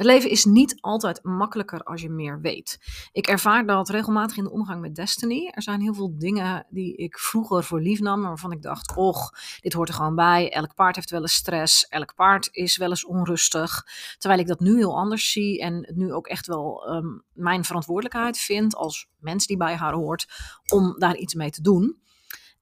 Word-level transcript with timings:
Het 0.00 0.08
leven 0.08 0.30
is 0.30 0.44
niet 0.44 0.80
altijd 0.80 1.24
makkelijker 1.24 1.82
als 1.82 2.00
je 2.00 2.10
meer 2.10 2.40
weet. 2.40 2.78
Ik 3.12 3.26
ervaar 3.26 3.66
dat 3.66 3.88
regelmatig 3.88 4.36
in 4.36 4.44
de 4.44 4.50
omgang 4.50 4.80
met 4.80 4.94
Destiny. 4.94 5.50
Er 5.54 5.62
zijn 5.62 5.80
heel 5.80 5.94
veel 5.94 6.18
dingen 6.18 6.66
die 6.70 6.96
ik 6.96 7.18
vroeger 7.18 7.64
voor 7.64 7.80
lief 7.80 8.00
nam, 8.00 8.22
waarvan 8.22 8.52
ik 8.52 8.62
dacht: 8.62 8.96
och, 8.96 9.32
dit 9.60 9.72
hoort 9.72 9.88
er 9.88 9.94
gewoon 9.94 10.14
bij. 10.14 10.52
Elk 10.52 10.74
paard 10.74 10.96
heeft 10.96 11.10
wel 11.10 11.20
eens 11.20 11.34
stress, 11.34 11.86
elk 11.88 12.14
paard 12.14 12.48
is 12.52 12.76
wel 12.76 12.88
eens 12.88 13.06
onrustig. 13.06 13.86
Terwijl 14.18 14.40
ik 14.40 14.46
dat 14.46 14.60
nu 14.60 14.76
heel 14.76 14.96
anders 14.96 15.32
zie 15.32 15.60
en 15.60 15.86
het 15.86 15.96
nu 15.96 16.12
ook 16.12 16.26
echt 16.26 16.46
wel 16.46 16.86
ehm, 16.86 17.18
mijn 17.32 17.64
verantwoordelijkheid 17.64 18.38
vind 18.38 18.74
als 18.74 19.08
mens 19.18 19.46
die 19.46 19.56
bij 19.56 19.76
haar 19.76 19.94
hoort 19.94 20.26
om 20.72 20.98
daar 20.98 21.16
iets 21.16 21.34
mee 21.34 21.50
te 21.50 21.62
doen. 21.62 22.00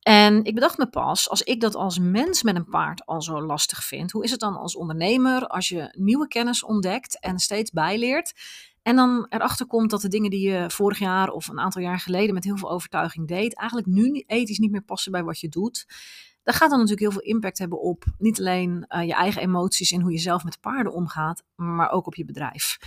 En 0.09 0.45
ik 0.45 0.55
bedacht 0.55 0.79
me 0.79 0.87
pas, 0.87 1.31
als 1.31 1.43
ik 1.43 1.61
dat 1.61 1.75
als 1.75 1.99
mens 1.99 2.43
met 2.43 2.57
een 2.57 2.69
paard 2.69 3.07
al 3.07 3.23
zo 3.23 3.43
lastig 3.43 3.85
vind, 3.85 4.13
hoe 4.13 4.25
is 4.25 4.31
het 4.31 4.41
dan 4.41 4.57
als 4.57 4.77
ondernemer 4.77 5.47
als 5.47 5.69
je 5.69 5.95
nieuwe 5.99 6.29
kennis 6.29 6.65
ontdekt 6.65 7.21
en 7.21 7.39
steeds 7.39 7.71
bijleert? 7.71 8.33
En 8.83 8.97
dan 8.97 9.27
erachter 9.29 9.67
komt 9.67 9.91
dat 9.91 10.01
de 10.01 10.09
dingen 10.09 10.31
die 10.31 10.51
je 10.51 10.71
vorig 10.71 10.99
jaar 10.99 11.29
of 11.29 11.49
een 11.49 11.59
aantal 11.61 11.83
jaar 11.83 12.01
geleden 12.01 12.35
met 12.35 12.45
heel 12.45 12.57
veel 12.57 12.71
overtuiging 12.71 13.29
deed, 13.29 13.55
eigenlijk 13.55 13.89
nu 13.89 14.25
ethisch 14.27 14.59
niet 14.59 14.71
meer 14.71 14.83
passen 14.83 15.13
bij 15.13 15.23
wat 15.25 15.41
je 15.41 15.49
doet. 15.49 15.87
Dat 16.43 16.55
gaat 16.55 16.71
dan 16.71 16.79
natuurlijk 16.79 17.13
heel 17.13 17.21
veel 17.21 17.33
impact 17.35 17.59
hebben 17.59 17.81
op 17.81 18.05
niet 18.19 18.39
alleen 18.39 18.87
uh, 18.89 19.07
je 19.07 19.15
eigen 19.15 19.43
emoties 19.43 19.93
en 19.93 20.01
hoe 20.01 20.13
je 20.13 20.19
zelf 20.19 20.45
met 20.45 20.61
paarden 20.61 20.93
omgaat, 20.93 21.43
maar 21.55 21.91
ook 21.91 22.07
op 22.07 22.15
je 22.15 22.25
bedrijf. 22.25 22.79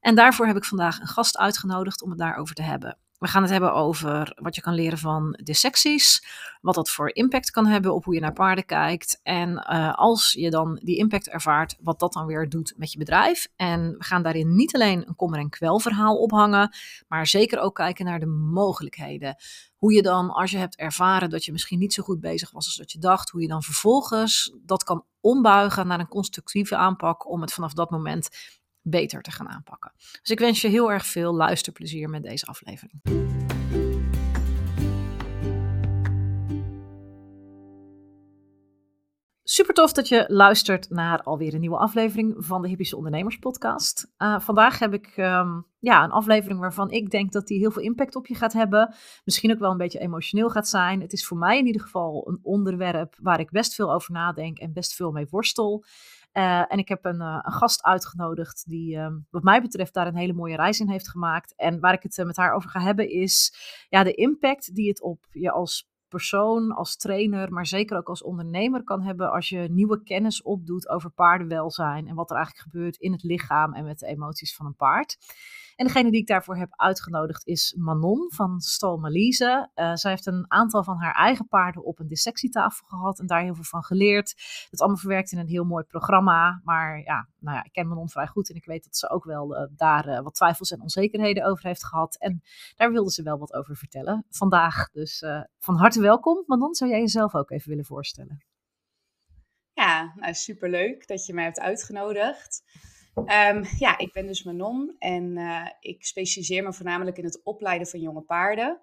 En 0.00 0.14
daarvoor 0.14 0.46
heb 0.46 0.56
ik 0.56 0.64
vandaag 0.64 1.00
een 1.00 1.06
gast 1.06 1.38
uitgenodigd 1.38 2.02
om 2.02 2.10
het 2.10 2.18
daarover 2.18 2.54
te 2.54 2.62
hebben. 2.62 2.98
We 3.20 3.28
gaan 3.28 3.42
het 3.42 3.50
hebben 3.50 3.74
over 3.74 4.32
wat 4.36 4.54
je 4.54 4.60
kan 4.60 4.74
leren 4.74 4.98
van 4.98 5.38
dissecties, 5.42 6.26
wat 6.60 6.74
dat 6.74 6.90
voor 6.90 7.14
impact 7.14 7.50
kan 7.50 7.66
hebben 7.66 7.94
op 7.94 8.04
hoe 8.04 8.14
je 8.14 8.20
naar 8.20 8.32
paarden 8.32 8.64
kijkt. 8.64 9.20
En 9.22 9.50
uh, 9.50 9.94
als 9.94 10.32
je 10.32 10.50
dan 10.50 10.80
die 10.82 10.96
impact 10.96 11.28
ervaart, 11.28 11.76
wat 11.80 11.98
dat 11.98 12.12
dan 12.12 12.26
weer 12.26 12.48
doet 12.48 12.74
met 12.76 12.92
je 12.92 12.98
bedrijf. 12.98 13.48
En 13.56 13.94
we 13.98 14.04
gaan 14.04 14.22
daarin 14.22 14.54
niet 14.54 14.74
alleen 14.74 15.08
een 15.08 15.16
kommer- 15.16 15.38
en 15.38 15.48
kwelverhaal 15.48 16.16
ophangen, 16.16 16.74
maar 17.08 17.26
zeker 17.26 17.58
ook 17.58 17.74
kijken 17.74 18.04
naar 18.04 18.20
de 18.20 18.26
mogelijkheden. 18.26 19.36
Hoe 19.76 19.92
je 19.92 20.02
dan, 20.02 20.30
als 20.30 20.50
je 20.50 20.58
hebt 20.58 20.76
ervaren 20.76 21.30
dat 21.30 21.44
je 21.44 21.52
misschien 21.52 21.78
niet 21.78 21.94
zo 21.94 22.02
goed 22.02 22.20
bezig 22.20 22.50
was 22.50 22.66
als 22.66 22.76
dat 22.76 22.92
je 22.92 22.98
dacht, 22.98 23.30
hoe 23.30 23.40
je 23.40 23.48
dan 23.48 23.62
vervolgens 23.62 24.56
dat 24.62 24.84
kan 24.84 25.04
ombuigen 25.20 25.86
naar 25.86 26.00
een 26.00 26.08
constructieve 26.08 26.76
aanpak 26.76 27.30
om 27.30 27.40
het 27.40 27.52
vanaf 27.52 27.72
dat 27.72 27.90
moment 27.90 28.28
beter 28.90 29.22
te 29.22 29.30
gaan 29.30 29.48
aanpakken. 29.48 29.92
Dus 29.96 30.30
ik 30.30 30.38
wens 30.38 30.60
je 30.60 30.68
heel 30.68 30.92
erg 30.92 31.06
veel 31.06 31.34
luisterplezier 31.34 32.08
met 32.08 32.22
deze 32.22 32.46
aflevering. 32.46 33.00
Super 39.50 39.74
tof 39.74 39.92
dat 39.92 40.08
je 40.08 40.24
luistert 40.28 40.90
naar 40.90 41.22
alweer 41.22 41.54
een 41.54 41.60
nieuwe 41.60 41.76
aflevering 41.76 42.34
van 42.38 42.62
de 42.62 42.68
Hippische 42.68 42.96
Ondernemers 42.96 43.38
Podcast. 43.38 44.12
Uh, 44.18 44.40
vandaag 44.40 44.78
heb 44.78 44.94
ik 44.94 45.16
um, 45.16 45.66
ja, 45.78 46.04
een 46.04 46.10
aflevering 46.10 46.60
waarvan 46.60 46.90
ik 46.90 47.10
denk 47.10 47.32
dat 47.32 47.46
die 47.46 47.58
heel 47.58 47.70
veel 47.70 47.82
impact 47.82 48.16
op 48.16 48.26
je 48.26 48.34
gaat 48.34 48.52
hebben. 48.52 48.94
Misschien 49.24 49.52
ook 49.52 49.58
wel 49.58 49.70
een 49.70 49.76
beetje 49.76 49.98
emotioneel 49.98 50.50
gaat 50.50 50.68
zijn. 50.68 51.00
Het 51.00 51.12
is 51.12 51.26
voor 51.26 51.36
mij 51.36 51.58
in 51.58 51.66
ieder 51.66 51.82
geval 51.82 52.28
een 52.28 52.38
onderwerp 52.42 53.16
waar 53.20 53.40
ik 53.40 53.50
best 53.50 53.74
veel 53.74 53.92
over 53.92 54.12
nadenk 54.12 54.58
en 54.58 54.72
best 54.72 54.94
veel 54.94 55.10
mee 55.10 55.26
worstel. 55.30 55.84
Uh, 56.32 56.72
en 56.72 56.78
ik 56.78 56.88
heb 56.88 57.04
een, 57.04 57.20
uh, 57.20 57.38
een, 57.42 57.52
gast 57.52 57.82
uitgenodigd 57.82 58.68
die, 58.68 58.96
uh, 58.96 59.08
wat 59.30 59.42
mij 59.42 59.60
betreft, 59.62 59.94
daar 59.94 60.06
een 60.06 60.16
hele 60.16 60.32
mooie 60.32 60.56
reis 60.56 60.80
in 60.80 60.88
heeft 60.88 61.08
gemaakt. 61.08 61.54
En 61.56 61.80
waar 61.80 61.92
ik 61.92 62.02
het 62.02 62.24
met 62.26 62.36
haar 62.36 62.54
over 62.54 62.70
ga 62.70 62.80
hebben 62.80 63.10
is 63.10 63.54
ja, 63.88 64.02
de 64.02 64.14
impact 64.14 64.74
die 64.74 64.88
het 64.88 65.02
op 65.02 65.26
je 65.30 65.50
als 65.50 65.90
persoon, 66.10 66.72
als 66.72 66.96
trainer, 66.96 67.52
maar 67.52 67.66
zeker 67.66 67.96
ook 67.96 68.08
als 68.08 68.22
ondernemer 68.22 68.84
kan 68.84 69.02
hebben 69.02 69.30
als 69.32 69.48
je 69.48 69.68
nieuwe 69.70 70.02
kennis 70.02 70.42
opdoet 70.42 70.88
over 70.88 71.10
paardenwelzijn 71.10 72.08
en 72.08 72.14
wat 72.14 72.30
er 72.30 72.36
eigenlijk 72.36 72.70
gebeurt 72.70 72.96
in 72.96 73.12
het 73.12 73.22
lichaam 73.22 73.74
en 73.74 73.84
met 73.84 73.98
de 73.98 74.06
emoties 74.06 74.56
van 74.56 74.66
een 74.66 74.76
paard. 74.76 75.16
En 75.80 75.86
degene 75.86 76.10
die 76.10 76.20
ik 76.20 76.26
daarvoor 76.26 76.56
heb 76.56 76.68
uitgenodigd 76.70 77.46
is 77.46 77.74
Manon 77.78 78.32
van 78.32 78.60
Stal 78.60 78.96
Malise. 78.96 79.70
Uh, 79.74 79.94
zij 79.94 80.10
heeft 80.10 80.26
een 80.26 80.44
aantal 80.48 80.84
van 80.84 80.96
haar 80.96 81.14
eigen 81.14 81.48
paarden 81.48 81.84
op 81.84 81.98
een 81.98 82.06
dissectietafel 82.06 82.86
gehad 82.86 83.18
en 83.18 83.26
daar 83.26 83.42
heel 83.42 83.54
veel 83.54 83.64
van 83.64 83.82
geleerd. 83.82 84.34
Het 84.70 84.80
allemaal 84.80 84.98
verwerkt 84.98 85.32
in 85.32 85.38
een 85.38 85.46
heel 85.46 85.64
mooi 85.64 85.84
programma. 85.84 86.60
Maar 86.64 86.98
ja, 86.98 87.28
nou 87.38 87.56
ja, 87.56 87.64
ik 87.64 87.72
ken 87.72 87.88
Manon 87.88 88.08
vrij 88.08 88.26
goed 88.26 88.50
en 88.50 88.56
ik 88.56 88.64
weet 88.64 88.84
dat 88.84 88.96
ze 88.96 89.10
ook 89.10 89.24
wel 89.24 89.56
uh, 89.56 89.66
daar 89.76 90.08
uh, 90.08 90.20
wat 90.20 90.34
twijfels 90.34 90.70
en 90.70 90.80
onzekerheden 90.80 91.44
over 91.46 91.64
heeft 91.64 91.84
gehad. 91.84 92.16
En 92.18 92.42
daar 92.76 92.92
wilde 92.92 93.10
ze 93.10 93.22
wel 93.22 93.38
wat 93.38 93.54
over 93.54 93.76
vertellen 93.76 94.26
vandaag. 94.30 94.90
Dus 94.90 95.24
van 95.58 95.76
harte 95.76 96.00
welkom. 96.00 96.42
Manon, 96.46 96.74
zou 96.74 96.90
jij 96.90 97.00
jezelf 97.00 97.34
ook 97.34 97.50
even 97.50 97.68
willen 97.68 97.84
voorstellen? 97.84 98.44
Ja, 99.72 100.12
nou, 100.16 100.34
superleuk 100.34 101.06
dat 101.06 101.26
je 101.26 101.34
mij 101.34 101.44
hebt 101.44 101.60
uitgenodigd. 101.60 102.62
Um, 103.20 103.64
ja, 103.78 103.98
ik 103.98 104.12
ben 104.12 104.26
dus 104.26 104.42
Manon 104.42 104.96
en 104.98 105.36
uh, 105.36 105.68
ik 105.80 106.04
specialiseer 106.04 106.62
me 106.62 106.72
voornamelijk 106.72 107.18
in 107.18 107.24
het 107.24 107.42
opleiden 107.42 107.86
van 107.86 108.00
jonge 108.00 108.20
paarden. 108.22 108.80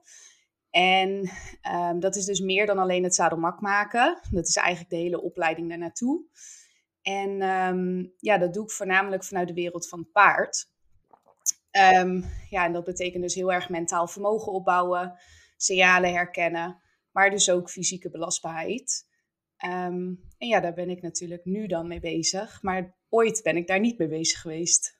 En 0.70 1.30
um, 1.74 2.00
dat 2.00 2.16
is 2.16 2.26
dus 2.26 2.40
meer 2.40 2.66
dan 2.66 2.78
alleen 2.78 3.04
het 3.04 3.16
zadelmak 3.16 3.62
maken. 3.62 4.20
Dat 4.32 4.48
is 4.48 4.56
eigenlijk 4.56 4.90
de 4.90 5.02
hele 5.02 5.22
opleiding 5.22 5.70
daar 5.70 5.78
naartoe. 5.78 6.26
En 7.02 7.42
um, 7.42 8.14
ja, 8.18 8.38
dat 8.38 8.54
doe 8.54 8.64
ik 8.64 8.72
voornamelijk 8.72 9.24
vanuit 9.24 9.48
de 9.48 9.54
wereld 9.54 9.88
van 9.88 10.00
het 10.00 10.12
paard. 10.12 10.72
ja, 12.50 12.66
en 12.66 12.74
dat 12.74 12.84
betekent 12.84 13.24
dus 13.24 13.36
heel 13.36 13.54
erg 13.54 13.70
mentaal 13.70 14.08
vermogen 14.08 14.52
opbouwen, 14.52 15.20
signalen 15.58 16.12
herkennen, 16.12 16.82
maar 17.12 17.30
dus 17.30 17.50
ook 17.50 17.70
fysieke 17.70 18.10
belastbaarheid. 18.10 19.06
en 19.58 20.20
ja, 20.38 20.60
daar 20.60 20.74
ben 20.74 20.90
ik 20.90 21.02
natuurlijk 21.02 21.46
nu 21.46 21.68
dan 21.68 21.88
mee 21.88 22.00
bezig. 22.00 22.62
Maar 22.62 22.97
ooit 23.10 23.44
ben 23.44 23.58
ik 23.58 23.68
daar 23.68 23.80
niet 23.80 23.98
mee 23.98 24.08
bezig 24.08 24.42
geweest. 24.42 24.96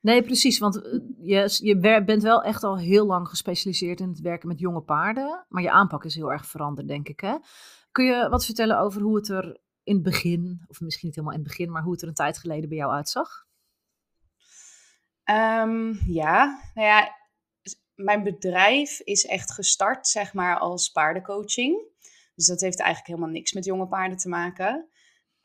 Nee, 0.00 0.22
precies. 0.22 0.58
Want 0.58 0.82
eh, 0.82 1.00
je, 1.18 1.58
je 1.62 2.04
bent 2.04 2.22
wel 2.22 2.42
echt 2.42 2.62
al 2.62 2.78
heel 2.78 3.06
lang 3.06 3.28
gespecialiseerd 3.28 4.00
in 4.00 4.08
het 4.08 4.20
werken 4.20 4.48
met 4.48 4.58
jonge 4.58 4.82
paarden. 4.82 5.46
Maar 5.48 5.62
je 5.62 5.70
aanpak 5.70 6.04
is 6.04 6.14
heel 6.14 6.32
erg 6.32 6.46
veranderd, 6.46 6.88
denk 6.88 7.08
ik. 7.08 7.20
Hè? 7.20 7.36
Kun 7.92 8.04
je 8.04 8.28
wat 8.28 8.44
vertellen 8.44 8.78
over 8.78 9.02
hoe 9.02 9.16
het 9.16 9.28
er 9.28 9.60
in 9.82 9.94
het 9.94 10.02
begin, 10.02 10.64
of 10.66 10.80
misschien 10.80 11.06
niet 11.06 11.16
helemaal 11.16 11.36
in 11.36 11.44
het 11.44 11.48
begin, 11.48 11.70
maar 11.70 11.82
hoe 11.82 11.92
het 11.92 12.02
er 12.02 12.08
een 12.08 12.14
tijd 12.14 12.38
geleden 12.38 12.68
bij 12.68 12.78
jou 12.78 12.92
uitzag? 12.92 13.46
Um, 15.30 15.98
ja, 16.06 16.60
nou 16.74 16.86
ja, 16.86 17.16
mijn 17.94 18.22
bedrijf 18.22 19.00
is 19.00 19.26
echt 19.26 19.52
gestart, 19.52 20.06
zeg 20.06 20.34
maar, 20.34 20.58
als 20.58 20.88
paardencoaching. 20.88 21.86
Dus 22.34 22.46
dat 22.46 22.60
heeft 22.60 22.78
eigenlijk 22.78 23.08
helemaal 23.08 23.34
niks 23.34 23.52
met 23.52 23.64
jonge 23.64 23.88
paarden 23.88 24.18
te 24.18 24.28
maken. 24.28 24.88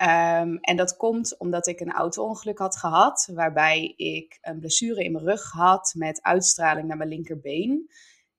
Um, 0.03 0.57
en 0.59 0.75
dat 0.75 0.97
komt 0.97 1.37
omdat 1.37 1.67
ik 1.67 1.79
een 1.79 1.91
auto-ongeluk 1.91 2.57
had 2.57 2.77
gehad, 2.77 3.29
waarbij 3.33 3.93
ik 3.97 4.37
een 4.41 4.59
blessure 4.59 5.03
in 5.03 5.11
mijn 5.11 5.25
rug 5.25 5.51
had 5.51 5.93
met 5.97 6.21
uitstraling 6.21 6.87
naar 6.87 6.97
mijn 6.97 7.09
linkerbeen. 7.09 7.89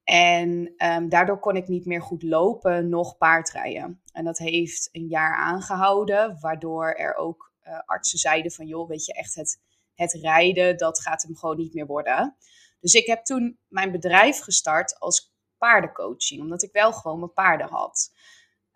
En 0.05 0.75
um, 0.77 1.09
daardoor 1.09 1.39
kon 1.39 1.57
ik 1.57 1.69
niet 1.69 1.87
meer 1.87 2.03
goed 2.03 2.23
lopen, 2.23 2.89
nog 2.89 3.17
paardrijden. 3.17 4.03
En 4.13 4.25
dat 4.25 4.39
heeft 4.39 4.89
een 4.93 5.07
jaar 5.07 5.37
aangehouden, 5.37 6.37
waardoor 6.41 6.93
er 6.93 7.15
ook 7.15 7.53
uh, 7.67 7.81
artsen 7.85 8.19
zeiden 8.19 8.53
van, 8.53 8.67
joh, 8.67 8.89
weet 8.89 9.05
je, 9.05 9.13
echt 9.15 9.35
het, 9.35 9.61
het 9.95 10.13
rijden, 10.13 10.77
dat 10.77 11.01
gaat 11.01 11.23
hem 11.23 11.37
gewoon 11.37 11.57
niet 11.57 11.75
meer 11.75 11.87
worden. 11.87 12.37
Dus 12.81 12.95
ik 12.95 13.07
heb 13.07 13.25
toen 13.25 13.59
mijn 13.69 13.93
bedrijf 13.93 14.41
gestart 14.41 14.99
als 14.99 15.35
paardencoaching, 15.59 16.41
omdat 16.41 16.63
ik 16.63 16.73
wel 16.73 16.93
gewoon 16.93 17.19
mijn 17.19 17.33
paarden 17.33 17.69
had. 17.69 18.13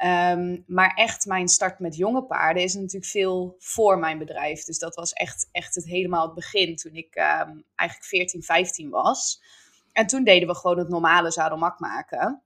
Um, 0.04 0.64
maar 0.66 0.94
echt 0.94 1.26
mijn 1.26 1.48
start 1.48 1.78
met 1.78 1.96
jonge 1.96 2.24
paarden 2.24 2.62
is 2.62 2.74
natuurlijk 2.74 3.04
veel 3.04 3.56
voor 3.58 3.98
mijn 3.98 4.18
bedrijf. 4.18 4.64
Dus 4.64 4.78
dat 4.78 4.94
was 4.94 5.12
echt, 5.12 5.48
echt 5.52 5.74
het 5.74 5.84
helemaal 5.84 6.24
het 6.24 6.34
begin 6.34 6.76
toen 6.76 6.94
ik 6.94 7.16
um, 7.16 7.64
eigenlijk 7.74 8.08
14, 8.08 8.42
15 8.42 8.90
was. 8.90 9.42
En 9.92 10.06
toen 10.06 10.24
deden 10.24 10.48
we 10.48 10.54
gewoon 10.54 10.78
het 10.78 10.88
normale 10.88 11.30
zadelmak 11.30 11.78
maken. 11.78 12.42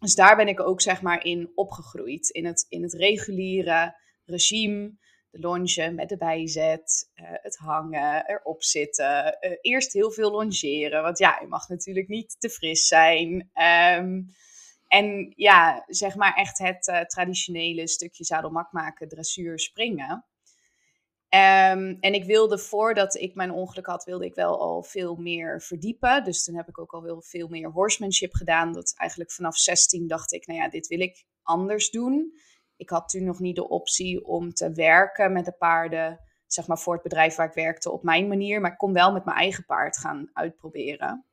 Dus 0.00 0.14
daar 0.14 0.36
ben 0.36 0.48
ik 0.48 0.60
ook 0.60 0.80
zeg 0.80 1.02
maar 1.02 1.24
in 1.24 1.52
opgegroeid. 1.54 2.28
In 2.28 2.46
het, 2.46 2.66
in 2.68 2.82
het 2.82 2.92
reguliere 2.92 3.96
regime. 4.24 4.98
De 5.30 5.40
longe 5.40 5.90
met 5.90 6.08
de 6.08 6.16
bijzet, 6.16 7.10
uh, 7.14 7.24
het 7.30 7.56
hangen, 7.56 8.26
erop 8.26 8.62
zitten. 8.62 9.38
Uh, 9.40 9.52
eerst 9.60 9.92
heel 9.92 10.10
veel 10.10 10.30
longeren, 10.30 11.02
want 11.02 11.18
ja, 11.18 11.38
je 11.40 11.46
mag 11.46 11.68
natuurlijk 11.68 12.08
niet 12.08 12.36
te 12.38 12.50
fris 12.50 12.86
zijn. 12.86 13.50
Um, 13.98 14.34
en 14.90 15.32
ja, 15.36 15.84
zeg 15.86 16.14
maar 16.14 16.34
echt 16.34 16.58
het 16.58 16.88
uh, 16.88 17.00
traditionele 17.00 17.88
stukje 17.88 18.24
zadelmak 18.24 18.72
maken, 18.72 19.08
dressuur, 19.08 19.58
springen. 19.58 20.12
Um, 21.34 21.96
en 22.00 22.14
ik 22.14 22.24
wilde, 22.24 22.58
voordat 22.58 23.14
ik 23.14 23.34
mijn 23.34 23.50
ongeluk 23.50 23.86
had, 23.86 24.04
wilde 24.04 24.24
ik 24.24 24.34
wel 24.34 24.60
al 24.60 24.82
veel 24.82 25.16
meer 25.16 25.62
verdiepen. 25.62 26.24
Dus 26.24 26.44
toen 26.44 26.56
heb 26.56 26.68
ik 26.68 26.78
ook 26.78 26.92
al 26.92 27.02
wel 27.02 27.22
veel 27.22 27.48
meer 27.48 27.70
horsemanship 27.70 28.34
gedaan. 28.34 28.72
Dat 28.72 28.94
eigenlijk 28.96 29.32
vanaf 29.32 29.56
16 29.56 30.06
dacht 30.06 30.32
ik, 30.32 30.46
nou 30.46 30.60
ja, 30.60 30.68
dit 30.68 30.86
wil 30.86 31.00
ik 31.00 31.24
anders 31.42 31.90
doen. 31.90 32.34
Ik 32.76 32.90
had 32.90 33.08
toen 33.08 33.24
nog 33.24 33.40
niet 33.40 33.56
de 33.56 33.68
optie 33.68 34.24
om 34.24 34.52
te 34.52 34.72
werken 34.72 35.32
met 35.32 35.44
de 35.44 35.56
paarden, 35.58 36.20
zeg 36.46 36.66
maar 36.66 36.78
voor 36.78 36.94
het 36.94 37.02
bedrijf 37.02 37.34
waar 37.36 37.48
ik 37.48 37.54
werkte, 37.54 37.90
op 37.90 38.02
mijn 38.02 38.28
manier. 38.28 38.60
Maar 38.60 38.72
ik 38.72 38.78
kon 38.78 38.92
wel 38.92 39.12
met 39.12 39.24
mijn 39.24 39.36
eigen 39.36 39.64
paard 39.64 39.98
gaan 39.98 40.30
uitproberen. 40.32 41.24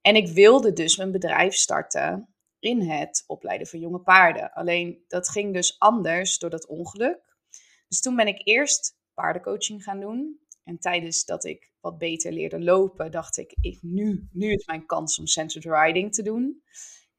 En 0.00 0.16
ik 0.16 0.28
wilde 0.28 0.72
dus 0.72 0.96
mijn 0.96 1.12
bedrijf 1.12 1.54
starten 1.54 2.32
in 2.58 2.80
het 2.80 3.24
opleiden 3.26 3.66
van 3.66 3.80
jonge 3.80 4.00
paarden. 4.00 4.52
Alleen 4.52 5.04
dat 5.08 5.28
ging 5.28 5.54
dus 5.54 5.78
anders 5.78 6.38
door 6.38 6.50
dat 6.50 6.66
ongeluk. 6.66 7.36
Dus 7.88 8.00
toen 8.00 8.16
ben 8.16 8.26
ik 8.26 8.40
eerst 8.44 8.96
paardencoaching 9.14 9.82
gaan 9.82 10.00
doen. 10.00 10.40
En 10.64 10.78
tijdens 10.78 11.24
dat 11.24 11.44
ik 11.44 11.72
wat 11.80 11.98
beter 11.98 12.32
leerde 12.32 12.60
lopen, 12.60 13.10
dacht 13.10 13.36
ik, 13.36 13.56
ik 13.60 13.78
nu, 13.82 14.28
nu 14.32 14.52
is 14.52 14.66
mijn 14.66 14.86
kans 14.86 15.18
om 15.18 15.26
centered 15.26 15.64
riding 15.64 16.14
te 16.14 16.22
doen. 16.22 16.62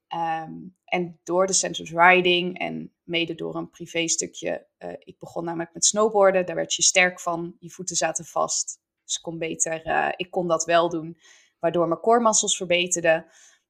Ehm, 0.07 0.53
en 0.86 1.19
door 1.24 1.47
de 1.47 1.53
centered 1.53 1.89
riding 1.89 2.59
en 2.59 2.94
mede 3.03 3.35
door 3.35 3.56
een 3.56 3.69
privé 3.69 4.07
stukje, 4.07 4.68
uh, 4.80 4.94
ik 5.00 5.19
begon 5.19 5.44
namelijk 5.44 5.74
met 5.74 5.85
snowboarden, 5.85 6.45
daar 6.45 6.56
werd 6.56 6.74
je 6.74 6.81
sterk 6.81 7.19
van, 7.19 7.56
je 7.59 7.69
voeten 7.69 7.95
zaten 7.95 8.25
vast. 8.25 8.80
Dus 9.03 9.15
ik 9.15 9.21
kon 9.21 9.38
beter, 9.38 9.88
uh, 9.88 10.09
ik 10.15 10.31
kon 10.31 10.47
dat 10.47 10.65
wel 10.65 10.89
doen, 10.89 11.18
waardoor 11.59 11.88
mijn 11.88 12.24
muscles 12.24 12.57
verbeterden. 12.57 13.25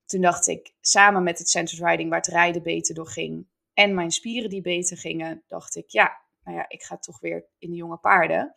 Toen 0.09 0.21
dacht 0.21 0.47
ik, 0.47 0.73
samen 0.81 1.23
met 1.23 1.39
het 1.39 1.49
centered 1.49 1.89
riding, 1.89 2.09
waar 2.09 2.19
het 2.19 2.27
rijden 2.27 2.63
beter 2.63 2.95
door 2.95 3.07
ging, 3.07 3.47
en 3.73 3.93
mijn 3.93 4.11
spieren 4.11 4.49
die 4.49 4.61
beter 4.61 4.97
gingen, 4.97 5.43
dacht 5.47 5.75
ik, 5.75 5.89
ja, 5.89 6.21
nou 6.43 6.57
ja, 6.57 6.65
ik 6.67 6.83
ga 6.83 6.97
toch 6.97 7.19
weer 7.19 7.45
in 7.57 7.69
de 7.69 7.75
jonge 7.75 7.97
paarden. 7.97 8.53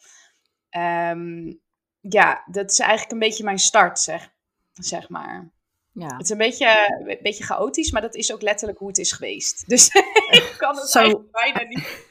Um, 0.77 1.61
ja, 2.01 2.45
dat 2.47 2.71
is 2.71 2.79
eigenlijk 2.79 3.13
een 3.13 3.19
beetje 3.19 3.45
mijn 3.45 3.59
start, 3.59 3.99
zeg, 3.99 4.33
zeg 4.73 5.09
maar. 5.09 5.51
Ja. 5.93 6.17
Het 6.17 6.23
is 6.23 6.31
een 6.31 6.39
beetje, 6.39 6.97
een 7.07 7.19
beetje 7.23 7.45
chaotisch, 7.45 7.91
maar 7.91 8.03
dat 8.03 8.15
is 8.15 8.33
ook 8.33 8.43
letterlijk 8.43 8.79
hoe 8.79 8.89
het 8.89 8.99
is 8.99 9.13
geweest. 9.13 9.69
Dus 9.69 9.89
ik 10.31 10.55
kan 10.59 10.77
het 10.77 10.89
Zo... 10.89 11.25
bijna 11.31 11.63
niet... 11.63 12.11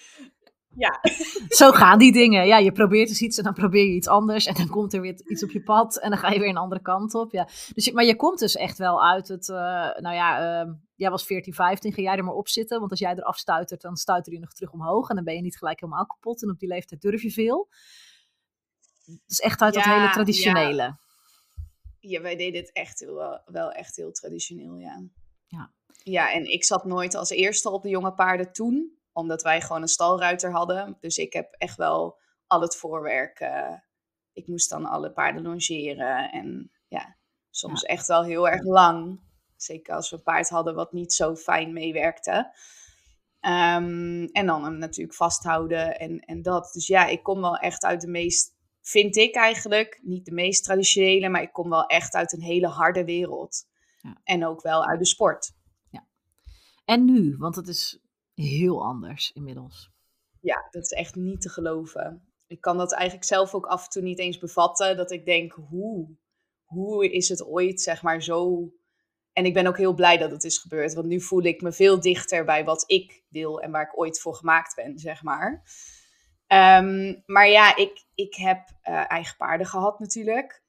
Ja. 0.75 0.99
Zo 1.59 1.71
gaan 1.71 1.99
die 1.99 2.11
dingen. 2.11 2.47
Ja, 2.47 2.57
je 2.57 2.71
probeert 2.71 3.07
dus 3.07 3.21
iets 3.21 3.37
en 3.37 3.43
dan 3.43 3.53
probeer 3.53 3.83
je 3.83 3.93
iets 3.93 4.07
anders. 4.07 4.45
En 4.45 4.53
dan 4.53 4.67
komt 4.67 4.93
er 4.93 5.01
weer 5.01 5.21
iets 5.27 5.43
op 5.43 5.51
je 5.51 5.63
pad 5.63 5.97
en 5.97 6.09
dan 6.09 6.19
ga 6.19 6.29
je 6.29 6.39
weer 6.39 6.49
een 6.49 6.57
andere 6.57 6.81
kant 6.81 7.13
op. 7.13 7.31
Ja. 7.31 7.47
Dus, 7.73 7.91
maar 7.91 8.05
je 8.05 8.15
komt 8.15 8.39
dus 8.39 8.55
echt 8.55 8.77
wel 8.77 9.03
uit 9.03 9.27
het... 9.27 9.47
Uh, 9.47 9.55
nou 9.97 10.15
ja, 10.15 10.61
uh, 10.63 10.73
jij 10.95 11.09
was 11.09 11.25
14, 11.25 11.53
15, 11.53 11.93
ga 11.93 12.01
jij 12.01 12.15
er 12.15 12.23
maar 12.23 12.33
op 12.33 12.47
zitten. 12.47 12.79
Want 12.79 12.91
als 12.91 12.99
jij 12.99 13.15
eraf 13.15 13.37
stuitert, 13.37 13.81
dan 13.81 13.95
stuiter 13.95 14.33
je 14.33 14.39
nog 14.39 14.53
terug 14.53 14.71
omhoog. 14.71 15.09
En 15.09 15.15
dan 15.15 15.23
ben 15.23 15.35
je 15.35 15.41
niet 15.41 15.57
gelijk 15.57 15.79
helemaal 15.79 16.05
kapot. 16.05 16.43
En 16.43 16.49
op 16.49 16.59
die 16.59 16.69
leeftijd 16.69 17.01
durf 17.01 17.21
je 17.21 17.31
veel. 17.31 17.69
Dus 19.25 19.39
echt 19.39 19.61
uit 19.61 19.73
dat 19.73 19.83
hele 19.83 20.09
traditionele. 20.09 20.81
Ja. 20.81 20.99
ja. 21.99 22.21
wij 22.21 22.35
deden 22.35 22.61
het 22.61 22.71
echt 22.71 23.05
wel, 23.05 23.41
wel 23.45 23.71
echt 23.71 23.95
heel 23.95 24.11
traditioneel, 24.11 24.75
ja. 24.75 25.03
Ja. 25.47 25.71
Ja, 26.03 26.33
en 26.33 26.51
ik 26.51 26.63
zat 26.63 26.85
nooit 26.85 27.15
als 27.15 27.29
eerste 27.29 27.69
op 27.69 27.83
de 27.83 27.89
jonge 27.89 28.13
paarden 28.13 28.51
toen. 28.51 29.00
Omdat 29.13 29.41
wij 29.41 29.61
gewoon 29.61 29.81
een 29.81 29.87
stalruiter 29.87 30.51
hadden. 30.51 30.97
Dus 30.99 31.17
ik 31.17 31.33
heb 31.33 31.53
echt 31.57 31.77
wel 31.77 32.19
al 32.47 32.61
het 32.61 32.75
voorwerk... 32.75 33.39
Uh, 33.39 33.73
ik 34.33 34.47
moest 34.47 34.69
dan 34.69 34.85
alle 34.85 35.11
paarden 35.11 35.43
longeren. 35.43 36.31
En 36.31 36.71
ja, 36.87 37.15
soms 37.49 37.83
echt 37.83 38.07
wel 38.07 38.23
heel 38.23 38.49
erg 38.49 38.63
lang. 38.63 39.19
Zeker 39.55 39.95
als 39.95 40.09
we 40.09 40.15
een 40.15 40.23
paard 40.23 40.49
hadden 40.49 40.75
wat 40.75 40.91
niet 40.91 41.13
zo 41.13 41.35
fijn 41.35 41.73
meewerkte. 41.73 42.53
Um, 43.41 44.25
en 44.25 44.45
dan 44.45 44.63
hem 44.63 44.77
natuurlijk 44.77 45.15
vasthouden 45.15 45.99
en, 45.99 46.19
en 46.19 46.41
dat. 46.41 46.69
Dus 46.73 46.87
ja, 46.87 47.05
ik 47.05 47.23
kom 47.23 47.41
wel 47.41 47.57
echt 47.57 47.83
uit 47.83 48.01
de 48.01 48.07
meest 48.07 48.55
vind 48.81 49.15
ik 49.15 49.35
eigenlijk, 49.35 49.99
niet 50.03 50.25
de 50.25 50.31
meest 50.31 50.63
traditionele, 50.63 51.29
maar 51.29 51.41
ik 51.41 51.53
kom 51.53 51.69
wel 51.69 51.85
echt 51.85 52.13
uit 52.13 52.33
een 52.33 52.41
hele 52.41 52.67
harde 52.67 53.05
wereld. 53.05 53.67
Ja. 53.97 54.21
En 54.23 54.45
ook 54.45 54.61
wel 54.61 54.85
uit 54.85 54.99
de 54.99 55.05
sport. 55.05 55.53
Ja. 55.89 56.07
En 56.85 57.05
nu, 57.05 57.35
want 57.37 57.55
het 57.55 57.67
is 57.67 57.99
heel 58.33 58.83
anders 58.83 59.31
inmiddels. 59.31 59.91
Ja, 60.41 60.67
dat 60.69 60.83
is 60.83 60.91
echt 60.91 61.15
niet 61.15 61.41
te 61.41 61.49
geloven. 61.49 62.33
Ik 62.47 62.61
kan 62.61 62.77
dat 62.77 62.93
eigenlijk 62.93 63.27
zelf 63.27 63.53
ook 63.53 63.65
af 63.65 63.83
en 63.83 63.89
toe 63.89 64.01
niet 64.01 64.19
eens 64.19 64.37
bevatten. 64.37 64.97
Dat 64.97 65.11
ik 65.11 65.25
denk, 65.25 65.51
hoe, 65.51 66.15
hoe 66.63 67.11
is 67.11 67.29
het 67.29 67.45
ooit, 67.45 67.81
zeg 67.81 68.01
maar, 68.01 68.23
zo... 68.23 68.69
En 69.33 69.45
ik 69.45 69.53
ben 69.53 69.67
ook 69.67 69.77
heel 69.77 69.93
blij 69.93 70.17
dat 70.17 70.31
het 70.31 70.43
is 70.43 70.57
gebeurd. 70.57 70.93
Want 70.93 71.07
nu 71.07 71.21
voel 71.21 71.43
ik 71.43 71.61
me 71.61 71.71
veel 71.71 72.01
dichter 72.01 72.45
bij 72.45 72.65
wat 72.65 72.83
ik 72.87 73.23
wil 73.29 73.61
en 73.61 73.71
waar 73.71 73.83
ik 73.83 73.99
ooit 73.99 74.19
voor 74.19 74.35
gemaakt 74.35 74.75
ben, 74.75 74.99
zeg 74.99 75.23
maar. 75.23 75.63
Ehm, 76.47 77.15
maar 77.25 77.47
ja, 77.47 77.75
ik, 77.75 78.05
ik 78.15 78.35
heb 78.35 78.69
uh, 78.83 79.11
eigen 79.11 79.37
paarden 79.37 79.67
gehad 79.67 79.99
natuurlijk. 79.99 80.60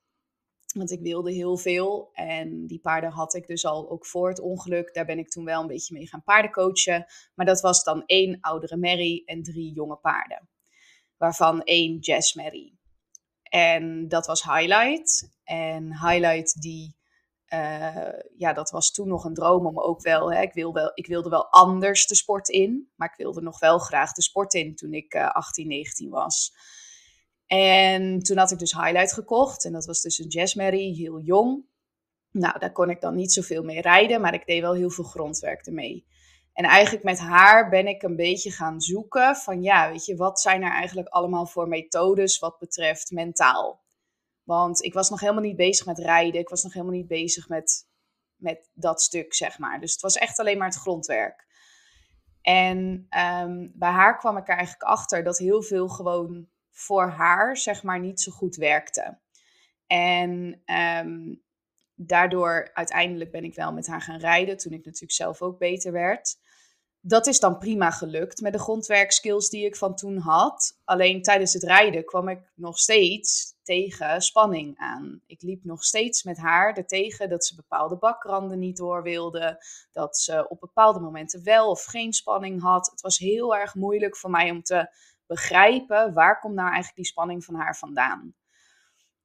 Want 0.73 0.91
ik 0.91 1.01
wilde 1.01 1.33
heel 1.33 1.57
veel. 1.57 2.11
En 2.13 2.67
die 2.67 2.81
paarden 2.81 3.11
had 3.11 3.35
ik 3.35 3.47
dus 3.47 3.65
al 3.65 3.91
ook 3.91 4.07
voor 4.07 4.29
het 4.29 4.41
ongeluk. 4.41 4.95
Daar 4.95 5.05
ben 5.05 5.19
ik 5.19 5.29
toen 5.29 5.45
wel 5.45 5.61
een 5.61 5.67
beetje 5.67 5.95
mee 5.95 6.07
gaan 6.07 6.23
paardencoachen. 6.23 7.07
Maar 7.35 7.47
dat 7.47 7.61
was 7.61 7.85
dan 7.85 8.03
één 8.07 8.41
oudere 8.41 8.77
Mary 8.77 9.23
en 9.25 9.43
drie 9.43 9.73
jonge 9.73 9.97
paarden. 9.97 10.49
Waarvan 11.17 11.63
één 11.63 11.99
Jazz 11.99 12.35
Mary. 12.35 12.73
En 13.43 14.09
dat 14.09 14.27
was 14.27 14.43
Highlight. 14.43 15.31
En 15.45 15.99
Highlight 16.01 16.61
die 16.61 17.01
uh, 17.53 18.13
ja, 18.37 18.53
dat 18.53 18.71
was 18.71 18.93
toen 18.93 19.09
nog 19.09 19.25
een 19.25 19.35
droom 19.35 19.67
om 19.67 19.81
ook 19.81 20.03
wel, 20.03 20.33
hè, 20.33 20.43
ik, 20.43 20.53
wil 20.53 20.73
wel, 20.73 20.91
ik 20.95 21.07
wilde 21.07 21.29
wel 21.29 21.51
anders 21.51 22.07
de 22.07 22.15
sport 22.15 22.49
in, 22.49 22.91
maar 22.97 23.09
ik 23.09 23.17
wilde 23.17 23.41
nog 23.41 23.59
wel 23.59 23.79
graag 23.79 24.13
de 24.13 24.23
sport 24.23 24.55
in 24.55 24.75
toen 24.75 24.93
ik 24.93 25.15
uh, 25.15 25.31
18, 25.31 25.69
19 25.69 26.11
was. 26.11 26.53
En 27.53 28.23
toen 28.23 28.37
had 28.37 28.51
ik 28.51 28.59
dus 28.59 28.73
Highlight 28.73 29.13
gekocht 29.13 29.65
en 29.65 29.73
dat 29.73 29.87
was 29.87 30.01
dus 30.01 30.19
een 30.19 30.29
jazzmerrie, 30.29 30.95
heel 30.95 31.21
jong. 31.21 31.65
Nou, 32.31 32.59
daar 32.59 32.73
kon 32.73 32.91
ik 32.91 33.01
dan 33.01 33.15
niet 33.15 33.33
zoveel 33.33 33.63
mee 33.63 33.81
rijden, 33.81 34.21
maar 34.21 34.35
ik 34.35 34.47
deed 34.47 34.61
wel 34.61 34.75
heel 34.75 34.91
veel 34.91 35.05
grondwerk 35.05 35.67
ermee. 35.67 36.07
En 36.53 36.65
eigenlijk 36.65 37.05
met 37.05 37.19
haar 37.19 37.69
ben 37.69 37.87
ik 37.87 38.03
een 38.03 38.17
beetje 38.17 38.51
gaan 38.51 38.81
zoeken 38.81 39.37
van 39.37 39.63
ja, 39.63 39.91
weet 39.91 40.05
je, 40.05 40.17
wat 40.17 40.41
zijn 40.41 40.63
er 40.63 40.71
eigenlijk 40.71 41.09
allemaal 41.09 41.47
voor 41.47 41.69
methodes 41.69 42.39
wat 42.39 42.59
betreft 42.59 43.11
mentaal? 43.11 43.83
Want 44.43 44.83
ik 44.83 44.95
was 44.95 45.11
nog 45.11 45.21
helemaal 45.21 45.43
niet 45.43 45.57
bezig 45.57 45.87
met 45.87 45.99
rijden. 45.99 46.41
Ik 46.41 46.49
was 46.49 46.63
nog 46.63 46.73
helemaal 46.73 46.95
niet 46.95 47.09
bezig 47.09 47.49
met, 47.49 47.87
met 48.37 48.71
dat 48.73 49.03
stuk, 49.03 49.35
zeg 49.35 49.59
maar. 49.59 49.81
Dus 49.81 49.93
het 49.93 50.01
was 50.01 50.17
echt 50.17 50.39
alleen 50.39 50.59
maar 50.59 50.69
het 50.69 50.77
grondwerk. 50.77 51.47
En 52.43 52.79
um, 53.43 53.73
bij 53.75 53.91
haar 53.91 54.19
kwam 54.19 54.37
ik 54.37 54.49
er 54.49 54.57
eigenlijk 54.57 54.83
achter 54.91 55.25
dat 55.25 55.39
heel 55.39 55.63
veel 55.63 55.89
gewoon 55.89 56.51
voor 56.73 57.09
haar, 57.09 57.57
zeg 57.57 57.83
maar, 57.83 58.01
niet 58.01 58.21
zo 58.21 58.33
goed 58.33 58.57
werkte. 58.57 59.19
En 59.87 60.63
um, 61.05 61.43
daardoor 61.95 62.71
uiteindelijk 62.73 63.31
ben 63.31 63.45
ik 63.45 63.55
wel 63.55 63.73
met 63.73 63.87
haar 63.87 64.03
gaan 64.03 64.21
rijden, 64.21 64.57
toen 64.57 64.73
ik 64.73 64.85
natuurlijk 64.85 65.13
zelf 65.13 65.43
ook 65.43 65.59
beter 65.59 65.93
werd 65.93 66.41
dat 67.05 67.27
is 67.27 67.41
dan 67.41 67.59
prima 67.59 67.91
gelukt 67.91 68.41
met 68.41 68.53
de 68.53 68.59
grondwerkskills 68.59 69.49
die 69.49 69.65
ik 69.65 69.77
van 69.77 69.95
toen 69.95 70.17
had. 70.17 70.81
Alleen 70.85 71.23
tijdens 71.23 71.53
het 71.53 71.63
rijden 71.63 72.05
kwam 72.05 72.29
ik 72.29 72.53
nog 72.55 72.79
steeds 72.79 73.55
tegen 73.63 74.21
spanning 74.21 74.79
aan. 74.79 75.21
Ik 75.27 75.43
liep 75.43 75.65
nog 75.65 75.85
steeds 75.85 76.23
met 76.23 76.39
haar 76.39 76.77
er 76.77 76.87
tegen 76.87 77.29
dat 77.29 77.45
ze 77.45 77.55
bepaalde 77.55 77.97
bakranden 77.97 78.59
niet 78.59 78.77
door 78.77 79.03
wilde. 79.03 79.65
Dat 79.93 80.19
ze 80.19 80.49
op 80.49 80.61
bepaalde 80.61 81.01
momenten 81.01 81.45
wel 81.45 81.71
of 81.71 81.85
geen 81.85 82.13
spanning 82.13 82.63
had. 82.63 82.91
Het 82.91 83.01
was 83.01 83.19
heel 83.19 83.57
erg 83.57 83.75
moeilijk 83.75 84.17
voor 84.17 84.31
mij 84.31 84.51
om 84.51 84.63
te 84.63 84.95
begrijpen 85.33 86.13
waar 86.13 86.41
komt 86.41 86.55
nou 86.55 86.67
eigenlijk 86.67 86.97
die 86.97 87.07
spanning 87.07 87.45
van 87.45 87.55
haar 87.55 87.77
vandaan. 87.77 88.35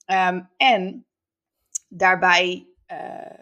Um, 0.06 0.50
en 0.57 1.07
daarbij 1.88 2.67
uh, 2.88 3.39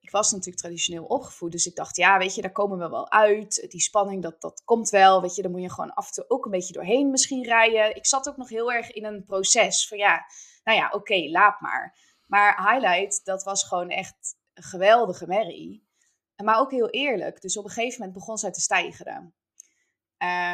ik 0.00 0.10
was 0.10 0.30
natuurlijk 0.30 0.58
traditioneel 0.58 1.04
opgevoed, 1.04 1.52
dus 1.52 1.66
ik 1.66 1.74
dacht, 1.74 1.96
ja, 1.96 2.18
weet 2.18 2.34
je, 2.34 2.42
daar 2.42 2.52
komen 2.52 2.78
we 2.78 2.88
wel 2.88 3.10
uit. 3.10 3.66
Die 3.68 3.80
spanning, 3.80 4.22
dat, 4.22 4.40
dat 4.40 4.62
komt 4.64 4.90
wel, 4.90 5.20
weet 5.20 5.34
je, 5.34 5.42
daar 5.42 5.50
moet 5.50 5.62
je 5.62 5.70
gewoon 5.70 5.94
af 5.94 6.06
en 6.06 6.12
toe 6.12 6.24
ook 6.28 6.44
een 6.44 6.50
beetje 6.50 6.72
doorheen 6.72 7.10
misschien 7.10 7.44
rijden. 7.44 7.96
Ik 7.96 8.06
zat 8.06 8.28
ook 8.28 8.36
nog 8.36 8.48
heel 8.48 8.72
erg 8.72 8.90
in 8.90 9.04
een 9.04 9.24
proces 9.24 9.88
van, 9.88 9.98
ja, 9.98 10.24
nou 10.64 10.78
ja, 10.78 10.90
oké, 10.90 11.28
laat 11.30 11.60
maar. 11.60 11.98
Maar 12.26 12.70
Highlight, 12.70 13.24
dat 13.24 13.42
was 13.42 13.64
gewoon 13.64 13.88
echt 13.88 14.36
een 14.54 14.62
geweldige 14.62 15.26
merrie. 15.26 15.88
Maar 16.36 16.58
ook 16.58 16.70
heel 16.70 16.90
eerlijk, 16.90 17.40
dus 17.40 17.56
op 17.56 17.64
een 17.64 17.70
gegeven 17.70 17.98
moment 17.98 18.18
begon 18.18 18.38
zij 18.38 18.50
te 18.50 18.60
stijgeren. 18.60 19.34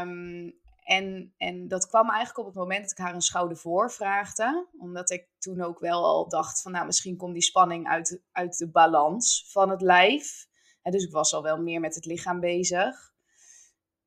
Um, 0.01 0.61
en, 0.91 1.35
en 1.37 1.69
dat 1.69 1.87
kwam 1.87 2.09
eigenlijk 2.09 2.39
op 2.39 2.47
het 2.47 2.55
moment 2.55 2.83
dat 2.83 2.91
ik 2.91 2.99
haar 2.99 3.15
een 3.15 3.21
schouder 3.21 3.57
voor 3.57 3.93
vraagde. 3.93 4.67
Omdat 4.79 5.11
ik 5.11 5.29
toen 5.39 5.61
ook 5.61 5.79
wel 5.79 6.05
al 6.05 6.29
dacht 6.29 6.63
van 6.63 6.73
nou 6.73 6.87
misschien 6.87 7.17
komt 7.17 7.33
die 7.33 7.43
spanning 7.43 7.89
uit, 7.89 8.23
uit 8.33 8.59
de 8.59 8.71
balans 8.71 9.47
van 9.51 9.71
het 9.71 9.81
lijf. 9.81 10.47
En 10.83 10.93
dus 10.93 11.05
ik 11.05 11.13
was 11.13 11.35
al 11.35 11.43
wel 11.43 11.63
meer 11.63 11.81
met 11.81 11.95
het 11.95 12.05
lichaam 12.05 12.41
bezig. 12.41 13.13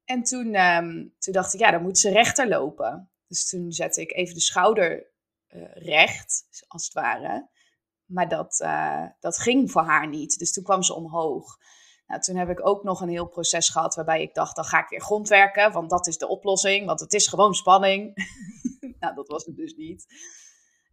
En 0.05 0.23
toen, 0.23 0.55
um, 0.55 1.15
toen 1.19 1.33
dacht 1.33 1.53
ik 1.53 1.59
ja 1.59 1.71
dan 1.71 1.81
moet 1.81 1.97
ze 1.97 2.09
rechter 2.09 2.47
lopen. 2.47 3.11
Dus 3.27 3.49
toen 3.49 3.71
zette 3.71 4.01
ik 4.01 4.13
even 4.13 4.33
de 4.33 4.41
schouder 4.41 5.07
uh, 5.49 5.73
recht 5.73 6.45
als 6.67 6.83
het 6.83 6.93
ware. 6.93 7.49
Maar 8.05 8.29
dat, 8.29 8.59
uh, 8.63 9.05
dat 9.19 9.37
ging 9.37 9.71
voor 9.71 9.83
haar 9.83 10.07
niet. 10.07 10.39
Dus 10.39 10.53
toen 10.53 10.63
kwam 10.63 10.83
ze 10.83 10.93
omhoog. 10.93 11.57
Nou, 12.07 12.21
toen 12.21 12.35
heb 12.35 12.49
ik 12.49 12.67
ook 12.67 12.83
nog 12.83 13.01
een 13.01 13.09
heel 13.09 13.27
proces 13.27 13.69
gehad 13.69 13.95
waarbij 13.95 14.21
ik 14.21 14.33
dacht, 14.33 14.55
dan 14.55 14.65
ga 14.65 14.79
ik 14.79 14.89
weer 14.89 15.01
grondwerken, 15.01 15.71
want 15.71 15.89
dat 15.89 16.07
is 16.07 16.17
de 16.17 16.27
oplossing, 16.27 16.85
want 16.85 16.99
het 16.99 17.13
is 17.13 17.27
gewoon 17.27 17.53
spanning. 17.53 18.13
nou, 18.99 19.15
dat 19.15 19.27
was 19.27 19.45
het 19.45 19.55
dus 19.55 19.75
niet. 19.75 20.05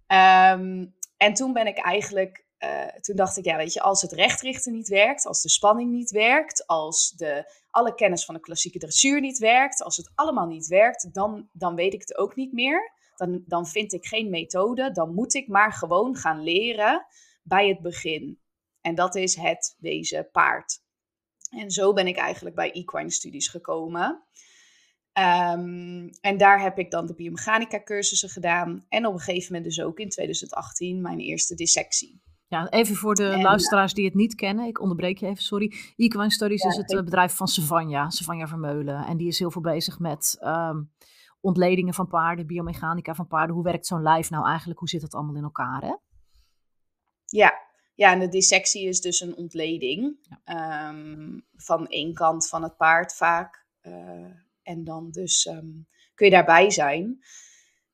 Ehm, 0.07 0.87
en 1.17 1.35
toen 1.35 1.53
ben 1.53 1.67
ik 1.67 1.79
eigenlijk, 1.79 2.47
uh, 2.59 2.87
toen 2.87 3.17
dacht 3.17 3.37
ik, 3.37 3.45
ja, 3.45 3.57
weet 3.57 3.73
je, 3.73 3.81
als 3.81 4.03
het 4.03 4.13
rechtrichten 4.13 4.73
niet 4.73 4.89
werkt, 4.89 5.27
als 5.27 5.43
de 5.43 5.49
spanning 5.49 5.91
niet 5.91 6.11
werkt, 6.11 6.67
als 6.67 7.11
de, 7.11 7.53
alle 7.71 7.95
kennis 7.95 8.25
van 8.25 8.35
de 8.35 8.41
klassieke 8.41 8.79
dressuur 8.79 9.21
niet 9.21 9.39
werkt, 9.39 9.83
als 9.83 9.97
het 9.97 10.13
allemaal 10.15 10.47
niet 10.47 10.67
werkt, 10.67 11.15
dan, 11.15 11.49
dan 11.53 11.75
weet 11.75 11.93
ik 11.93 12.01
het 12.01 12.17
ook 12.17 12.35
niet 12.35 12.53
meer. 12.53 12.93
Dan, 13.17 13.43
dan 13.47 13.67
vind 13.67 13.93
ik 13.93 14.07
geen 14.07 14.31
methode, 14.31 14.91
dan 14.91 15.15
moet 15.15 15.35
ik 15.35 15.49
maar 15.49 15.73
gewoon 15.73 16.17
gaan 16.17 16.43
leren 16.43 17.07
bij 17.43 17.69
het 17.69 17.81
begin. 17.81 18.41
En 18.81 18.95
dat 18.95 19.15
is 19.15 19.37
het 19.37 19.77
wezen 19.79 20.31
paard. 20.31 20.81
En 21.51 21.71
zo 21.71 21.93
ben 21.93 22.07
ik 22.07 22.17
eigenlijk 22.17 22.57
bij 22.57 22.73
equine 22.73 23.11
studies 23.11 23.49
gekomen. 23.49 24.23
Ehm, 25.13 26.09
en 26.21 26.37
daar 26.37 26.61
heb 26.61 26.79
ik 26.79 26.91
dan 26.91 27.07
de 27.07 27.15
biomechanica 27.15 27.83
cursussen 27.83 28.29
gedaan. 28.29 28.85
En 28.89 29.07
op 29.07 29.13
een 29.13 29.21
gegeven 29.21 29.53
moment 29.53 29.65
dus 29.65 29.85
ook 29.85 29.99
in 29.99 30.09
2018 30.09 31.01
mijn 31.01 31.19
eerste 31.19 31.55
dissectie. 31.55 32.23
Ja, 32.49 32.69
even 32.69 32.97
voor 32.97 33.15
de 33.15 33.39
luisteraars 33.41 33.95
die 33.95 34.05
het 34.05 34.15
niet 34.15 34.35
kennen. 34.35 34.67
Ik 34.67 34.81
onderbreek 34.81 35.19
je 35.19 35.27
even, 35.27 35.43
sorry. 35.43 35.73
Equine 35.97 36.31
Studies 36.31 36.63
is 36.63 36.77
het 36.77 37.05
bedrijf 37.05 37.33
van 37.33 37.49
Savanja, 37.49 38.11
Savanja 38.11 38.47
Vermeulen. 38.47 39.07
En 39.07 39.17
die 39.17 39.29
is 39.29 39.39
heel 39.39 39.51
veel 39.51 39.63
bezig 39.63 39.99
met 39.99 40.37
ehm, 40.41 40.83
ontledingen 41.41 41.95
van 41.95 42.09
paarden, 42.09 42.47
biomechanica 42.47 43.15
van 43.15 43.27
paarden. 43.27 43.55
Hoe 43.55 43.65
werkt 43.65 43.87
zo'n 43.87 44.03
lijf 44.03 44.31
nou 44.31 44.47
eigenlijk? 44.47 44.79
Hoe 44.79 44.89
zit 44.89 45.01
dat 45.01 45.15
allemaal 45.15 45.37
in 45.37 45.43
elkaar, 45.43 45.83
hè? 45.83 45.95
Ja, 47.25 47.53
ja, 48.01 48.13
en 48.13 48.19
de 48.19 48.29
dissectie 48.29 48.89
is 48.89 49.01
dus 49.01 49.21
een 49.21 49.37
ontleding 49.37 50.17
ehm, 50.45 51.39
van 51.57 51.89
één 51.89 52.15
kant 52.15 52.49
van 52.49 52.63
het 52.63 52.77
paard 52.77 53.15
vaak. 53.15 53.67
Uh, 53.83 53.95
en 54.63 54.85
dan 54.85 55.11
dus 55.11 55.47
ehm, 55.47 55.69
kun 56.15 56.27
je 56.27 56.31
daarbij 56.31 56.71
zijn. 56.71 57.05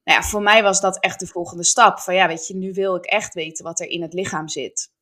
Nou 0.04 0.20
ja, 0.20 0.22
voor 0.22 0.42
mij 0.42 0.62
was 0.62 0.80
dat 0.80 1.00
echt 1.00 1.20
de 1.20 1.26
volgende 1.26 1.64
stap. 1.64 1.98
Van 1.98 2.14
ja, 2.14 2.28
weet 2.28 2.46
je, 2.46 2.56
nu 2.56 2.72
wil 2.72 2.96
ik 2.96 3.04
echt 3.04 3.34
weten 3.34 3.64
wat 3.64 3.80
er 3.80 3.88
in 3.88 4.02
het 4.02 4.12
lichaam 4.12 4.48
zit. 4.48 4.92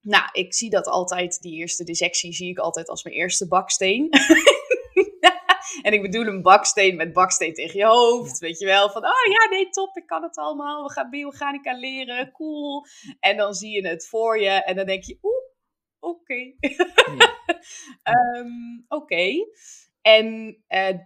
Nou, 0.00 0.28
ik 0.32 0.54
zie 0.54 0.70
dat 0.70 0.86
altijd, 0.86 1.40
die 1.40 1.56
eerste 1.56 1.84
dissectie 1.84 2.32
zie 2.32 2.50
ik 2.50 2.58
altijd 2.58 2.88
als 2.88 3.04
mijn 3.04 3.16
eerste 3.16 3.48
baksteen. 3.48 4.08
en 5.82 5.92
ik 5.92 6.02
bedoel 6.02 6.26
een 6.26 6.42
baksteen 6.42 6.96
met 6.96 7.12
baksteen 7.12 7.54
tegen 7.54 7.78
je 7.78 7.86
hoofd. 7.86 8.38
Weet 8.38 8.58
je 8.58 8.66
wel, 8.66 8.90
van 8.90 9.04
oh 9.04 9.32
ja, 9.32 9.48
nee, 9.50 9.68
top, 9.68 9.96
ik 9.96 10.06
kan 10.06 10.22
het 10.22 10.36
allemaal. 10.36 10.84
We 10.84 10.92
gaan 10.92 11.10
biomechanica 11.10 11.78
leren, 11.78 12.32
cool. 12.32 12.86
En 13.20 13.36
dan 13.36 13.54
zie 13.54 13.70
je 13.70 13.88
het 13.88 14.08
voor 14.08 14.40
je 14.40 14.50
en 14.50 14.76
dan 14.76 14.86
denk 14.86 15.04
je, 15.04 15.18
oeh, 15.22 15.44
oké. 15.98 16.52
Ehm, 18.02 18.82
oké. 18.88 19.46
En 20.00 20.56
uh, 20.68 20.98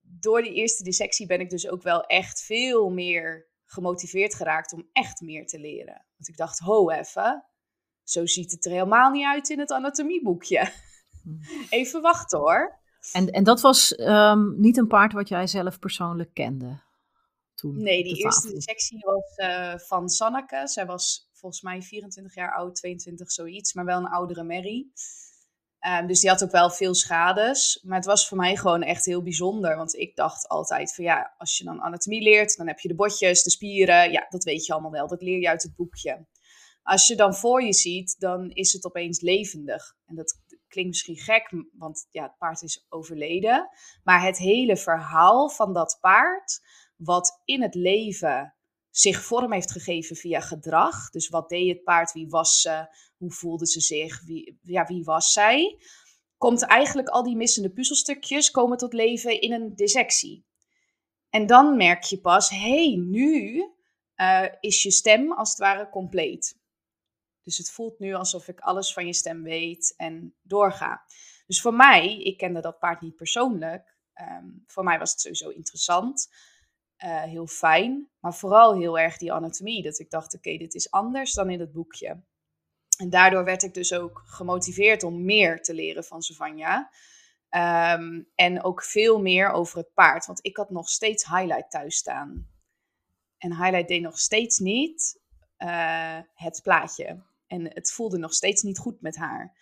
door 0.00 0.42
die 0.42 0.54
eerste 0.54 0.82
dissectie 0.82 1.26
ben 1.26 1.40
ik 1.40 1.50
dus 1.50 1.68
ook 1.68 1.82
wel 1.82 2.02
echt 2.02 2.42
veel 2.42 2.90
meer 2.90 3.48
gemotiveerd 3.64 4.34
geraakt 4.34 4.72
om 4.72 4.88
echt 4.92 5.20
meer 5.20 5.46
te 5.46 5.58
leren. 5.58 6.06
Want 6.16 6.28
ik 6.28 6.36
dacht, 6.36 6.58
ho 6.58 6.90
even, 6.90 7.44
zo 8.02 8.26
ziet 8.26 8.50
het 8.50 8.64
er 8.64 8.70
helemaal 8.70 9.10
niet 9.10 9.26
uit 9.26 9.48
in 9.48 9.58
het 9.58 9.72
anatomieboekje. 9.72 10.70
Hmm. 11.22 11.40
Even 11.70 12.02
wachten 12.02 12.38
hoor. 12.38 12.82
En, 13.12 13.30
en 13.30 13.44
dat 13.44 13.60
was 13.60 13.98
um, 13.98 14.60
niet 14.60 14.76
een 14.76 14.86
paard 14.86 15.12
wat 15.12 15.28
jij 15.28 15.46
zelf 15.46 15.78
persoonlijk 15.78 16.30
kende? 16.32 16.82
Toen 17.54 17.82
nee, 17.82 18.02
die 18.02 18.16
eerste 18.16 18.52
dissectie 18.52 18.98
was 19.00 19.48
uh, 19.48 19.78
van 19.78 20.08
Sanneke. 20.08 20.68
Zij 20.68 20.86
was 20.86 21.30
volgens 21.32 21.62
mij 21.62 21.82
24 21.82 22.34
jaar 22.34 22.54
oud, 22.54 22.74
22 22.74 23.30
zoiets, 23.30 23.72
maar 23.72 23.84
wel 23.84 23.98
een 23.98 24.06
oudere 24.06 24.42
Mary. 24.42 24.86
Um, 26.00 26.06
dus 26.06 26.20
die 26.20 26.30
had 26.30 26.44
ook 26.44 26.50
wel 26.50 26.70
veel 26.70 26.94
schades. 26.94 27.80
Maar 27.82 27.96
het 27.96 28.06
was 28.06 28.28
voor 28.28 28.36
mij 28.36 28.56
gewoon 28.56 28.82
echt 28.82 29.04
heel 29.04 29.22
bijzonder. 29.22 29.76
Want 29.76 29.94
ik 29.94 30.16
dacht 30.16 30.48
altijd 30.48 30.94
van 30.94 31.04
ja, 31.04 31.34
als 31.38 31.58
je 31.58 31.64
dan 31.64 31.80
anatomie 31.80 32.22
leert, 32.22 32.56
dan 32.56 32.66
heb 32.66 32.78
je 32.78 32.88
de 32.88 32.94
botjes, 32.94 33.42
de 33.42 33.50
spieren. 33.50 34.12
Ja, 34.12 34.26
dat 34.28 34.44
weet 34.44 34.66
je 34.66 34.72
allemaal 34.72 34.90
wel. 34.90 35.08
Dat 35.08 35.22
leer 35.22 35.40
je 35.40 35.48
uit 35.48 35.62
het 35.62 35.76
boekje. 35.76 36.26
Als 36.82 37.06
je 37.06 37.16
dan 37.16 37.34
voor 37.34 37.62
je 37.62 37.72
ziet, 37.72 38.16
dan 38.18 38.50
is 38.50 38.72
het 38.72 38.84
opeens 38.84 39.20
levendig. 39.20 39.96
En 40.06 40.14
dat 40.14 40.40
klinkt 40.74 40.90
misschien 40.90 41.34
gek, 41.34 41.64
want 41.72 42.08
ja, 42.10 42.22
het 42.22 42.38
paard 42.38 42.62
is 42.62 42.86
overleden. 42.88 43.68
Maar 44.04 44.22
het 44.22 44.38
hele 44.38 44.76
verhaal 44.76 45.50
van 45.50 45.72
dat 45.72 45.98
paard, 46.00 46.60
wat 46.96 47.40
in 47.44 47.62
het 47.62 47.74
leven 47.74 48.54
zich 48.90 49.22
vorm 49.22 49.52
heeft 49.52 49.70
gegeven 49.70 50.16
via 50.16 50.40
gedrag. 50.40 51.10
Dus 51.10 51.28
wat 51.28 51.48
deed 51.48 51.68
het 51.68 51.84
paard, 51.84 52.12
wie 52.12 52.28
was 52.28 52.60
ze, 52.60 52.86
hoe 53.16 53.32
voelde 53.32 53.66
ze 53.66 53.80
zich, 53.80 54.24
wie, 54.24 54.58
ja, 54.62 54.84
wie 54.84 55.04
was 55.04 55.32
zij? 55.32 55.78
Komt 56.36 56.62
eigenlijk 56.62 57.08
al 57.08 57.22
die 57.22 57.36
missende 57.36 57.70
puzzelstukjes 57.70 58.50
komen 58.50 58.78
tot 58.78 58.92
leven 58.92 59.40
in 59.40 59.52
een 59.52 59.74
dissectie. 59.74 60.44
En 61.30 61.46
dan 61.46 61.76
merk 61.76 62.02
je 62.02 62.20
pas, 62.20 62.50
hé, 62.50 62.56
hey, 62.56 62.96
nu 62.96 63.64
uh, 64.16 64.46
is 64.60 64.82
je 64.82 64.90
stem 64.90 65.32
als 65.32 65.48
het 65.48 65.58
ware 65.58 65.88
compleet. 65.88 66.62
Dus 67.44 67.58
het 67.58 67.70
voelt 67.70 67.98
nu 67.98 68.14
alsof 68.14 68.48
ik 68.48 68.60
alles 68.60 68.92
van 68.92 69.06
je 69.06 69.12
stem 69.12 69.42
weet 69.42 69.94
en 69.96 70.34
doorga. 70.42 71.04
Dus 71.46 71.60
voor 71.60 71.74
mij, 71.74 72.18
ik 72.18 72.36
kende 72.36 72.60
dat 72.60 72.78
paard 72.78 73.00
niet 73.00 73.16
persoonlijk. 73.16 73.96
Um, 74.20 74.64
voor 74.66 74.84
mij 74.84 74.98
was 74.98 75.10
het 75.10 75.20
sowieso 75.20 75.48
interessant. 75.48 76.28
Uh, 77.04 77.22
heel 77.22 77.46
fijn. 77.46 78.10
Maar 78.20 78.34
vooral 78.34 78.74
heel 78.74 78.98
erg 78.98 79.16
die 79.16 79.32
anatomie. 79.32 79.82
Dat 79.82 79.98
ik 79.98 80.10
dacht, 80.10 80.34
oké, 80.34 80.56
dit 80.56 80.74
is 80.74 80.90
anders 80.90 81.32
dan 81.32 81.50
in 81.50 81.60
het 81.60 81.72
boekje. 81.72 82.22
En 82.96 83.10
daardoor 83.10 83.44
werd 83.44 83.62
ik 83.62 83.74
dus 83.74 83.92
ook 83.92 84.22
gemotiveerd 84.24 85.02
om 85.02 85.24
meer 85.24 85.62
te 85.62 85.74
leren 85.74 86.04
van 86.04 86.22
Savanja. 86.22 86.90
Um, 87.94 88.30
en 88.34 88.62
ook 88.62 88.82
veel 88.82 89.20
meer 89.20 89.50
over 89.50 89.78
het 89.78 89.94
paard. 89.94 90.26
Want 90.26 90.44
ik 90.44 90.56
had 90.56 90.70
nog 90.70 90.88
steeds 90.88 91.28
Highlight 91.28 91.70
thuis 91.70 91.96
staan. 91.96 92.48
En 93.38 93.56
Highlight 93.56 93.88
deed 93.88 94.02
nog 94.02 94.18
steeds 94.18 94.58
niet 94.58 95.20
uh, 95.58 96.18
het 96.34 96.60
plaatje. 96.62 97.22
En 97.54 97.70
het 97.74 97.92
voelde 97.92 98.18
nog 98.18 98.32
steeds 98.32 98.62
niet 98.62 98.78
goed 98.78 99.00
met 99.00 99.16
haar. 99.16 99.56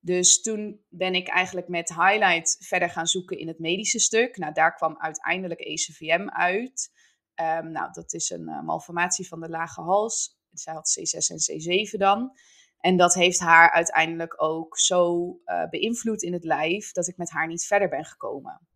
Dus 0.00 0.40
toen 0.40 0.84
ben 0.88 1.14
ik 1.14 1.28
eigenlijk 1.28 1.68
met 1.68 1.94
Highlight 1.94 2.56
verder 2.60 2.90
gaan 2.90 3.06
zoeken 3.06 3.38
in 3.38 3.48
het 3.48 3.58
medische 3.58 3.98
stuk. 3.98 4.36
Nou, 4.36 4.52
daar 4.52 4.74
kwam 4.74 4.98
uiteindelijk 4.98 5.60
ECVM 5.60 6.28
uit. 6.28 6.90
Um, 7.34 7.70
nou, 7.70 7.92
dat 7.92 8.12
is 8.12 8.30
een 8.30 8.48
uh, 8.48 8.62
malformatie 8.62 9.28
van 9.28 9.40
de 9.40 9.48
lage 9.48 9.80
hals. 9.80 10.38
Zij 10.52 10.72
had 10.72 10.98
C6 10.98 11.26
en 11.26 11.86
C7 11.86 11.98
dan. 11.98 12.32
En 12.78 12.96
dat 12.96 13.14
heeft 13.14 13.38
haar 13.38 13.70
uiteindelijk 13.70 14.42
ook 14.42 14.78
zo 14.78 15.28
uh, 15.44 15.68
beïnvloed 15.68 16.22
in 16.22 16.32
het 16.32 16.44
lijf 16.44 16.92
dat 16.92 17.08
ik 17.08 17.16
met 17.16 17.30
haar 17.30 17.46
niet 17.46 17.66
verder 17.66 17.88
ben 17.88 18.04
gekomen. 18.04 18.68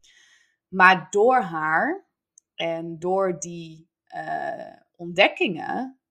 Maar 0.69 1.07
door 1.11 1.41
haar 1.41 2.07
en 2.55 2.99
door 2.99 3.41
die 3.41 3.91
uh, 4.14 4.76
ontdekkingen 4.97 6.02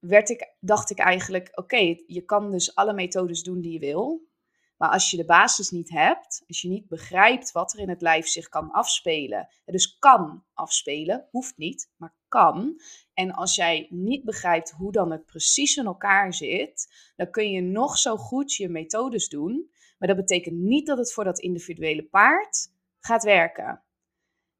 werd 0.00 0.28
ik, 0.28 0.54
dacht 0.60 0.90
ik 0.90 0.98
eigenlijk: 0.98 1.50
oké, 1.54 1.96
je 2.06 2.22
kan 2.24 2.50
dus 2.50 2.74
alle 2.74 2.92
methodes 2.92 3.42
doen 3.42 3.60
die 3.60 3.72
je 3.72 3.78
wil. 3.78 4.28
Maar 4.76 4.90
als 4.90 5.10
je 5.10 5.16
de 5.16 5.24
basis 5.24 5.70
niet 5.70 5.90
hebt, 5.90 6.44
als 6.46 6.60
je 6.60 6.68
niet 6.68 6.88
begrijpt 6.88 7.52
wat 7.52 7.72
er 7.72 7.78
in 7.78 7.88
het 7.88 8.00
lijf 8.00 8.26
zich 8.26 8.48
kan 8.48 8.70
afspelen, 8.70 9.48
dus 9.64 9.98
kan 9.98 10.44
afspelen, 10.54 11.26
hoeft 11.30 11.56
niet, 11.56 11.92
maar 11.96 12.14
kan. 12.28 12.80
En 13.14 13.32
als 13.32 13.54
jij 13.54 13.86
niet 13.90 14.24
begrijpt 14.24 14.70
hoe 14.70 14.92
dan 14.92 15.10
het 15.10 15.26
precies 15.26 15.76
in 15.76 15.86
elkaar 15.86 16.34
zit, 16.34 16.94
dan 17.16 17.30
kun 17.30 17.50
je 17.50 17.60
nog 17.60 17.98
zo 17.98 18.16
goed 18.16 18.54
je 18.54 18.68
methodes 18.68 19.28
doen, 19.28 19.70
maar 19.98 20.08
dat 20.08 20.16
betekent 20.16 20.56
niet 20.56 20.86
dat 20.86 20.98
het 20.98 21.12
voor 21.12 21.24
dat 21.24 21.38
individuele 21.38 22.04
paard 22.04 22.72
gaat 22.98 23.22
werken. 23.22 23.82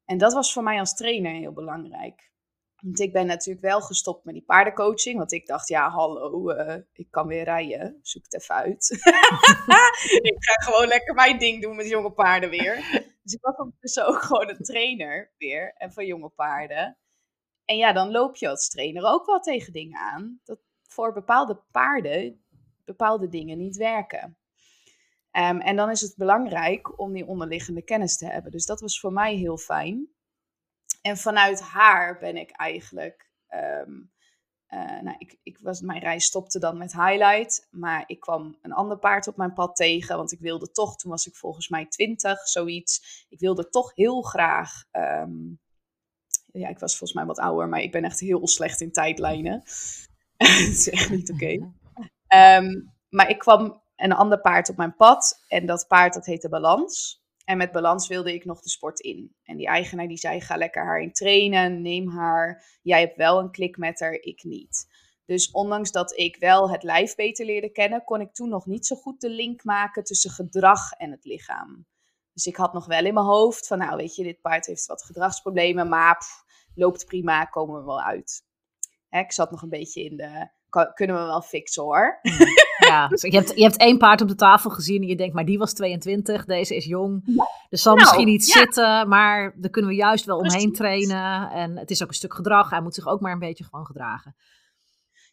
En 0.05 0.17
dat 0.17 0.33
was 0.33 0.53
voor 0.53 0.63
mij 0.63 0.79
als 0.79 0.95
trainer 0.95 1.33
heel 1.33 1.53
belangrijk. 1.53 2.30
Want 2.81 2.99
ik 2.99 3.13
ben 3.13 3.25
natuurlijk 3.25 3.65
wel 3.65 3.81
gestopt 3.81 4.25
met 4.25 4.33
die 4.33 4.43
paardencoaching. 4.43 5.17
Want 5.17 5.31
ik 5.31 5.47
dacht, 5.47 5.67
ja, 5.67 5.89
hallo, 5.89 6.51
uh, 6.51 6.75
ik 6.93 7.07
kan 7.11 7.27
weer 7.27 7.43
rijden. 7.43 7.99
Zoek 8.01 8.23
het 8.23 8.33
even 8.41 8.55
uit. 8.55 8.89
ik 10.31 10.35
ga 10.37 10.53
gewoon 10.63 10.87
lekker 10.87 11.13
mijn 11.13 11.39
ding 11.39 11.61
doen 11.61 11.75
met 11.75 11.89
jonge 11.89 12.11
paarden 12.11 12.49
weer. 12.49 12.75
Dus 13.23 13.33
ik 13.33 13.41
was 13.41 13.55
ondertussen 13.55 14.07
ook 14.07 14.21
gewoon 14.21 14.49
een 14.49 14.63
trainer 14.63 15.31
weer. 15.37 15.73
En 15.77 15.93
van 15.93 16.05
jonge 16.05 16.29
paarden. 16.29 16.97
En 17.65 17.77
ja, 17.77 17.93
dan 17.93 18.11
loop 18.11 18.35
je 18.35 18.49
als 18.49 18.69
trainer 18.69 19.03
ook 19.05 19.25
wel 19.25 19.39
tegen 19.39 19.73
dingen 19.73 19.99
aan. 19.99 20.39
Dat 20.43 20.59
voor 20.81 21.13
bepaalde 21.13 21.61
paarden 21.71 22.43
bepaalde 22.85 23.27
dingen 23.27 23.57
niet 23.57 23.77
werken. 23.77 24.37
Um, 25.31 25.59
en 25.59 25.75
dan 25.75 25.89
is 25.89 26.01
het 26.01 26.13
belangrijk 26.15 26.99
om 26.99 27.13
die 27.13 27.25
onderliggende 27.25 27.81
kennis 27.81 28.17
te 28.17 28.25
hebben. 28.25 28.51
Dus 28.51 28.65
dat 28.65 28.81
was 28.81 28.99
voor 28.99 29.13
mij 29.13 29.35
heel 29.35 29.57
fijn. 29.57 30.09
En 31.01 31.17
vanuit 31.17 31.61
haar 31.61 32.19
ben 32.19 32.37
ik 32.37 32.51
eigenlijk. 32.51 33.29
Um, 33.49 34.11
uh, 34.69 35.01
nou, 35.01 35.15
ik, 35.17 35.39
ik 35.43 35.59
was, 35.59 35.81
mijn 35.81 35.99
reis 35.99 36.25
stopte 36.25 36.59
dan 36.59 36.77
met 36.77 36.93
highlight. 36.93 37.67
Maar 37.71 38.03
ik 38.07 38.19
kwam 38.19 38.57
een 38.61 38.73
ander 38.73 38.97
paard 38.97 39.27
op 39.27 39.37
mijn 39.37 39.53
pad 39.53 39.75
tegen. 39.75 40.17
Want 40.17 40.31
ik 40.31 40.39
wilde 40.39 40.71
toch, 40.71 40.95
toen 40.95 41.11
was 41.11 41.27
ik 41.27 41.35
volgens 41.35 41.69
mij 41.69 41.85
20, 41.85 42.47
zoiets. 42.47 43.25
Ik 43.29 43.39
wilde 43.39 43.69
toch 43.69 43.95
heel 43.95 44.21
graag. 44.21 44.83
Um, 44.91 45.59
ja, 46.45 46.69
ik 46.69 46.79
was 46.79 46.97
volgens 46.97 47.13
mij 47.13 47.25
wat 47.25 47.39
ouder, 47.39 47.69
maar 47.69 47.81
ik 47.81 47.91
ben 47.91 48.03
echt 48.03 48.19
heel 48.19 48.47
slecht 48.47 48.81
in 48.81 48.91
tijdlijnen. 48.91 49.59
dat 50.37 50.49
is 50.49 50.89
echt 50.89 51.09
niet 51.09 51.31
oké. 51.31 51.73
Um, 52.35 52.93
maar 53.09 53.29
ik 53.29 53.39
kwam 53.39 53.83
een 53.95 54.13
ander 54.13 54.41
paard 54.41 54.69
op 54.69 54.77
mijn 54.77 54.95
pad. 54.95 55.43
En 55.47 55.65
dat 55.65 55.87
paard 55.87 56.13
dat 56.13 56.25
heette 56.25 56.49
Balans. 56.49 57.20
En 57.51 57.57
met 57.57 57.71
balans 57.71 58.07
wilde 58.07 58.33
ik 58.33 58.45
nog 58.45 58.61
de 58.61 58.69
sport 58.69 58.99
in. 58.99 59.35
En 59.43 59.57
die 59.57 59.67
eigenaar 59.67 60.07
die 60.07 60.17
zei, 60.17 60.41
ga 60.41 60.57
lekker 60.57 60.85
haar 60.85 61.01
in 61.01 61.13
trainen, 61.13 61.81
neem 61.81 62.09
haar. 62.09 62.65
Jij 62.81 62.99
hebt 62.99 63.17
wel 63.17 63.39
een 63.39 63.51
klik 63.51 63.77
met 63.77 63.99
haar, 63.99 64.13
ik 64.13 64.43
niet. 64.43 64.87
Dus 65.25 65.51
ondanks 65.51 65.91
dat 65.91 66.17
ik 66.17 66.37
wel 66.37 66.71
het 66.71 66.83
lijf 66.83 67.15
beter 67.15 67.45
leerde 67.45 67.71
kennen, 67.71 68.03
kon 68.03 68.21
ik 68.21 68.33
toen 68.33 68.49
nog 68.49 68.65
niet 68.65 68.85
zo 68.85 68.95
goed 68.95 69.21
de 69.21 69.29
link 69.29 69.63
maken 69.63 70.03
tussen 70.03 70.31
gedrag 70.31 70.91
en 70.91 71.11
het 71.11 71.25
lichaam. 71.25 71.85
Dus 72.33 72.45
ik 72.45 72.55
had 72.55 72.73
nog 72.73 72.85
wel 72.85 73.05
in 73.05 73.13
mijn 73.13 73.25
hoofd 73.25 73.67
van, 73.67 73.77
nou 73.77 73.95
weet 73.95 74.15
je, 74.15 74.23
dit 74.23 74.41
paard 74.41 74.65
heeft 74.65 74.85
wat 74.85 75.03
gedragsproblemen, 75.03 75.89
maar 75.89 76.17
loopt 76.75 77.05
prima, 77.05 77.45
komen 77.45 77.79
we 77.79 77.85
wel 77.85 78.01
uit. 78.01 78.43
Hè, 79.09 79.19
ik 79.19 79.31
zat 79.31 79.51
nog 79.51 79.61
een 79.61 79.69
beetje 79.69 80.03
in 80.03 80.17
de, 80.17 80.49
kunnen 80.93 81.15
we 81.15 81.25
wel 81.25 81.41
fixen 81.41 81.83
hoor. 81.83 82.19
Ja. 82.91 83.07
Dus 83.07 83.21
je, 83.21 83.37
hebt, 83.37 83.55
je 83.55 83.63
hebt 83.63 83.77
één 83.77 83.97
paard 83.97 84.21
op 84.21 84.27
de 84.27 84.35
tafel 84.35 84.69
gezien 84.69 85.01
en 85.01 85.07
je 85.07 85.15
denkt, 85.15 85.33
maar 85.33 85.45
die 85.45 85.57
was 85.57 85.73
22, 85.73 86.45
deze 86.45 86.75
is 86.75 86.85
jong. 86.85 87.25
Dus 87.69 87.81
zal 87.81 87.95
nou, 87.95 88.07
misschien 88.07 88.27
niet 88.27 88.45
zitten, 88.45 89.07
maar 89.07 89.53
daar 89.55 89.71
kunnen 89.71 89.91
we 89.91 89.97
juist 89.97 90.25
wel 90.25 90.37
omheen 90.37 90.73
trainen. 90.73 91.49
En 91.51 91.77
het 91.77 91.91
is 91.91 92.03
ook 92.03 92.09
een 92.09 92.15
stuk 92.15 92.33
gedrag. 92.33 92.69
Hij 92.69 92.81
moet 92.81 92.95
zich 92.95 93.07
ook 93.07 93.21
maar 93.21 93.31
een 93.31 93.39
beetje 93.39 93.63
gewoon 93.63 93.85
gedragen. 93.85 94.35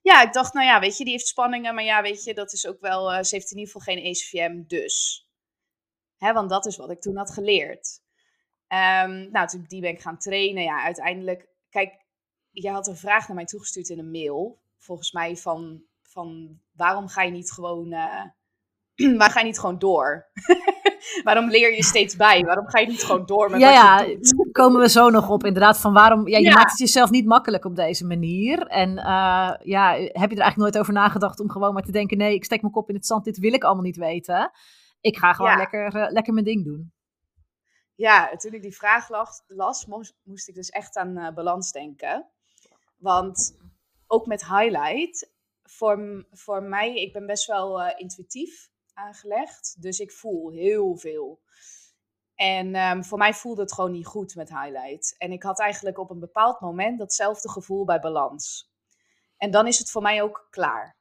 Ja, 0.02 0.22
ik 0.22 0.32
dacht, 0.32 0.54
nou 0.54 0.66
ja, 0.66 0.80
weet 0.80 0.96
je, 0.96 1.04
die 1.04 1.12
heeft 1.12 1.26
spanningen. 1.26 1.74
Maar 1.74 1.84
ja, 1.84 2.02
weet 2.02 2.24
je, 2.24 2.34
dat 2.34 2.52
is 2.52 2.66
ook 2.66 2.80
wel, 2.80 3.12
uh, 3.12 3.22
ze 3.22 3.34
heeft 3.34 3.50
in 3.50 3.58
ieder 3.58 3.72
geval 3.72 3.94
geen 3.94 4.04
ECVM, 4.04 4.62
dus. 4.66 5.26
Hè, 6.16 6.32
want 6.32 6.50
dat 6.50 6.66
is 6.66 6.76
wat 6.76 6.90
ik 6.90 7.00
toen 7.00 7.16
had 7.16 7.30
geleerd. 7.30 8.00
Um, 8.68 9.30
nou, 9.30 9.46
toen 9.46 9.64
die 9.68 9.80
ben 9.80 9.90
ik 9.90 10.00
gaan 10.00 10.18
trainen. 10.18 10.62
Ja, 10.62 10.82
uiteindelijk, 10.82 11.48
kijk, 11.70 12.06
je 12.50 12.70
had 12.70 12.86
een 12.86 12.96
vraag 12.96 13.26
naar 13.26 13.36
mij 13.36 13.44
toegestuurd 13.44 13.88
in 13.88 13.98
een 13.98 14.10
mail. 14.10 14.60
Volgens 14.78 15.12
mij 15.12 15.36
van, 15.36 15.82
van 16.18 16.60
waarom 16.72 17.08
ga 17.08 17.22
je 17.22 17.30
niet 17.30 17.52
gewoon, 17.52 17.92
uh, 17.92 18.24
waar 19.20 19.30
ga 19.30 19.40
je 19.40 19.46
niet 19.46 19.58
gewoon 19.58 19.78
door? 19.78 20.26
waarom 21.24 21.50
leer 21.50 21.74
je 21.74 21.84
steeds 21.84 22.16
bij? 22.16 22.44
Waarom 22.44 22.68
ga 22.68 22.78
je 22.78 22.86
niet 22.86 23.02
gewoon 23.02 23.26
door 23.26 23.50
met 23.50 23.60
ja, 23.60 23.96
wat 23.96 24.06
je 24.06 24.34
ja, 24.36 24.50
komen 24.52 24.80
we 24.80 24.88
zo 24.88 25.10
nog 25.10 25.30
op 25.30 25.44
inderdaad. 25.44 25.80
Van 25.80 25.92
waarom, 25.92 26.28
ja, 26.28 26.38
je 26.38 26.50
maakt 26.50 26.70
het 26.70 26.78
jezelf 26.78 27.10
niet 27.10 27.26
makkelijk 27.26 27.64
op 27.64 27.76
deze 27.76 28.06
manier. 28.06 28.66
En 28.66 28.90
uh, 28.90 29.54
ja, 29.62 29.92
heb 29.92 30.30
je 30.30 30.36
er 30.36 30.42
eigenlijk 30.42 30.56
nooit 30.56 30.78
over 30.78 30.92
nagedacht 30.92 31.40
om 31.40 31.50
gewoon 31.50 31.72
maar 31.72 31.82
te 31.82 31.92
denken... 31.92 32.18
nee, 32.18 32.34
ik 32.34 32.44
steek 32.44 32.60
mijn 32.60 32.72
kop 32.72 32.88
in 32.88 32.94
het 32.94 33.06
zand, 33.06 33.24
dit 33.24 33.38
wil 33.38 33.52
ik 33.52 33.64
allemaal 33.64 33.84
niet 33.84 33.96
weten. 33.96 34.50
Ik 35.00 35.16
ga 35.18 35.32
gewoon 35.32 35.56
lekker, 35.56 35.96
uh, 35.96 36.10
lekker 36.10 36.32
mijn 36.32 36.44
ding 36.44 36.64
doen. 36.64 36.92
Ja, 37.94 38.36
toen 38.36 38.52
ik 38.52 38.62
die 38.62 38.76
vraag 38.76 39.08
las, 39.08 39.42
las 39.46 39.86
moest, 39.86 40.14
moest 40.22 40.48
ik 40.48 40.54
dus 40.54 40.68
echt 40.68 40.96
aan 40.96 41.18
uh, 41.18 41.30
balans 41.34 41.72
denken. 41.72 42.28
Want 42.96 43.56
ook 44.06 44.26
met 44.26 44.46
highlight, 44.46 45.30
voor, 45.70 46.26
voor 46.30 46.62
mij, 46.62 46.94
ik 46.94 47.12
ben 47.12 47.26
best 47.26 47.46
wel 47.46 47.80
uh, 47.80 47.92
intuïtief 47.96 48.70
aangelegd. 48.94 49.82
Dus 49.82 50.00
ik 50.00 50.12
voel 50.12 50.50
heel 50.50 50.96
veel. 50.96 51.40
En 52.34 52.74
um, 52.74 53.04
voor 53.04 53.18
mij 53.18 53.34
voelde 53.34 53.62
het 53.62 53.72
gewoon 53.72 53.92
niet 53.92 54.06
goed 54.06 54.34
met 54.34 54.48
highlight. 54.48 55.14
En 55.18 55.32
ik 55.32 55.42
had 55.42 55.60
eigenlijk 55.60 55.98
op 55.98 56.10
een 56.10 56.18
bepaald 56.18 56.60
moment 56.60 56.98
datzelfde 56.98 57.50
gevoel 57.50 57.84
bij 57.84 58.00
balans. 58.00 58.72
En 59.36 59.50
dan 59.50 59.66
is 59.66 59.78
het 59.78 59.90
voor 59.90 60.02
mij 60.02 60.22
ook 60.22 60.46
klaar. 60.50 60.96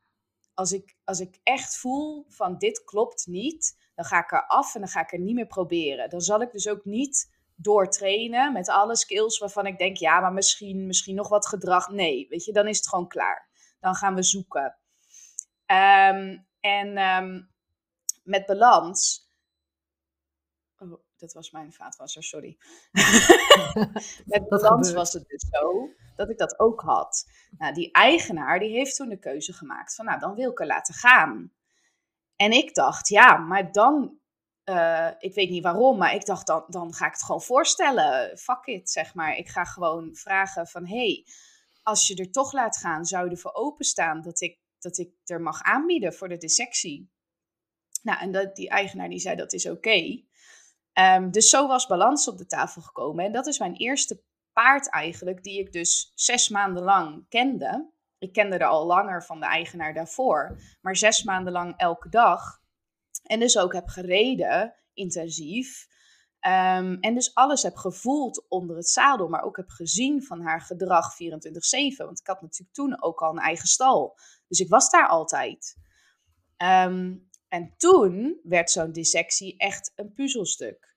Als 0.53 0.71
ik, 0.71 0.97
als 1.03 1.19
ik 1.19 1.39
echt 1.43 1.77
voel 1.77 2.25
van 2.27 2.57
dit 2.57 2.83
klopt 2.83 3.27
niet, 3.27 3.77
dan 3.95 4.05
ga 4.05 4.19
ik 4.19 4.31
er 4.31 4.45
af 4.47 4.75
en 4.75 4.81
dan 4.81 4.89
ga 4.89 5.01
ik 5.01 5.11
er 5.11 5.19
niet 5.19 5.35
meer 5.35 5.47
proberen. 5.47 6.09
Dan 6.09 6.21
zal 6.21 6.41
ik 6.41 6.51
dus 6.51 6.67
ook 6.67 6.85
niet 6.85 7.35
doortrainen 7.55 8.53
met 8.53 8.69
alle 8.69 8.95
skills 8.95 9.37
waarvan 9.37 9.65
ik 9.65 9.77
denk, 9.77 9.97
ja, 9.97 10.19
maar 10.19 10.33
misschien, 10.33 10.87
misschien 10.87 11.15
nog 11.15 11.29
wat 11.29 11.47
gedrag. 11.47 11.89
Nee, 11.89 12.27
weet 12.29 12.45
je, 12.45 12.51
dan 12.51 12.67
is 12.67 12.77
het 12.77 12.87
gewoon 12.87 13.07
klaar. 13.07 13.46
Dan 13.79 13.95
gaan 13.95 14.15
we 14.15 14.23
zoeken. 14.23 14.77
Um, 15.65 16.47
en 16.59 16.97
um, 16.97 17.49
met 18.23 18.45
balans. 18.45 19.29
Oh, 20.77 21.01
dat 21.17 21.33
was 21.33 21.51
mijn 21.51 21.73
vaatwasser, 21.73 22.23
sorry. 22.23 22.57
met 24.25 24.47
balans 24.49 24.91
was 24.91 25.13
het 25.13 25.27
dus 25.27 25.45
zo 25.51 25.89
dat 26.15 26.29
ik 26.29 26.37
dat 26.37 26.59
ook 26.59 26.81
had. 26.81 27.25
Nou, 27.57 27.73
die 27.73 27.91
eigenaar 27.91 28.59
die 28.59 28.69
heeft 28.69 28.95
toen 28.95 29.09
de 29.09 29.19
keuze 29.19 29.53
gemaakt 29.53 29.95
van, 29.95 30.05
nou, 30.05 30.19
dan 30.19 30.35
wil 30.35 30.51
ik 30.51 30.59
er 30.59 30.65
laten 30.65 30.93
gaan. 30.93 31.51
En 32.35 32.51
ik 32.51 32.75
dacht, 32.75 33.07
ja, 33.07 33.37
maar 33.37 33.71
dan, 33.71 34.19
uh, 34.65 35.09
ik 35.19 35.33
weet 35.33 35.49
niet 35.49 35.63
waarom, 35.63 35.97
maar 35.97 36.13
ik 36.13 36.25
dacht, 36.25 36.47
dan, 36.47 36.63
dan 36.67 36.93
ga 36.93 37.05
ik 37.05 37.11
het 37.11 37.23
gewoon 37.23 37.41
voorstellen. 37.41 38.37
Fuck 38.37 38.65
it, 38.65 38.89
zeg 38.89 39.13
maar. 39.13 39.35
Ik 39.35 39.49
ga 39.49 39.63
gewoon 39.63 40.15
vragen 40.15 40.67
van, 40.67 40.87
hey, 40.87 41.25
als 41.87 42.07
je 42.07 42.15
er 42.15 42.31
toch 42.31 42.51
laat 42.51 42.77
gaan, 42.77 43.05
zou 43.05 43.25
je 43.25 43.31
ervoor 43.31 43.53
openstaan 43.53 44.21
dat 44.21 44.41
ik, 44.41 44.59
dat 44.79 44.97
ik 44.97 45.09
er 45.25 45.41
mag 45.41 45.61
aanbieden 45.61 46.13
voor 46.13 46.29
de 46.29 46.37
dissectie? 46.37 47.11
Nou, 48.01 48.19
en 48.19 48.31
dat, 48.31 48.55
die 48.55 48.69
eigenaar 48.69 49.09
die 49.09 49.19
zei 49.19 49.35
dat 49.35 49.53
is 49.53 49.69
oké. 49.69 50.23
Um, 50.93 51.31
dus 51.31 51.49
zo 51.49 51.67
was 51.67 51.87
balans 51.87 52.27
op 52.27 52.37
de 52.37 52.45
tafel 52.45 52.81
gekomen. 52.81 53.25
En 53.25 53.31
dat 53.31 53.47
is 53.47 53.59
mijn 53.59 53.75
eerste 53.75 54.23
paard 54.53 54.89
eigenlijk, 54.89 55.43
die 55.43 55.59
ik 55.59 55.71
dus 55.71 56.11
zes 56.15 56.49
maanden 56.49 56.83
lang 56.83 57.25
kende. 57.29 57.91
Ik 58.17 58.33
kende 58.33 58.57
er 58.57 58.67
al 58.67 58.85
langer 58.85 59.23
van 59.23 59.39
de 59.39 59.45
eigenaar 59.45 59.93
daarvoor, 59.93 60.61
maar 60.81 60.95
zes 60.95 61.23
maanden 61.23 61.53
lang 61.53 61.77
elke 61.77 62.09
dag. 62.09 62.61
En 63.23 63.39
dus 63.39 63.57
ook 63.57 63.73
heb 63.73 63.87
gereden, 63.87 64.75
intensief. 64.93 65.87
Um, 66.41 66.97
en 66.99 67.13
dus 67.13 67.35
alles 67.35 67.63
heb 67.63 67.75
gevoeld 67.75 68.45
onder 68.47 68.75
het 68.75 68.89
zadel, 68.89 69.27
maar 69.27 69.43
ook 69.43 69.57
heb 69.57 69.69
gezien 69.69 70.23
van 70.23 70.41
haar 70.41 70.61
gedrag 70.61 71.13
24-7. 71.13 71.17
Want 71.97 72.19
ik 72.19 72.27
had 72.27 72.41
natuurlijk 72.41 72.73
toen 72.73 73.03
ook 73.03 73.21
al 73.21 73.31
een 73.31 73.37
eigen 73.37 73.67
stal. 73.67 74.19
Dus 74.47 74.59
ik 74.59 74.69
was 74.69 74.89
daar 74.89 75.07
altijd. 75.07 75.77
Um, 76.57 77.29
en 77.47 77.73
toen 77.77 78.39
werd 78.43 78.71
zo'n 78.71 78.91
dissectie 78.91 79.57
echt 79.57 79.91
een 79.95 80.13
puzzelstuk. 80.13 80.95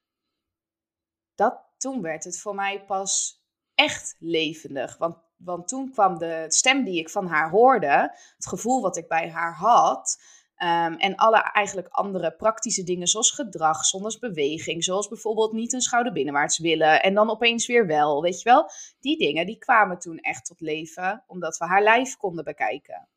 Dat, 1.34 1.60
toen 1.76 2.02
werd 2.02 2.24
het 2.24 2.40
voor 2.40 2.54
mij 2.54 2.84
pas 2.84 3.42
echt 3.74 4.16
levendig. 4.18 4.96
Want, 4.96 5.16
want 5.36 5.68
toen 5.68 5.90
kwam 5.90 6.18
de 6.18 6.44
stem 6.48 6.84
die 6.84 6.98
ik 6.98 7.10
van 7.10 7.26
haar 7.26 7.50
hoorde, 7.50 8.16
het 8.36 8.46
gevoel 8.46 8.80
wat 8.80 8.96
ik 8.96 9.08
bij 9.08 9.30
haar 9.30 9.54
had. 9.54 10.22
Um, 10.62 10.94
en 10.94 11.14
alle 11.16 11.42
eigenlijk 11.42 11.88
andere 11.88 12.36
praktische 12.36 12.82
dingen, 12.82 13.06
zoals 13.06 13.30
gedrag, 13.30 13.84
zoals 13.84 14.18
beweging, 14.18 14.84
zoals 14.84 15.08
bijvoorbeeld 15.08 15.52
niet 15.52 15.72
een 15.72 15.80
schouder 15.80 16.12
binnenwaarts 16.12 16.58
willen 16.58 17.02
en 17.02 17.14
dan 17.14 17.30
opeens 17.30 17.66
weer 17.66 17.86
wel, 17.86 18.22
weet 18.22 18.42
je 18.42 18.48
wel? 18.48 18.70
Die 19.00 19.18
dingen 19.18 19.46
die 19.46 19.58
kwamen 19.58 19.98
toen 19.98 20.18
echt 20.18 20.44
tot 20.44 20.60
leven, 20.60 21.24
omdat 21.26 21.56
we 21.56 21.64
haar 21.64 21.82
lijf 21.82 22.16
konden 22.16 22.44
bekijken. 22.44 23.08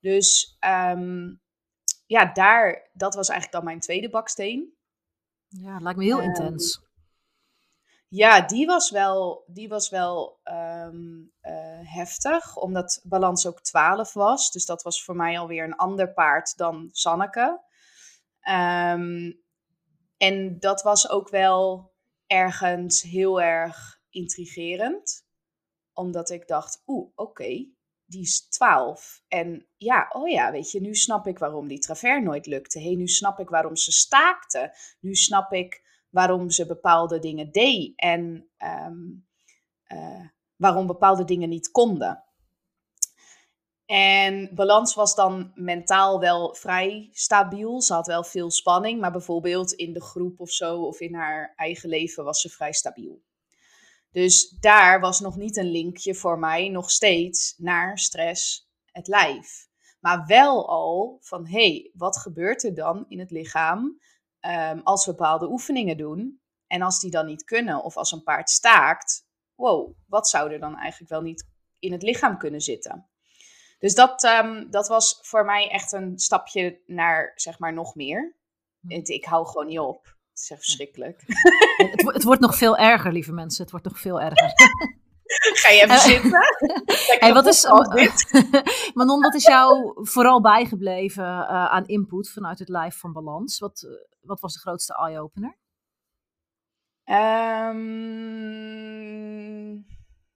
Dus 0.00 0.56
um, 0.90 1.40
ja, 2.06 2.32
daar, 2.32 2.90
dat 2.92 3.14
was 3.14 3.28
eigenlijk 3.28 3.58
dan 3.58 3.64
mijn 3.64 3.80
tweede 3.80 4.10
baksteen. 4.10 4.74
Ja, 5.48 5.74
het 5.74 5.82
lijkt 5.82 5.98
me 5.98 6.04
heel 6.04 6.18
um, 6.18 6.24
intens. 6.24 6.83
Ja, 8.14 8.40
die 8.40 8.66
was 8.66 8.90
wel, 8.90 9.44
die 9.46 9.68
was 9.68 9.88
wel 9.90 10.40
um, 10.44 11.32
uh, 11.42 11.94
heftig, 11.94 12.56
omdat 12.56 13.00
balans 13.04 13.46
ook 13.46 13.60
12 13.60 14.12
was. 14.12 14.50
Dus 14.50 14.66
dat 14.66 14.82
was 14.82 15.04
voor 15.04 15.16
mij 15.16 15.38
alweer 15.38 15.64
een 15.64 15.76
ander 15.76 16.12
paard 16.12 16.56
dan 16.56 16.88
Sanneke. 16.92 17.60
Um, 18.48 19.42
en 20.16 20.58
dat 20.58 20.82
was 20.82 21.08
ook 21.08 21.28
wel 21.28 21.92
ergens 22.26 23.02
heel 23.02 23.42
erg 23.42 24.00
intrigerend. 24.10 25.26
Omdat 25.92 26.30
ik 26.30 26.48
dacht, 26.48 26.82
oeh, 26.86 27.10
oké, 27.14 27.66
die 28.04 28.22
is 28.22 28.48
12. 28.48 29.22
En 29.28 29.66
ja, 29.76 30.08
oh 30.12 30.28
ja, 30.28 30.50
weet 30.50 30.70
je, 30.70 30.80
nu 30.80 30.94
snap 30.94 31.26
ik 31.26 31.38
waarom 31.38 31.68
die 31.68 31.78
travers 31.78 32.24
nooit 32.24 32.46
lukte. 32.46 32.80
hey, 32.80 32.94
nu 32.94 33.06
snap 33.06 33.38
ik 33.38 33.48
waarom 33.48 33.76
ze 33.76 33.92
staakte. 33.92 34.76
Nu 35.00 35.14
snap 35.14 35.52
ik 35.52 35.83
waarom 36.14 36.50
ze 36.50 36.66
bepaalde 36.66 37.18
dingen 37.18 37.52
deed. 37.52 37.92
En 37.96 38.48
um, 38.58 39.26
uh, 39.88 40.26
waarom 40.56 40.86
bepaalde 40.86 41.24
dingen 41.24 41.48
niet 41.48 41.70
konden. 41.70 42.24
En 43.86 44.54
balans 44.54 44.94
was 44.94 45.14
dan 45.14 45.52
mentaal 45.54 46.20
wel 46.20 46.54
vrij 46.54 47.08
stabiel. 47.12 47.82
Ze 47.82 47.92
had 47.92 48.06
wel 48.06 48.24
veel 48.24 48.50
spanning, 48.50 49.00
maar 49.00 49.12
bijvoorbeeld 49.12 49.72
in 49.72 49.92
de 49.92 50.02
groep 50.02 50.40
of 50.40 50.50
zo, 50.50 50.82
of 50.82 51.00
in 51.00 51.14
haar 51.14 51.52
eigen 51.56 51.88
leven 51.88 52.24
was 52.24 52.40
ze 52.40 52.48
vrij 52.48 52.72
stabiel. 52.72 53.22
Dus 54.10 54.48
daar 54.48 55.00
was 55.00 55.20
nog 55.20 55.36
niet 55.36 55.56
een 55.56 55.70
linkje 55.70 56.14
voor 56.14 56.38
mij 56.38 56.68
nog 56.68 56.90
steeds 56.90 57.54
naar 57.58 57.98
stress, 57.98 58.70
het 58.84 59.06
lijf. 59.06 59.68
Maar 60.00 60.26
wel 60.26 60.68
al 60.68 61.18
van, 61.20 61.46
hé, 61.46 61.68
hey, 61.68 61.90
wat 61.94 62.16
gebeurt 62.16 62.64
er 62.64 62.74
dan 62.74 63.04
in 63.08 63.18
het 63.18 63.30
lichaam 63.30 63.98
um, 64.46 64.80
als 64.84 65.06
we 65.06 65.10
bepaalde 65.10 65.50
oefeningen 65.50 65.96
doen? 65.96 66.40
En 66.66 66.82
als 66.82 67.00
die 67.00 67.10
dan 67.10 67.26
niet 67.26 67.44
kunnen, 67.44 67.82
of 67.82 67.96
als 67.96 68.12
een 68.12 68.22
paard 68.22 68.50
staakt, 68.50 69.26
wow, 69.54 69.96
wat 70.06 70.28
zou 70.28 70.52
er 70.52 70.60
dan 70.60 70.76
eigenlijk 70.76 71.10
wel 71.10 71.20
niet 71.20 71.48
in 71.78 71.92
het 71.92 72.02
lichaam 72.02 72.38
kunnen 72.38 72.60
zitten? 72.60 73.08
Dus 73.78 73.94
dat, 73.94 74.24
um, 74.24 74.70
dat 74.70 74.88
was 74.88 75.18
voor 75.22 75.44
mij 75.44 75.70
echt 75.70 75.92
een 75.92 76.18
stapje 76.18 76.80
naar, 76.86 77.32
zeg 77.34 77.58
maar, 77.58 77.72
nog 77.72 77.94
meer. 77.94 78.36
Hm. 78.80 79.00
Ik 79.02 79.24
hou 79.24 79.46
gewoon 79.46 79.66
niet 79.66 79.78
op. 79.78 80.04
Het 80.04 80.42
is 80.42 80.50
echt 80.50 80.64
verschrikkelijk. 80.64 81.22
Het, 81.76 82.12
het, 82.12 82.22
wordt 82.22 82.40
nog 82.40 82.56
veel 82.56 82.76
erger, 82.76 83.12
lieve 83.12 83.32
mensen. 83.32 83.62
Het 83.62 83.70
wordt 83.70 83.86
nog 83.86 83.98
veel 83.98 84.20
erger. 84.20 84.52
Ga 85.62 85.68
je 85.68 85.82
even 85.82 85.98
zitten? 85.98 86.40
Hey, 87.20 87.32
wat 87.32 87.46
is, 87.46 87.64
Manon, 88.94 89.20
wat 89.20 89.34
is 89.34 89.44
jou 89.44 89.92
vooral 89.94 90.40
bijgebleven 90.40 91.24
uh, 91.24 91.48
aan 91.48 91.86
input 91.86 92.30
vanuit 92.30 92.58
het 92.58 92.68
live 92.68 92.98
van 92.98 93.12
Balans? 93.12 93.58
Wat, 93.58 93.82
uh, 93.86 93.90
wat 94.20 94.40
was 94.40 94.52
de 94.52 94.58
grootste 94.58 94.94
eye-opener? 94.94 95.56
Um, 97.04 97.84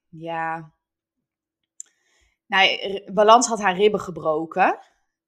ja. 0.09 0.73
Nou, 2.47 3.01
Balans 3.13 3.47
had 3.47 3.61
haar 3.61 3.75
ribben 3.75 4.01
gebroken. 4.01 4.79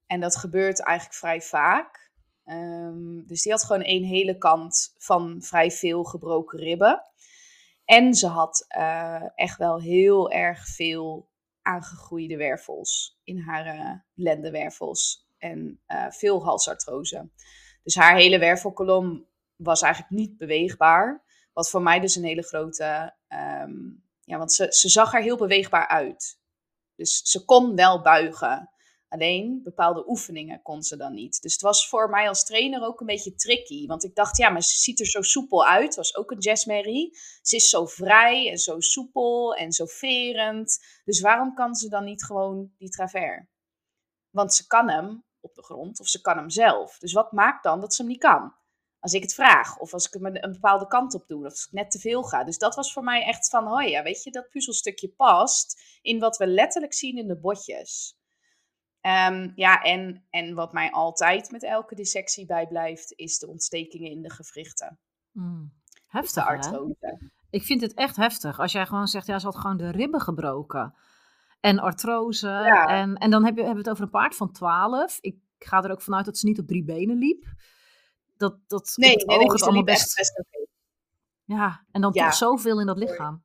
En 0.05 0.19
dat 0.19 0.35
gebeurt 0.35 0.83
eigenlijk 0.83 1.17
vrij 1.17 1.41
vaak. 1.41 2.11
Um, 2.45 3.27
dus 3.27 3.41
die 3.41 3.51
had 3.51 3.63
gewoon 3.63 3.81
één 3.81 4.03
hele 4.03 4.37
kant 4.37 4.95
van 4.97 5.41
vrij 5.41 5.71
veel 5.71 6.03
gebroken 6.03 6.59
ribben. 6.59 7.10
En 7.91 8.13
ze 8.13 8.27
had 8.27 8.65
uh, 8.77 9.23
echt 9.35 9.57
wel 9.57 9.81
heel 9.81 10.31
erg 10.31 10.67
veel 10.67 11.29
aangegroeide 11.61 12.37
wervels 12.37 13.19
in 13.23 13.39
haar 13.39 13.75
uh, 13.75 13.91
lendenwervels. 14.13 15.27
en 15.37 15.79
uh, 15.87 16.05
veel 16.09 16.43
halsartrose. 16.43 17.29
Dus 17.83 17.95
haar 17.95 18.15
hele 18.15 18.39
wervelkolom 18.39 19.25
was 19.55 19.81
eigenlijk 19.81 20.13
niet 20.13 20.37
beweegbaar. 20.37 21.23
Wat 21.53 21.69
voor 21.69 21.81
mij 21.81 21.99
dus 21.99 22.15
een 22.15 22.23
hele 22.23 22.43
grote. 22.43 23.13
Ehm, 23.27 23.73
ja, 24.23 24.37
want 24.37 24.53
ze, 24.53 24.67
ze 24.69 24.89
zag 24.89 25.13
er 25.13 25.21
heel 25.21 25.37
beweegbaar 25.37 25.87
uit. 25.87 26.39
Dus 26.95 27.21
ze 27.23 27.45
kon 27.45 27.75
wel 27.75 28.01
buigen. 28.01 28.69
Alleen 29.11 29.61
bepaalde 29.63 30.09
oefeningen 30.09 30.61
kon 30.61 30.83
ze 30.83 30.97
dan 30.97 31.13
niet. 31.13 31.41
Dus 31.41 31.53
het 31.53 31.61
was 31.61 31.89
voor 31.89 32.09
mij 32.09 32.27
als 32.27 32.43
trainer 32.43 32.83
ook 32.83 32.99
een 32.99 33.05
beetje 33.05 33.35
tricky. 33.35 33.87
Want 33.87 34.03
ik 34.03 34.15
dacht, 34.15 34.37
ja, 34.37 34.49
maar 34.49 34.63
ze 34.63 34.77
ziet 34.77 34.99
er 34.99 35.05
zo 35.05 35.21
soepel 35.21 35.65
uit. 35.65 35.95
Was 35.95 36.15
ook 36.15 36.31
een 36.31 36.57
Mary. 36.65 37.09
Ze 37.41 37.55
is 37.55 37.69
zo 37.69 37.85
vrij 37.85 38.49
en 38.49 38.57
zo 38.57 38.79
soepel 38.79 39.55
en 39.55 39.71
zo 39.71 39.85
verend. 39.85 40.85
Dus 41.03 41.21
waarom 41.21 41.53
kan 41.53 41.75
ze 41.75 41.89
dan 41.89 42.03
niet 42.03 42.23
gewoon 42.23 42.73
die 42.77 42.89
travers? 42.89 43.45
Want 44.29 44.53
ze 44.53 44.67
kan 44.67 44.89
hem 44.89 45.23
op 45.39 45.55
de 45.55 45.63
grond 45.63 45.99
of 45.99 46.07
ze 46.07 46.21
kan 46.21 46.37
hem 46.37 46.49
zelf. 46.49 46.97
Dus 46.97 47.13
wat 47.13 47.31
maakt 47.31 47.63
dan 47.63 47.79
dat 47.81 47.93
ze 47.93 48.01
hem 48.01 48.11
niet 48.11 48.21
kan? 48.21 48.53
Als 48.99 49.13
ik 49.13 49.21
het 49.21 49.33
vraag 49.33 49.79
of 49.79 49.93
als 49.93 50.07
ik 50.07 50.13
hem 50.13 50.25
een 50.25 50.51
bepaalde 50.51 50.87
kant 50.87 51.13
op 51.13 51.27
doe 51.27 51.45
of 51.45 51.51
als 51.51 51.65
ik 51.65 51.71
net 51.71 51.91
te 51.91 51.99
veel 51.99 52.23
ga. 52.23 52.43
Dus 52.43 52.57
dat 52.57 52.75
was 52.75 52.93
voor 52.93 53.03
mij 53.03 53.23
echt 53.23 53.49
van, 53.49 53.67
oh 53.67 53.87
ja, 53.87 54.03
weet 54.03 54.23
je, 54.23 54.31
dat 54.31 54.49
puzzelstukje 54.49 55.09
past 55.09 55.81
in 56.01 56.19
wat 56.19 56.37
we 56.37 56.47
letterlijk 56.47 56.93
zien 56.93 57.17
in 57.17 57.27
de 57.27 57.39
botjes. 57.39 58.19
Um, 59.01 59.51
ja, 59.55 59.81
en, 59.81 60.25
en 60.29 60.53
wat 60.53 60.73
mij 60.73 60.91
altijd 60.91 61.51
met 61.51 61.63
elke 61.63 61.95
dissectie 61.95 62.45
bijblijft, 62.45 63.13
is 63.15 63.39
de 63.39 63.47
ontstekingen 63.47 64.11
in 64.11 64.21
de 64.21 64.29
gewrichten. 64.29 64.99
Mm. 65.31 65.73
Heftig, 66.07 66.45
artrose. 66.45 67.31
Ik 67.49 67.63
vind 67.63 67.81
het 67.81 67.93
echt 67.93 68.15
heftig. 68.15 68.59
Als 68.59 68.71
jij 68.71 68.85
gewoon 68.85 69.07
zegt, 69.07 69.27
ja, 69.27 69.39
ze 69.39 69.45
had 69.45 69.57
gewoon 69.57 69.77
de 69.77 69.91
ribben 69.91 70.21
gebroken. 70.21 70.95
En 71.59 71.79
artrose. 71.79 72.49
En, 72.87 73.15
en 73.15 73.31
dan 73.31 73.45
heb 73.45 73.55
je, 73.55 73.63
hebben 73.63 73.83
we 73.83 73.89
het 73.89 73.99
over 73.99 74.03
een 74.03 74.19
paard 74.19 74.35
van 74.35 74.51
12. 74.51 75.17
Ik 75.21 75.37
ga 75.59 75.83
er 75.83 75.91
ook 75.91 76.01
vanuit 76.01 76.25
dat 76.25 76.37
ze 76.37 76.47
niet 76.47 76.59
op 76.59 76.67
drie 76.67 76.83
benen 76.83 77.17
liep. 77.17 77.45
Dat, 78.37 78.57
dat 78.67 78.93
nee, 78.95 79.15
nee, 79.15 79.39
oog 79.39 79.51
het 79.51 79.61
allemaal 79.61 79.83
best... 79.83 80.15
best 80.15 80.43
Ja, 81.43 81.85
en 81.91 82.01
dan 82.01 82.11
toch 82.11 82.33
zoveel 82.33 82.79
in 82.79 82.85
dat 82.85 82.97
lichaam. 82.97 83.43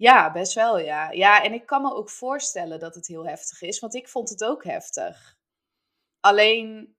Ja, 0.00 0.32
best 0.32 0.54
wel, 0.54 0.78
ja. 0.78 1.10
Ja, 1.10 1.42
en 1.44 1.52
ik 1.52 1.66
kan 1.66 1.82
me 1.82 1.94
ook 1.94 2.10
voorstellen 2.10 2.80
dat 2.80 2.94
het 2.94 3.06
heel 3.06 3.26
heftig 3.26 3.62
is, 3.62 3.78
want 3.78 3.94
ik 3.94 4.08
vond 4.08 4.28
het 4.28 4.44
ook 4.44 4.64
heftig. 4.64 5.36
Alleen, 6.20 6.96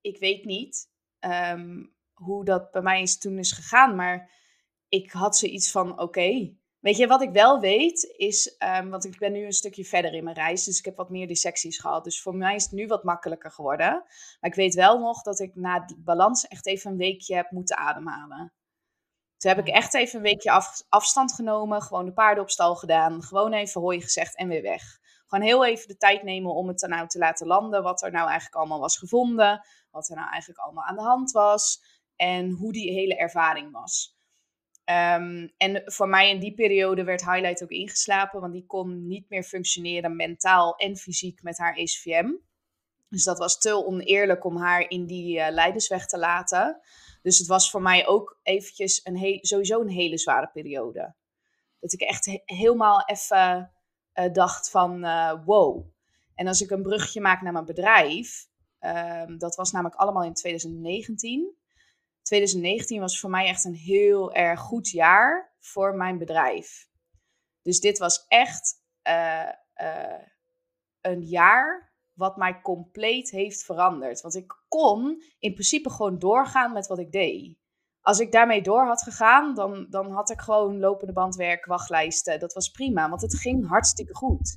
ik 0.00 0.18
weet 0.18 0.44
niet 0.44 0.90
ehm, 1.18 1.84
hoe 2.14 2.44
dat 2.44 2.70
bij 2.70 2.82
mij 2.82 3.02
is, 3.02 3.18
toen 3.18 3.38
is 3.38 3.52
gegaan, 3.52 3.96
maar 3.96 4.30
ik 4.88 5.12
had 5.12 5.36
zoiets 5.36 5.70
van, 5.70 6.00
oké. 6.00 6.56
Weet 6.78 6.96
je, 6.96 7.06
wat 7.06 7.22
ik 7.22 7.30
wel 7.30 7.60
weet 7.60 8.14
is, 8.16 8.56
um, 8.58 8.90
want 8.90 9.04
ik 9.04 9.18
ben 9.18 9.32
nu 9.32 9.44
een 9.44 9.52
stukje 9.52 9.84
verder 9.84 10.12
in 10.12 10.24
mijn 10.24 10.36
reis, 10.36 10.64
dus 10.64 10.78
ik 10.78 10.84
heb 10.84 10.96
wat 10.96 11.10
meer 11.10 11.26
dissecties 11.26 11.78
gehad. 11.78 12.04
Dus 12.04 12.22
voor 12.22 12.34
mij 12.36 12.54
is 12.54 12.62
het 12.62 12.72
nu 12.72 12.86
wat 12.86 13.04
makkelijker 13.04 13.50
geworden. 13.50 13.90
Maar 14.40 14.50
ik 14.50 14.54
weet 14.54 14.74
wel 14.74 14.98
nog 14.98 15.22
dat 15.22 15.40
ik 15.40 15.54
na 15.54 15.80
die 15.80 15.98
balans 15.98 16.46
echt 16.46 16.66
even 16.66 16.90
een 16.90 16.96
weekje 16.96 17.34
heb 17.34 17.50
moeten 17.50 17.76
ademhalen. 17.76 18.52
Toen 19.38 19.50
heb 19.50 19.66
ik 19.66 19.74
echt 19.74 19.94
even 19.94 20.16
een 20.16 20.22
weekje 20.22 20.62
afstand 20.88 21.32
genomen, 21.34 21.82
gewoon 21.82 22.04
de 22.04 22.12
paarden 22.12 22.42
op 22.42 22.50
stal 22.50 22.76
gedaan, 22.76 23.22
gewoon 23.22 23.52
even 23.52 23.80
hooi 23.80 24.00
gezegd 24.00 24.36
en 24.36 24.48
weer 24.48 24.62
weg. 24.62 24.82
Gewoon 25.26 25.44
heel 25.44 25.64
even 25.64 25.88
de 25.88 25.96
tijd 25.96 26.22
nemen 26.22 26.54
om 26.54 26.68
het 26.68 26.86
nou 26.88 27.08
te 27.08 27.18
laten 27.18 27.46
landen, 27.46 27.82
wat 27.82 28.02
er 28.02 28.10
nou 28.10 28.26
eigenlijk 28.26 28.56
allemaal 28.56 28.80
was 28.80 28.98
gevonden, 28.98 29.66
wat 29.90 30.08
er 30.08 30.16
nou 30.16 30.30
eigenlijk 30.30 30.60
allemaal 30.60 30.84
aan 30.84 30.96
de 30.96 31.02
hand 31.02 31.30
was 31.30 31.82
en 32.16 32.50
hoe 32.50 32.72
die 32.72 32.92
hele 32.92 33.16
ervaring 33.16 33.72
was. 33.72 34.16
Ehm, 34.84 35.48
en 35.56 35.82
voor 35.84 36.08
mij 36.08 36.30
in 36.30 36.40
die 36.40 36.54
periode 36.54 37.04
werd 37.04 37.24
Highlight 37.24 37.62
ook 37.62 37.70
ingeslapen, 37.70 38.40
want 38.40 38.52
die 38.52 38.66
kon 38.66 39.06
niet 39.06 39.28
meer 39.28 39.42
functioneren 39.42 40.16
mentaal 40.16 40.76
en 40.76 40.96
fysiek 40.96 41.42
met 41.42 41.58
haar 41.58 41.74
ECVM. 41.74 42.30
Dus 43.08 43.24
dat 43.24 43.38
was 43.38 43.58
te 43.58 43.86
oneerlijk 43.86 44.44
om 44.44 44.56
haar 44.56 44.90
in 44.90 45.06
die 45.06 45.38
uh, 45.38 45.48
leidensweg 45.50 46.06
te 46.06 46.18
laten. 46.18 46.80
Dus 47.22 47.38
het 47.38 47.46
was 47.46 47.70
voor 47.70 47.82
mij 47.82 48.06
ook 48.06 48.40
eventjes 48.42 49.00
een 49.04 49.38
sowieso 49.42 49.80
een 49.80 49.88
hele 49.88 50.18
zware 50.18 50.50
periode. 50.52 51.14
Dat 51.80 51.92
ik 51.92 52.00
echt 52.00 52.40
helemaal 52.44 53.04
even 53.04 53.72
uh, 54.14 54.32
dacht 54.32 54.70
van 54.70 55.04
uh, 55.04 55.44
wow. 55.44 55.86
En 56.34 56.46
als 56.46 56.60
ik 56.60 56.70
een 56.70 56.82
brugje 56.82 57.20
maak 57.20 57.42
naar 57.42 57.52
mijn 57.52 57.64
bedrijf, 57.64 58.48
um, 58.80 59.38
dat 59.38 59.56
was 59.56 59.72
namelijk 59.72 60.00
allemaal 60.00 60.24
in 60.24 60.34
2019. 60.34 61.56
2019 62.22 63.00
was 63.00 63.20
voor 63.20 63.30
mij 63.30 63.46
echt 63.46 63.64
een 63.64 63.74
heel 63.74 64.32
erg 64.32 64.60
goed 64.60 64.90
jaar 64.90 65.52
voor 65.58 65.94
mijn 65.94 66.18
bedrijf. 66.18 66.88
Dus 67.62 67.80
dit 67.80 67.98
was 67.98 68.24
echt 68.28 68.74
uh, 69.08 69.48
een 71.00 71.22
jaar 71.22 71.87
wat 72.18 72.36
mij 72.36 72.60
compleet 72.60 73.30
heeft 73.30 73.64
veranderd. 73.64 74.20
Want 74.20 74.34
ik 74.34 74.56
kon 74.68 75.22
in 75.38 75.52
principe 75.52 75.90
gewoon 75.90 76.18
doorgaan 76.18 76.72
met 76.72 76.86
wat 76.86 76.98
ik 76.98 77.12
deed. 77.12 77.56
Als 78.00 78.18
ik 78.18 78.32
daarmee 78.32 78.62
door 78.62 78.86
had 78.86 79.02
gegaan, 79.02 79.54
dan, 79.54 79.86
dan 79.90 80.10
had 80.10 80.30
ik 80.30 80.40
gewoon 80.40 80.78
lopende 80.78 81.12
bandwerk, 81.12 81.64
wachtlijsten. 81.64 82.40
Dat 82.40 82.52
was 82.52 82.70
prima, 82.70 83.08
want 83.08 83.22
het 83.22 83.34
ging 83.34 83.68
hartstikke 83.68 84.14
goed. 84.14 84.56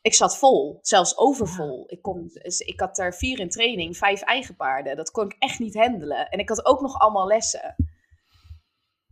Ik 0.00 0.14
zat 0.14 0.38
vol, 0.38 0.78
zelfs 0.82 1.18
overvol. 1.18 1.84
Ik, 1.86 2.02
kon, 2.02 2.30
dus 2.32 2.60
ik 2.60 2.80
had 2.80 2.98
er 2.98 3.14
vier 3.14 3.38
in 3.40 3.48
training, 3.48 3.96
vijf 3.96 4.20
eigen 4.20 4.56
paarden. 4.56 4.96
Dat 4.96 5.10
kon 5.10 5.24
ik 5.24 5.36
echt 5.38 5.58
niet 5.58 5.74
handelen. 5.74 6.28
En 6.28 6.38
ik 6.38 6.48
had 6.48 6.66
ook 6.66 6.80
nog 6.80 6.98
allemaal 6.98 7.26
lessen. 7.26 7.76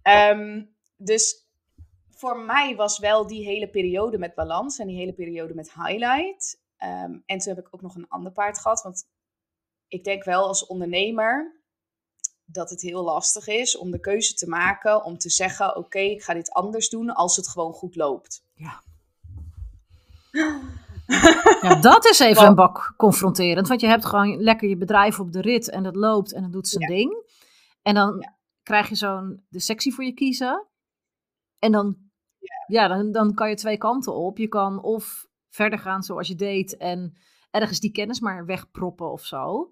Ehm, 0.03 0.65
dus 0.97 1.49
voor 2.11 2.39
mij 2.39 2.77
was 2.77 2.99
wel 2.99 3.27
die 3.27 3.45
hele 3.45 3.69
periode 3.69 4.19
met 4.19 4.35
balans 4.35 4.79
en 4.79 4.87
die 4.87 4.97
hele 4.97 5.15
periode 5.15 5.55
met 5.55 5.75
highlight 5.75 6.63
Ehm, 6.77 7.19
en 7.27 7.39
toen 7.39 7.55
heb 7.55 7.67
ik 7.67 7.75
ook 7.75 7.83
nog 7.83 7.95
een 7.95 8.09
ander 8.09 8.33
paard 8.33 8.59
gehad. 8.59 8.83
Want 8.83 9.07
ik 9.89 10.05
denk 10.05 10.25
wel 10.25 10.47
als 10.47 10.67
ondernemer 10.67 11.63
dat 12.45 12.71
het 12.71 12.81
heel 12.81 13.03
lastig 13.03 13.47
is 13.47 13.77
om 13.77 13.91
de 13.91 14.01
keuze 14.01 14.35
te 14.35 14.49
maken 14.49 15.05
om 15.05 15.19
te 15.19 15.31
zeggen: 15.31 15.77
Oké, 15.77 15.99
ik 15.99 16.23
ga 16.23 16.35
dit 16.35 16.51
anders 16.51 16.89
doen 16.89 17.11
als 17.11 17.37
het 17.37 17.49
gewoon 17.49 17.73
goed 17.73 17.97
loopt. 17.97 18.45
Ja. 18.55 18.83
ja, 21.61 21.75
dat 21.81 22.05
is 22.05 22.19
even 22.19 22.47
een 22.47 22.55
bak 22.55 22.95
confronterend. 22.97 23.69
Want 23.69 23.81
je 23.81 23.87
hebt 23.87 24.05
gewoon 24.05 24.43
lekker 24.43 24.69
je 24.69 24.77
bedrijf 24.77 25.21
op 25.21 25.33
de 25.33 25.41
rit 25.41 25.71
en 25.71 25.85
het 25.85 25.97
loopt 25.97 26.33
en 26.33 26.43
het 26.43 26.53
doet 26.53 26.69
zijn 26.69 26.89
ding. 26.89 27.23
En 27.83 27.95
dan 27.95 28.29
krijg 28.63 28.89
je 28.89 28.95
zo'n 28.95 29.45
de 29.49 29.61
sectie 29.61 29.95
voor 29.95 30.05
je 30.05 30.15
kiezen. 30.15 30.67
En 31.59 31.73
dan, 31.73 31.97
ja. 32.67 32.89
dan, 32.89 33.13
dan 33.13 33.35
kan 33.35 33.49
je 33.49 33.55
twee 33.55 33.79
kanten 33.79 34.15
op. 34.15 34.39
Je 34.39 34.49
kan 34.49 34.83
of 34.83 35.27
verder 35.55 35.79
gaan 35.79 36.03
zoals 36.03 36.29
je 36.29 36.35
deed 36.35 36.77
en 36.77 37.17
ergens 37.51 37.81
die 37.81 37.93
kennis 37.93 38.21
maar 38.21 38.47
wegproppen 38.47 39.13
of 39.13 39.25
zo. 39.25 39.71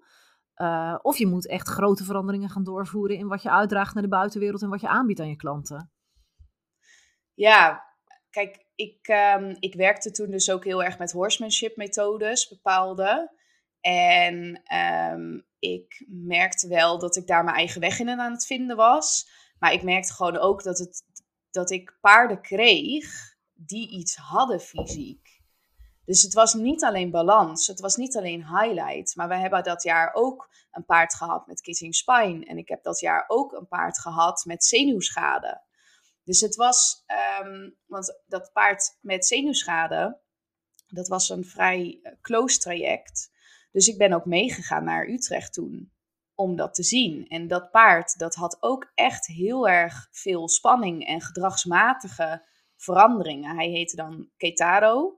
Uh, 0.55 0.99
of 1.01 1.17
je 1.17 1.27
moet 1.27 1.47
echt 1.47 1.67
grote 1.67 2.03
veranderingen 2.03 2.49
gaan 2.49 2.63
doorvoeren 2.63 3.17
in 3.17 3.27
wat 3.27 3.41
je 3.41 3.51
uitdraagt 3.51 3.93
naar 3.93 4.03
de 4.03 4.09
buitenwereld 4.09 4.61
en 4.61 4.69
wat 4.69 4.81
je 4.81 4.87
aanbiedt 4.87 5.19
aan 5.19 5.29
je 5.29 5.35
klanten. 5.35 5.91
Ja, 7.33 7.83
kijk, 8.29 8.65
ik, 8.75 9.07
um, 9.37 9.55
ik 9.59 9.73
werkte 9.75 10.11
toen 10.11 10.31
dus 10.31 10.51
ook 10.51 10.63
heel 10.63 10.83
erg 10.83 10.97
met 10.97 11.11
horsemanship 11.11 11.75
methodes, 11.75 12.47
bepaalde. 12.47 13.35
En 13.81 14.61
um, 15.13 15.45
ik 15.59 16.05
merkte 16.07 16.67
wel 16.67 16.99
dat 16.99 17.15
ik 17.15 17.27
daar 17.27 17.43
mijn 17.43 17.55
eigen 17.55 17.81
weg 17.81 17.99
in 17.99 18.09
aan 18.09 18.31
het 18.31 18.45
vinden 18.45 18.75
was. 18.75 19.29
Maar 19.59 19.73
ik 19.73 19.83
merkte 19.83 20.13
gewoon 20.13 20.37
ook 20.37 20.63
dat, 20.63 20.77
het, 20.77 21.03
dat 21.49 21.71
ik 21.71 21.97
paarden 22.01 22.41
kreeg 22.41 23.05
die 23.53 23.89
iets 23.89 24.15
hadden 24.15 24.59
fysiek. 24.59 25.32
Dus 26.05 26.21
het 26.21 26.33
was 26.33 26.53
niet 26.53 26.83
alleen 26.83 27.11
balans, 27.11 27.67
het 27.67 27.79
was 27.79 27.95
niet 27.95 28.17
alleen 28.17 28.47
highlight. 28.47 29.15
Maar 29.15 29.27
we 29.27 29.35
hebben 29.35 29.63
dat 29.63 29.83
jaar 29.83 30.13
ook 30.13 30.49
een 30.71 30.85
paard 30.85 31.15
gehad 31.15 31.47
met 31.47 31.61
kissing 31.61 31.95
spine. 31.95 32.45
En 32.45 32.57
ik 32.57 32.67
heb 32.67 32.83
dat 32.83 32.99
jaar 32.99 33.23
ook 33.27 33.51
een 33.51 33.67
paard 33.67 33.99
gehad 33.99 34.45
met 34.45 34.63
zenuwschade. 34.63 35.61
Dus 36.23 36.41
het 36.41 36.55
was, 36.55 37.03
um, 37.41 37.75
want 37.85 38.21
dat 38.25 38.51
paard 38.53 38.97
met 39.01 39.25
zenuwschade, 39.25 40.21
dat 40.87 41.07
was 41.07 41.29
een 41.29 41.45
vrij 41.45 41.99
uh, 42.03 42.11
close 42.21 42.59
traject. 42.59 43.31
Dus 43.71 43.87
ik 43.87 43.97
ben 43.97 44.13
ook 44.13 44.25
meegegaan 44.25 44.83
naar 44.83 45.07
Utrecht 45.07 45.53
toen 45.53 45.91
om 46.35 46.55
dat 46.55 46.73
te 46.73 46.83
zien. 46.83 47.27
En 47.27 47.47
dat 47.47 47.71
paard, 47.71 48.17
dat 48.17 48.35
had 48.35 48.57
ook 48.59 48.91
echt 48.95 49.27
heel 49.27 49.67
erg 49.67 50.07
veel 50.11 50.49
spanning 50.49 51.07
en 51.07 51.21
gedragsmatige 51.21 52.45
veranderingen. 52.75 53.55
Hij 53.55 53.67
heette 53.67 53.95
dan 53.95 54.29
Ketaro. 54.37 55.17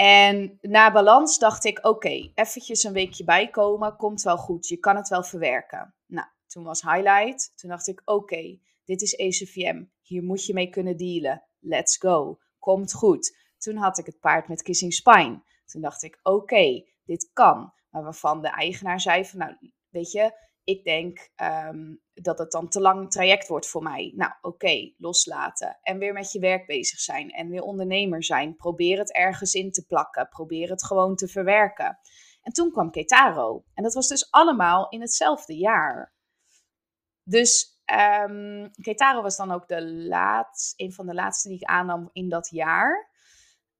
En 0.00 0.58
na 0.60 0.92
balans 0.92 1.38
dacht 1.38 1.64
ik, 1.64 1.86
oké, 1.86 2.30
eventjes 2.34 2.82
een 2.82 2.92
weekje 2.92 3.24
bijkomen, 3.24 3.96
komt 3.96 4.22
wel 4.22 4.36
goed. 4.36 4.68
Je 4.68 4.76
kan 4.76 4.96
het 4.96 5.08
wel 5.08 5.22
verwerken. 5.22 5.94
Nou, 6.06 6.26
toen 6.46 6.64
was 6.64 6.82
highlight. 6.82 7.52
Toen 7.56 7.70
dacht 7.70 7.88
ik, 7.88 8.02
oké, 8.04 8.58
dit 8.84 9.02
is 9.02 9.14
ECVM. 9.14 9.84
Hier 10.02 10.22
moet 10.22 10.46
je 10.46 10.52
mee 10.52 10.70
kunnen 10.70 10.96
dealen. 10.96 11.42
Let's 11.58 11.96
go. 11.96 12.38
Komt 12.58 12.92
goed. 12.92 13.36
Toen 13.58 13.76
had 13.76 13.98
ik 13.98 14.06
het 14.06 14.20
paard 14.20 14.48
met 14.48 14.62
kissing 14.62 14.92
spine. 14.92 15.42
Toen 15.66 15.80
dacht 15.80 16.02
ik, 16.02 16.18
oké, 16.22 16.84
dit 17.04 17.30
kan. 17.32 17.72
Maar 17.90 18.02
waarvan 18.02 18.42
de 18.42 18.48
eigenaar 18.48 19.00
zei 19.00 19.24
van, 19.24 19.38
nou, 19.38 19.56
weet 19.88 20.12
je, 20.12 20.32
ik 20.64 20.84
denk 20.84 21.30
ehm, 21.34 21.94
dat 22.14 22.38
het 22.38 22.50
dan 22.50 22.68
te 22.68 22.80
lang 22.80 23.10
traject 23.10 23.48
wordt 23.48 23.66
voor 23.66 23.82
mij. 23.82 24.12
Nou, 24.16 24.32
oké, 24.40 24.92
loslaten. 24.96 25.78
En 25.82 25.98
weer 25.98 26.12
met 26.12 26.32
je 26.32 26.38
werk 26.38 26.66
bezig 26.66 26.98
zijn. 26.98 27.30
En 27.30 27.48
weer 27.48 27.62
ondernemer 27.62 28.24
zijn. 28.24 28.56
Probeer 28.56 28.98
het 28.98 29.12
ergens 29.12 29.54
in 29.54 29.70
te 29.70 29.86
plakken. 29.86 30.28
Probeer 30.28 30.70
het 30.70 30.84
gewoon 30.84 31.16
te 31.16 31.28
verwerken. 31.28 31.98
En 32.42 32.52
toen 32.52 32.70
kwam 32.70 32.90
Ketaro. 32.90 33.64
En 33.74 33.82
dat 33.82 33.94
was 33.94 34.08
dus 34.08 34.30
allemaal 34.30 34.88
in 34.88 35.00
hetzelfde 35.00 35.56
jaar. 35.56 36.14
Dus 37.22 37.80
um, 38.26 38.70
Ketaro 38.82 39.22
was 39.22 39.36
dan 39.36 39.52
ook 39.52 39.68
de 39.68 39.86
laatste, 39.86 40.84
een 40.84 40.92
van 40.92 41.06
de 41.06 41.14
laatste 41.14 41.48
die 41.48 41.58
ik 41.58 41.68
aannam 41.68 42.10
in 42.12 42.28
dat 42.28 42.48
jaar. 42.48 43.10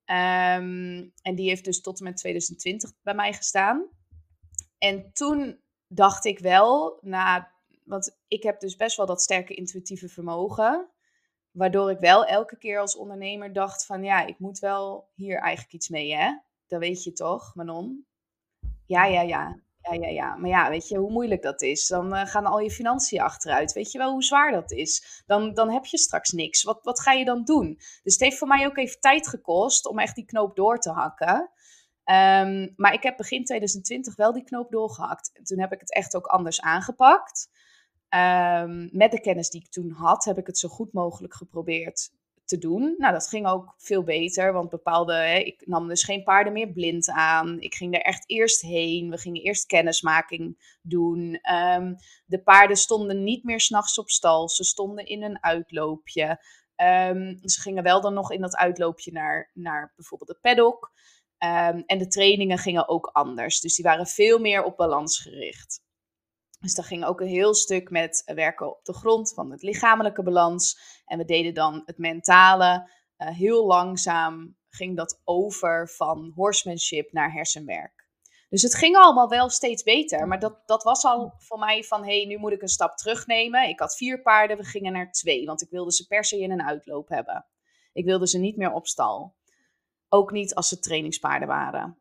Ehm, 0.05 1.09
en 1.23 1.35
die 1.35 1.49
heeft 1.49 1.65
dus 1.65 1.81
tot 1.81 1.99
en 1.99 2.05
met 2.05 2.17
2020 2.17 2.93
bij 3.03 3.15
mij 3.15 3.33
gestaan. 3.33 3.89
En 4.79 5.13
toen 5.13 5.61
dacht 5.93 6.25
ik 6.25 6.39
wel, 6.39 6.99
na, 7.01 7.53
want 7.85 8.19
ik 8.29 8.43
heb 8.43 8.61
dus 8.61 8.77
best 8.77 8.97
wel 8.97 9.07
dat 9.07 9.23
sterke 9.23 9.55
intuïtieve 9.55 10.09
vermogen. 10.09 10.89
Waardoor 11.51 11.91
ik 11.91 11.99
wel 11.99 12.25
elke 12.25 12.57
keer 12.57 12.81
als 12.81 12.97
ondernemer 12.97 13.53
dacht 13.53 13.87
van 13.87 14.05
ja, 14.05 14.27
ik 14.27 14.39
moet 14.39 14.59
wel 14.59 15.09
hier 15.15 15.39
eigenlijk 15.39 15.75
iets 15.75 15.89
mee, 15.89 16.15
hè? 16.15 16.39
Dat 16.67 16.81
weet 16.81 17.05
je 17.05 17.13
toch, 17.13 17.55
Manon? 17.55 18.07
Ja, 18.87 19.05
ja, 19.05 19.21
ja. 19.23 19.61
Ja, 19.83 19.93
ja, 19.95 20.09
ja. 20.09 20.37
Maar 20.37 20.51
ja, 20.51 20.71
weet 20.71 20.89
je 20.89 20.99
hoe 20.99 21.11
moeilijk 21.11 21.43
dat 21.43 21.63
is? 21.63 21.87
Dan 21.87 22.15
uh, 22.15 22.27
gaan 22.27 22.47
al 22.47 22.59
je 22.61 22.71
financiën 22.71 23.21
achteruit. 23.21 23.73
Weet 23.73 23.93
je 23.93 23.99
wel 23.99 24.13
hoe 24.13 24.23
zwaar 24.23 24.53
dat 24.53 24.73
is? 24.73 25.23
Dan, 25.27 25.55
dan 25.55 25.71
heb 25.71 25.85
je 25.85 25.99
straks 25.99 26.31
niks. 26.31 26.63
Wat, 26.63 26.79
wat 26.83 27.01
ga 27.01 27.13
je 27.13 27.25
dan 27.25 27.45
doen? 27.45 27.75
Dus 28.03 28.13
het 28.13 28.21
heeft 28.21 28.39
voor 28.39 28.49
mij 28.49 28.67
ook 28.67 28.77
even 28.77 29.01
tijd 29.01 29.29
gekost 29.29 29.87
om 29.87 29.99
echt 29.99 30.15
die 30.15 30.25
knoop 30.25 30.57
door 30.57 30.79
te 30.79 30.91
hakken. 30.91 31.51
Ehm, 32.11 32.69
maar 32.77 32.93
ik 32.93 33.03
heb 33.03 33.17
begin 33.17 33.45
2020 33.45 34.17
wel 34.17 34.33
die 34.33 34.45
knoop 34.45 34.71
doorgehakt. 34.71 35.31
En 35.33 35.45
toen 35.45 35.61
heb 35.61 35.73
ik 35.73 35.81
het 35.81 35.95
echt 35.95 36.17
ook 36.17 36.27
anders 36.27 36.61
aangepakt. 36.61 37.49
Um, 38.09 38.89
met 38.93 39.11
de 39.11 39.21
kennis 39.21 39.51
die 39.51 39.61
ik 39.61 39.71
toen 39.71 39.91
had, 39.91 40.25
heb 40.25 40.39
ik 40.39 40.47
het 40.47 40.59
zo 40.59 40.69
goed 40.69 40.93
mogelijk 40.93 41.35
geprobeerd 41.35 42.11
te 42.45 42.59
doen. 42.59 42.95
Nou, 42.99 43.13
dat 43.13 43.29
ging 43.29 43.47
ook 43.47 43.75
veel 43.79 44.03
beter, 44.03 44.53
want 44.53 44.71
bepaalde, 44.71 45.15
hè, 45.15 45.37
ik 45.39 45.63
nam 45.67 45.89
dus 45.89 46.05
geen 46.05 46.23
paarden 46.23 46.53
meer 46.53 46.73
blind 46.73 47.11
aan. 47.11 47.61
Ik 47.61 47.75
ging 47.75 47.95
er 47.95 48.03
echt 48.03 48.25
eerst 48.27 48.61
heen. 48.61 49.11
We 49.11 49.19
gingen 49.19 49.43
eerst 49.43 49.67
kennismaking 49.67 50.77
doen. 50.83 51.39
Um, 51.53 51.97
de 52.27 52.43
paarden 52.43 52.77
stonden 52.77 53.25
niet 53.25 53.45
meer 53.45 53.61
s'nachts 53.61 53.99
op 53.99 54.11
stal. 54.11 54.49
Ze 54.49 54.65
stonden 54.65 55.07
in 55.07 55.23
een 55.23 55.43
uitloopje. 55.43 56.45
Ze 57.45 57.61
gingen 57.61 57.83
wel 57.83 58.01
dan 58.01 58.15
nog 58.15 58.33
in 58.33 58.41
dat 58.41 58.57
uitloopje 58.57 59.13
naar, 59.13 59.51
naar 59.55 59.93
bijvoorbeeld 59.97 60.31
de 60.31 60.39
paddock. 60.41 60.93
Um, 61.45 61.83
en 61.87 61.99
de 61.99 62.07
trainingen 62.07 62.59
gingen 62.59 62.89
ook 62.89 63.07
anders. 63.07 63.61
Dus 63.61 63.75
die 63.75 63.85
waren 63.85 64.07
veel 64.07 64.39
meer 64.39 64.65
op 64.65 64.77
balans 64.77 65.19
gericht. 65.19 65.83
Dus 66.61 66.75
daar 66.75 66.85
ging 66.85 67.05
ook 67.05 67.21
een 67.21 67.27
heel 67.27 67.55
stuk 67.55 67.91
met 67.91 68.23
werken 68.35 68.77
op 68.77 68.85
de 68.85 68.93
grond 68.93 69.35
van 69.35 69.51
het 69.51 69.63
lichamelijke 69.63 70.23
balans. 70.23 70.79
En 71.05 71.19
we 71.19 71.25
deden 71.25 71.55
dan 71.55 71.83
het 71.85 71.99
mentale. 71.99 72.91
Uh, 73.19 73.29
heel 73.29 73.67
langzaam 73.67 74.57
ging 74.69 74.97
dat 74.97 75.21
over 75.25 75.89
van 75.89 76.33
horsemanship 76.35 77.13
naar 77.13 77.33
hersenwerk. 77.33 78.09
Dus 78.49 78.63
het 78.63 78.75
ging 78.75 78.97
allemaal 78.97 79.29
wel 79.29 79.49
steeds 79.49 79.83
beter. 79.83 80.29
Maar 80.29 80.39
dat, 80.39 80.63
dat 80.67 80.83
was 80.83 81.05
al 81.05 81.35
voor 81.39 81.59
mij 81.59 81.83
van, 81.83 82.05
hé, 82.05 82.17
hey, 82.17 82.25
nu 82.25 82.39
moet 82.39 82.53
ik 82.53 82.63
een 82.63 82.69
stap 82.69 82.97
terugnemen. 82.97 83.69
Ik 83.69 83.79
had 83.79 83.97
vier 83.97 84.23
paarden, 84.23 84.57
we 84.57 84.65
gingen 84.65 84.93
naar 84.93 85.13
twee. 85.13 85.47
Want 85.47 85.63
ik 85.63 85.71
wilde 85.71 85.93
ze 85.93 86.07
per 86.07 86.25
se 86.25 86.39
in 86.39 86.51
een 86.51 86.63
uitloop 86.63 87.09
hebben. 87.09 87.47
Ik 87.93 88.05
wilde 88.05 88.29
ze 88.29 88.39
niet 88.39 88.57
meer 88.57 88.73
op 88.73 88.87
stal. 88.87 89.35
Ook 90.13 90.31
niet 90.31 90.55
als 90.55 90.69
ze 90.69 90.79
trainingspaarden 90.79 91.49
waren. 91.49 91.99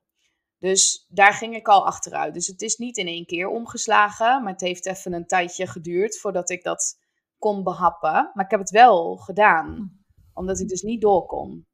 Dus 0.59 1.05
daar 1.09 1.33
ging 1.33 1.55
ik 1.55 1.67
al 1.67 1.85
achteruit. 1.85 2.33
Dus 2.33 2.47
het 2.47 2.61
is 2.61 2.77
niet 2.77 2.97
in 2.97 3.07
één 3.07 3.25
keer 3.25 3.47
omgeslagen, 3.47 4.43
maar 4.43 4.51
het 4.51 4.61
heeft 4.61 4.85
even 4.85 5.13
een 5.13 5.27
tijdje 5.27 5.67
geduurd 5.67 6.19
voordat 6.19 6.49
ik 6.49 6.63
dat 6.63 6.99
kon 7.37 7.63
behappen. 7.63 8.31
Maar 8.33 8.45
ik 8.45 8.51
heb 8.51 8.59
het 8.59 8.69
wel 8.69 9.15
gedaan, 9.15 9.91
omdat 10.33 10.59
ik 10.59 10.67
dus 10.67 10.81
niet 10.81 11.01
door 11.01 11.25
kon. 11.25 11.67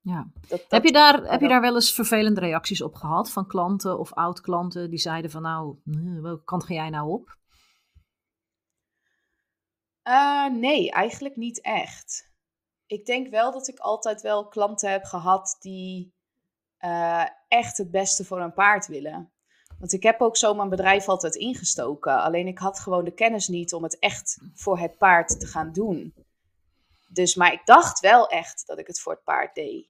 Ja. 0.00 0.32
heb, 0.68 0.84
je 0.84 0.92
daar, 0.92 1.22
heb 1.22 1.40
je 1.40 1.48
daar 1.48 1.60
wel 1.60 1.74
eens 1.74 1.94
vervelende 1.94 2.40
reacties 2.40 2.82
op 2.82 2.94
gehad 2.94 3.30
van 3.30 3.46
klanten 3.46 3.98
of 3.98 4.12
oud-klanten 4.12 4.90
die 4.90 4.98
zeiden 4.98 5.30
van 5.30 5.42
nou, 5.42 5.76
welke 6.20 6.44
kant 6.44 6.64
ga 6.64 6.74
jij 6.74 6.90
nou 6.90 7.10
op? 7.10 7.36
Uh, 10.08 10.46
nee, 10.46 10.90
eigenlijk 10.90 11.36
niet 11.36 11.60
echt. 11.60 12.33
Ik 12.94 13.06
denk 13.06 13.28
wel 13.28 13.52
dat 13.52 13.68
ik 13.68 13.78
altijd 13.78 14.20
wel 14.20 14.48
klanten 14.48 14.90
heb 14.90 15.04
gehad 15.04 15.56
die 15.60 16.14
uh, 16.80 17.24
echt 17.48 17.76
het 17.76 17.90
beste 17.90 18.24
voor 18.24 18.40
een 18.40 18.52
paard 18.52 18.86
willen. 18.86 19.32
Want 19.78 19.92
ik 19.92 20.02
heb 20.02 20.20
ook 20.20 20.36
zo 20.36 20.54
mijn 20.54 20.68
bedrijf 20.68 21.08
altijd 21.08 21.34
ingestoken. 21.34 22.22
Alleen 22.22 22.46
ik 22.46 22.58
had 22.58 22.80
gewoon 22.80 23.04
de 23.04 23.14
kennis 23.14 23.48
niet 23.48 23.72
om 23.72 23.82
het 23.82 23.98
echt 23.98 24.38
voor 24.54 24.78
het 24.78 24.98
paard 24.98 25.40
te 25.40 25.46
gaan 25.46 25.72
doen. 25.72 26.14
Dus, 27.08 27.34
maar 27.34 27.52
ik 27.52 27.62
dacht 27.64 28.00
wel 28.00 28.28
echt 28.28 28.66
dat 28.66 28.78
ik 28.78 28.86
het 28.86 29.00
voor 29.00 29.12
het 29.12 29.24
paard 29.24 29.54
deed. 29.54 29.88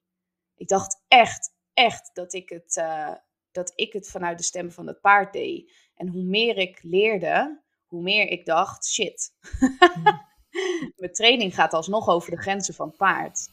Ik 0.56 0.68
dacht 0.68 1.02
echt, 1.08 1.54
echt 1.74 2.10
dat 2.14 2.32
ik 2.32 2.48
het, 2.48 2.76
uh, 2.76 3.12
dat 3.52 3.72
ik 3.74 3.92
het 3.92 4.10
vanuit 4.10 4.38
de 4.38 4.44
stem 4.44 4.72
van 4.72 4.86
het 4.86 5.00
paard 5.00 5.32
deed. 5.32 5.72
En 5.94 6.08
hoe 6.08 6.24
meer 6.24 6.56
ik 6.56 6.82
leerde, 6.82 7.62
hoe 7.86 8.02
meer 8.02 8.28
ik 8.28 8.46
dacht, 8.46 8.86
shit. 8.86 9.32
Mijn 10.96 11.12
training 11.12 11.54
gaat 11.54 11.72
alsnog 11.72 12.08
over 12.08 12.30
de 12.30 12.36
grenzen 12.36 12.74
van 12.74 12.88
het 12.88 12.96
paard. 12.96 13.48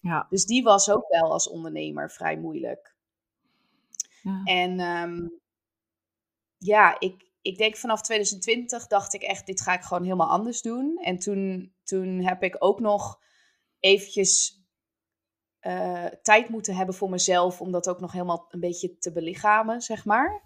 Ja. 0.00 0.26
Dus 0.30 0.46
die 0.46 0.62
was 0.62 0.90
ook 0.90 1.08
wel 1.08 1.32
als 1.32 1.48
ondernemer 1.48 2.10
vrij 2.10 2.36
moeilijk. 2.36 2.94
Ja. 4.22 4.42
En 4.44 4.80
ehm, 4.80 5.28
ja, 6.58 7.00
ik, 7.00 7.30
ik 7.42 7.58
denk 7.58 7.76
vanaf 7.76 8.02
2020 8.02 8.86
dacht 8.86 9.14
ik 9.14 9.22
echt, 9.22 9.46
dit 9.46 9.60
ga 9.60 9.74
ik 9.74 9.82
gewoon 9.82 10.02
helemaal 10.02 10.30
anders 10.30 10.62
doen. 10.62 10.98
En 11.02 11.18
toen, 11.18 11.74
toen 11.84 12.24
heb 12.24 12.42
ik 12.42 12.56
ook 12.58 12.80
nog 12.80 13.20
eventjes 13.80 14.60
uh, 15.62 16.06
tijd 16.22 16.48
moeten 16.48 16.74
hebben 16.74 16.94
voor 16.94 17.10
mezelf 17.10 17.60
om 17.60 17.72
dat 17.72 17.88
ook 17.88 18.00
nog 18.00 18.12
helemaal 18.12 18.46
een 18.50 18.60
beetje 18.60 18.98
te 18.98 19.12
belichamen, 19.12 19.80
zeg 19.80 20.04
maar. 20.04 20.42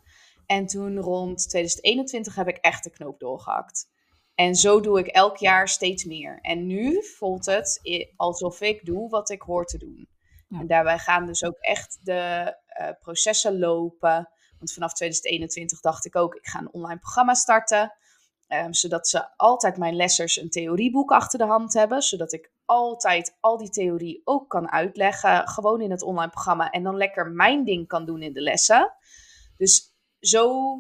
En 0.47 0.67
toen 0.67 0.99
rond 0.99 1.49
2021 1.49 2.35
heb 2.35 2.49
ik 2.49 2.57
echt 2.57 2.85
de 2.85 2.91
knoop 2.91 3.21
doorgehakt. 3.21 3.89
En 4.35 4.55
zo 4.55 4.81
doe 4.81 4.99
ik 4.99 5.07
elk 5.07 5.37
jaar 5.37 5.69
steeds 5.69 6.05
meer. 6.05 6.39
En 6.41 6.67
nu 6.67 7.05
voelt 7.05 7.47
het 7.47 7.81
alsof 8.17 8.61
ik 8.61 8.85
doe 8.85 9.09
wat 9.09 9.31
ik 9.31 9.43
hoor 9.43 9.65
te 9.65 9.79
doen. 9.79 10.09
En 10.49 10.67
daarbij 10.67 10.99
gaan 10.99 11.27
dus 11.27 11.45
ook 11.45 11.59
echt 11.59 11.99
de 12.03 12.55
uh, 12.81 12.89
processen 13.01 13.59
lopen. 13.59 14.29
Want 14.59 14.73
vanaf 14.73 14.93
2021 14.93 15.81
dacht 15.81 16.05
ik 16.05 16.17
ook, 16.17 16.35
ik 16.35 16.47
ga 16.47 16.59
een 16.59 16.73
online 16.73 17.01
programma 17.01 17.35
starten. 17.35 17.93
Um, 18.49 18.75
zodat 18.75 19.09
ze 19.09 19.37
altijd 19.37 19.77
mijn 19.77 19.97
lessers 19.97 20.37
een 20.37 20.51
theorieboek 20.51 21.11
achter 21.11 21.39
de 21.39 21.45
hand 21.45 21.73
hebben. 21.73 22.03
Zodat 22.03 22.33
ik 22.33 22.53
altijd 22.65 23.37
al 23.41 23.57
die 23.57 23.71
theorie 23.71 24.21
ook 24.25 24.51
kan 24.51 24.71
uitleggen. 24.71 25.49
Gewoon 25.49 25.81
in 25.81 25.91
het 25.91 26.03
online 26.03 26.31
programma. 26.31 26.71
En 26.71 26.83
dan 26.83 26.97
lekker 26.97 27.31
mijn 27.31 27.65
ding 27.65 27.87
kan 27.87 28.05
doen 28.05 28.23
in 28.23 28.33
de 28.33 28.41
lessen. 28.41 28.93
Dus 29.57 29.97
zo 30.21 30.77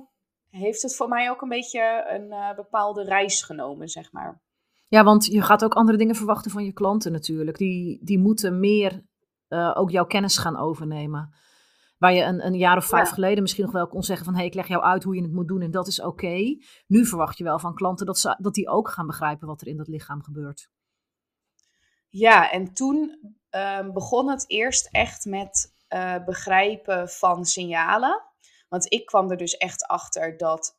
heeft 0.54 0.82
het 0.82 0.96
voor 0.96 1.08
mij 1.08 1.30
ook 1.30 1.42
een 1.42 1.48
beetje 1.48 2.06
een 2.08 2.26
uh, 2.26 2.54
bepaalde 2.54 3.04
reis 3.04 3.42
genomen, 3.42 3.88
zeg 3.88 4.12
maar. 4.12 4.42
Ja, 4.88 5.04
want 5.04 5.26
je 5.26 5.42
gaat 5.42 5.64
ook 5.64 5.74
andere 5.74 5.98
dingen 5.98 6.14
verwachten 6.14 6.50
van 6.50 6.64
je 6.64 6.72
klanten 6.72 7.12
natuurlijk. 7.12 7.56
Die, 7.56 7.98
die 8.04 8.18
moeten 8.18 8.60
meer 8.60 9.04
uh, 9.48 9.72
ook 9.74 9.90
jouw 9.90 10.04
kennis 10.04 10.38
gaan 10.38 10.56
overnemen. 10.56 11.34
Waar 11.98 12.12
je 12.12 12.22
een, 12.22 12.46
een 12.46 12.54
jaar 12.54 12.76
of 12.76 12.86
vijf 12.86 13.08
geleden 13.08 13.42
misschien 13.42 13.64
nog 13.64 13.72
wel 13.72 13.86
kon 13.86 14.02
zeggen 14.02 14.24
van... 14.24 14.34
hé, 14.34 14.40
hey, 14.40 14.48
ik 14.48 14.54
leg 14.54 14.68
jou 14.68 14.82
uit 14.82 15.02
hoe 15.02 15.14
je 15.14 15.22
het 15.22 15.32
moet 15.32 15.48
doen 15.48 15.60
en 15.60 15.70
dat 15.70 15.86
is 15.86 16.00
oké. 16.00 16.56
Nu 16.86 17.06
verwacht 17.06 17.38
je 17.38 17.44
wel 17.44 17.58
van 17.58 17.74
klanten 17.74 18.06
dat, 18.06 18.18
ze, 18.18 18.36
dat 18.38 18.54
die 18.54 18.68
ook 18.68 18.88
gaan 18.88 19.06
begrijpen 19.06 19.46
wat 19.46 19.60
er 19.60 19.66
in 19.66 19.76
dat 19.76 19.88
lichaam 19.88 20.22
gebeurt. 20.22 20.68
Ja, 22.08 22.50
en 22.50 22.72
toen 22.72 23.18
uh, 23.50 23.90
begon 23.90 24.28
het 24.30 24.44
eerst 24.46 24.88
echt 24.90 25.24
met 25.24 25.74
uh, 25.88 26.24
begrijpen 26.24 27.08
van 27.08 27.44
signalen. 27.44 28.22
Want 28.74 28.92
ik 28.92 29.06
kwam 29.06 29.30
er 29.30 29.36
dus 29.36 29.56
echt 29.56 29.86
achter 29.86 30.36
dat 30.36 30.78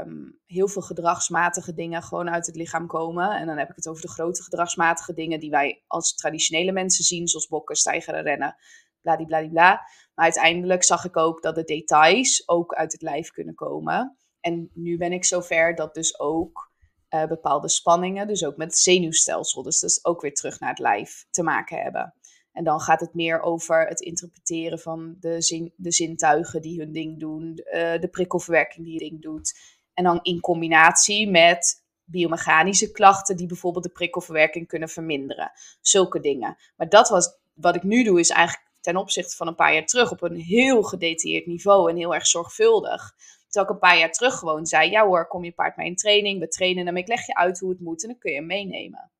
um, 0.00 0.40
heel 0.46 0.68
veel 0.68 0.82
gedragsmatige 0.82 1.74
dingen 1.74 2.02
gewoon 2.02 2.30
uit 2.30 2.46
het 2.46 2.56
lichaam 2.56 2.86
komen. 2.86 3.30
En 3.30 3.46
dan 3.46 3.58
heb 3.58 3.70
ik 3.70 3.76
het 3.76 3.88
over 3.88 4.02
de 4.02 4.08
grote 4.08 4.42
gedragsmatige 4.42 5.12
dingen 5.14 5.40
die 5.40 5.50
wij 5.50 5.82
als 5.86 6.14
traditionele 6.14 6.72
mensen 6.72 7.04
zien, 7.04 7.28
zoals 7.28 7.46
bokken, 7.46 7.76
stijgeren, 7.76 8.22
rennen, 8.22 8.56
bladibladibla. 9.00 9.70
Maar 10.14 10.24
uiteindelijk 10.24 10.84
zag 10.84 11.04
ik 11.04 11.16
ook 11.16 11.42
dat 11.42 11.54
de 11.54 11.64
details 11.64 12.48
ook 12.48 12.74
uit 12.74 12.92
het 12.92 13.02
lijf 13.02 13.30
kunnen 13.30 13.54
komen. 13.54 14.16
En 14.40 14.70
nu 14.74 14.96
ben 14.96 15.12
ik 15.12 15.24
zover 15.24 15.74
dat 15.74 15.94
dus 15.94 16.18
ook 16.18 16.70
uh, 17.10 17.26
bepaalde 17.26 17.68
spanningen, 17.68 18.26
dus 18.26 18.44
ook 18.44 18.56
met 18.56 18.66
het 18.66 18.78
zenuwstelsel, 18.78 19.62
dus 19.62 19.80
dat 19.80 20.00
ook 20.02 20.20
weer 20.20 20.34
terug 20.34 20.60
naar 20.60 20.70
het 20.70 20.78
lijf 20.78 21.26
te 21.30 21.42
maken 21.42 21.82
hebben. 21.82 22.14
En 22.56 22.64
dan 22.64 22.80
gaat 22.80 23.00
het 23.00 23.14
meer 23.14 23.40
over 23.40 23.86
het 23.86 24.00
interpreteren 24.00 24.78
van 24.78 25.16
de, 25.20 25.42
zin, 25.42 25.72
de 25.76 25.92
zintuigen 25.92 26.62
die 26.62 26.78
hun 26.78 26.92
ding 26.92 27.20
doen, 27.20 27.54
de 27.54 28.08
prikkelverwerking 28.10 28.84
die 28.84 28.98
hun 28.98 29.08
ding 29.08 29.22
doet. 29.22 29.58
En 29.94 30.04
dan 30.04 30.18
in 30.22 30.40
combinatie 30.40 31.30
met 31.30 31.84
biomechanische 32.04 32.90
klachten 32.90 33.36
die 33.36 33.46
bijvoorbeeld 33.46 33.84
de 33.84 33.90
prikkelverwerking 33.90 34.66
kunnen 34.68 34.88
verminderen. 34.88 35.50
Zulke 35.80 36.20
dingen. 36.20 36.56
Maar 36.76 36.88
dat 36.88 37.08
was 37.08 37.38
wat 37.54 37.76
ik 37.76 37.82
nu 37.82 38.04
doe, 38.04 38.20
is 38.20 38.30
eigenlijk 38.30 38.70
ten 38.80 38.96
opzichte 38.96 39.36
van 39.36 39.46
een 39.46 39.54
paar 39.54 39.72
jaar 39.72 39.86
terug 39.86 40.10
op 40.10 40.22
een 40.22 40.36
heel 40.36 40.82
gedetailleerd 40.82 41.46
niveau 41.46 41.90
en 41.90 41.96
heel 41.96 42.14
erg 42.14 42.26
zorgvuldig. 42.26 43.14
Terwijl 43.48 43.66
ik 43.66 43.82
een 43.82 43.88
paar 43.88 43.98
jaar 43.98 44.12
terug 44.12 44.38
gewoon 44.38 44.66
zei, 44.66 44.90
ja 44.90 45.06
hoor, 45.06 45.26
kom 45.26 45.44
je 45.44 45.52
paard 45.52 45.76
mee 45.76 45.86
in 45.86 45.96
training, 45.96 46.40
we 46.40 46.48
trainen 46.48 46.86
hem, 46.86 46.96
ik 46.96 47.08
leg 47.08 47.26
je 47.26 47.34
uit 47.34 47.58
hoe 47.58 47.70
het 47.70 47.80
moet 47.80 48.02
en 48.02 48.08
dan 48.08 48.18
kun 48.18 48.30
je 48.30 48.38
hem 48.38 48.46
meenemen. 48.46 49.10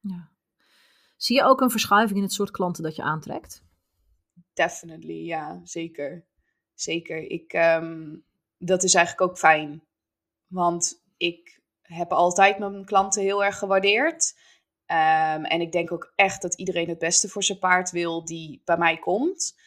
Ja. 0.00 0.30
Zie 1.18 1.36
je 1.36 1.44
ook 1.44 1.60
een 1.60 1.70
verschuiving 1.70 2.18
in 2.18 2.24
het 2.24 2.32
soort 2.32 2.50
klanten 2.50 2.82
dat 2.82 2.96
je 2.96 3.02
aantrekt? 3.02 3.62
Definitely, 4.52 5.24
ja, 5.24 5.60
zeker. 5.64 6.26
Zeker. 6.74 7.30
Ik, 7.30 7.52
ehm, 7.52 8.16
dat 8.58 8.82
is 8.82 8.94
eigenlijk 8.94 9.30
ook 9.30 9.38
fijn. 9.38 9.82
Want 10.46 11.02
ik 11.16 11.60
heb 11.82 12.12
altijd 12.12 12.58
mijn 12.58 12.84
klanten 12.84 13.22
heel 13.22 13.44
erg 13.44 13.58
gewaardeerd. 13.58 14.38
Ehm, 14.86 15.44
en 15.44 15.60
ik 15.60 15.72
denk 15.72 15.92
ook 15.92 16.12
echt 16.14 16.42
dat 16.42 16.54
iedereen 16.54 16.88
het 16.88 16.98
beste 16.98 17.28
voor 17.28 17.42
zijn 17.42 17.58
paard 17.58 17.90
wil 17.90 18.24
die 18.24 18.62
bij 18.64 18.78
mij 18.78 18.98
komt. 18.98 19.58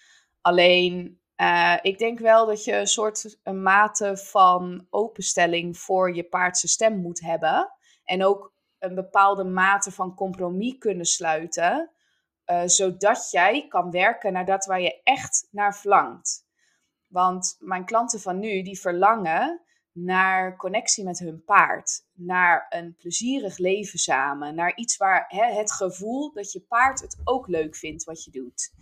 Alleen, 0.42 1.22
uh, 1.38 1.78
ik 1.82 1.98
denk 1.98 2.20
wel 2.20 2.46
dat 2.46 2.64
je 2.64 2.76
een 2.76 2.88
soort 2.88 3.40
een 3.44 3.62
mate 3.62 4.18
van 4.18 4.88
openstelling 4.90 5.78
voor 5.78 6.16
je 6.16 6.24
paard 6.24 6.58
zijn 6.58 6.72
stem 6.72 6.98
moet 6.98 7.22
hebben. 7.22 7.72
En 8.04 8.26
ook 8.26 8.51
een 8.82 8.96
bepaalde 8.96 9.44
mate 9.44 9.92
van 9.92 10.16
compromis 10.16 10.78
kunnen 10.78 11.06
sluiten. 11.06 11.92
Uh, 12.46 12.62
zodat 12.66 13.32
jij 13.32 13.68
kan 13.68 13.92
werken 13.92 14.34
naar 14.34 14.46
dat 14.46 14.66
waar 14.66 14.82
je 14.82 15.02
echt 15.04 15.48
naar 15.52 15.76
verlangt. 15.76 16.46
Want 17.08 17.56
mijn 17.60 17.86
klanten 17.86 18.20
van 18.20 18.40
nu, 18.40 18.62
die 18.62 18.80
verlangen 18.80 19.62
naar 19.92 20.56
connectie 20.58 21.04
met 21.04 21.20
hun 21.20 21.44
paard. 21.44 22.06
Naar 22.14 22.66
een 22.70 22.96
plezierig 22.96 23.58
leven 23.58 24.00
samen. 24.00 24.56
Naar 24.56 24.76
iets 24.76 24.98
waar 24.98 25.26
hè, 25.28 25.46
het 25.46 25.72
gevoel 25.72 26.34
dat 26.34 26.52
je 26.52 26.62
paard 26.62 27.02
het 27.02 27.22
ook 27.24 27.48
leuk 27.48 27.76
vindt 27.76 28.04
wat 28.04 28.24
je 28.24 28.32
doet. 28.32 28.74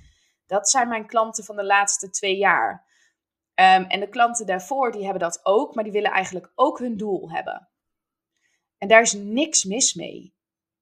Dat 0.46 0.70
zijn 0.70 0.88
mijn 0.88 1.08
klanten 1.08 1.44
van 1.44 1.56
de 1.56 1.66
laatste 1.66 2.10
twee 2.10 2.38
jaar. 2.38 2.88
Um, 3.56 3.84
en 3.86 4.00
de 4.00 4.10
klanten 4.10 4.46
daarvoor, 4.46 4.92
die 4.92 5.04
hebben 5.04 5.22
dat 5.22 5.40
ook, 5.44 5.76
maar 5.76 5.84
die 5.84 5.94
willen 5.94 6.12
eigenlijk 6.12 6.52
ook 6.56 6.80
hun 6.80 6.98
doel 6.98 7.32
hebben. 7.32 7.69
En 8.80 8.88
daar 8.88 9.02
is 9.02 9.14
niks 9.14 9.64
mis 9.64 9.94
mee. 9.94 10.34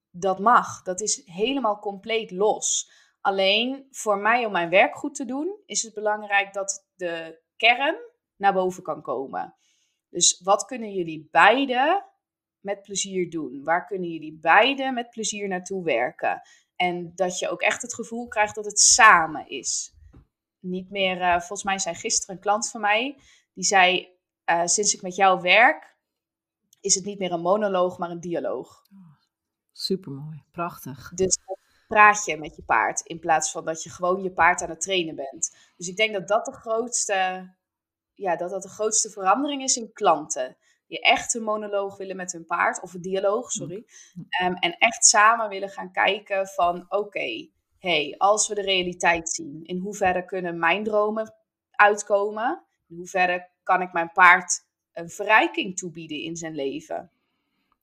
Dat 0.09 0.39
mag. 0.39 0.83
Dat 0.83 1.01
is 1.01 1.21
helemaal 1.25 1.79
compleet 1.79 2.31
los. 2.31 2.91
Alleen 3.21 3.87
voor 3.91 4.17
mij 4.17 4.45
om 4.45 4.51
mijn 4.51 4.69
werk 4.69 4.95
goed 4.95 5.15
te 5.15 5.25
doen, 5.25 5.59
is 5.65 5.83
het 5.83 5.93
belangrijk 5.93 6.53
dat 6.53 6.87
de 6.95 7.41
kern 7.55 7.95
naar 8.35 8.53
boven 8.53 8.83
kan 8.83 9.01
komen. 9.01 9.55
Dus 10.09 10.41
wat 10.43 10.65
kunnen 10.65 10.93
jullie 10.93 11.27
beiden 11.31 12.05
met 12.59 12.81
plezier 12.81 13.29
doen? 13.29 13.63
Waar 13.63 13.85
kunnen 13.85 14.09
jullie 14.09 14.39
beiden 14.39 14.93
met 14.93 15.09
plezier 15.09 15.47
naartoe 15.47 15.83
werken? 15.83 16.41
En 16.75 17.11
dat 17.15 17.39
je 17.39 17.49
ook 17.49 17.61
echt 17.61 17.81
het 17.81 17.93
gevoel 17.93 18.27
krijgt 18.27 18.55
dat 18.55 18.65
het 18.65 18.79
samen 18.79 19.49
is. 19.49 19.95
Niet 20.59 20.89
meer, 20.89 21.17
uh, 21.17 21.37
volgens 21.37 21.63
mij 21.63 21.79
zei 21.79 21.95
gisteren 21.95 22.35
een 22.35 22.41
klant 22.41 22.69
van 22.69 22.81
mij, 22.81 23.17
die 23.53 23.63
zei, 23.63 24.17
uh, 24.49 24.65
sinds 24.65 24.93
ik 24.93 25.01
met 25.01 25.15
jou 25.15 25.41
werk, 25.41 25.96
is 26.79 26.95
het 26.95 27.05
niet 27.05 27.19
meer 27.19 27.31
een 27.31 27.41
monoloog, 27.41 27.97
maar 27.97 28.09
een 28.09 28.19
dialoog. 28.19 28.81
Supermooi, 29.71 30.43
prachtig. 30.51 31.11
Dus 31.13 31.37
praat 31.87 32.25
je 32.25 32.37
met 32.37 32.55
je 32.55 32.63
paard, 32.63 33.01
in 33.01 33.19
plaats 33.19 33.51
van 33.51 33.65
dat 33.65 33.83
je 33.83 33.89
gewoon 33.89 34.23
je 34.23 34.31
paard 34.31 34.61
aan 34.61 34.69
het 34.69 34.81
trainen 34.81 35.15
bent. 35.15 35.55
Dus 35.77 35.87
ik 35.87 35.95
denk 35.95 36.13
dat 36.13 36.27
dat 36.27 36.45
de 36.45 36.53
grootste, 36.53 37.49
ja, 38.13 38.35
dat 38.35 38.49
dat 38.49 38.61
de 38.61 38.69
grootste 38.69 39.09
verandering 39.09 39.63
is 39.63 39.75
in 39.75 39.93
klanten 39.93 40.57
die 40.87 41.01
echt 41.01 41.33
een 41.33 41.43
monoloog 41.43 41.97
willen 41.97 42.15
met 42.15 42.31
hun 42.31 42.45
paard, 42.45 42.81
of 42.81 42.93
een 42.93 43.01
dialoog, 43.01 43.51
sorry. 43.51 43.85
Um, 44.43 44.53
en 44.53 44.77
echt 44.77 45.05
samen 45.05 45.49
willen 45.49 45.69
gaan 45.69 45.91
kijken 45.91 46.47
van, 46.47 46.85
oké, 46.89 47.49
hey, 47.79 48.15
als 48.17 48.47
we 48.47 48.55
de 48.55 48.61
realiteit 48.61 49.29
zien, 49.29 49.63
in 49.63 49.77
hoeverre 49.77 50.25
kunnen 50.25 50.59
mijn 50.59 50.83
dromen 50.83 51.33
uitkomen? 51.71 52.65
In 52.87 52.95
hoeverre 52.95 53.49
kan 53.63 53.81
ik 53.81 53.93
mijn 53.93 54.11
paard 54.11 54.65
een 54.97 55.09
verrijking 55.09 55.77
toebieden 55.77 56.21
in 56.21 56.35
zijn 56.35 56.55
leven? 56.55 57.11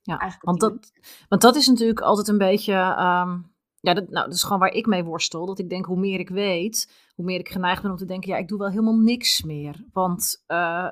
Ja, 0.02 0.38
want 0.40 0.60
dat, 0.60 0.92
want 1.28 1.42
dat 1.42 1.56
is 1.56 1.66
natuurlijk 1.66 2.00
altijd 2.00 2.28
een 2.28 2.38
beetje... 2.38 2.96
Um 2.98 3.53
ja, 3.84 3.94
dat, 3.94 4.10
nou, 4.10 4.24
dat 4.26 4.34
is 4.34 4.42
gewoon 4.42 4.58
waar 4.58 4.72
ik 4.72 4.86
mee 4.86 5.04
worstel. 5.04 5.46
Dat 5.46 5.58
ik 5.58 5.68
denk, 5.68 5.84
hoe 5.84 5.98
meer 5.98 6.20
ik 6.20 6.28
weet, 6.28 6.92
hoe 7.14 7.24
meer 7.24 7.38
ik 7.38 7.48
geneigd 7.48 7.82
ben 7.82 7.90
om 7.90 7.96
te 7.96 8.04
denken, 8.04 8.30
ja, 8.30 8.38
ik 8.38 8.48
doe 8.48 8.58
wel 8.58 8.68
helemaal 8.68 8.98
niks 8.98 9.42
meer. 9.42 9.84
Want 9.92 10.44
uh, 10.48 10.88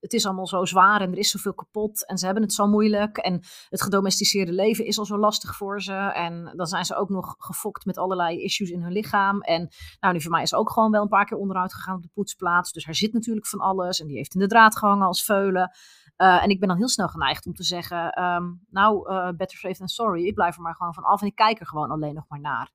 het 0.00 0.12
is 0.12 0.26
allemaal 0.26 0.46
zo 0.46 0.64
zwaar 0.64 1.00
en 1.00 1.12
er 1.12 1.18
is 1.18 1.30
zoveel 1.30 1.54
kapot 1.54 2.06
en 2.06 2.18
ze 2.18 2.24
hebben 2.24 2.42
het 2.42 2.52
zo 2.52 2.66
moeilijk. 2.66 3.16
En 3.16 3.40
het 3.68 3.82
gedomesticeerde 3.82 4.52
leven 4.52 4.84
is 4.84 4.98
al 4.98 5.04
zo 5.04 5.18
lastig 5.18 5.56
voor 5.56 5.82
ze. 5.82 5.92
En 5.94 6.52
dan 6.56 6.66
zijn 6.66 6.84
ze 6.84 6.94
ook 6.94 7.08
nog 7.08 7.34
gefokt 7.38 7.84
met 7.84 7.98
allerlei 7.98 8.42
issues 8.42 8.70
in 8.70 8.82
hun 8.82 8.92
lichaam. 8.92 9.40
En 9.40 9.68
nou, 10.00 10.14
nu 10.14 10.20
voor 10.20 10.30
mij 10.30 10.42
is 10.42 10.54
ook 10.54 10.70
gewoon 10.70 10.90
wel 10.90 11.02
een 11.02 11.08
paar 11.08 11.26
keer 11.26 11.38
onderuit 11.38 11.74
gegaan 11.74 11.96
op 11.96 12.02
de 12.02 12.10
poetsplaats. 12.14 12.72
Dus 12.72 12.84
hij 12.84 12.94
zit 12.94 13.12
natuurlijk 13.12 13.46
van 13.46 13.60
alles 13.60 14.00
en 14.00 14.06
die 14.06 14.16
heeft 14.16 14.34
in 14.34 14.40
de 14.40 14.46
draad 14.46 14.76
gehangen 14.76 15.06
als 15.06 15.24
veulen. 15.24 15.70
Uh, 16.20 16.42
en 16.42 16.50
ik 16.50 16.58
ben 16.58 16.68
dan 16.68 16.76
heel 16.76 16.88
snel 16.88 17.08
geneigd 17.08 17.46
om 17.46 17.54
te 17.54 17.62
zeggen, 17.62 18.22
um, 18.22 18.66
nou, 18.70 19.12
uh, 19.12 19.28
better 19.28 19.58
safe 19.58 19.76
than 19.76 19.88
sorry. 19.88 20.26
Ik 20.26 20.34
blijf 20.34 20.56
er 20.56 20.62
maar 20.62 20.74
gewoon 20.74 20.94
van 20.94 21.04
af 21.04 21.20
en 21.20 21.26
ik 21.26 21.34
kijk 21.34 21.60
er 21.60 21.66
gewoon 21.66 21.90
alleen 21.90 22.14
nog 22.14 22.24
maar 22.28 22.40
naar. 22.40 22.70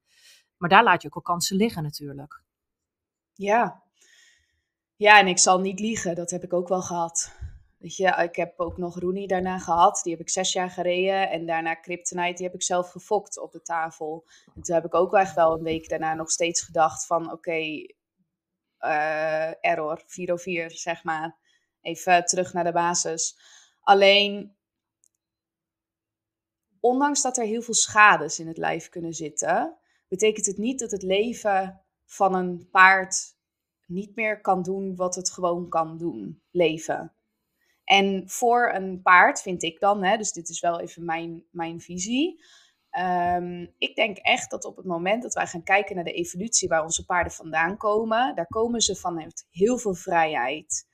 Maar 0.58 0.70
daar 0.70 0.84
laat 0.84 1.02
je 1.02 1.08
ook 1.08 1.16
al 1.16 1.22
kansen 1.22 1.58
liggen 1.58 1.84
natuurlijk. 1.84 2.42
Ja. 3.34 3.84
Ja, 4.96 5.20
en 5.20 5.28
ik 5.28 5.40
zal 5.40 5.60
niet 5.60 5.80
liegen, 5.80 6.16
dat 6.16 6.32
heb 6.32 6.44
ik 6.44 6.54
ook 6.54 6.68
wel 6.68 6.82
gehad. 6.82 7.36
Weet 7.78 7.96
je, 7.96 8.08
ik 8.08 8.36
heb 8.36 8.60
ook 8.60 8.78
nog 8.78 9.00
Rooney 9.00 9.28
daarna 9.28 9.60
gehad. 9.60 10.00
Die 10.04 10.12
heb 10.12 10.22
ik 10.22 10.30
zes 10.30 10.54
jaar 10.54 10.70
gereden. 10.70 11.30
En 11.30 11.46
daarna 11.46 11.74
Kryptonite, 11.74 12.34
die 12.34 12.46
heb 12.46 12.56
ik 12.56 12.64
zelf 12.64 12.92
gefokt 12.92 13.40
op 13.40 13.52
de 13.52 13.62
tafel. 13.62 14.26
En 14.56 14.62
toen 14.62 14.76
heb 14.76 14.86
ik 14.86 14.94
ook 14.94 15.14
echt 15.14 15.36
wel 15.36 15.58
een 15.58 15.64
week 15.64 15.90
daarna 15.90 16.14
nog 16.14 16.32
steeds 16.32 16.62
gedacht 16.62 17.06
van... 17.06 17.24
Oké, 17.24 17.34
okay, 17.34 17.96
uh, 18.80 19.66
error, 19.66 20.04
404, 20.06 20.72
zeg 20.72 21.04
maar. 21.04 21.38
Even 21.86 22.26
terug 22.26 22.54
naar 22.54 22.63
de 22.63 22.71
basis. 22.71 23.38
Alleen, 23.82 24.56
ondanks 26.80 27.21
dat 27.21 27.38
er 27.38 27.45
heel 27.45 27.62
veel 27.62 27.74
schades 27.74 28.39
in 28.39 28.48
het 28.48 28.58
lijf 28.58 28.89
kunnen 28.89 29.13
zitten, 29.13 29.78
betekent 30.08 30.45
het 30.45 30.58
niet 30.58 30.80
dat 30.80 30.91
het 30.91 31.04
leven 31.04 31.82
van 32.06 32.36
een 32.36 32.69
paard 32.71 33.36
niet 33.86 34.15
meer 34.15 34.41
kan 34.41 34.62
doen 34.62 34.95
wat 34.95 35.15
het 35.15 35.32
gewoon 35.32 35.69
kan 35.69 35.98
doen: 35.98 36.41
leven. 36.52 37.13
En 37.84 38.30
voor 38.30 38.74
een 38.74 39.02
paard 39.02 39.41
vind 39.41 39.63
ik 39.63 39.80
dan, 39.80 40.04
hè, 40.04 40.17
dus 40.17 40.32
dit 40.32 40.50
is 40.50 40.60
wel 40.60 40.80
even 40.80 41.06
mijn, 41.06 41.43
mijn 41.52 41.82
visie. 41.82 42.43
Um, 43.00 43.74
ik 43.78 43.95
denk 43.95 44.17
echt 44.17 44.52
dat 44.52 44.65
op 44.65 44.76
het 44.76 44.86
moment 44.86 45.24
dat 45.24 45.34
wij 45.34 45.48
gaan 45.48 45.63
kijken 45.63 45.95
naar 45.95 46.04
de 46.04 46.13
evolutie 46.13 46.67
waar 46.67 46.84
onze 46.84 47.06
paarden 47.06 47.34
vandaan 47.34 47.78
komen, 47.78 48.36
daar 48.36 48.48
komen 48.48 48.82
ze 48.82 48.95
vanuit 48.95 49.48
heel 49.50 49.78
veel 49.78 49.93
vrijheid. 49.93 50.88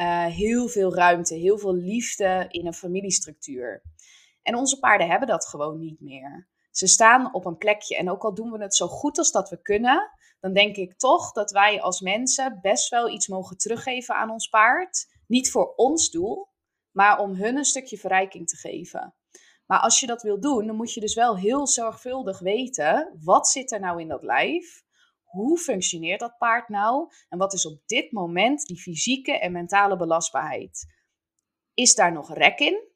Uh, 0.00 0.26
heel 0.26 0.68
veel 0.68 0.94
ruimte, 0.94 1.34
heel 1.34 1.58
veel 1.58 1.74
liefde 1.74 2.46
in 2.48 2.66
een 2.66 2.74
familiestructuur. 2.74 3.82
En 4.42 4.54
onze 4.54 4.78
paarden 4.78 5.08
hebben 5.08 5.28
dat 5.28 5.46
gewoon 5.46 5.78
niet 5.78 6.00
meer. 6.00 6.48
Ze 6.70 6.86
staan 6.86 7.34
op 7.34 7.44
een 7.44 7.56
plekje 7.56 7.96
en 7.96 8.10
ook 8.10 8.22
al 8.22 8.34
doen 8.34 8.50
we 8.50 8.62
het 8.62 8.74
zo 8.74 8.86
goed 8.86 9.18
als 9.18 9.30
dat 9.30 9.48
we 9.48 9.62
kunnen, 9.62 10.10
dan 10.40 10.52
denk 10.52 10.76
ik 10.76 10.98
toch 10.98 11.32
dat 11.32 11.50
wij 11.50 11.80
als 11.82 12.00
mensen 12.00 12.58
best 12.62 12.88
wel 12.88 13.10
iets 13.10 13.28
mogen 13.28 13.56
teruggeven 13.56 14.14
aan 14.14 14.30
ons 14.30 14.48
paard. 14.48 15.06
Niet 15.26 15.50
voor 15.50 15.74
ons 15.74 16.10
doel, 16.10 16.48
maar 16.90 17.18
om 17.18 17.34
hun 17.34 17.56
een 17.56 17.64
stukje 17.64 17.98
verrijking 17.98 18.48
te 18.48 18.56
geven. 18.56 19.14
Maar 19.66 19.80
als 19.80 20.00
je 20.00 20.06
dat 20.06 20.22
wil 20.22 20.40
doen, 20.40 20.66
dan 20.66 20.76
moet 20.76 20.94
je 20.94 21.00
dus 21.00 21.14
wel 21.14 21.36
heel 21.36 21.66
zorgvuldig 21.66 22.38
weten, 22.38 23.18
wat 23.22 23.48
zit 23.48 23.72
er 23.72 23.80
nou 23.80 24.00
in 24.00 24.08
dat 24.08 24.22
lijf? 24.22 24.83
Hoe 25.34 25.58
functioneert 25.58 26.20
dat 26.20 26.38
paard 26.38 26.68
nou? 26.68 27.08
En 27.28 27.38
wat 27.38 27.52
is 27.52 27.66
op 27.66 27.80
dit 27.86 28.12
moment 28.12 28.66
die 28.66 28.80
fysieke 28.80 29.38
en 29.38 29.52
mentale 29.52 29.96
belastbaarheid? 29.96 30.86
Is 31.74 31.94
daar 31.94 32.12
nog 32.12 32.34
rek 32.34 32.58
in? 32.58 32.92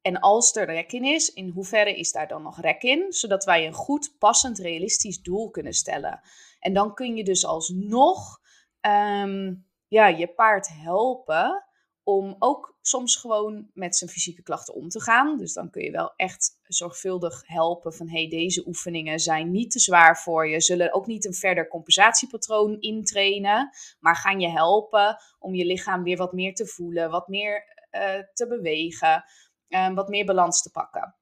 En 0.00 0.20
als 0.20 0.56
er 0.56 0.66
rek 0.66 0.92
in 0.92 1.04
is, 1.04 1.32
in 1.32 1.48
hoeverre 1.48 1.98
is 1.98 2.12
daar 2.12 2.28
dan 2.28 2.42
nog 2.42 2.60
rek 2.60 2.82
in? 2.82 3.12
Zodat 3.12 3.44
wij 3.44 3.66
een 3.66 3.72
goed, 3.72 4.16
passend, 4.18 4.58
realistisch 4.58 5.22
doel 5.22 5.50
kunnen 5.50 5.72
stellen. 5.72 6.20
En 6.60 6.72
dan 6.72 6.94
kun 6.94 7.16
je 7.16 7.24
dus 7.24 7.46
alsnog 7.46 8.40
um, 8.80 9.66
ja, 9.88 10.06
je 10.06 10.28
paard 10.28 10.68
helpen 10.68 11.63
om 12.04 12.36
ook 12.38 12.76
soms 12.80 13.16
gewoon 13.16 13.70
met 13.74 13.96
zijn 13.96 14.10
fysieke 14.10 14.42
klachten 14.42 14.74
om 14.74 14.88
te 14.88 15.00
gaan. 15.00 15.36
Dus 15.38 15.52
dan 15.52 15.70
kun 15.70 15.82
je 15.82 15.90
wel 15.90 16.12
echt 16.16 16.58
zorgvuldig 16.62 17.42
helpen 17.46 17.94
van 17.94 18.08
hey, 18.08 18.28
deze 18.28 18.66
oefeningen 18.66 19.18
zijn 19.18 19.50
niet 19.50 19.70
te 19.70 19.78
zwaar 19.78 20.18
voor 20.18 20.48
je, 20.48 20.60
zullen 20.60 20.92
ook 20.92 21.06
niet 21.06 21.24
een 21.24 21.34
verder 21.34 21.68
compensatiepatroon 21.68 22.80
intrainen, 22.80 23.70
maar 24.00 24.16
gaan 24.16 24.40
je 24.40 24.48
helpen 24.48 25.16
om 25.38 25.54
je 25.54 25.64
lichaam 25.64 26.02
weer 26.02 26.16
wat 26.16 26.32
meer 26.32 26.54
te 26.54 26.66
voelen, 26.66 27.10
wat 27.10 27.28
meer 27.28 27.86
uh, 27.92 28.18
te 28.32 28.46
bewegen, 28.46 29.24
uh, 29.68 29.94
wat 29.94 30.08
meer 30.08 30.24
balans 30.24 30.62
te 30.62 30.70
pakken. 30.70 31.16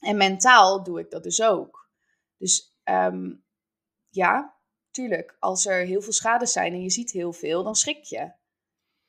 En 0.00 0.16
mentaal 0.16 0.82
doe 0.82 1.00
ik 1.00 1.10
dat 1.10 1.22
dus 1.22 1.42
ook. 1.42 1.90
Dus 2.36 2.76
um, 2.84 3.44
ja, 4.08 4.56
tuurlijk, 4.90 5.36
als 5.38 5.66
er 5.66 5.86
heel 5.86 6.02
veel 6.02 6.12
schade 6.12 6.46
zijn 6.46 6.72
en 6.72 6.82
je 6.82 6.90
ziet 6.90 7.10
heel 7.10 7.32
veel, 7.32 7.62
dan 7.62 7.74
schrik 7.74 8.04
je. 8.04 8.32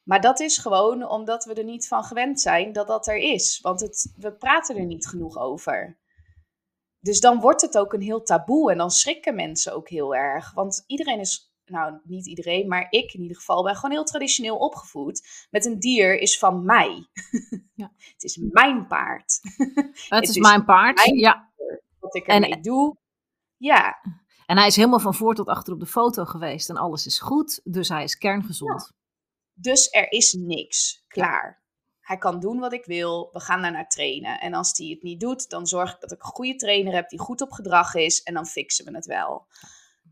Maar 0.03 0.21
dat 0.21 0.39
is 0.39 0.57
gewoon 0.57 1.09
omdat 1.09 1.45
we 1.45 1.53
er 1.53 1.63
niet 1.63 1.87
van 1.87 2.03
gewend 2.03 2.41
zijn 2.41 2.73
dat 2.73 2.87
dat 2.87 3.07
er 3.07 3.17
is. 3.17 3.59
Want 3.61 3.79
het, 3.79 4.13
we 4.17 4.33
praten 4.33 4.77
er 4.77 4.85
niet 4.85 5.07
genoeg 5.07 5.37
over. 5.37 5.97
Dus 6.99 7.19
dan 7.19 7.39
wordt 7.39 7.61
het 7.61 7.77
ook 7.77 7.93
een 7.93 8.01
heel 8.01 8.23
taboe 8.23 8.71
en 8.71 8.77
dan 8.77 8.91
schrikken 8.91 9.35
mensen 9.35 9.73
ook 9.73 9.89
heel 9.89 10.15
erg. 10.15 10.53
Want 10.53 10.83
iedereen 10.87 11.19
is 11.19 11.53
nou 11.65 11.99
niet 12.03 12.27
iedereen, 12.27 12.67
maar 12.67 12.87
ik 12.89 13.13
in 13.13 13.21
ieder 13.21 13.37
geval 13.37 13.63
ben 13.63 13.75
gewoon 13.75 13.91
heel 13.91 14.03
traditioneel 14.03 14.57
opgevoed. 14.57 15.47
Met 15.49 15.65
een 15.65 15.79
dier 15.79 16.19
is 16.19 16.39
van 16.39 16.65
mij. 16.65 16.89
Ja. 17.75 17.91
het 17.95 18.23
is 18.23 18.37
mijn 18.51 18.87
paard. 18.87 19.39
Het, 20.09 20.29
is, 20.29 20.37
mijn 20.37 20.65
paard, 20.65 21.01
ja. 21.03 21.51
Wat 21.99 22.15
ik 22.15 22.27
ermee 22.27 22.51
en, 22.51 22.61
doe. 22.61 22.97
Ja. 23.57 24.01
En 24.45 24.57
hij 24.57 24.67
is 24.67 24.75
helemaal 24.75 24.99
van 24.99 25.13
voor 25.13 25.35
tot 25.35 25.47
achter 25.47 25.73
op 25.73 25.79
de 25.79 25.85
foto 25.85 26.25
geweest 26.25 26.69
en 26.69 26.77
alles 26.77 27.05
is 27.05 27.19
goed, 27.19 27.61
dus 27.63 27.89
hij 27.89 28.03
is 28.03 28.17
kerngezond. 28.17 28.91
Dus 29.53 29.91
er 29.91 30.11
is 30.11 30.33
niks. 30.33 31.03
Klaar. 31.07 31.61
Hij 31.99 32.17
kan 32.17 32.39
doen 32.39 32.59
wat 32.59 32.73
ik 32.73 32.85
wil. 32.85 33.29
We 33.31 33.39
gaan 33.39 33.61
daar 33.61 33.71
naar 33.71 33.87
trainen. 33.87 34.39
En 34.39 34.53
als 34.53 34.77
hij 34.77 34.87
het 34.87 35.03
niet 35.03 35.19
doet, 35.19 35.49
dan 35.49 35.67
zorg 35.67 35.93
ik 35.93 35.99
dat 35.99 36.11
ik 36.11 36.23
een 36.23 36.29
goede 36.29 36.55
trainer 36.55 36.93
heb 36.93 37.09
die 37.09 37.19
goed 37.19 37.41
op 37.41 37.51
gedrag 37.51 37.93
is. 37.93 38.23
En 38.23 38.33
dan 38.33 38.45
fixen 38.45 38.85
we 38.85 38.95
het 38.95 39.05
wel. 39.05 39.47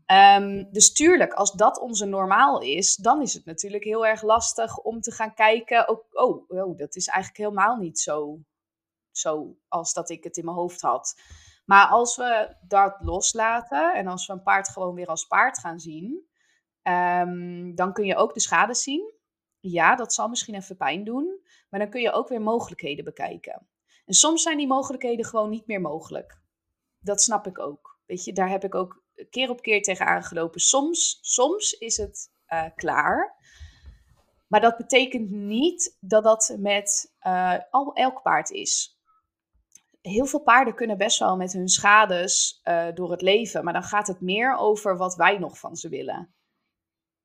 Um, 0.06 0.72
dus 0.72 0.92
tuurlijk, 0.92 1.32
als 1.32 1.52
dat 1.52 1.80
onze 1.80 2.04
normaal 2.04 2.60
is, 2.60 2.96
dan 2.96 3.22
is 3.22 3.34
het 3.34 3.44
natuurlijk 3.44 3.84
heel 3.84 4.06
erg 4.06 4.22
lastig 4.22 4.78
om 4.78 5.00
te 5.00 5.10
gaan 5.10 5.34
kijken. 5.34 5.88
Oh, 5.88 6.04
oh, 6.12 6.50
oh 6.50 6.76
dat 6.76 6.96
is 6.96 7.06
eigenlijk 7.06 7.36
helemaal 7.36 7.76
niet 7.76 7.98
zo, 7.98 8.40
zo 9.10 9.56
als 9.68 9.92
dat 9.92 10.10
ik 10.10 10.24
het 10.24 10.36
in 10.36 10.44
mijn 10.44 10.56
hoofd 10.56 10.80
had. 10.80 11.20
Maar 11.64 11.86
als 11.86 12.16
we 12.16 12.56
dat 12.60 12.96
loslaten 13.00 13.94
en 13.94 14.06
als 14.06 14.26
we 14.26 14.32
een 14.32 14.42
paard 14.42 14.68
gewoon 14.68 14.94
weer 14.94 15.06
als 15.06 15.26
paard 15.26 15.58
gaan 15.58 15.80
zien, 15.80 16.28
um, 16.82 17.74
dan 17.74 17.92
kun 17.92 18.04
je 18.04 18.16
ook 18.16 18.34
de 18.34 18.40
schade 18.40 18.74
zien. 18.74 19.12
Ja, 19.62 19.96
dat 19.96 20.14
zal 20.14 20.28
misschien 20.28 20.54
even 20.54 20.76
pijn 20.76 21.04
doen, 21.04 21.40
maar 21.70 21.80
dan 21.80 21.90
kun 21.90 22.00
je 22.00 22.12
ook 22.12 22.28
weer 22.28 22.40
mogelijkheden 22.40 23.04
bekijken. 23.04 23.68
En 24.04 24.14
soms 24.14 24.42
zijn 24.42 24.56
die 24.56 24.66
mogelijkheden 24.66 25.24
gewoon 25.24 25.50
niet 25.50 25.66
meer 25.66 25.80
mogelijk. 25.80 26.40
Dat 26.98 27.22
snap 27.22 27.46
ik 27.46 27.58
ook. 27.58 27.98
Weet 28.06 28.24
je, 28.24 28.32
daar 28.32 28.48
heb 28.48 28.64
ik 28.64 28.74
ook 28.74 29.04
keer 29.30 29.50
op 29.50 29.62
keer 29.62 29.82
tegen 29.82 30.06
aangelopen. 30.06 30.60
Soms, 30.60 31.18
soms 31.20 31.72
is 31.72 31.96
het 31.96 32.30
uh, 32.48 32.64
klaar. 32.74 33.36
Maar 34.48 34.60
dat 34.60 34.76
betekent 34.76 35.30
niet 35.30 35.96
dat 36.00 36.24
dat 36.24 36.56
met 36.58 37.14
uh, 37.26 37.58
al, 37.70 37.94
elk 37.94 38.22
paard 38.22 38.50
is. 38.50 39.00
Heel 40.00 40.26
veel 40.26 40.42
paarden 40.42 40.74
kunnen 40.74 40.98
best 40.98 41.18
wel 41.18 41.36
met 41.36 41.52
hun 41.52 41.68
schades 41.68 42.60
uh, 42.64 42.86
door 42.94 43.10
het 43.10 43.22
leven. 43.22 43.64
Maar 43.64 43.72
dan 43.72 43.82
gaat 43.82 44.06
het 44.06 44.20
meer 44.20 44.56
over 44.56 44.96
wat 44.96 45.14
wij 45.14 45.38
nog 45.38 45.58
van 45.58 45.76
ze 45.76 45.88
willen. 45.88 46.34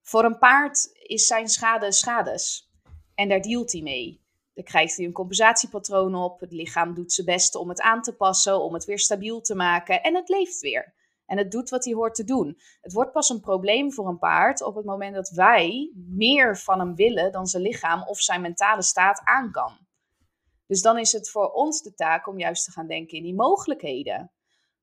Voor 0.10 0.24
een 0.24 0.38
paard 0.38 0.90
is 0.94 1.26
zijn 1.26 1.48
schade 1.48 1.92
schades. 1.92 2.72
En 3.16 3.30
daar 3.30 3.42
dealt 3.42 3.72
hij 3.72 3.82
mee. 3.82 4.26
Dan 4.54 4.64
krijgt 4.64 4.96
hij 4.98 5.06
een 5.06 5.12
compensatiepatroon 5.12 6.16
op. 6.16 6.40
Het 6.40 6.52
lichaam 6.52 6.94
doet 6.94 7.14
zijn 7.14 7.28
best 7.28 7.56
om 7.56 7.70
het 7.70 7.82
aan 7.82 8.02
te 8.02 8.16
passen, 8.16 8.62
om 8.62 8.74
het 8.74 8.86
weer 8.86 9.00
stabiel 9.00 9.42
te 9.42 9.56
maken. 9.56 10.04
En 10.04 10.16
het 10.16 10.30
leeft 10.30 10.60
weer. 10.60 10.94
En 11.26 11.38
het 11.38 11.52
doet 11.52 11.70
wat 11.70 11.86
hij 11.86 11.94
hoort 11.94 12.16
te 12.16 12.24
doen. 12.24 12.60
Het 12.82 12.94
wordt 12.94 13.12
pas 13.12 13.30
een 13.30 13.40
probleem 13.40 13.94
voor 13.94 14.08
een 14.08 14.18
paard 14.18 14.62
op 14.62 14.76
het 14.76 14.86
moment 14.86 15.16
dat 15.16 15.30
wij 15.30 15.92
meer 15.96 16.58
van 16.58 16.80
hem 16.80 16.96
willen 16.96 17.32
dan 17.32 17.48
zijn 17.48 17.64
lichaam 17.64 18.04
of 18.04 18.20
zijn 18.20 18.42
mentale 18.42 18.82
staat 18.82 19.22
aan 19.24 19.52
kan. 19.52 19.78
Dus 20.68 20.82
dan 20.82 20.98
is 20.98 21.12
het 21.12 21.30
voor 21.30 21.52
ons 21.52 21.82
de 21.82 21.94
taak 21.94 22.28
om 22.28 22.40
juist 22.40 22.66
te 22.66 22.72
gaan 22.72 22.88
denken 22.88 23.18
in 23.18 23.24
die 23.24 23.36
mogelijkheden. 23.36 24.32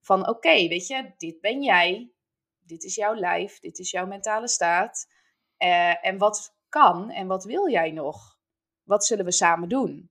Van 0.00 0.28
oké, 0.28 0.68
weet 0.68 0.86
je, 0.86 1.12
dit 1.16 1.40
ben 1.40 1.62
jij, 1.62 2.12
dit 2.60 2.84
is 2.84 2.94
jouw 2.94 3.14
lijf, 3.14 3.60
dit 3.60 3.78
is 3.78 3.90
jouw 3.90 4.06
mentale 4.06 4.48
staat. 4.48 5.12
Uh, 5.58 6.06
en 6.06 6.18
wat 6.18 6.56
kan 6.68 7.10
en 7.10 7.26
wat 7.26 7.44
wil 7.44 7.70
jij 7.70 7.90
nog? 7.90 8.38
Wat 8.82 9.04
zullen 9.04 9.24
we 9.24 9.32
samen 9.32 9.68
doen? 9.68 10.10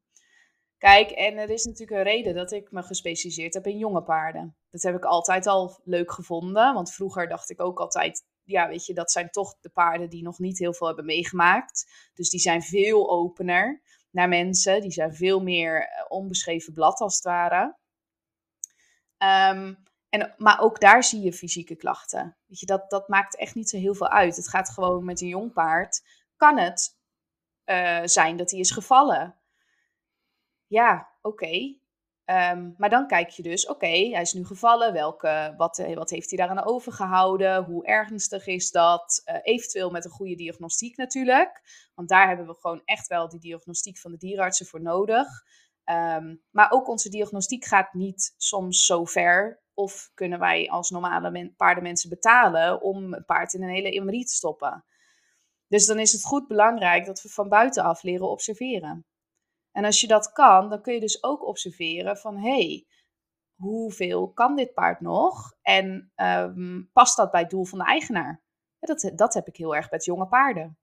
Kijk, 0.77 1.11
en 1.11 1.37
er 1.37 1.49
is 1.49 1.65
natuurlijk 1.65 1.97
een 1.97 2.11
reden 2.13 2.35
dat 2.35 2.51
ik 2.51 2.71
me 2.71 2.83
gespecialiseerd 2.83 3.53
heb 3.53 3.67
in 3.67 3.77
jonge 3.77 4.03
paarden. 4.03 4.55
Dat 4.69 4.81
heb 4.81 4.95
ik 4.95 5.03
altijd 5.03 5.47
al 5.47 5.79
leuk 5.83 6.11
gevonden. 6.11 6.73
Want 6.73 6.93
vroeger 6.93 7.27
dacht 7.27 7.49
ik 7.49 7.61
ook 7.61 7.79
altijd, 7.79 8.25
ja, 8.43 8.67
weet 8.67 8.85
je, 8.85 8.93
dat 8.93 9.11
zijn 9.11 9.29
toch 9.29 9.55
de 9.59 9.69
paarden 9.69 10.09
die 10.09 10.23
nog 10.23 10.39
niet 10.39 10.59
heel 10.59 10.73
veel 10.73 10.87
hebben 10.87 11.05
meegemaakt. 11.05 11.91
Dus 12.13 12.29
die 12.29 12.39
zijn 12.39 12.61
veel 12.61 13.09
opener 13.09 13.81
naar 14.09 14.27
mensen. 14.29 14.81
Die 14.81 14.91
zijn 14.91 15.13
veel 15.15 15.39
meer 15.39 15.81
eh, 15.81 16.05
onbeschreven 16.07 16.73
blad 16.73 16.99
als 16.99 17.15
het 17.15 17.23
ware. 17.23 17.77
Um, 19.53 19.83
en, 20.13 20.33
maar 20.37 20.59
ook 20.59 20.79
daar 20.79 21.03
zie 21.03 21.21
je 21.21 21.33
fysieke 21.33 21.75
klachten. 21.75 22.37
Weet 22.45 22.59
je, 22.59 22.65
dat, 22.65 22.89
dat 22.89 23.07
maakt 23.07 23.37
echt 23.37 23.55
niet 23.55 23.69
zo 23.69 23.77
heel 23.77 23.95
veel 23.95 24.09
uit. 24.09 24.35
Het 24.35 24.49
gaat 24.49 24.69
gewoon 24.69 25.05
met 25.05 25.21
een 25.21 25.27
jong 25.27 25.53
paard. 25.53 26.01
Kan 26.35 26.57
het 26.57 26.97
uh, 27.65 28.01
zijn 28.03 28.37
dat 28.37 28.51
hij 28.51 28.59
is 28.59 28.71
gevallen? 28.71 29.35
Ja, 30.67 31.09
oké. 31.21 31.75
Ehm, 32.25 32.71
maar 32.77 32.89
dan 32.89 33.07
kijk 33.07 33.29
je 33.29 33.43
dus, 33.43 33.67
oké, 33.67 33.87
hij 33.87 34.21
is 34.21 34.33
nu 34.33 34.45
gevallen. 34.45 34.93
Welke, 34.93 35.53
wat, 35.57 35.79
eh, 35.79 35.95
wat 35.95 36.09
heeft 36.09 36.29
hij 36.29 36.37
daaraan 36.37 36.65
overgehouden? 36.65 37.63
Hoe 37.63 37.85
ernstig 37.85 38.47
is 38.47 38.71
dat? 38.71 39.21
Uh, 39.25 39.35
eventueel 39.41 39.89
met 39.89 40.05
een 40.05 40.11
goede 40.11 40.35
diagnostiek 40.35 40.97
natuurlijk. 40.97 41.61
Want 41.95 42.09
daar 42.09 42.27
hebben 42.27 42.47
we 42.47 42.55
gewoon 42.59 42.81
echt 42.85 43.07
wel 43.07 43.29
die 43.29 43.39
diagnostiek 43.39 43.97
van 43.97 44.11
de 44.11 44.17
dierenartsen 44.17 44.65
voor 44.65 44.81
nodig. 44.81 45.27
Um, 45.85 46.43
maar 46.49 46.71
ook 46.71 46.87
onze 46.87 47.09
diagnostiek 47.09 47.65
gaat 47.65 47.93
niet 47.93 48.33
soms 48.37 48.85
zo 48.85 49.05
ver. 49.05 49.62
Of 49.73 50.11
kunnen 50.13 50.39
wij 50.39 50.69
als 50.69 50.89
normale 50.89 51.53
paardenmensen 51.57 52.09
betalen 52.09 52.81
om 52.81 53.13
een 53.13 53.25
paard 53.25 53.53
in 53.53 53.63
een 53.63 53.69
hele 53.69 54.01
MRI 54.03 54.23
te 54.25 54.33
stoppen. 54.33 54.85
Dus 55.67 55.85
dan 55.85 55.99
is 55.99 56.11
het 56.11 56.23
goed 56.23 56.47
belangrijk 56.47 57.05
dat 57.05 57.21
we 57.21 57.29
van 57.29 57.49
buitenaf 57.49 58.03
leren 58.03 58.29
observeren. 58.29 59.05
En 59.71 59.85
als 59.85 60.01
je 60.01 60.07
dat 60.07 60.31
kan, 60.31 60.69
dan 60.69 60.81
kun 60.81 60.93
je 60.93 60.99
dus 60.99 61.23
ook 61.23 61.47
observeren 61.47 62.17
van 62.17 62.37
hé, 62.37 62.49
hey, 62.49 62.85
hoeveel 63.55 64.31
kan 64.31 64.55
dit 64.55 64.73
paard 64.73 64.99
nog? 64.99 65.53
En 65.61 66.11
um, 66.15 66.89
past 66.93 67.17
dat 67.17 67.31
bij 67.31 67.41
het 67.41 67.49
doel 67.49 67.65
van 67.65 67.79
de 67.79 67.85
eigenaar? 67.85 68.43
dat, 68.79 69.11
dat 69.15 69.33
heb 69.33 69.47
ik 69.47 69.57
heel 69.57 69.75
erg 69.75 69.91
met 69.91 70.05
jonge 70.05 70.27
paarden. 70.27 70.77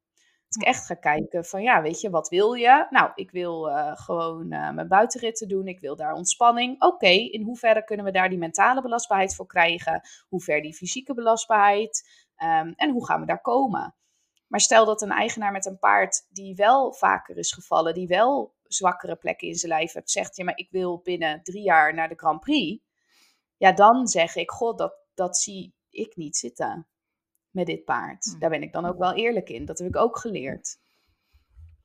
Dat 0.51 0.63
ik 0.63 0.69
echt 0.69 0.87
ga 0.87 0.95
kijken 0.95 1.45
van 1.45 1.63
ja, 1.63 1.83
weet 1.83 2.01
je, 2.01 2.11
wat 2.11 2.29
wil 2.29 2.53
je? 2.53 2.87
Nou, 2.91 3.11
ik 3.15 3.31
wil 3.31 3.69
uh, 3.69 3.97
gewoon 3.97 4.53
uh, 4.53 4.71
mijn 4.71 4.89
buitenritten 4.89 5.49
doen. 5.49 5.67
Ik 5.67 5.81
wil 5.81 5.97
daar 5.97 6.13
ontspanning. 6.13 6.83
Oké, 6.83 7.09
in 7.09 7.43
hoeverre 7.43 7.85
kunnen 7.85 8.05
we 8.05 8.11
daar 8.11 8.29
die 8.29 8.39
mentale 8.39 8.83
belastbaarheid 8.83 9.35
voor 9.35 9.47
krijgen? 9.47 10.01
Hoe 10.29 10.41
ver 10.41 10.63
die 10.63 10.75
fysieke 10.75 11.15
belastbaarheid? 11.15 12.09
Um, 12.37 12.73
en 12.77 12.91
hoe 12.91 13.07
gaan 13.07 13.21
we 13.21 13.27
daar 13.27 13.41
komen? 13.41 13.95
Maar 14.47 14.61
stel 14.61 14.85
dat 14.85 15.03
een 15.03 15.11
eigenaar 15.11 15.53
met 15.53 15.67
een 15.67 15.79
paard 15.79 16.27
die 16.29 16.55
wel 16.55 16.93
vaker 16.93 17.37
is 17.39 17.53
gevallen, 17.53 17.95
die 17.95 18.07
wel 18.07 18.55
zwakkere 18.63 19.17
plekken 19.17 19.49
in 19.49 19.55
zijn 19.55 19.73
lijf 19.73 19.93
hebt, 19.93 20.11
zegt: 20.11 20.37
Ja, 20.37 20.45
maar 20.45 20.57
ik 20.57 20.71
wil 20.71 21.01
binnen 21.03 21.43
drie 21.43 21.63
jaar 21.63 21.95
naar 21.95 22.09
de 22.09 22.19
Grand 22.19 22.41
Prix. 22.41 22.83
Ja, 23.57 23.73
dan 23.73 24.07
zeg 24.07 24.35
ik: 24.35 24.51
God, 24.51 24.79
dat, 24.79 24.95
dat 25.15 25.37
zie 25.37 25.75
ik 25.91 26.17
niet 26.17 26.37
zitten 26.37 26.87
met 27.51 27.67
dit 27.67 27.85
paard. 27.85 28.33
Hm. 28.33 28.39
Daar 28.39 28.51
ben 28.51 28.63
ik 28.63 28.73
dan 28.73 28.85
ook 28.85 28.99
wel 28.99 29.13
eerlijk 29.13 29.49
in. 29.49 29.65
Dat 29.65 29.79
heb 29.79 29.89
ik 29.89 29.97
ook 29.97 30.19
geleerd. 30.19 30.79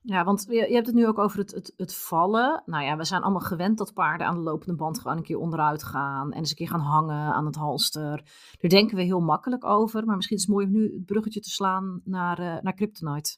Ja, 0.01 0.23
want 0.23 0.45
je, 0.49 0.73
hebt 0.73 0.85
het 0.85 0.95
nu 0.95 1.07
ook 1.07 1.17
over 1.17 1.39
het, 1.39 1.51
het, 1.51 1.73
het, 1.77 1.95
vallen. 1.95 2.63
Nou 2.65 2.83
ja, 2.83 2.97
we 2.97 3.03
zijn 3.03 3.21
allemaal 3.21 3.41
gewend 3.41 3.77
dat 3.77 3.93
paarden 3.93 4.27
aan 4.27 4.35
de 4.35 4.41
lopende 4.41 4.75
band 4.75 4.99
gewoon 4.99 5.17
een 5.17 5.23
keer 5.23 5.39
onderuit 5.39 5.83
gaan. 5.83 6.31
En 6.31 6.37
eens 6.37 6.49
een 6.49 6.55
keer 6.55 6.67
gaan 6.67 6.79
hangen 6.79 7.33
aan 7.33 7.45
het 7.45 7.55
halster. 7.55 8.23
Daar 8.59 8.69
denken 8.69 8.97
we 8.97 9.03
heel 9.03 9.21
makkelijk 9.21 9.65
over. 9.65 10.05
Maar 10.05 10.15
misschien 10.15 10.37
is 10.37 10.43
het 10.43 10.51
mooi 10.51 10.65
om 10.65 10.71
nu 10.71 10.93
het 10.93 11.05
bruggetje 11.05 11.39
te 11.39 11.49
slaan 11.49 12.01
naar, 12.03 12.39
uh, 12.39 12.57
naar 12.61 12.73
Kryptonite. 12.73 13.37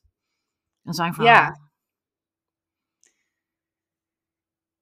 En 0.84 0.94
zijn 0.94 1.14
verhaal. 1.14 1.34
Ja, 1.34 1.68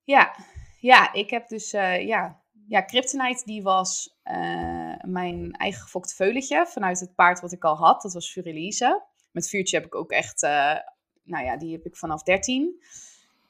Ja, 0.06 0.36
ja 0.80 1.14
ik 1.14 1.30
heb 1.30 1.48
dus, 1.48 1.74
uh, 1.74 2.08
ja, 2.08 2.44
ja, 2.68 2.82
Kryptonite 2.82 3.46
die 3.46 3.64
was 3.64 4.18
uh, 4.24 4.96
mijn 5.02 5.52
eigen 5.52 5.82
gefokte 5.82 6.16
veuletje 6.16 6.66
vanuit 6.68 7.00
het 7.00 7.16
paard 7.16 7.40
wat 7.40 7.52
ik 7.52 7.64
al 7.64 7.78
had. 7.78 8.02
Dat 8.02 8.14
was 8.14 8.32
Furelise. 8.32 9.04
Met 9.32 9.50
vuurtje 9.50 9.78
heb 9.78 9.86
ik 9.86 9.96
ook 9.96 10.12
echt, 10.12 10.44
uh, 10.44 10.76
nou 11.24 11.46
ja, 11.46 11.58
die 11.58 11.72
heb 11.72 11.86
ik 11.86 11.96
vanaf 11.96 12.24
13. 12.24 12.84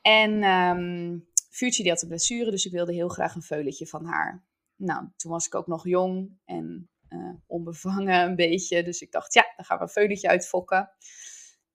En 0.01 0.43
um, 0.43 1.27
vuurtje 1.49 1.83
die 1.83 1.91
had 1.91 2.01
een 2.01 2.07
blessure, 2.07 2.51
dus 2.51 2.65
ik 2.65 2.71
wilde 2.71 2.93
heel 2.93 3.09
graag 3.09 3.35
een 3.35 3.41
veuletje 3.41 3.87
van 3.87 4.05
haar. 4.05 4.43
Nou, 4.75 5.07
toen 5.15 5.31
was 5.31 5.45
ik 5.45 5.55
ook 5.55 5.67
nog 5.67 5.87
jong 5.87 6.37
en 6.45 6.89
onbevangen 7.47 8.21
een 8.21 8.35
beetje. 8.35 8.83
Dus 8.83 9.01
ik 9.01 9.11
dacht, 9.11 9.33
ja, 9.33 9.53
dan 9.55 9.65
gaan 9.65 9.77
we 9.77 9.83
een 9.83 9.89
veuletje 9.89 10.27
uitfokken. 10.27 10.79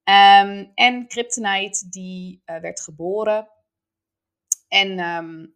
Um, 0.04 0.70
en 0.74 1.06
Kryptonite 1.06 1.88
die 1.88 2.42
werd 2.44 2.80
geboren 2.80 3.48
en 4.68 4.98
ehm, 4.98 5.46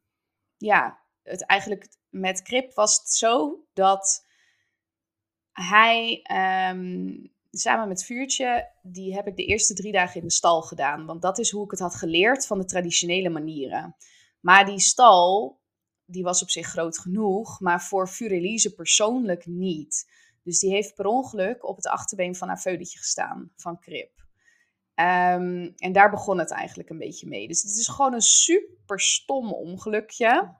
ja, 0.56 1.03
het 1.24 1.46
eigenlijk 1.46 1.88
met 2.08 2.42
Krip 2.42 2.74
was 2.74 2.96
het 2.96 3.08
zo 3.08 3.64
dat 3.72 4.26
hij 5.52 6.20
ehm, 6.22 7.16
samen 7.50 7.88
met 7.88 8.04
Vuurtje, 8.04 8.70
die 8.82 9.14
heb 9.14 9.26
ik 9.26 9.36
de 9.36 9.44
eerste 9.44 9.74
drie 9.74 9.92
dagen 9.92 10.20
in 10.20 10.26
de 10.26 10.32
stal 10.32 10.62
gedaan. 10.62 11.06
Want 11.06 11.22
dat 11.22 11.38
is 11.38 11.50
hoe 11.50 11.64
ik 11.64 11.70
het 11.70 11.80
had 11.80 11.94
geleerd 11.94 12.46
van 12.46 12.58
de 12.58 12.64
traditionele 12.64 13.28
manieren. 13.28 13.96
Maar 14.40 14.66
die 14.66 14.80
stal, 14.80 15.60
die 16.04 16.22
was 16.22 16.42
op 16.42 16.50
zich 16.50 16.66
groot 16.66 16.98
genoeg, 16.98 17.60
maar 17.60 17.82
voor 17.82 18.08
Furelise 18.08 18.74
persoonlijk 18.74 19.46
niet. 19.46 20.12
Dus 20.42 20.58
die 20.58 20.70
heeft 20.70 20.94
per 20.94 21.06
ongeluk 21.06 21.68
op 21.68 21.76
het 21.76 21.86
achterbeen 21.86 22.34
van 22.34 22.48
haar 22.48 22.60
veuletje 22.60 22.98
gestaan, 22.98 23.52
van 23.56 23.78
Krip. 23.78 24.12
Um, 24.94 25.72
en 25.76 25.92
daar 25.92 26.10
begon 26.10 26.38
het 26.38 26.50
eigenlijk 26.50 26.90
een 26.90 26.98
beetje 26.98 27.28
mee. 27.28 27.48
Dus 27.48 27.62
het 27.62 27.76
is 27.76 27.88
gewoon 27.88 28.12
een 28.12 28.20
super 28.20 29.00
stom 29.00 29.52
ongelukje. 29.52 30.56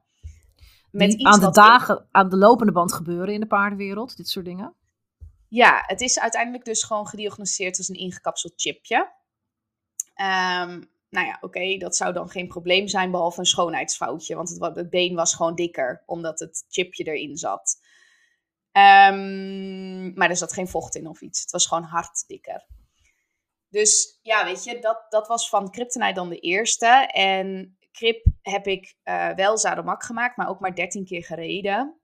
Met 0.94 1.12
iets 1.12 1.24
aan 1.24 1.40
de 1.40 1.50
dagen, 1.50 2.06
aan 2.10 2.28
de 2.28 2.36
lopende 2.36 2.72
band 2.72 2.92
gebeuren 2.92 3.34
in 3.34 3.40
de 3.40 3.46
paardenwereld, 3.46 4.16
dit 4.16 4.28
soort 4.28 4.44
dingen. 4.44 4.74
ja, 5.48 5.82
het 5.86 6.00
is 6.00 6.20
uiteindelijk 6.20 6.64
dus 6.64 6.82
gewoon 6.82 7.06
gediagnosticeerd 7.06 7.78
als 7.78 7.88
een 7.88 7.94
ingekapseld 7.94 8.52
chipje. 8.56 9.12
Ehm, 10.14 10.82
nou 11.08 11.26
ja, 11.26 11.38
oké, 11.40 11.76
dat 11.76 11.96
zou 11.96 12.12
dan 12.12 12.28
geen 12.28 12.48
probleem 12.48 12.88
zijn, 12.88 13.10
behalve 13.10 13.38
een 13.38 13.46
schoonheidsfoutje. 13.46 14.34
Want 14.34 14.48
het, 14.48 14.76
het 14.76 14.90
been 14.90 15.14
was 15.14 15.34
gewoon 15.34 15.54
dikker, 15.54 16.02
omdat 16.06 16.38
het 16.38 16.64
chipje 16.68 17.04
erin 17.04 17.36
zat. 17.36 17.76
Um, 18.72 20.14
maar 20.14 20.30
er 20.30 20.36
zat 20.36 20.52
geen 20.52 20.68
vocht 20.68 20.94
in 20.94 21.08
of 21.08 21.20
iets. 21.20 21.40
Het 21.40 21.50
was 21.50 21.66
gewoon 21.66 21.82
hard 21.82 22.24
dikker. 22.26 22.66
Dus 23.68 24.18
ja, 24.22 24.44
weet 24.44 24.64
je, 24.64 24.80
dat, 24.80 25.06
dat 25.08 25.26
was 25.26 25.48
van 25.48 25.70
Kryptonite 25.70 26.12
dan 26.12 26.28
de 26.28 26.38
eerste. 26.38 26.86
En 27.12 27.76
Krip 27.94 28.26
heb 28.42 28.66
ik 28.66 28.96
uh, 29.04 29.34
wel 29.34 29.58
zadelmak 29.58 30.02
gemaakt, 30.02 30.36
maar 30.36 30.48
ook 30.48 30.60
maar 30.60 30.74
13 30.74 31.04
keer 31.04 31.24
gereden. 31.24 32.00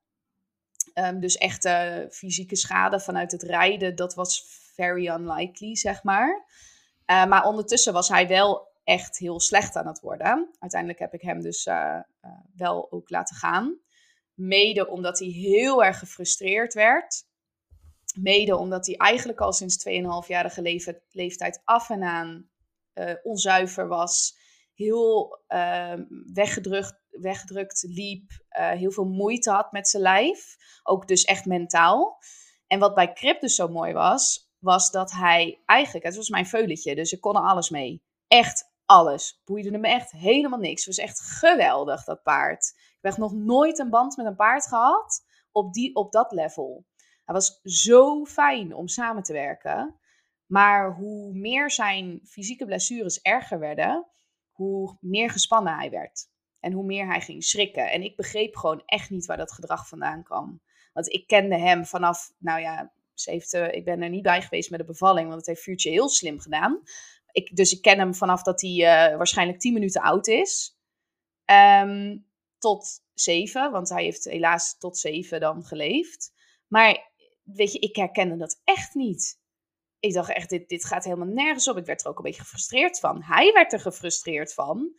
Um, 0.94 1.20
dus 1.20 1.36
echte 1.36 2.06
fysieke 2.10 2.56
schade 2.56 3.00
vanuit 3.00 3.32
het 3.32 3.42
rijden, 3.42 3.96
dat 3.96 4.14
was 4.14 4.44
very 4.74 5.08
unlikely, 5.08 5.76
zeg 5.76 6.02
maar. 6.02 6.46
Uh, 7.06 7.26
maar 7.26 7.44
ondertussen 7.44 7.92
was 7.92 8.08
hij 8.08 8.28
wel 8.28 8.68
echt 8.84 9.18
heel 9.18 9.40
slecht 9.40 9.76
aan 9.76 9.86
het 9.86 10.00
worden. 10.00 10.50
Uiteindelijk 10.58 11.00
heb 11.00 11.14
ik 11.14 11.22
hem 11.22 11.40
dus 11.40 11.66
uh, 11.66 12.00
wel 12.56 12.92
ook 12.92 13.10
laten 13.10 13.36
gaan. 13.36 13.78
Mede 14.34 14.88
omdat 14.88 15.18
hij 15.18 15.28
heel 15.28 15.84
erg 15.84 15.98
gefrustreerd 15.98 16.74
werd. 16.74 17.24
Mede 18.14 18.56
omdat 18.56 18.86
hij 18.86 18.96
eigenlijk 18.96 19.40
al 19.40 19.52
sinds 19.52 19.88
2,5-jarige 19.88 20.96
leeftijd 21.10 21.60
af 21.64 21.90
en 21.90 22.02
aan 22.02 22.50
onzuiver 23.22 23.88
was. 23.88 24.39
Heel 24.80 25.42
uh, 25.48 25.94
weggedrukt, 26.32 27.00
weggedrukt 27.10 27.84
liep. 27.88 28.30
Uh, 28.30 28.70
heel 28.70 28.90
veel 28.90 29.04
moeite 29.04 29.50
had 29.50 29.72
met 29.72 29.88
zijn 29.88 30.02
lijf. 30.02 30.56
Ook 30.82 31.08
dus 31.08 31.24
echt 31.24 31.44
mentaal. 31.44 32.18
En 32.66 32.78
wat 32.78 32.94
bij 32.94 33.12
Krip 33.12 33.40
dus 33.40 33.54
zo 33.54 33.68
mooi 33.68 33.92
was, 33.92 34.52
was 34.58 34.90
dat 34.90 35.10
hij 35.12 35.62
eigenlijk, 35.66 36.04
het 36.04 36.16
was 36.16 36.28
mijn 36.28 36.46
veuletje, 36.46 36.94
dus 36.94 37.12
ik 37.12 37.20
kon 37.20 37.36
er 37.36 37.42
alles 37.42 37.70
mee. 37.70 38.02
Echt 38.28 38.72
alles. 38.84 39.42
Boeide 39.44 39.78
me 39.78 39.88
echt 39.88 40.10
helemaal 40.10 40.58
niks. 40.58 40.84
Het 40.84 40.96
was 40.96 41.04
echt 41.04 41.20
geweldig, 41.20 42.04
dat 42.04 42.22
paard. 42.22 42.72
Ik 42.76 42.98
heb 43.00 43.16
nog 43.16 43.32
nooit 43.32 43.78
een 43.78 43.90
band 43.90 44.16
met 44.16 44.26
een 44.26 44.36
paard 44.36 44.66
gehad 44.66 45.24
op, 45.52 45.72
die, 45.72 45.94
op 45.94 46.12
dat 46.12 46.32
level. 46.32 46.86
Het 47.24 47.36
was 47.36 47.60
zo 47.62 48.24
fijn 48.24 48.74
om 48.74 48.88
samen 48.88 49.22
te 49.22 49.32
werken. 49.32 50.00
Maar 50.46 50.94
hoe 50.94 51.34
meer 51.34 51.70
zijn 51.70 52.20
fysieke 52.24 52.64
blessures 52.64 53.20
erger 53.20 53.58
werden, 53.58 54.10
hoe 54.60 54.96
meer 55.00 55.30
gespannen 55.30 55.76
hij 55.76 55.90
werd. 55.90 56.28
En 56.60 56.72
hoe 56.72 56.84
meer 56.84 57.06
hij 57.06 57.20
ging 57.20 57.44
schrikken. 57.44 57.90
En 57.90 58.02
ik 58.02 58.16
begreep 58.16 58.56
gewoon 58.56 58.82
echt 58.86 59.10
niet 59.10 59.26
waar 59.26 59.36
dat 59.36 59.52
gedrag 59.52 59.88
vandaan 59.88 60.22
kwam. 60.22 60.60
Want 60.92 61.12
ik 61.12 61.26
kende 61.26 61.58
hem 61.58 61.84
vanaf, 61.84 62.32
nou 62.38 62.60
ja, 62.60 62.92
ze 63.14 63.30
heeft, 63.30 63.52
ik 63.52 63.84
ben 63.84 64.02
er 64.02 64.08
niet 64.08 64.22
bij 64.22 64.42
geweest 64.42 64.70
met 64.70 64.80
de 64.80 64.86
bevalling, 64.86 65.26
want 65.26 65.38
het 65.38 65.46
heeft 65.46 65.62
Vuurtje 65.62 65.90
heel 65.90 66.08
slim 66.08 66.38
gedaan. 66.38 66.82
Ik, 67.32 67.56
dus 67.56 67.72
ik 67.72 67.82
ken 67.82 67.98
hem 67.98 68.14
vanaf 68.14 68.42
dat 68.42 68.60
hij 68.60 68.70
uh, 68.70 69.16
waarschijnlijk 69.16 69.60
10 69.60 69.72
minuten 69.72 70.02
oud 70.02 70.26
is. 70.26 70.78
Um, 71.82 72.26
tot 72.58 73.02
zeven, 73.14 73.70
want 73.70 73.88
hij 73.88 74.02
heeft 74.02 74.24
helaas 74.24 74.78
tot 74.78 74.98
zeven 74.98 75.40
dan 75.40 75.64
geleefd. 75.64 76.32
Maar 76.66 77.12
weet 77.42 77.72
je, 77.72 77.78
ik 77.78 77.96
herkende 77.96 78.36
dat 78.36 78.60
echt 78.64 78.94
niet. 78.94 79.40
Ik 80.00 80.12
dacht 80.12 80.30
echt, 80.30 80.48
dit, 80.48 80.68
dit 80.68 80.84
gaat 80.84 81.04
helemaal 81.04 81.26
nergens 81.26 81.68
op. 81.68 81.76
Ik 81.76 81.86
werd 81.86 82.04
er 82.04 82.10
ook 82.10 82.16
een 82.18 82.24
beetje 82.24 82.40
gefrustreerd 82.40 83.00
van. 83.00 83.22
Hij 83.22 83.52
werd 83.52 83.72
er 83.72 83.80
gefrustreerd 83.80 84.54
van. 84.54 84.92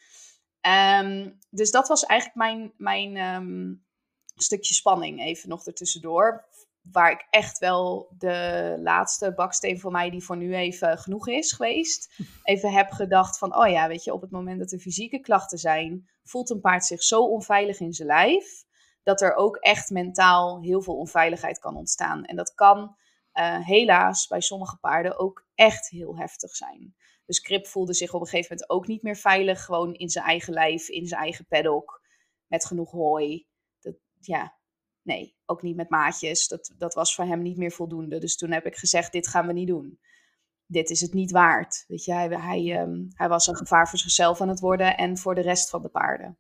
Um, 1.02 1.38
dus 1.49 1.72
dat 1.72 1.88
was 1.88 2.06
eigenlijk 2.06 2.39
mijn, 2.39 2.74
mijn 2.78 3.18
um, 3.36 3.86
stukje 4.36 4.74
spanning 4.74 5.22
even 5.22 5.49
nog 5.49 5.66
ertussendoor 5.66 6.49
waar 6.91 7.12
ik 7.12 7.28
echt 7.30 7.58
wel 7.58 8.14
de 8.18 8.76
laatste 8.80 9.34
baksteen 9.34 9.80
voor 9.80 9.91
mij, 9.91 10.10
die 10.10 10.24
voor 10.24 10.38
nu 10.38 10.56
even 10.56 10.97
genoeg 10.97 11.28
is 11.28 11.52
geweest, 11.52 12.14
even 12.43 12.72
heb 12.72 12.91
gedacht 12.91 13.38
van, 13.38 13.56
oh 13.56 13.68
ja, 13.68 13.88
weet 13.88 14.04
je, 14.04 14.14
op 14.14 14.22
het 14.22 14.32
moment 14.32 14.60
dat 14.60 14.72
er 14.72 14.80
fysieke 14.80 15.20
klachten 15.20 15.58
zijn, 15.58 16.10
voelt 16.24 16.49
een 16.49 16.62
paard 16.62 16.86
zich 16.86 17.04
zo 17.04 17.22
onveilig 17.22 17.80
in 17.80 17.93
zijn 17.93 18.08
lijf, 18.08 18.64
dat 19.04 19.22
er 19.22 19.36
ook 19.36 19.56
echt 19.56 19.89
mentaal 19.89 20.62
heel 20.62 20.82
veel 20.82 20.97
onveiligheid 20.97 21.60
kan 21.60 21.76
ontstaan. 21.76 22.24
En 22.26 22.36
dat 22.36 22.54
kan 22.54 22.95
uh, 23.41 23.65
helaas 23.65 24.27
bij 24.27 24.41
sommige 24.41 24.77
paarden 24.77 25.19
ook 25.19 25.45
echt 25.55 25.89
heel 25.89 26.17
heftig 26.17 26.55
zijn. 26.55 26.95
Dus 27.25 27.41
Krip 27.41 27.67
voelde 27.67 27.93
zich 27.93 28.13
op 28.13 28.21
een 28.21 28.27
gegeven 28.27 28.51
moment 28.51 28.69
ook 28.69 28.87
niet 28.87 29.01
meer 29.01 29.15
veilig, 29.15 29.65
gewoon 29.65 29.93
in 29.93 30.09
zijn 30.09 30.25
eigen 30.25 30.53
lijf, 30.53 30.87
in 30.87 31.07
zijn 31.07 31.21
eigen 31.21 31.45
paddock, 31.45 32.01
met 32.47 32.65
genoeg 32.65 32.91
hooi. 32.91 33.47
Dat, 33.79 33.95
ja, 34.19 34.57
nee, 35.01 35.35
ook 35.45 35.61
niet 35.61 35.75
met 35.75 35.89
maatjes. 35.89 36.47
Dat, 36.47 36.73
dat 36.77 36.93
was 36.93 37.15
voor 37.15 37.25
hem 37.25 37.41
niet 37.41 37.57
meer 37.57 37.71
voldoende. 37.71 38.19
Dus 38.19 38.37
toen 38.37 38.51
heb 38.51 38.65
ik 38.65 38.75
gezegd, 38.75 39.11
dit 39.11 39.27
gaan 39.27 39.47
we 39.47 39.53
niet 39.53 39.67
doen. 39.67 39.99
Dit 40.65 40.89
is 40.89 41.01
het 41.01 41.13
niet 41.13 41.31
waard. 41.31 41.83
Weet 41.87 42.03
je, 42.03 42.13
hij, 42.13 42.27
hij, 42.27 42.81
um, 42.81 43.07
hij 43.13 43.29
was 43.29 43.47
een 43.47 43.55
gevaar 43.55 43.89
voor 43.89 43.99
zichzelf 43.99 44.41
aan 44.41 44.49
het 44.49 44.59
worden 44.59 44.97
en 44.97 45.17
voor 45.17 45.35
de 45.35 45.41
rest 45.41 45.69
van 45.69 45.81
de 45.81 45.89
paarden. 45.89 46.37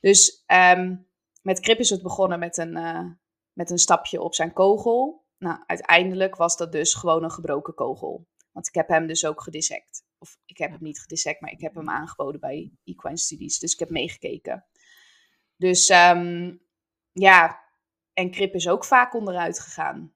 Dus 0.00 0.44
um, 0.46 1.08
met 1.42 1.60
Krip 1.60 1.78
is 1.78 1.90
het 1.90 2.02
begonnen 2.02 2.38
met 2.38 2.56
een, 2.56 2.76
uh, 2.76 3.10
met 3.52 3.70
een 3.70 3.78
stapje 3.78 4.22
op 4.22 4.34
zijn 4.34 4.52
kogel. 4.52 5.25
Nou, 5.38 5.62
uiteindelijk 5.66 6.36
was 6.36 6.56
dat 6.56 6.72
dus 6.72 6.94
gewoon 6.94 7.24
een 7.24 7.30
gebroken 7.30 7.74
kogel. 7.74 8.26
Want 8.52 8.68
ik 8.68 8.74
heb 8.74 8.88
hem 8.88 9.06
dus 9.06 9.24
ook 9.26 9.42
gedissect. 9.42 10.04
Of 10.18 10.38
ik 10.44 10.58
heb 10.58 10.70
hem 10.70 10.82
niet 10.82 11.00
gedissect, 11.00 11.40
maar 11.40 11.50
ik 11.50 11.60
heb 11.60 11.74
hem 11.74 11.90
aangeboden 11.90 12.40
bij 12.40 12.72
Equine 12.84 13.18
Studies. 13.18 13.58
Dus 13.58 13.72
ik 13.72 13.78
heb 13.78 13.90
meegekeken. 13.90 14.66
Dus 15.56 15.88
um, 15.88 16.60
ja, 17.12 17.64
en 18.12 18.30
Krip 18.30 18.54
is 18.54 18.68
ook 18.68 18.84
vaak 18.84 19.14
onderuit 19.14 19.60
gegaan. 19.60 20.14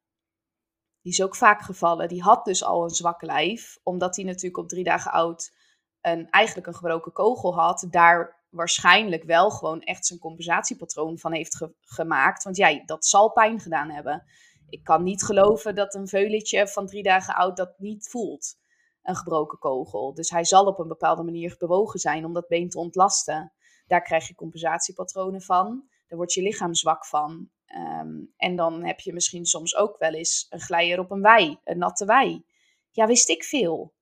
Die 1.03 1.12
is 1.12 1.23
ook 1.23 1.37
vaak 1.37 1.62
gevallen. 1.62 2.09
Die 2.09 2.23
had 2.23 2.45
dus 2.45 2.64
al 2.64 2.83
een 2.83 2.91
zwak 2.91 3.23
lijf, 3.23 3.79
omdat 3.83 4.16
hij 4.16 4.25
natuurlijk 4.25 4.57
op 4.57 4.68
drie 4.68 4.85
dagen 4.85 5.12
oud 5.12 5.53
een, 6.01 6.31
eigenlijk 6.31 6.66
een 6.66 6.75
gebroken 6.75 7.12
kogel 7.12 7.55
had. 7.55 7.87
Daar 7.91 8.45
waarschijnlijk 8.49 9.25
wel 9.25 9.51
gewoon 9.51 9.81
echt 9.81 10.07
zijn 10.07 10.18
compensatiepatroon 10.18 11.18
van 11.18 11.33
heeft 11.33 11.66
gemaakt. 11.81 12.43
Want 12.43 12.57
ja, 12.57 12.83
dat 12.85 13.07
zal 13.07 13.33
pijn 13.33 13.61
gedaan 13.61 13.91
hebben. 13.91 14.25
Ik 14.71 14.85
kan 14.85 15.03
niet 15.03 15.23
geloven 15.23 15.75
dat 15.75 15.95
een 15.95 16.09
veuletje 16.09 16.68
van 16.68 16.87
drie 16.87 17.03
dagen 17.03 17.35
oud 17.35 17.57
dat 17.57 17.79
niet 17.79 18.09
voelt. 18.09 18.59
Een 19.03 19.16
gebroken 19.16 19.59
kogel. 19.59 20.14
Dus 20.14 20.31
hij 20.31 20.45
zal 20.45 20.66
op 20.66 20.79
een 20.79 20.89
bepaalde 20.89 21.23
manier 21.23 21.55
bewogen 21.59 22.01
zijn 22.01 22.25
om 22.25 22.33
dat 22.33 22.49
been 22.49 22.68
te 22.68 22.79
ontlasten. 22.79 23.53
Daar 23.87 24.03
krijg 24.03 24.29
je 24.29 24.35
compensatiepatronen 24.35 25.43
van. 25.43 25.89
Daar 26.07 26.18
wordt 26.18 26.33
je 26.33 26.43
lichaam 26.43 26.75
zwak 26.75 27.07
van. 27.07 27.51
Um, 27.77 28.33
en 28.37 28.57
dan 28.57 28.85
heb 28.85 29.01
je 29.01 29.12
misschien 29.12 29.45
soms 29.45 29.77
ook 29.77 29.99
wel 29.99 30.12
eens 30.12 30.47
een 30.49 30.61
glijer 30.61 30.99
op 30.99 31.11
een 31.11 31.23
wei, 31.23 31.59
een 31.64 31.79
natte 31.79 32.05
wei. 32.05 32.45
Ja, 32.91 33.07
wist 33.07 33.29
ik 33.29 33.45
veel. 33.45 33.95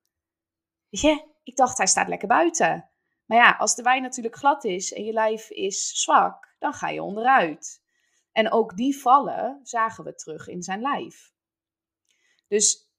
Weet 0.88 1.00
je, 1.00 1.24
ik 1.42 1.56
dacht 1.56 1.78
hij 1.78 1.86
staat 1.86 2.08
lekker 2.08 2.28
buiten. 2.28 2.90
Maar 3.24 3.38
ja, 3.38 3.56
als 3.58 3.74
de 3.74 3.82
wei 3.82 4.00
natuurlijk 4.00 4.36
glad 4.36 4.64
is 4.64 4.92
en 4.92 5.04
je 5.04 5.12
lijf 5.12 5.50
is 5.50 6.02
zwak, 6.02 6.54
dan 6.58 6.72
ga 6.72 6.88
je 6.88 7.02
onderuit. 7.02 7.82
En 8.38 8.52
ook 8.52 8.76
die 8.76 8.96
vallen 8.96 9.60
zagen 9.62 10.04
we 10.04 10.14
terug 10.14 10.48
in 10.48 10.62
zijn 10.62 10.80
lijf. 10.80 11.32
Dus 12.46 12.92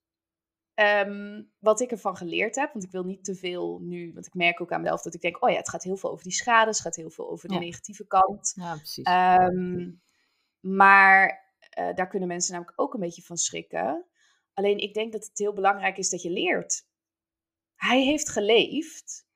um, 0.76 1.52
wat 1.60 1.80
ik 1.80 1.92
ervan 1.92 2.18
geleerd 2.18 2.56
heb, 2.56 2.74
want 2.74 2.86
ik 2.86 2.92
wil 2.92 3.04
niet 3.04 3.24
te 3.24 3.36
veel 3.36 3.80
nu, 3.80 4.14
want 4.14 4.26
ik 4.26 4.34
merk 4.34 4.62
ook 4.62 4.72
aan 4.72 4.82
mezelf 4.82 5.02
dat 5.02 5.14
ik 5.14 5.22
denk, 5.22 5.44
oh 5.44 5.50
ja, 5.50 5.56
het 5.56 5.70
gaat 5.70 5.84
heel 5.84 5.98
veel 5.98 6.12
over 6.12 6.24
die 6.24 6.34
schade, 6.34 6.70
het 6.70 6.80
gaat 6.80 6.96
heel 6.96 7.10
veel 7.10 7.30
over 7.30 7.48
de 7.48 7.54
ja. 7.54 7.60
negatieve 7.60 8.08
kant. 8.08 8.54
Ja, 8.56 8.76
precies. 8.76 9.08
Um, 9.08 10.02
maar 10.60 11.54
uh, 11.80 11.96
daar 11.96 12.08
kunnen 12.08 12.28
mensen 12.28 12.54
namelijk 12.54 12.82
ook 12.82 12.94
een 12.94 13.00
beetje 13.00 13.22
van 13.22 13.38
schrikken. 13.38 14.06
Alleen 14.54 14.78
ik 14.78 14.94
denk 14.94 15.12
dat 15.12 15.26
het 15.26 15.38
heel 15.38 15.54
belangrijk 15.54 15.98
is 15.98 16.10
dat 16.10 16.22
je 16.22 16.30
leert. 16.30 16.88
Hij 17.76 18.04
heeft 18.04 18.30
geleefd 18.30 19.28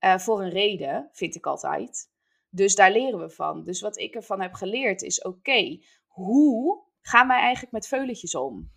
uh, 0.00 0.18
voor 0.18 0.42
een 0.42 0.50
reden, 0.50 1.08
vind 1.12 1.34
ik 1.34 1.46
altijd. 1.46 2.10
Dus 2.50 2.74
daar 2.74 2.92
leren 2.92 3.18
we 3.18 3.30
van. 3.30 3.64
Dus 3.64 3.80
wat 3.80 3.98
ik 3.98 4.14
ervan 4.14 4.40
heb 4.40 4.54
geleerd 4.54 5.02
is: 5.02 5.22
oké, 5.22 5.80
hoe 6.06 6.84
gaan 7.00 7.28
wij 7.28 7.40
eigenlijk 7.40 7.72
met 7.72 7.88
veuletjes 7.88 8.34
om? 8.34 8.70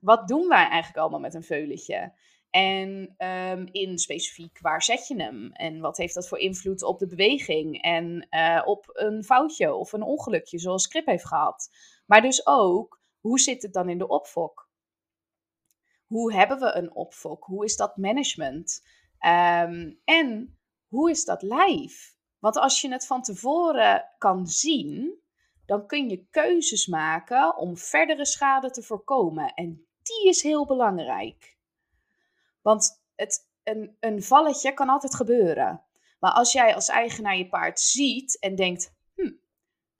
Wat 0.00 0.28
doen 0.28 0.48
wij 0.48 0.66
eigenlijk 0.68 0.96
allemaal 0.96 1.20
met 1.20 1.34
een 1.34 1.42
veuletje? 1.42 2.12
En 2.50 3.14
um, 3.18 3.66
in 3.70 3.98
specifiek, 3.98 4.58
waar 4.60 4.82
zet 4.82 5.06
je 5.08 5.22
hem? 5.22 5.52
En 5.52 5.80
wat 5.80 5.96
heeft 5.96 6.14
dat 6.14 6.28
voor 6.28 6.38
invloed 6.38 6.82
op 6.82 6.98
de 6.98 7.06
beweging? 7.06 7.82
En 7.82 8.26
uh, 8.30 8.62
op 8.64 8.90
een 8.92 9.24
foutje 9.24 9.74
of 9.74 9.92
een 9.92 10.02
ongelukje, 10.02 10.58
zoals 10.58 10.88
Krip 10.88 11.06
heeft 11.06 11.26
gehad. 11.26 11.70
Maar 12.06 12.22
dus 12.22 12.46
ook, 12.46 13.00
hoe 13.20 13.40
zit 13.40 13.62
het 13.62 13.72
dan 13.72 13.88
in 13.88 13.98
de 13.98 14.08
opfok? 14.08 14.70
Hoe 16.06 16.34
hebben 16.34 16.58
we 16.58 16.74
een 16.74 16.94
opfok? 16.94 17.44
Hoe 17.44 17.64
is 17.64 17.76
dat 17.76 17.96
management? 17.96 18.82
Um, 19.26 20.00
en 20.04 20.58
hoe 20.88 21.10
is 21.10 21.24
dat 21.24 21.42
lijf? 21.42 22.13
Want 22.44 22.56
als 22.56 22.80
je 22.80 22.92
het 22.92 23.06
van 23.06 23.22
tevoren 23.22 24.04
kan 24.18 24.46
zien, 24.46 25.20
dan 25.66 25.86
kun 25.86 26.08
je 26.08 26.26
keuzes 26.30 26.86
maken 26.86 27.56
om 27.56 27.76
verdere 27.76 28.26
schade 28.26 28.70
te 28.70 28.82
voorkomen. 28.82 29.54
En 29.54 29.86
die 30.02 30.28
is 30.28 30.42
heel 30.42 30.66
belangrijk. 30.66 31.56
Want 32.62 33.02
het, 33.14 33.48
een, 33.62 33.96
een 34.00 34.22
valletje 34.22 34.74
kan 34.74 34.88
altijd 34.88 35.14
gebeuren. 35.14 35.82
Maar 36.20 36.32
als 36.32 36.52
jij 36.52 36.74
als 36.74 36.88
eigenaar 36.88 37.36
je 37.36 37.48
paard 37.48 37.80
ziet 37.80 38.38
en 38.38 38.54
denkt, 38.54 38.94
hm, 39.14 39.22
het 39.22 39.34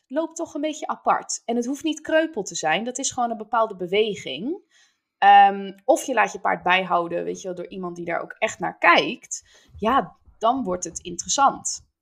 loopt 0.07 0.37
toch 0.37 0.55
een 0.55 0.61
beetje 0.61 0.87
apart. 0.87 1.43
En 1.45 1.57
het 1.57 1.67
hoeft 1.67 1.85
niet 1.85 2.01
kreupel 2.01 2.43
te 2.43 2.55
zijn, 2.55 2.85
dat 2.85 2.99
is 2.99 3.11
gewoon 3.11 3.31
een 3.31 3.37
bepaalde 3.37 3.77
beweging. 3.77 4.73
Ehm, 5.19 5.73
of 5.85 6.05
je 6.05 6.15
laat 6.15 6.33
je 6.33 6.41
paard 6.41 6.63
bijhouden, 6.63 7.25
weet 7.25 7.41
je 7.41 7.47
wel, 7.47 7.57
door 7.57 7.69
iemand 7.69 7.97
die 7.97 8.05
daar 8.05 8.21
ook 8.21 8.37
echt 8.39 8.59
naar 8.59 8.79
kijkt. 8.79 9.43
Ja, 9.79 10.17
dan 10.39 10.65
wordt 10.65 10.85
het 10.85 10.99
interessant. 10.99 11.93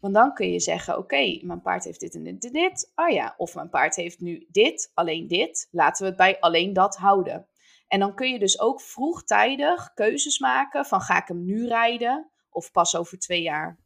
Want 0.00 0.14
dan 0.14 0.34
kun 0.34 0.52
je 0.52 0.60
zeggen: 0.60 0.98
Oké, 0.98 1.38
mijn 1.42 1.62
paard 1.62 1.84
heeft 1.84 2.00
dit 2.00 2.14
en 2.14 2.24
dit 2.24 2.44
en 2.44 2.52
dit. 2.52 2.92
Oh 2.94 3.08
ja, 3.08 3.34
of 3.36 3.54
mijn 3.54 3.68
paard 3.68 3.96
heeft 3.96 4.20
nu 4.20 4.46
dit, 4.50 4.90
alleen 4.94 5.26
dit. 5.26 5.68
Laten 5.70 6.02
we 6.02 6.08
het 6.08 6.16
bij 6.16 6.40
alleen 6.40 6.72
dat 6.72 6.96
houden. 6.96 7.48
En 7.88 8.00
dan 8.00 8.14
kun 8.14 8.32
je 8.32 8.38
dus 8.38 8.60
ook 8.60 8.80
vroegtijdig 8.80 9.92
keuzes 9.94 10.38
maken: 10.38 10.84
van 10.84 11.00
ga 11.00 11.20
ik 11.20 11.28
hem 11.28 11.44
nu 11.44 11.66
rijden 11.66 12.30
of 12.50 12.70
pas 12.70 12.96
over 12.96 13.18
twee 13.18 13.42
jaar? 13.42 13.78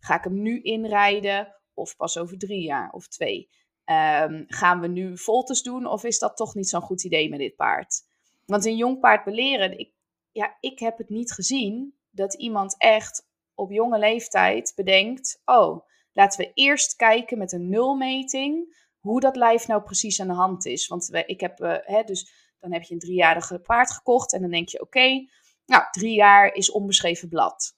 Ga 0.00 0.16
ik 0.16 0.24
hem 0.24 0.42
nu 0.42 0.60
inrijden 0.60 1.54
of 1.74 1.96
pas 1.96 2.18
over 2.18 2.38
drie 2.38 2.62
jaar 2.62 2.90
of 2.90 3.08
twee? 3.08 3.48
Um, 3.84 4.44
gaan 4.46 4.80
we 4.80 4.86
nu 4.86 5.18
voltes 5.18 5.62
doen 5.62 5.86
of 5.86 6.04
is 6.04 6.18
dat 6.18 6.36
toch 6.36 6.54
niet 6.54 6.68
zo'n 6.68 6.80
goed 6.80 7.04
idee 7.04 7.28
met 7.28 7.38
dit 7.38 7.56
paard? 7.56 8.02
Want 8.44 8.64
een 8.64 8.76
jong 8.76 9.00
paard 9.00 9.24
beleren, 9.24 9.78
ik, 9.78 9.92
ja, 10.32 10.56
ik 10.60 10.78
heb 10.78 10.98
het 10.98 11.08
niet 11.08 11.32
gezien 11.32 11.98
dat 12.10 12.34
iemand 12.34 12.74
echt 12.78 13.25
op 13.56 13.70
jonge 13.70 13.98
leeftijd 13.98 14.72
bedenkt: 14.74 15.40
oh, 15.44 15.86
laten 16.12 16.40
we 16.40 16.52
eerst 16.54 16.96
kijken 16.96 17.38
met 17.38 17.52
een 17.52 17.68
nulmeting 17.68 18.76
hoe 18.98 19.20
dat 19.20 19.36
lijf 19.36 19.66
nou 19.66 19.82
precies 19.82 20.20
aan 20.20 20.28
de 20.28 20.34
hand 20.34 20.66
is. 20.66 20.86
Want 20.86 21.10
ik 21.26 21.40
heb, 21.40 21.60
uh, 21.60 21.76
hè, 21.80 22.02
dus 22.02 22.32
dan 22.58 22.72
heb 22.72 22.82
je 22.82 22.94
een 22.94 23.00
driejarige 23.00 23.58
paard 23.58 23.92
gekocht 23.92 24.32
en 24.32 24.40
dan 24.40 24.50
denk 24.50 24.68
je: 24.68 24.80
oké, 24.80 25.26
nou, 25.66 25.84
drie 25.90 26.14
jaar 26.14 26.54
is 26.54 26.70
onbeschreven 26.70 27.28
blad. 27.28 27.74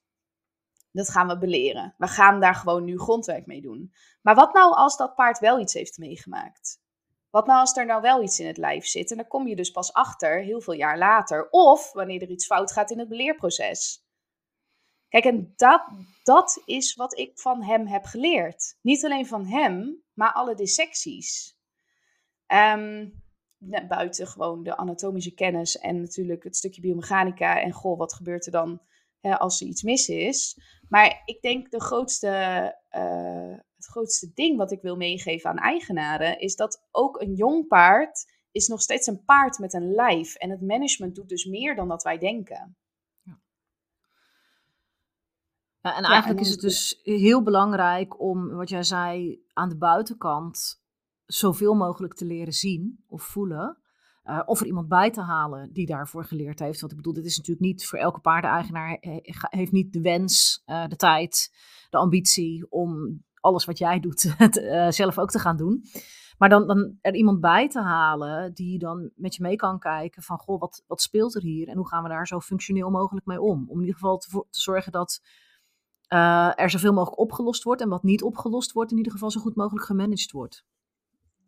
Dat 0.93 1.09
gaan 1.09 1.29
we 1.29 1.39
beleren. 1.39 1.95
We 1.99 2.07
gaan 2.07 2.41
daar 2.41 2.55
gewoon 2.55 2.85
nu 2.85 2.99
grondwerk 2.99 3.47
mee 3.47 3.61
doen. 3.61 3.93
Maar 4.23 4.35
wat 4.35 4.53
nou 4.53 4.75
als 4.75 4.97
dat 4.97 5.15
paard 5.15 5.39
wel 5.39 5.61
iets 5.61 5.75
heeft 5.75 5.99
meegemaakt? 5.99 6.81
Wat 7.31 7.47
nou 7.47 7.61
als 7.61 7.77
er 7.77 7.87
nou 7.87 8.01
wel 8.01 8.23
iets 8.23 8.41
in 8.41 8.47
het 8.47 8.57
lijf 8.57 8.87
zit? 8.87 9.11
En 9.11 9.17
dan 9.17 9.27
kom 9.27 9.49
je 9.49 9.57
dus 9.57 9.71
pas 9.71 9.93
achter, 9.93 10.43
heel 10.43 10.61
veel 10.61 10.75
jaar 10.75 10.99
later. 10.99 11.49
Of 11.51 11.93
wanneer 11.93 12.23
er 12.23 12.31
iets 12.31 12.47
fout 12.47 12.73
gaat 12.73 12.91
in 12.91 12.99
het 12.99 13.09
beleerproces. 13.09 14.08
Kijk, 15.09 15.25
en 15.25 15.53
dat, 15.57 15.89
dat 16.23 16.63
is 16.65 16.95
wat 16.95 17.19
ik 17.19 17.39
van 17.39 17.63
hem 17.63 17.87
heb 17.87 18.05
geleerd. 18.05 18.79
Niet 18.83 19.05
alleen 19.05 19.27
van 19.27 19.47
hem, 19.47 20.03
maar 20.13 20.33
alle 20.33 20.55
dissecties. 20.55 21.57
Um, 22.47 23.23
buiten 23.89 24.27
gewoon 24.27 24.63
de 24.63 24.77
anatomische 24.77 25.35
kennis 25.35 25.79
en 25.79 26.01
natuurlijk 26.01 26.45
het 26.45 26.57
stukje 26.57 26.81
biomechanica. 26.81 27.61
En 27.61 27.73
goh, 27.73 27.99
wat 27.99 28.15
gebeurt 28.15 28.47
er 28.47 28.53
dan 28.53 28.81
hè, 29.21 29.39
als 29.39 29.61
er 29.61 29.67
iets 29.67 29.83
mis 29.83 30.09
is? 30.09 30.61
Maar 30.89 31.23
ik 31.25 31.43
denk 31.43 31.71
de 31.71 31.81
grootste, 31.81 32.29
uh, 32.91 33.57
het 33.77 33.87
grootste 33.87 34.31
ding 34.35 34.57
wat 34.57 34.73
ik 34.73 34.83
wil 34.83 34.97
meegeven 34.97 35.51
aan 35.51 35.59
eigenaren 35.59 36.41
is 36.41 36.57
dat 36.57 36.87
ook 36.91 37.21
een 37.21 37.35
jong 37.35 37.67
paard 37.67 38.37
is 38.51 38.67
nog 38.67 38.83
steeds 38.83 39.07
een 39.07 39.25
paard 39.25 39.59
met 39.59 39.73
een 39.73 39.93
lijf. 39.93 40.35
En 40.35 40.51
het 40.51 40.61
management 40.61 41.15
doet 41.15 41.29
dus 41.29 41.45
meer 41.45 41.75
dan 41.75 41.89
dat 41.89 42.03
wij 42.03 42.19
denken. 42.19 42.77
Ja, 45.81 45.97
en 45.97 46.03
eigenlijk 46.03 46.41
is 46.41 46.51
het 46.51 46.61
dus 46.61 47.01
heel 47.03 47.43
belangrijk 47.43 48.21
om, 48.21 48.49
wat 48.49 48.69
jij 48.69 48.83
zei, 48.83 49.41
aan 49.53 49.69
de 49.69 49.77
buitenkant 49.77 50.83
zoveel 51.27 51.75
mogelijk 51.75 52.15
te 52.15 52.25
leren 52.25 52.53
zien 52.53 53.05
of 53.07 53.23
voelen. 53.23 53.79
Uh, 54.25 54.43
of 54.45 54.61
er 54.61 54.67
iemand 54.67 54.89
bij 54.89 55.11
te 55.11 55.21
halen 55.21 55.73
die 55.73 55.87
daarvoor 55.87 56.25
geleerd 56.25 56.59
heeft. 56.59 56.81
Want 56.81 56.93
ik 56.93 56.99
bedoel, 56.99 57.13
dit 57.13 57.25
is 57.25 57.37
natuurlijk 57.37 57.67
niet 57.67 57.87
voor 57.87 57.99
elke 57.99 58.21
paardeneigenaar, 58.21 58.99
heeft 59.41 59.73
niet 59.73 59.93
de 59.93 60.01
wens, 60.01 60.63
uh, 60.67 60.87
de 60.87 60.97
tijd, 60.97 61.55
de 61.91 61.97
ambitie 61.97 62.71
om 62.71 63.23
alles 63.41 63.65
wat 63.65 63.79
jij 63.79 64.01
doet 64.01 64.25
uh, 64.41 64.91
zelf 64.91 65.19
ook 65.19 65.31
te 65.31 65.39
gaan 65.39 65.57
doen. 65.57 65.85
Maar 66.39 66.49
dan, 66.49 66.67
dan 66.67 66.99
er 67.01 67.15
iemand 67.15 67.41
bij 67.41 67.69
te 67.69 67.81
halen 67.81 68.55
die 68.55 68.79
dan 68.79 69.11
met 69.15 69.35
je 69.35 69.43
mee 69.43 69.57
kan 69.57 69.79
kijken 69.79 70.23
van, 70.23 70.39
goh, 70.39 70.61
wat, 70.61 70.85
wat 70.87 71.03
speelt 71.03 71.35
er 71.35 71.43
hier 71.43 71.69
en 71.69 71.77
hoe 71.77 71.89
gaan 71.89 72.03
we 72.03 72.09
daar 72.09 72.27
zo 72.27 72.41
functioneel 72.41 72.91
mogelijk 72.91 73.27
mee 73.27 73.41
om? 73.41 73.65
Om 73.69 73.75
in 73.75 73.81
ieder 73.81 73.95
geval 73.95 74.19
te, 74.19 74.45
te 74.51 74.61
zorgen 74.61 74.93
dat 74.93 75.23
uh, 76.09 76.53
er 76.61 76.71
zoveel 76.71 76.93
mogelijk 76.93 77.21
opgelost 77.21 77.63
wordt 77.63 77.81
en 77.81 77.89
wat 77.89 78.03
niet 78.03 78.23
opgelost 78.23 78.73
wordt, 78.73 78.91
in 78.91 78.97
ieder 78.97 79.13
geval 79.13 79.31
zo 79.31 79.41
goed 79.41 79.57
mogelijk 79.57 79.87
gemanaged 79.87 80.31
wordt. 80.31 80.65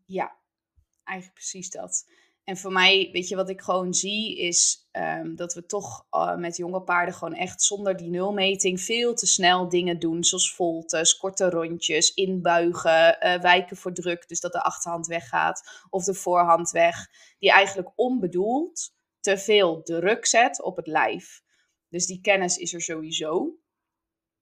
Ja, 0.07 0.37
eigenlijk 1.05 1.39
precies 1.39 1.71
dat. 1.71 2.05
En 2.45 2.57
voor 2.57 2.73
mij, 2.73 3.09
weet 3.13 3.29
je, 3.29 3.37
wat 3.37 3.49
ik 3.49 3.61
gewoon 3.61 3.95
zie, 3.95 4.39
is 4.39 4.89
um, 4.93 5.37
dat 5.37 5.55
we 5.55 5.67
toch 5.67 6.07
uh, 6.11 6.37
met 6.37 6.57
jonge 6.57 6.83
paarden 6.83 7.15
gewoon 7.15 7.35
echt 7.35 7.63
zonder 7.63 7.97
die 7.97 8.11
nulmeting 8.11 8.81
veel 8.81 9.15
te 9.15 9.27
snel 9.27 9.69
dingen 9.69 9.99
doen. 9.99 10.25
Zoals 10.25 10.55
voltes, 10.55 11.17
korte 11.17 11.51
rondjes, 11.51 12.15
inbuigen, 12.15 13.17
uh, 13.21 13.41
wijken 13.41 13.77
voor 13.77 13.93
druk. 13.93 14.29
Dus 14.29 14.41
dat 14.41 14.53
de 14.53 14.63
achterhand 14.63 15.07
weggaat 15.07 15.87
of 15.91 16.05
de 16.05 16.15
voorhand 16.15 16.71
weg. 16.71 17.09
Die 17.39 17.51
eigenlijk 17.51 17.93
onbedoeld 17.95 18.93
te 19.21 19.39
veel 19.39 19.83
druk 19.83 20.27
zet 20.27 20.63
op 20.63 20.77
het 20.77 20.87
lijf. 20.87 21.43
Dus 21.89 22.07
die 22.07 22.21
kennis 22.21 22.57
is 22.57 22.75
er 22.75 22.83
sowieso. 22.83 23.59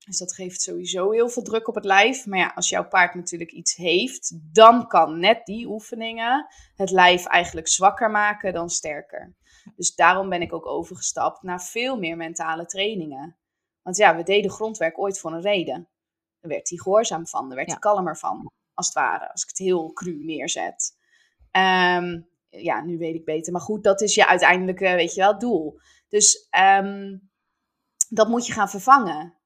Dus 0.08 0.18
dat 0.18 0.34
geeft 0.34 0.60
sowieso 0.60 1.10
heel 1.10 1.28
veel 1.28 1.42
druk 1.42 1.68
op 1.68 1.74
het 1.74 1.84
lijf. 1.84 2.26
Maar 2.26 2.38
ja, 2.38 2.52
als 2.54 2.68
jouw 2.68 2.88
paard 2.88 3.14
natuurlijk 3.14 3.52
iets 3.52 3.74
heeft, 3.74 4.38
dan 4.54 4.86
kan 4.86 5.20
net 5.20 5.46
die 5.46 5.66
oefeningen 5.66 6.46
het 6.74 6.90
lijf 6.90 7.26
eigenlijk 7.26 7.68
zwakker 7.68 8.10
maken 8.10 8.52
dan 8.52 8.70
sterker. 8.70 9.34
Dus 9.76 9.94
daarom 9.94 10.28
ben 10.28 10.42
ik 10.42 10.52
ook 10.52 10.66
overgestapt 10.66 11.42
naar 11.42 11.62
veel 11.62 11.98
meer 11.98 12.16
mentale 12.16 12.66
trainingen. 12.66 13.36
Want 13.82 13.96
ja, 13.96 14.16
we 14.16 14.22
deden 14.22 14.50
grondwerk 14.50 14.98
ooit 14.98 15.18
voor 15.18 15.32
een 15.32 15.40
reden. 15.40 15.88
Daar 16.40 16.50
werd 16.50 16.68
hij 16.68 16.78
gehoorzaam 16.78 17.26
van, 17.26 17.48
daar 17.48 17.56
werd 17.56 17.70
hij 17.70 17.78
kalmer 17.78 18.16
van, 18.16 18.52
als 18.74 18.86
het 18.86 18.94
ware. 18.94 19.32
Als 19.32 19.42
ik 19.42 19.48
het 19.48 19.58
heel 19.58 19.92
cru 19.92 20.24
neerzet. 20.24 20.96
Um, 21.52 22.28
ja, 22.48 22.80
nu 22.80 22.98
weet 22.98 23.14
ik 23.14 23.24
beter. 23.24 23.52
Maar 23.52 23.62
goed, 23.62 23.84
dat 23.84 24.00
is 24.00 24.14
je 24.14 24.26
uiteindelijke, 24.26 24.94
weet 24.94 25.14
je 25.14 25.20
wel, 25.20 25.38
doel. 25.38 25.80
Dus 26.08 26.48
um, 26.80 27.30
dat 28.08 28.28
moet 28.28 28.46
je 28.46 28.52
gaan 28.52 28.70
vervangen. 28.70 29.37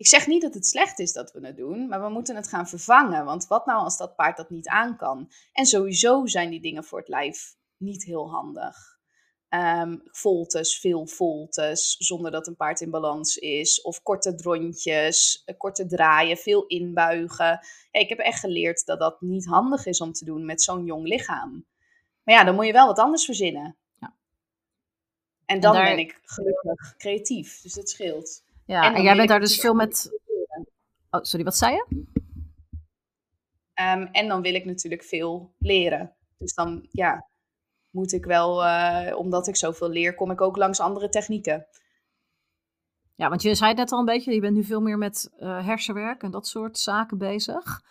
Ik 0.00 0.06
zeg 0.06 0.26
niet 0.26 0.42
dat 0.42 0.54
het 0.54 0.66
slecht 0.66 0.98
is 0.98 1.12
dat 1.12 1.32
we 1.32 1.46
het 1.46 1.56
doen, 1.56 1.88
maar 1.88 2.02
we 2.02 2.08
moeten 2.08 2.36
het 2.36 2.48
gaan 2.48 2.68
vervangen. 2.68 3.24
Want 3.24 3.46
wat 3.46 3.66
nou 3.66 3.82
als 3.82 3.96
dat 3.96 4.16
paard 4.16 4.36
dat 4.36 4.50
niet 4.50 4.68
aan 4.68 4.96
kan? 4.96 5.30
En 5.52 5.66
sowieso 5.66 6.26
zijn 6.26 6.50
die 6.50 6.60
dingen 6.60 6.84
voor 6.84 6.98
het 6.98 7.08
lijf 7.08 7.56
niet 7.76 8.04
heel 8.04 8.30
handig. 8.30 8.98
Um, 9.48 10.02
voltes, 10.04 10.78
veel 10.78 11.06
voltes, 11.06 11.96
zonder 11.98 12.30
dat 12.30 12.46
een 12.46 12.56
paard 12.56 12.80
in 12.80 12.90
balans 12.90 13.36
is. 13.36 13.82
Of 13.82 14.02
korte 14.02 14.34
drontjes, 14.34 15.42
eh, 15.44 15.56
korte 15.56 15.86
draaien, 15.86 16.36
veel 16.36 16.66
inbuigen. 16.66 17.60
ik 17.90 18.08
heb 18.08 18.18
echt 18.18 18.40
geleerd 18.40 18.86
dat 18.86 18.98
dat 18.98 19.20
niet 19.20 19.46
handig 19.46 19.86
is 19.86 20.00
om 20.00 20.12
te 20.12 20.24
doen 20.24 20.44
met 20.44 20.62
zo'n 20.62 20.84
jong 20.84 21.06
lichaam. 21.06 21.66
Maar 22.22 22.34
ja, 22.34 22.44
dan 22.44 22.54
moet 22.54 22.66
je 22.66 22.72
wel 22.72 22.86
wat 22.86 22.98
anders 22.98 23.24
verzinnen. 23.24 23.76
Ja. 23.98 24.16
En 25.44 25.60
dan 25.60 25.72
ben 25.72 25.98
ik 25.98 26.20
gelukkig 26.22 26.96
creatief, 26.96 27.60
dus 27.60 27.74
dat 27.74 27.90
scheelt. 27.90 28.42
Ja, 28.70 28.94
en, 28.94 29.02
jij 29.02 29.16
bent 29.16 29.28
daar 29.28 29.40
dus 29.40 29.60
veel 29.60 29.74
met. 29.74 30.10
Oh, 31.10 31.22
sorry, 31.22 31.44
wat 31.44 31.56
zei 31.56 31.74
je? 31.74 31.86
Um, 33.74 34.06
en 34.06 34.28
dan 34.28 34.42
wil 34.42 34.54
ik 34.54 34.64
natuurlijk 34.64 35.02
veel 35.02 35.54
leren. 35.58 36.14
Dus 36.38 36.54
dan, 36.54 36.88
ja, 36.90 37.28
moet 37.90 38.12
ik 38.12 38.24
wel, 38.24 38.64
uh, 38.64 39.16
omdat 39.16 39.46
ik 39.46 39.56
zoveel 39.56 39.88
leer, 39.88 40.14
kom 40.14 40.30
ik 40.30 40.40
ook 40.40 40.56
langs 40.56 40.80
andere 40.80 41.08
technieken. 41.08 41.66
Ja, 43.14 43.28
want 43.28 43.42
je 43.42 43.54
zei 43.54 43.74
net 43.74 43.92
al 43.92 43.98
een 43.98 44.04
beetje, 44.04 44.34
je 44.34 44.40
bent 44.40 44.54
nu 44.54 44.64
veel 44.64 44.80
meer 44.80 44.98
met 44.98 45.30
uh, 45.38 45.66
hersenwerk 45.66 46.22
en 46.22 46.30
dat 46.30 46.46
soort 46.46 46.78
zaken 46.78 47.18
bezig. 47.18 47.82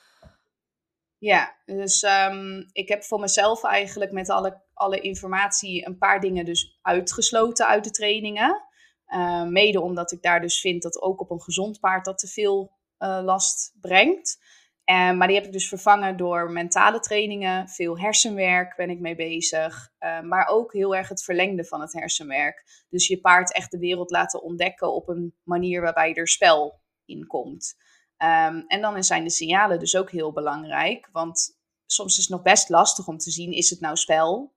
Ja, 1.17 1.55
dus 1.65 2.03
um, 2.03 2.69
ik 2.71 2.87
heb 2.87 3.03
voor 3.03 3.19
mezelf 3.19 3.63
eigenlijk 3.63 4.11
met 4.11 4.29
alle, 4.29 4.61
alle 4.73 4.99
informatie 4.99 5.87
een 5.87 5.97
paar 5.97 6.19
dingen 6.19 6.45
dus 6.45 6.79
uitgesloten 6.81 7.67
uit 7.67 7.83
de 7.83 7.91
trainingen. 7.91 8.68
Uh, 9.09 9.43
mede 9.43 9.81
omdat 9.81 10.11
ik 10.11 10.21
daar 10.21 10.41
dus 10.41 10.59
vind 10.59 10.81
dat 10.81 11.01
ook 11.01 11.21
op 11.21 11.31
een 11.31 11.41
gezond 11.41 11.79
paard 11.79 12.05
dat 12.05 12.17
te 12.17 12.27
veel 12.27 12.71
uh, 12.99 13.19
last 13.23 13.73
brengt. 13.81 14.37
Uh, 14.85 15.11
maar 15.11 15.27
die 15.27 15.35
heb 15.35 15.45
ik 15.45 15.51
dus 15.51 15.67
vervangen 15.67 16.17
door 16.17 16.51
mentale 16.51 16.99
trainingen. 16.99 17.69
Veel 17.69 17.99
hersenwerk 17.99 18.75
ben 18.75 18.89
ik 18.89 18.99
mee 18.99 19.15
bezig. 19.15 19.91
maar 20.23 20.47
ook 20.47 20.73
heel 20.73 20.95
erg 20.95 21.09
het 21.09 21.23
verlengde 21.23 21.65
van 21.65 21.81
het 21.81 21.93
hersenwerk. 21.93 22.85
Dus 22.89 23.07
je 23.07 23.19
paard 23.19 23.53
echt 23.53 23.71
de 23.71 23.79
wereld 23.79 24.11
laten 24.11 24.41
ontdekken 24.41 24.93
op 24.93 25.07
een 25.07 25.35
manier 25.43 25.81
waarbij 25.81 26.13
er 26.13 26.27
spel 26.27 26.81
in 27.05 27.27
komt. 27.27 27.75
Um, 28.23 28.63
en 28.67 28.81
dan 28.81 29.03
zijn 29.03 29.23
de 29.23 29.29
signalen 29.29 29.79
dus 29.79 29.95
ook 29.95 30.11
heel 30.11 30.31
belangrijk. 30.31 31.09
Want 31.11 31.59
soms 31.85 32.17
is 32.17 32.23
het 32.23 32.33
nog 32.33 32.41
best 32.41 32.69
lastig 32.69 33.07
om 33.07 33.17
te 33.17 33.31
zien: 33.31 33.51
is 33.51 33.69
het 33.69 33.79
nou 33.79 33.95
spel 33.95 34.53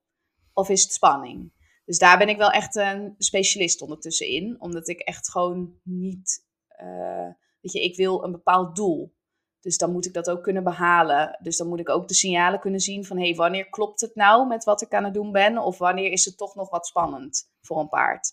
of 0.53 0.69
is 0.69 0.83
het 0.83 0.93
spanning? 0.93 1.51
Dus 1.85 1.97
daar 1.97 2.17
ben 2.17 2.29
ik 2.29 2.37
wel 2.37 2.51
echt 2.51 2.75
een 2.75 3.15
specialist 3.17 3.81
ondertussen 3.81 4.27
in. 4.27 4.61
Omdat 4.61 4.87
ik 4.87 4.99
echt 4.99 5.29
gewoon 5.29 5.79
niet. 5.83 6.45
Uh, 6.81 7.29
weet 7.61 7.71
je, 7.71 7.83
ik 7.83 7.95
wil 7.95 8.23
een 8.23 8.31
bepaald 8.31 8.75
doel. 8.75 9.13
Dus 9.59 9.77
dan 9.77 9.91
moet 9.91 10.05
ik 10.05 10.13
dat 10.13 10.29
ook 10.29 10.43
kunnen 10.43 10.63
behalen. 10.63 11.37
Dus 11.41 11.57
dan 11.57 11.67
moet 11.67 11.79
ik 11.79 11.89
ook 11.89 12.07
de 12.07 12.13
signalen 12.13 12.59
kunnen 12.59 12.79
zien 12.79 13.05
van 13.05 13.17
hé, 13.17 13.23
hey, 13.23 13.35
wanneer 13.35 13.69
klopt 13.69 14.01
het 14.01 14.15
nou 14.15 14.47
met 14.47 14.63
wat 14.63 14.81
ik 14.81 14.93
aan 14.93 15.03
het 15.03 15.13
doen 15.13 15.31
ben? 15.31 15.57
Of 15.57 15.77
wanneer 15.77 16.11
is 16.11 16.25
het 16.25 16.37
toch 16.37 16.55
nog 16.55 16.69
wat 16.69 16.87
spannend 16.87 17.51
voor 17.61 17.79
een 17.79 17.89
paard? 17.89 18.31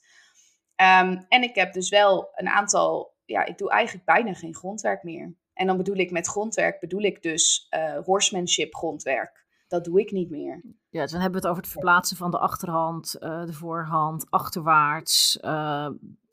Um, 0.77 1.27
en 1.29 1.43
ik 1.43 1.55
heb 1.55 1.73
dus 1.73 1.89
wel 1.89 2.29
een 2.35 2.49
aantal, 2.49 3.15
ja, 3.25 3.45
ik 3.45 3.59
doe 3.59 3.71
eigenlijk 3.71 4.05
bijna 4.07 4.35
geen 4.35 4.55
grondwerk 4.55 5.03
meer. 5.03 5.35
En 5.53 5.67
dan 5.67 5.77
bedoel 5.77 5.97
ik 5.97 6.11
met 6.11 6.27
grondwerk, 6.27 6.81
bedoel 6.81 7.03
ik 7.03 7.23
dus 7.23 7.67
uh, 7.71 7.99
horsemanship 8.05 8.75
grondwerk. 8.75 9.40
Dat 9.71 9.85
doe 9.85 10.01
ik 10.01 10.11
niet 10.11 10.31
meer. 10.31 10.63
Ja, 10.89 11.07
dan 11.07 11.21
hebben 11.21 11.41
we 11.41 11.47
het 11.47 11.47
over 11.47 11.63
het 11.63 11.73
verplaatsen 11.73 12.17
van 12.17 12.31
de 12.31 12.39
achterhand, 12.39 13.17
uh, 13.21 13.45
de 13.45 13.53
voorhand, 13.53 14.27
achterwaarts, 14.31 15.39
uh, 15.45 15.89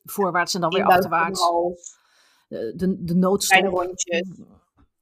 voorwaarts 0.06 0.54
en 0.54 0.62
dan 0.62 0.74
weer 0.74 0.86
achterwaarts. 0.86 1.50
De, 2.48 2.74
de, 2.76 3.04
de 3.04 3.16
noodstop. 3.16 3.58
Kleine 3.58 3.78
rondjes. 3.78 4.30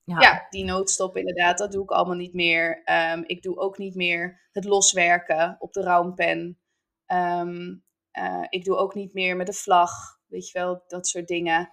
Ja. 0.04 0.20
ja. 0.20 0.48
die 0.50 0.66
noodstop 0.66 1.18
inderdaad, 1.18 1.58
dat 1.58 1.72
doe 1.72 1.84
ik 1.84 1.92
allemaal 1.92 2.16
niet 2.16 2.34
meer. 2.34 2.82
Um, 3.14 3.24
ik 3.26 3.42
doe 3.42 3.58
ook 3.58 3.78
niet 3.78 3.96
meer 3.96 4.42
het 4.52 4.66
loswerken 4.66 5.56
op 5.60 5.74
de 5.74 5.82
roundpen. 5.82 6.58
Um, 7.08 7.84
uh, 8.14 8.46
ik 8.50 8.64
doe 8.64 8.76
ook 8.76 8.94
niet 8.94 9.14
meer 9.14 9.36
met 9.36 9.48
de 9.48 9.54
vlag, 9.54 9.92
weet 10.28 10.50
je 10.50 10.60
wel, 10.60 10.84
dat 10.88 11.08
soort 11.08 11.28
dingen. 11.28 11.70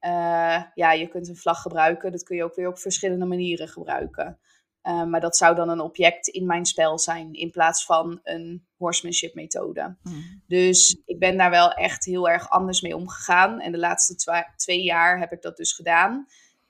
Uh, 0.00 0.62
ja, 0.74 0.92
je 0.92 1.08
kunt 1.08 1.28
een 1.28 1.36
vlag 1.36 1.62
gebruiken, 1.62 2.12
dat 2.12 2.22
kun 2.22 2.36
je 2.36 2.44
ook 2.44 2.54
weer 2.54 2.68
op 2.68 2.78
verschillende 2.78 3.26
manieren 3.26 3.68
gebruiken. 3.68 4.38
Uh, 4.84 5.04
maar 5.04 5.20
dat 5.20 5.36
zou 5.36 5.54
dan 5.54 5.68
een 5.68 5.80
object 5.80 6.28
in 6.28 6.46
mijn 6.46 6.64
spel 6.64 6.98
zijn, 6.98 7.32
in 7.32 7.50
plaats 7.50 7.84
van 7.84 8.20
een 8.22 8.66
horsemanship 8.76 9.34
methode. 9.34 9.96
Hmm. 10.02 10.42
Dus 10.46 11.02
ik 11.04 11.18
ben 11.18 11.36
daar 11.36 11.50
wel 11.50 11.72
echt 11.72 12.04
heel 12.04 12.28
erg 12.28 12.50
anders 12.50 12.80
mee 12.80 12.96
omgegaan. 12.96 13.60
En 13.60 13.72
de 13.72 13.78
laatste 13.78 14.44
twee 14.56 14.82
jaar 14.82 15.18
heb 15.18 15.32
ik 15.32 15.42
dat 15.42 15.56
dus 15.56 15.72
gedaan. 15.72 16.12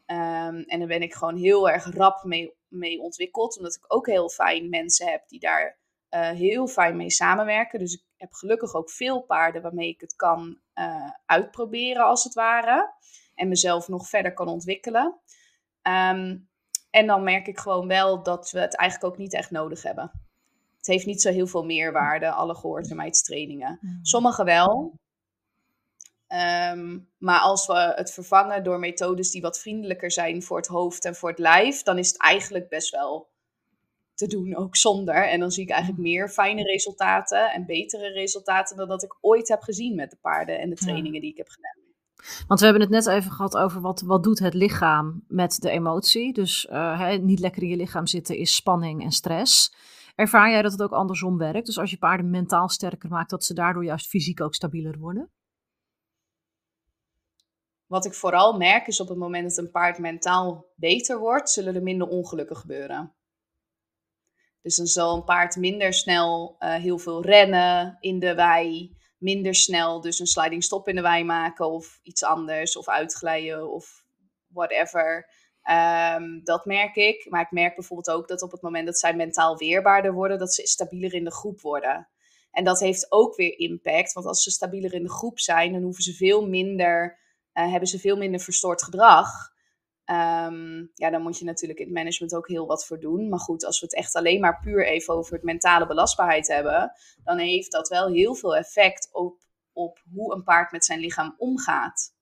Um, 0.06 0.62
en 0.62 0.78
daar 0.78 0.88
ben 0.88 1.02
ik 1.02 1.14
gewoon 1.14 1.36
heel 1.36 1.70
erg 1.70 1.94
rap 1.94 2.24
mee, 2.24 2.54
mee 2.68 3.00
ontwikkeld. 3.00 3.56
Omdat 3.56 3.74
ik 3.74 3.84
ook 3.94 4.06
heel 4.06 4.28
fijn 4.28 4.68
mensen 4.68 5.10
heb 5.10 5.28
die 5.28 5.40
daar 5.40 5.78
uh, 6.10 6.28
heel 6.30 6.66
fijn 6.66 6.96
mee 6.96 7.10
samenwerken. 7.10 7.78
Dus 7.78 7.94
ik 7.94 8.02
heb 8.16 8.32
gelukkig 8.32 8.74
ook 8.74 8.90
veel 8.90 9.20
paarden 9.20 9.62
waarmee 9.62 9.88
ik 9.88 10.00
het 10.00 10.16
kan 10.16 10.58
uh, 10.74 11.10
uitproberen, 11.26 12.04
als 12.04 12.24
het 12.24 12.34
ware. 12.34 12.92
En 13.34 13.48
mezelf 13.48 13.88
nog 13.88 14.08
verder 14.08 14.34
kan 14.34 14.48
ontwikkelen. 14.48 15.20
Um, 15.82 16.48
en 16.94 17.06
dan 17.06 17.22
merk 17.22 17.46
ik 17.46 17.58
gewoon 17.58 17.88
wel 17.88 18.22
dat 18.22 18.50
we 18.50 18.60
het 18.60 18.76
eigenlijk 18.76 19.12
ook 19.12 19.18
niet 19.18 19.34
echt 19.34 19.50
nodig 19.50 19.82
hebben. 19.82 20.10
Het 20.76 20.86
heeft 20.86 21.06
niet 21.06 21.22
zo 21.22 21.30
heel 21.30 21.46
veel 21.46 21.64
meerwaarde, 21.64 22.30
alle 22.30 22.54
gehoorzaamheidstrainingen. 22.54 23.78
Mm. 23.80 23.98
Sommige 24.02 24.44
wel, 24.44 24.98
Um, 26.28 27.08
maar 27.18 27.40
als 27.40 27.66
we 27.66 27.92
het 27.96 28.12
vervangen 28.12 28.64
door 28.64 28.78
methodes 28.78 29.30
die 29.30 29.40
wat 29.40 29.60
vriendelijker 29.60 30.10
zijn 30.10 30.42
voor 30.42 30.56
het 30.56 30.66
hoofd 30.66 31.04
en 31.04 31.14
voor 31.14 31.28
het 31.28 31.38
lijf, 31.38 31.82
dan 31.82 31.98
is 31.98 32.08
het 32.08 32.20
eigenlijk 32.20 32.68
best 32.68 32.90
wel 32.90 33.28
te 34.14 34.26
doen, 34.26 34.56
ook 34.56 34.76
zonder. 34.76 35.28
En 35.28 35.40
dan 35.40 35.50
zie 35.50 35.62
ik 35.62 35.70
eigenlijk 35.70 36.02
mm. 36.02 36.08
meer 36.08 36.28
fijne 36.28 36.62
resultaten 36.62 37.52
en 37.52 37.66
betere 37.66 38.08
resultaten 38.08 38.76
dan 38.76 38.88
dat 38.88 39.02
ik 39.02 39.16
ooit 39.20 39.48
heb 39.48 39.62
gezien 39.62 39.94
met 39.94 40.10
de 40.10 40.18
paarden 40.20 40.58
en 40.58 40.70
de 40.70 40.76
trainingen 40.76 41.20
die 41.20 41.30
ik 41.30 41.36
heb 41.36 41.48
gedaan. 41.48 41.83
Want 42.46 42.60
we 42.60 42.66
hebben 42.66 42.82
het 42.82 42.90
net 42.90 43.06
even 43.06 43.30
gehad 43.30 43.56
over 43.56 43.80
wat, 43.80 44.00
wat 44.00 44.22
doet 44.22 44.38
het 44.38 44.54
lichaam 44.54 45.24
met 45.28 45.60
de 45.60 45.70
emotie. 45.70 46.32
Dus 46.32 46.66
uh, 46.70 47.16
niet 47.16 47.40
lekker 47.40 47.62
in 47.62 47.68
je 47.68 47.76
lichaam 47.76 48.06
zitten 48.06 48.36
is 48.36 48.54
spanning 48.54 49.02
en 49.02 49.12
stress. 49.12 49.74
Ervaar 50.14 50.50
jij 50.50 50.62
dat 50.62 50.72
het 50.72 50.82
ook 50.82 50.92
andersom 50.92 51.38
werkt? 51.38 51.66
Dus 51.66 51.78
als 51.78 51.90
je 51.90 51.98
paarden 51.98 52.30
mentaal 52.30 52.68
sterker 52.68 53.08
maakt, 53.08 53.30
dat 53.30 53.44
ze 53.44 53.54
daardoor 53.54 53.84
juist 53.84 54.06
fysiek 54.06 54.40
ook 54.40 54.54
stabieler 54.54 54.98
worden? 54.98 55.30
Wat 57.86 58.04
ik 58.04 58.14
vooral 58.14 58.56
merk 58.56 58.86
is 58.86 59.00
op 59.00 59.08
het 59.08 59.18
moment 59.18 59.48
dat 59.48 59.64
een 59.64 59.70
paard 59.70 59.98
mentaal 59.98 60.66
beter 60.76 61.18
wordt, 61.18 61.50
zullen 61.50 61.74
er 61.74 61.82
minder 61.82 62.08
ongelukken 62.08 62.56
gebeuren. 62.56 63.14
Dus 64.62 64.76
dan 64.76 64.86
zal 64.86 65.16
een 65.16 65.24
paard 65.24 65.56
minder 65.56 65.92
snel 65.92 66.56
uh, 66.58 66.74
heel 66.74 66.98
veel 66.98 67.22
rennen 67.22 67.96
in 68.00 68.18
de 68.18 68.34
wei, 68.34 68.96
minder 69.18 69.54
snel 69.54 70.00
dus 70.00 70.18
een 70.18 70.26
sliding 70.26 70.64
stop 70.64 70.88
in 70.88 70.94
de 70.94 71.02
wei 71.02 71.24
maken 71.24 71.70
of 71.70 71.98
iets 72.02 72.24
anders, 72.24 72.76
of 72.76 72.88
uitglijden 72.88 73.70
of 73.72 74.04
whatever. 74.46 75.28
Um, 75.70 76.44
dat 76.44 76.64
merk 76.64 76.96
ik. 76.96 77.26
Maar 77.30 77.40
ik 77.40 77.50
merk 77.50 77.74
bijvoorbeeld 77.74 78.16
ook 78.16 78.28
dat 78.28 78.42
op 78.42 78.50
het 78.50 78.62
moment 78.62 78.86
dat 78.86 78.98
zij 78.98 79.14
mentaal 79.14 79.56
weerbaarder 79.56 80.12
worden, 80.12 80.38
dat 80.38 80.54
ze 80.54 80.66
stabieler 80.66 81.14
in 81.14 81.24
de 81.24 81.32
groep 81.32 81.60
worden. 81.60 82.08
En 82.50 82.64
dat 82.64 82.80
heeft 82.80 83.12
ook 83.12 83.36
weer 83.36 83.58
impact, 83.58 84.12
want 84.12 84.26
als 84.26 84.42
ze 84.42 84.50
stabieler 84.50 84.94
in 84.94 85.02
de 85.02 85.10
groep 85.10 85.38
zijn, 85.38 85.72
dan 85.72 85.82
hoeven 85.82 86.02
ze 86.02 86.14
veel 86.14 86.46
minder 86.46 87.22
uh, 87.54 87.70
hebben 87.70 87.88
ze 87.88 87.98
veel 87.98 88.16
minder 88.16 88.40
verstoord 88.40 88.82
gedrag. 88.82 89.52
Um, 90.10 90.90
ja, 90.94 91.10
dan 91.10 91.22
moet 91.22 91.38
je 91.38 91.44
natuurlijk 91.44 91.80
in 91.80 91.86
het 91.86 91.94
management 91.94 92.34
ook 92.34 92.48
heel 92.48 92.66
wat 92.66 92.86
voor 92.86 93.00
doen. 93.00 93.28
Maar 93.28 93.38
goed, 93.38 93.64
als 93.64 93.80
we 93.80 93.86
het 93.86 93.94
echt 93.94 94.14
alleen 94.14 94.40
maar 94.40 94.60
puur 94.60 94.86
even 94.86 95.14
over 95.14 95.34
het 95.34 95.42
mentale 95.42 95.86
belastbaarheid 95.86 96.48
hebben, 96.48 96.92
dan 97.24 97.38
heeft 97.38 97.72
dat 97.72 97.88
wel 97.88 98.12
heel 98.12 98.34
veel 98.34 98.56
effect 98.56 99.08
op, 99.12 99.44
op 99.72 100.02
hoe 100.14 100.34
een 100.34 100.42
paard 100.42 100.72
met 100.72 100.84
zijn 100.84 101.00
lichaam 101.00 101.34
omgaat. 101.38 102.14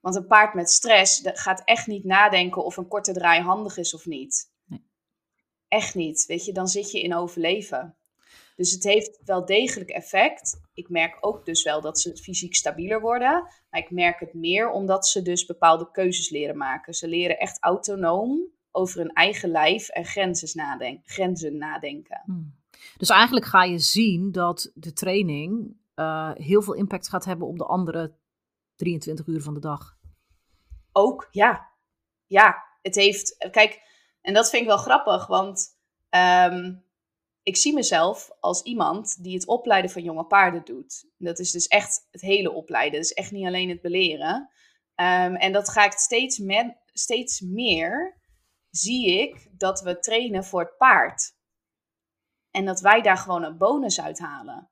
Want 0.00 0.16
een 0.16 0.26
paard 0.26 0.54
met 0.54 0.70
stress 0.70 1.20
gaat 1.22 1.62
echt 1.64 1.86
niet 1.86 2.04
nadenken 2.04 2.64
of 2.64 2.76
een 2.76 2.88
korte 2.88 3.12
draai 3.12 3.40
handig 3.40 3.76
is 3.76 3.94
of 3.94 4.06
niet. 4.06 4.52
Nee. 4.64 4.90
Echt 5.68 5.94
niet. 5.94 6.26
Weet 6.26 6.44
je, 6.44 6.52
dan 6.52 6.68
zit 6.68 6.90
je 6.90 7.02
in 7.02 7.14
overleven. 7.14 7.96
Dus 8.54 8.70
het 8.70 8.84
heeft 8.84 9.20
wel 9.24 9.44
degelijk 9.44 9.90
effect. 9.90 10.60
Ik 10.72 10.88
merk 10.88 11.16
ook 11.20 11.44
dus 11.44 11.62
wel 11.62 11.80
dat 11.80 12.00
ze 12.00 12.16
fysiek 12.16 12.54
stabieler 12.54 13.00
worden. 13.00 13.42
Maar 13.70 13.80
ik 13.80 13.90
merk 13.90 14.20
het 14.20 14.34
meer 14.34 14.70
omdat 14.70 15.06
ze 15.06 15.22
dus 15.22 15.46
bepaalde 15.46 15.90
keuzes 15.90 16.30
leren 16.30 16.56
maken. 16.56 16.94
Ze 16.94 17.08
leren 17.08 17.38
echt 17.38 17.62
autonoom 17.62 18.52
over 18.70 18.98
hun 18.98 19.12
eigen 19.12 19.50
lijf 19.50 19.88
en 19.88 20.04
grenzen, 20.04 20.50
nadenken. 20.52 21.02
Grenzen 21.04 21.56
nadenken. 21.56 22.22
Hmm. 22.24 22.54
Dus 22.96 23.08
eigenlijk 23.08 23.46
ga 23.46 23.64
je 23.64 23.78
zien 23.78 24.32
dat 24.32 24.70
de 24.74 24.92
training 24.92 25.76
uh, 25.96 26.30
heel 26.34 26.62
veel 26.62 26.74
impact 26.74 27.08
gaat 27.08 27.24
hebben 27.24 27.46
op 27.46 27.58
de 27.58 27.64
andere 27.64 28.14
23 28.76 29.26
uur 29.26 29.42
van 29.42 29.54
de 29.54 29.60
dag. 29.60 29.96
Ook, 30.92 31.28
ja. 31.30 31.72
Ja, 32.26 32.64
het 32.82 32.94
heeft. 32.94 33.48
Kijk, 33.50 33.80
en 34.20 34.34
dat 34.34 34.50
vind 34.50 34.62
ik 34.62 34.68
wel 34.68 34.76
grappig, 34.76 35.26
want 35.26 35.66
um, 36.10 36.84
ik 37.44 37.56
zie 37.56 37.74
mezelf 37.74 38.30
als 38.40 38.62
iemand 38.62 39.22
die 39.22 39.34
het 39.34 39.46
opleiden 39.46 39.90
van 39.90 40.02
jonge 40.02 40.24
paarden 40.24 40.64
doet. 40.64 41.04
Dat 41.18 41.38
is 41.38 41.50
dus 41.50 41.66
echt 41.66 42.06
het 42.10 42.20
hele 42.20 42.52
opleiden. 42.52 43.00
Dat 43.00 43.10
is 43.10 43.12
echt 43.12 43.30
niet 43.30 43.46
alleen 43.46 43.68
het 43.68 43.80
beleren. 43.80 44.50
Um, 44.96 45.36
en 45.36 45.52
dat 45.52 45.68
ga 45.68 45.84
ik 45.84 45.92
steeds, 45.92 46.40
steeds 46.92 47.40
meer, 47.40 48.20
zie 48.70 49.20
ik 49.20 49.48
dat 49.50 49.80
we 49.80 49.98
trainen 49.98 50.44
voor 50.44 50.60
het 50.60 50.76
paard. 50.76 51.36
En 52.50 52.64
dat 52.64 52.80
wij 52.80 53.02
daar 53.02 53.16
gewoon 53.16 53.42
een 53.42 53.58
bonus 53.58 54.00
uithalen. 54.00 54.70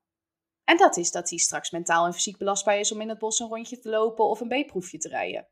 En 0.65 0.77
dat 0.77 0.97
is 0.97 1.11
dat 1.11 1.31
hij 1.31 1.39
straks 1.39 1.71
mentaal 1.71 2.07
en 2.07 2.15
fysiek 2.15 2.39
belastbaar 2.39 2.79
is 2.79 2.93
om 2.93 3.01
in 3.01 3.09
het 3.09 3.19
bos 3.19 3.39
een 3.39 3.49
rondje 3.49 3.79
te 3.79 3.89
lopen 3.89 4.25
of 4.25 4.41
een 4.41 4.65
B-proefje 4.65 4.99
te 4.99 5.09
rijden. 5.09 5.49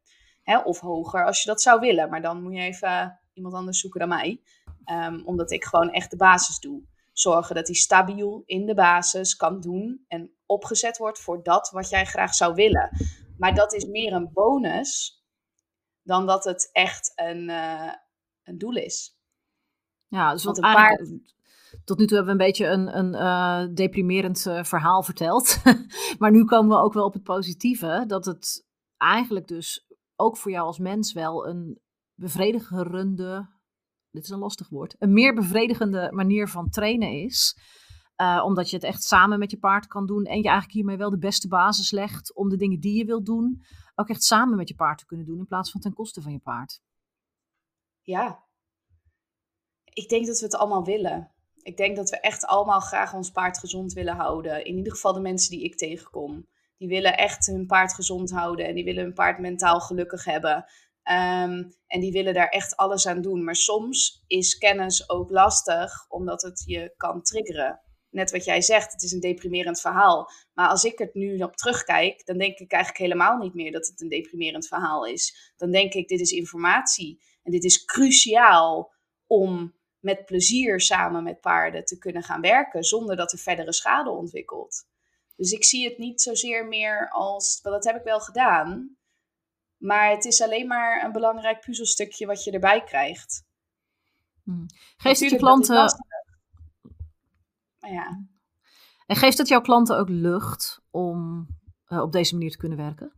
of 0.65 0.81
hoger 0.81 1.27
als 1.27 1.43
je 1.43 1.49
dat 1.49 1.63
zou 1.63 1.81
willen. 1.81 2.11
Maar 2.11 2.23
dan 2.23 2.43
moet 2.43 2.55
je 2.55 2.61
even 2.61 3.21
iemand 3.33 3.55
anders 3.55 3.81
zoeken 3.81 4.01
dan 4.01 4.09
mij. 4.09 4.43
Um, 4.85 5.23
omdat 5.27 5.51
ik 5.51 5.65
gewoon 5.65 5.91
echt 5.91 6.11
de 6.11 6.17
basis 6.17 6.59
doe 6.59 6.89
zorgen 7.21 7.55
dat 7.55 7.67
hij 7.67 7.77
stabiel 7.77 8.43
in 8.47 8.67
de 8.67 8.75
basis 8.75 9.37
kan 9.37 9.61
doen 9.61 10.05
en 10.09 10.35
opgezet 10.47 10.99
wordt 10.99 11.19
voor 11.19 11.43
dat 11.43 11.71
wat 11.71 11.89
jij 11.89 12.05
graag 12.05 12.35
zou 12.35 12.55
willen. 12.55 12.91
Maar 13.39 13.55
dat 13.55 13.73
is 13.73 13.85
meer 13.85 14.13
een 14.13 14.31
bonus 14.33 15.23
dan 16.03 16.27
dat 16.27 16.45
het 16.45 16.69
echt 16.73 17.13
een, 17.15 17.49
uh, 17.49 17.93
een 18.43 18.59
doel 18.59 18.77
is. 18.77 19.19
Ja, 20.09 20.33
dus 20.33 20.45
Want 20.45 20.57
een 20.57 20.63
paard... 20.63 21.13
Tot 21.85 21.99
nu 21.99 22.07
toe 22.07 22.17
hebben 22.17 22.37
we 22.37 22.43
een 22.43 22.51
beetje 22.51 22.67
een, 22.67 22.99
een 22.99 23.15
uh, 23.15 23.75
deprimerend 23.75 24.47
uh, 24.47 24.65
verhaal 24.65 25.03
verteld. 25.03 25.63
maar 26.19 26.31
nu 26.31 26.45
komen 26.45 26.77
we 26.77 26.83
ook 26.83 26.93
wel 26.93 27.05
op 27.05 27.13
het 27.13 27.23
positieve. 27.23 28.05
Dat 28.07 28.25
het 28.25 28.67
eigenlijk 28.97 29.47
dus 29.47 29.87
ook 30.17 30.37
voor 30.37 30.51
jou 30.51 30.67
als 30.67 30.79
mens 30.79 31.13
wel 31.13 31.47
een 31.47 31.81
bevredigerende 32.15 33.49
dit 34.11 34.23
is 34.23 34.31
een 34.31 34.39
lastig 34.39 34.69
woord, 34.69 34.97
een 34.99 35.13
meer 35.13 35.35
bevredigende 35.35 36.09
manier 36.13 36.49
van 36.49 36.71
trainen 36.71 37.13
is. 37.13 37.57
Uh, 38.17 38.43
omdat 38.45 38.71
je 38.71 38.77
het 38.77 38.85
echt 38.85 39.03
samen 39.03 39.39
met 39.39 39.51
je 39.51 39.59
paard 39.59 39.87
kan 39.87 40.07
doen. 40.07 40.25
En 40.25 40.37
je 40.37 40.43
eigenlijk 40.43 40.73
hiermee 40.73 40.97
wel 40.97 41.11
de 41.11 41.19
beste 41.19 41.49
basis 41.49 41.91
legt 41.91 42.35
om 42.35 42.49
de 42.49 42.57
dingen 42.57 42.81
die 42.81 42.99
je 42.99 43.05
wilt 43.05 43.27
doen, 43.27 43.63
ook 43.95 44.09
echt 44.09 44.23
samen 44.23 44.57
met 44.57 44.69
je 44.69 44.75
paard 44.75 44.99
te 44.99 45.07
kunnen 45.07 45.27
doen. 45.27 45.39
In 45.39 45.47
plaats 45.47 45.71
van 45.71 45.81
ten 45.81 45.93
koste 45.93 46.23
van 46.23 46.33
je 46.33 46.39
paard. 46.39 46.81
Ja. 48.03 48.45
Ik 49.85 50.09
denk 50.09 50.27
dat 50.27 50.39
we 50.39 50.45
het 50.45 50.55
allemaal 50.55 50.85
willen. 50.85 51.33
Ik 51.63 51.77
denk 51.77 51.97
dat 51.97 52.11
we 52.11 52.21
echt 52.21 52.47
allemaal 52.47 52.81
graag 52.81 53.15
ons 53.15 53.31
paard 53.31 53.59
gezond 53.59 53.93
willen 53.93 54.17
houden. 54.17 54.65
In 54.65 54.77
ieder 54.77 54.93
geval 54.93 55.13
de 55.13 55.21
mensen 55.21 55.51
die 55.51 55.65
ik 55.65 55.77
tegenkom. 55.77 56.47
Die 56.77 56.89
willen 56.89 57.17
echt 57.17 57.47
hun 57.47 57.67
paard 57.67 57.95
gezond 57.95 58.31
houden 58.31 58.67
en 58.67 58.75
die 58.75 58.85
willen 58.85 59.05
hun 59.05 59.15
paard 59.15 59.39
mentaal 59.39 59.81
gelukkig 59.81 60.25
hebben. 60.25 60.65
Um, 61.05 61.75
en 61.87 62.01
die 62.01 62.13
willen 62.13 62.35
daar 62.35 62.49
echt 62.49 62.77
alles 62.77 63.07
aan 63.07 63.23
doen. 63.23 63.45
Maar 63.45 63.57
soms 63.57 64.25
is 64.27 64.59
kennis 64.59 65.11
ook 65.11 65.31
lastig, 65.31 66.07
omdat 66.09 66.43
het 66.43 66.63
je 66.67 66.95
kan 66.97 67.23
triggeren. 67.23 67.81
Net 68.11 68.31
wat 68.31 68.45
jij 68.45 68.63
zegt, 68.63 68.93
het 68.93 69.03
is 69.03 69.13
een 69.13 69.21
deprimerend 69.21 69.81
verhaal. 69.81 70.31
Maar 70.55 70.69
als 70.69 70.85
ik 70.85 71.01
er 71.01 71.11
nu 71.13 71.43
op 71.43 71.57
terugkijk, 71.57 72.27
dan 72.27 72.39
denk 72.39 72.59
ik 72.59 72.73
eigenlijk 72.73 73.03
helemaal 73.03 73.37
niet 73.37 73.55
meer 73.55 73.73
dat 73.73 73.87
het 73.87 74.01
een 74.01 74.09
deprimerend 74.09 74.67
verhaal 74.67 75.07
is. 75.07 75.53
Dan 75.57 75.71
denk 75.71 75.93
ik, 75.93 76.09
dit 76.09 76.21
is 76.21 76.31
informatie. 76.31 77.23
En 77.43 77.53
dit 77.53 77.65
is 77.65 77.85
cruciaal 77.85 78.93
om 79.27 79.79
met 79.99 80.25
plezier 80.25 80.81
samen 80.81 81.23
met 81.23 81.41
paarden 81.41 81.85
te 81.85 81.99
kunnen 81.99 82.23
gaan 82.23 82.41
werken, 82.41 82.85
zonder 82.85 83.17
dat 83.17 83.33
er 83.33 83.39
verdere 83.39 83.73
schade 83.73 84.11
ontwikkelt. 84.11 84.89
Dus 85.37 85.53
ik 85.53 85.65
zie 85.65 85.89
het 85.89 85.99
niet 85.99 86.23
zozeer 86.23 86.67
meer 86.67 87.11
als, 87.11 87.61
dat 87.63 87.85
heb 87.85 87.97
ik 87.97 88.03
wel 88.03 88.21
gedaan, 88.21 88.97
Maar 89.81 90.11
het 90.11 90.25
is 90.25 90.43
alleen 90.43 90.67
maar 90.67 91.05
een 91.05 91.13
belangrijk 91.13 91.61
puzzelstukje 91.61 92.27
wat 92.27 92.45
je 92.45 92.51
erbij 92.51 92.85
krijgt. 92.85 93.45
Hmm. 94.43 94.67
Geeft 94.97 95.21
het 95.21 95.31
je 95.31 95.37
klanten. 95.37 95.95
Ja. 97.79 98.25
En 99.07 99.17
geeft 99.17 99.39
het 99.39 99.49
jouw 99.49 99.61
klanten 99.61 99.97
ook 99.97 100.09
lucht 100.09 100.81
om 100.91 101.47
uh, 101.89 102.01
op 102.01 102.13
deze 102.13 102.35
manier 102.35 102.51
te 102.51 102.57
kunnen 102.57 102.79
werken? 102.79 103.13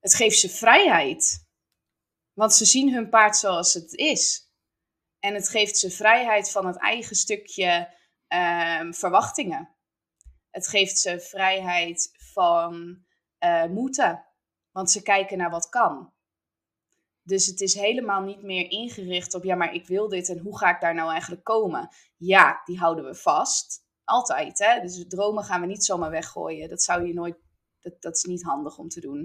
Het 0.00 0.14
geeft 0.14 0.38
ze 0.38 0.48
vrijheid. 0.48 1.46
Want 2.32 2.52
ze 2.52 2.64
zien 2.64 2.92
hun 2.92 3.08
paard 3.08 3.36
zoals 3.36 3.74
het 3.74 3.92
is. 3.92 4.50
En 5.18 5.34
het 5.34 5.48
geeft 5.48 5.76
ze 5.76 5.90
vrijheid 5.90 6.50
van 6.50 6.66
het 6.66 6.76
eigen 6.76 7.16
stukje 7.16 7.94
uh, 8.28 8.92
verwachtingen. 8.92 9.76
Het 10.50 10.68
geeft 10.68 10.98
ze 10.98 11.20
vrijheid 11.20 12.14
van 12.32 13.04
uh, 13.46 13.64
moeten. 13.64 14.24
Want 14.72 14.90
ze 14.90 15.02
kijken 15.02 15.38
naar 15.38 15.50
wat 15.50 15.68
kan. 15.68 16.12
Dus 17.22 17.46
het 17.46 17.60
is 17.60 17.74
helemaal 17.74 18.22
niet 18.22 18.42
meer 18.42 18.70
ingericht 18.70 19.34
op, 19.34 19.44
ja, 19.44 19.54
maar 19.54 19.74
ik 19.74 19.86
wil 19.86 20.08
dit 20.08 20.28
en 20.28 20.38
hoe 20.38 20.58
ga 20.58 20.74
ik 20.74 20.80
daar 20.80 20.94
nou 20.94 21.10
eigenlijk 21.10 21.44
komen? 21.44 21.88
Ja, 22.16 22.60
die 22.64 22.78
houden 22.78 23.04
we 23.04 23.14
vast. 23.14 23.84
Altijd, 24.04 24.58
hè. 24.58 24.80
Dus 24.80 25.04
dromen 25.08 25.44
gaan 25.44 25.60
we 25.60 25.66
niet 25.66 25.84
zomaar 25.84 26.10
weggooien. 26.10 26.68
Dat 26.68 26.82
zou 26.82 27.06
je 27.06 27.14
nooit, 27.14 27.36
dat, 27.80 28.02
dat 28.02 28.16
is 28.16 28.22
niet 28.22 28.42
handig 28.42 28.78
om 28.78 28.88
te 28.88 29.00
doen. 29.00 29.18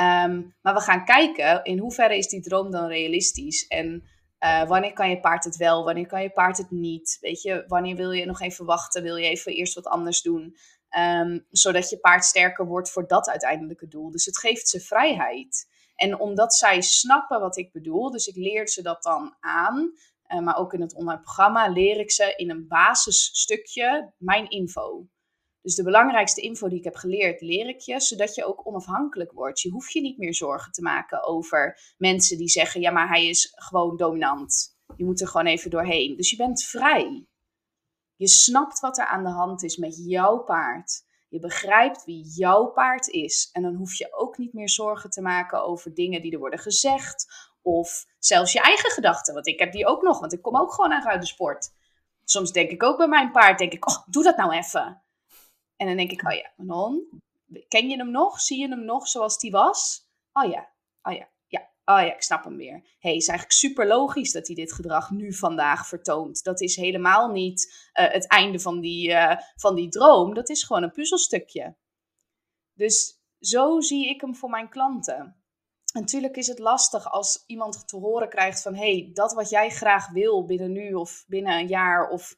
Um, 0.00 0.56
maar 0.60 0.74
we 0.74 0.80
gaan 0.80 1.04
kijken 1.04 1.64
in 1.64 1.78
hoeverre 1.78 2.16
is 2.16 2.28
die 2.28 2.42
droom 2.42 2.70
dan 2.70 2.86
realistisch? 2.86 3.66
En 3.66 4.02
uh, 4.40 4.68
wanneer 4.68 4.92
kan 4.92 5.10
je 5.10 5.20
paard 5.20 5.44
het 5.44 5.56
wel, 5.56 5.84
wanneer 5.84 6.06
kan 6.06 6.22
je 6.22 6.30
paard 6.30 6.56
het 6.56 6.70
niet? 6.70 7.16
Weet 7.20 7.42
je, 7.42 7.64
wanneer 7.66 7.96
wil 7.96 8.10
je 8.10 8.26
nog 8.26 8.40
even 8.40 8.64
wachten? 8.64 9.02
Wil 9.02 9.16
je 9.16 9.28
even 9.28 9.52
eerst 9.52 9.74
wat 9.74 9.86
anders 9.86 10.22
doen? 10.22 10.56
Um, 10.98 11.46
zodat 11.50 11.90
je 11.90 11.98
paard 11.98 12.24
sterker 12.24 12.66
wordt 12.66 12.90
voor 12.90 13.06
dat 13.06 13.28
uiteindelijke 13.28 13.88
doel. 13.88 14.10
Dus 14.10 14.24
het 14.24 14.38
geeft 14.38 14.68
ze 14.68 14.80
vrijheid. 14.80 15.68
En 15.94 16.20
omdat 16.20 16.54
zij 16.54 16.80
snappen 16.80 17.40
wat 17.40 17.56
ik 17.56 17.72
bedoel, 17.72 18.10
dus 18.10 18.26
ik 18.26 18.36
leer 18.36 18.68
ze 18.68 18.82
dat 18.82 19.02
dan 19.02 19.36
aan, 19.40 19.92
uh, 20.28 20.40
maar 20.40 20.56
ook 20.56 20.72
in 20.72 20.80
het 20.80 20.94
online 20.94 21.20
programma 21.20 21.68
leer 21.68 21.98
ik 21.98 22.10
ze 22.10 22.34
in 22.36 22.50
een 22.50 22.68
basisstukje 22.68 24.12
mijn 24.18 24.48
info. 24.48 25.06
Dus 25.62 25.74
de 25.74 25.82
belangrijkste 25.82 26.40
info 26.40 26.68
die 26.68 26.78
ik 26.78 26.84
heb 26.84 26.94
geleerd, 26.96 27.40
leer 27.40 27.68
ik 27.68 27.80
je, 27.80 28.00
zodat 28.00 28.34
je 28.34 28.44
ook 28.44 28.66
onafhankelijk 28.66 29.32
wordt. 29.32 29.60
Je 29.60 29.70
hoeft 29.70 29.92
je 29.92 30.00
niet 30.00 30.18
meer 30.18 30.34
zorgen 30.34 30.72
te 30.72 30.82
maken 30.82 31.24
over 31.24 31.78
mensen 31.96 32.38
die 32.38 32.48
zeggen: 32.48 32.80
ja, 32.80 32.90
maar 32.90 33.08
hij 33.08 33.26
is 33.26 33.52
gewoon 33.54 33.96
dominant. 33.96 34.76
Je 34.96 35.04
moet 35.04 35.20
er 35.20 35.28
gewoon 35.28 35.46
even 35.46 35.70
doorheen. 35.70 36.16
Dus 36.16 36.30
je 36.30 36.36
bent 36.36 36.62
vrij. 36.62 37.26
Je 38.16 38.28
snapt 38.28 38.80
wat 38.80 38.98
er 38.98 39.06
aan 39.06 39.24
de 39.24 39.30
hand 39.30 39.62
is 39.62 39.76
met 39.76 40.02
jouw 40.04 40.38
paard. 40.38 41.04
Je 41.28 41.38
begrijpt 41.38 42.04
wie 42.04 42.24
jouw 42.24 42.66
paard 42.66 43.08
is. 43.08 43.48
En 43.52 43.62
dan 43.62 43.74
hoef 43.74 43.94
je 43.94 44.12
ook 44.12 44.38
niet 44.38 44.52
meer 44.52 44.68
zorgen 44.68 45.10
te 45.10 45.22
maken 45.22 45.64
over 45.64 45.94
dingen 45.94 46.22
die 46.22 46.32
er 46.32 46.38
worden 46.38 46.58
gezegd. 46.58 47.50
Of 47.62 48.06
zelfs 48.18 48.52
je 48.52 48.60
eigen 48.60 48.90
gedachten. 48.90 49.34
Want 49.34 49.46
ik 49.46 49.58
heb 49.58 49.72
die 49.72 49.86
ook 49.86 50.02
nog, 50.02 50.20
want 50.20 50.32
ik 50.32 50.42
kom 50.42 50.56
ook 50.56 50.72
gewoon 50.72 50.92
uit 50.92 51.20
de 51.20 51.26
sport. 51.26 51.72
Soms 52.24 52.52
denk 52.52 52.70
ik 52.70 52.82
ook 52.82 52.96
bij 52.96 53.08
mijn 53.08 53.30
paard, 53.30 53.58
denk 53.58 53.72
ik, 53.72 53.88
oh, 53.88 54.06
doe 54.06 54.22
dat 54.22 54.36
nou 54.36 54.52
even. 54.52 55.02
En 55.76 55.86
dan 55.86 55.96
denk 55.96 56.10
ik, 56.10 56.26
oh 56.26 56.32
ja, 56.32 56.52
Manon, 56.56 57.22
ken 57.68 57.88
je 57.88 57.96
hem 57.96 58.10
nog? 58.10 58.40
Zie 58.40 58.60
je 58.60 58.68
hem 58.68 58.84
nog 58.84 59.08
zoals 59.08 59.38
die 59.38 59.50
was? 59.50 60.06
Oh 60.32 60.50
ja, 60.50 60.68
oh 61.02 61.12
ja, 61.12 61.28
oh 61.84 62.00
ja, 62.00 62.14
ik 62.14 62.22
snap 62.22 62.44
hem 62.44 62.56
weer. 62.56 62.96
hey, 62.98 63.16
is 63.16 63.28
eigenlijk 63.28 63.58
super 63.58 63.86
logisch 63.86 64.32
dat 64.32 64.46
hij 64.46 64.56
dit 64.56 64.72
gedrag 64.72 65.10
nu 65.10 65.32
vandaag 65.32 65.86
vertoont. 65.86 66.44
Dat 66.44 66.60
is 66.60 66.76
helemaal 66.76 67.28
niet 67.28 67.90
uh, 68.00 68.10
het 68.10 68.26
einde 68.28 68.60
van 68.60 68.80
die, 68.80 69.10
uh, 69.10 69.36
van 69.56 69.74
die 69.74 69.88
droom. 69.88 70.34
Dat 70.34 70.48
is 70.48 70.64
gewoon 70.64 70.82
een 70.82 70.92
puzzelstukje. 70.92 71.76
Dus 72.74 73.20
zo 73.38 73.80
zie 73.80 74.08
ik 74.08 74.20
hem 74.20 74.36
voor 74.36 74.50
mijn 74.50 74.68
klanten. 74.68 75.36
Natuurlijk 75.92 76.36
is 76.36 76.46
het 76.46 76.58
lastig 76.58 77.10
als 77.10 77.44
iemand 77.46 77.88
te 77.88 77.96
horen 77.96 78.28
krijgt 78.28 78.62
van... 78.62 78.74
hey, 78.74 79.10
dat 79.12 79.32
wat 79.32 79.50
jij 79.50 79.70
graag 79.70 80.10
wil 80.10 80.44
binnen 80.44 80.72
nu 80.72 80.92
of 80.92 81.24
binnen 81.26 81.58
een 81.58 81.68
jaar... 81.68 82.08
of 82.08 82.36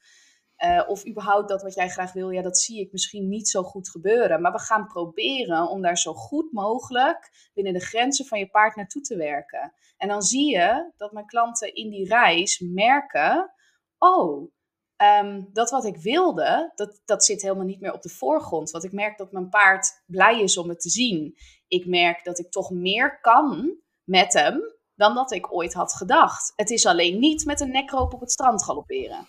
uh, 0.59 0.83
of 0.87 1.07
überhaupt 1.07 1.49
dat 1.49 1.63
wat 1.63 1.75
jij 1.75 1.89
graag 1.89 2.13
wil, 2.13 2.31
ja, 2.31 2.43
dat 2.43 2.59
zie 2.59 2.81
ik 2.81 2.93
misschien 2.93 3.29
niet 3.29 3.49
zo 3.49 3.63
goed 3.63 3.89
gebeuren. 3.91 4.41
Maar 4.41 4.53
we 4.53 4.59
gaan 4.59 4.87
proberen 4.87 5.69
om 5.69 5.83
daar 5.83 5.99
zo 5.99 6.15
goed 6.15 6.53
mogelijk 6.53 7.51
binnen 7.55 7.73
de 7.73 7.81
grenzen 7.81 8.27
van 8.27 8.39
je 8.39 8.49
paard 8.49 8.77
naartoe 8.77 9.03
te 9.03 9.17
werken. 9.17 9.73
En 9.97 10.09
dan 10.09 10.23
zie 10.23 10.51
je 10.51 10.93
dat 10.97 11.13
mijn 11.13 11.27
klanten 11.27 11.75
in 11.75 11.91
die 11.91 12.09
reis 12.09 12.59
merken: 12.59 13.53
oh, 13.99 14.51
um, 14.97 15.49
dat 15.53 15.71
wat 15.71 15.85
ik 15.85 15.97
wilde, 15.97 16.73
dat, 16.75 17.01
dat 17.05 17.25
zit 17.25 17.43
helemaal 17.43 17.67
niet 17.67 17.81
meer 17.81 17.93
op 17.93 18.03
de 18.03 18.09
voorgrond. 18.09 18.71
Want 18.71 18.85
ik 18.85 18.93
merk 18.93 19.19
dat 19.19 19.33
mijn 19.33 19.49
paard 19.49 20.03
blij 20.07 20.41
is 20.41 20.59
om 20.59 20.69
het 20.69 20.81
te 20.81 20.91
zien. 20.91 21.37
Ik 21.69 21.87
merk 21.87 22.25
dat 22.25 22.39
ik 22.39 22.51
toch 22.51 22.71
meer 22.71 23.21
kan 23.21 23.77
met 24.05 24.33
hem 24.33 24.73
dan 24.95 25.15
dat 25.15 25.33
ik 25.33 25.53
ooit 25.53 25.75
had 25.75 25.95
gedacht. 25.95 26.53
Het 26.57 26.71
is 26.71 26.87
alleen 26.87 27.19
niet 27.19 27.45
met 27.45 27.61
een 27.61 27.71
nekroop 27.71 28.13
op 28.13 28.21
het 28.21 28.31
strand 28.31 28.65
galopperen 28.65 29.29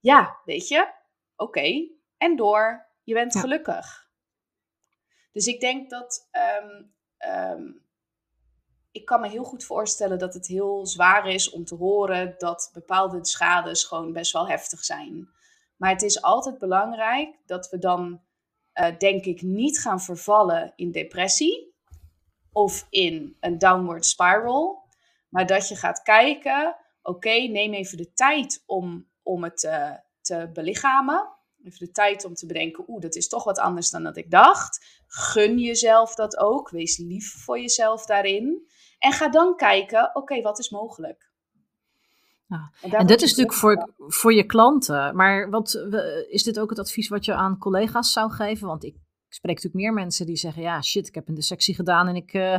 ja, 0.00 0.40
weet 0.44 0.68
je, 0.68 0.92
oké, 1.36 1.88
en 2.16 2.36
door, 2.36 2.86
je 3.02 3.14
bent 3.14 3.38
gelukkig. 3.38 4.08
Dus 5.32 5.46
ik 5.46 5.60
denk 5.60 5.90
dat, 5.90 6.28
um, 6.62 6.94
um, 7.30 7.88
ik 8.90 9.04
kan 9.04 9.20
me 9.20 9.28
heel 9.28 9.44
goed 9.44 9.64
voorstellen 9.64 10.18
dat 10.18 10.34
het 10.34 10.46
heel 10.46 10.86
zwaar 10.86 11.28
is 11.28 11.50
om 11.50 11.64
te 11.64 11.74
horen 11.74 12.34
dat 12.38 12.70
bepaalde 12.72 13.24
schades 13.26 13.84
gewoon 13.84 14.12
best 14.12 14.32
wel 14.32 14.48
heftig 14.48 14.84
zijn. 14.84 15.28
Maar 15.76 15.90
het 15.90 16.02
is 16.02 16.22
altijd 16.22 16.58
belangrijk 16.58 17.36
dat 17.46 17.68
we 17.68 17.78
dan, 17.78 18.22
uh, 18.74 18.98
denk 18.98 19.24
ik, 19.24 19.42
niet 19.42 19.80
gaan 19.80 20.00
vervallen 20.00 20.72
in 20.76 20.90
depressie 20.90 21.74
of 22.52 22.86
in 22.90 23.36
een 23.40 23.58
downward 23.58 24.06
spiral. 24.06 24.88
Maar 25.28 25.46
dat 25.46 25.68
je 25.68 25.76
gaat 25.76 26.02
kijken, 26.02 26.76
oké, 27.02 27.30
neem 27.30 27.72
even 27.72 27.96
de 27.96 28.12
tijd 28.12 28.62
om 28.66 29.09
om 29.30 29.44
het 29.44 29.62
uh, 29.62 29.90
te 30.20 30.50
belichamen. 30.52 31.38
Even 31.64 31.78
de 31.78 31.90
tijd 31.90 32.24
om 32.24 32.34
te 32.34 32.46
bedenken, 32.46 32.84
oeh, 32.88 33.00
dat 33.00 33.14
is 33.14 33.28
toch 33.28 33.44
wat 33.44 33.58
anders 33.58 33.90
dan 33.90 34.02
dat 34.02 34.16
ik 34.16 34.30
dacht. 34.30 35.02
Gun 35.06 35.58
jezelf 35.58 36.14
dat 36.14 36.38
ook. 36.38 36.70
Wees 36.70 36.98
lief 36.98 37.44
voor 37.44 37.60
jezelf 37.60 38.06
daarin. 38.06 38.68
En 38.98 39.12
ga 39.12 39.28
dan 39.28 39.56
kijken, 39.56 40.10
oké, 40.14 40.42
wat 40.42 40.58
is 40.58 40.70
mogelijk? 40.70 41.30
Ja. 42.46 42.72
En, 42.80 42.90
en 42.90 43.06
dit 43.06 43.22
is 43.22 43.28
natuurlijk 43.28 43.56
voor, 43.56 43.92
voor 43.96 44.34
je 44.34 44.46
klanten. 44.46 45.16
Maar 45.16 45.50
wat, 45.50 45.74
is 46.28 46.42
dit 46.42 46.58
ook 46.58 46.70
het 46.70 46.78
advies 46.78 47.08
wat 47.08 47.24
je 47.24 47.34
aan 47.34 47.58
collega's 47.58 48.12
zou 48.12 48.30
geven? 48.30 48.66
Want 48.66 48.84
ik 48.84 48.96
spreek 49.28 49.54
natuurlijk 49.54 49.84
meer 49.84 49.92
mensen 49.92 50.26
die 50.26 50.36
zeggen: 50.36 50.62
Ja, 50.62 50.82
shit, 50.82 51.08
ik 51.08 51.14
heb 51.14 51.28
een 51.28 51.34
dissectie 51.34 51.74
gedaan 51.74 52.08
en 52.08 52.16
ik, 52.16 52.34
uh, 52.34 52.58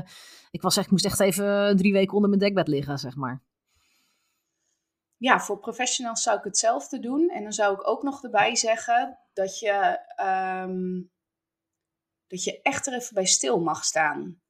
ik 0.52 0.62
was 0.62 0.78
echt, 0.78 0.92
moest 0.92 1.06
echt 1.06 1.20
even 1.20 1.78
drie 1.78 1.94
weken 1.94 2.14
onder 2.14 2.30
mijn 2.30 2.42
dekbed 2.42 2.68
liggen, 2.68 2.98
zeg 2.98 3.16
maar 3.16 3.44
ja, 5.22 5.40
voor 5.40 5.60
professionals 5.60 6.24
zou 6.24 6.38
ik 6.38 6.44
hetzelfde 6.44 7.00
doen. 7.00 7.30
En 7.30 7.44
dan 7.44 7.52
zou 7.52 7.74
ik 7.74 7.88
ook 7.88 8.04
nog 8.04 8.24
erbij 8.24 8.56
zeggen 8.56 9.20
dat 9.34 9.60
je, 9.60 10.00
um, 10.22 11.12
dat 12.28 12.44
je 12.44 12.62
echt 12.62 12.88
er 12.88 12.94
even 12.94 13.14
bij 13.14 13.26
stil 13.26 13.60
mag 13.60 13.86
staan. 13.86 14.42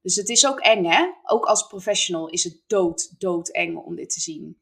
Dus 0.00 0.16
het 0.16 0.28
is 0.28 0.46
ook 0.46 0.60
eng, 0.60 0.84
hè? 0.84 1.12
Ook 1.22 1.44
als 1.44 1.66
professional 1.66 2.28
is 2.28 2.44
het 2.44 2.62
dood, 2.66 3.20
dood 3.20 3.48
eng 3.48 3.76
om 3.76 3.96
dit 3.96 4.10
te 4.10 4.20
zien. 4.20 4.60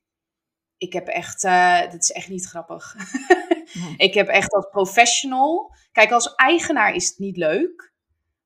Ik 0.76 0.92
heb 0.92 1.06
echt, 1.06 1.44
uh, 1.44 1.80
dat 1.80 2.02
is 2.02 2.10
echt 2.10 2.28
niet 2.28 2.46
grappig. 2.46 2.96
ik 3.96 4.14
heb 4.14 4.28
echt 4.28 4.52
als 4.52 4.68
professional, 4.70 5.74
kijk, 5.92 6.10
als 6.10 6.34
eigenaar 6.34 6.94
is 6.94 7.08
het 7.08 7.18
niet 7.18 7.36
leuk. 7.36 7.92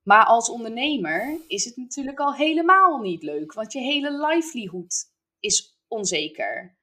Maar 0.03 0.25
als 0.25 0.51
ondernemer 0.51 1.41
is 1.47 1.65
het 1.65 1.77
natuurlijk 1.77 2.19
al 2.19 2.35
helemaal 2.35 2.99
niet 2.99 3.23
leuk. 3.23 3.53
Want 3.53 3.73
je 3.73 3.81
hele 3.81 4.27
livelihood 4.27 5.11
is 5.41 5.79
onzeker. 5.89 6.83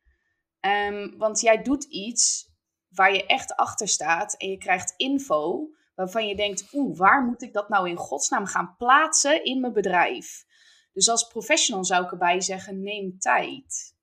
Um, 0.61 1.17
want 1.17 1.39
jij 1.39 1.61
doet 1.61 1.83
iets 1.83 2.49
waar 2.89 3.13
je 3.13 3.25
echt 3.25 3.55
achter 3.55 3.87
staat 3.87 4.37
en 4.37 4.49
je 4.49 4.57
krijgt 4.57 4.93
info 4.97 5.69
waarvan 5.95 6.27
je 6.27 6.35
denkt, 6.35 6.73
oeh, 6.73 6.97
waar 6.97 7.23
moet 7.23 7.41
ik 7.41 7.53
dat 7.53 7.69
nou 7.69 7.89
in 7.89 7.95
godsnaam 7.95 8.45
gaan 8.45 8.75
plaatsen 8.77 9.43
in 9.43 9.59
mijn 9.61 9.73
bedrijf? 9.73 10.45
Dus 10.93 11.09
als 11.09 11.27
professional 11.27 11.85
zou 11.85 12.03
ik 12.05 12.11
erbij 12.11 12.41
zeggen, 12.41 12.83
neem 12.83 13.19
tijd. 13.19 13.95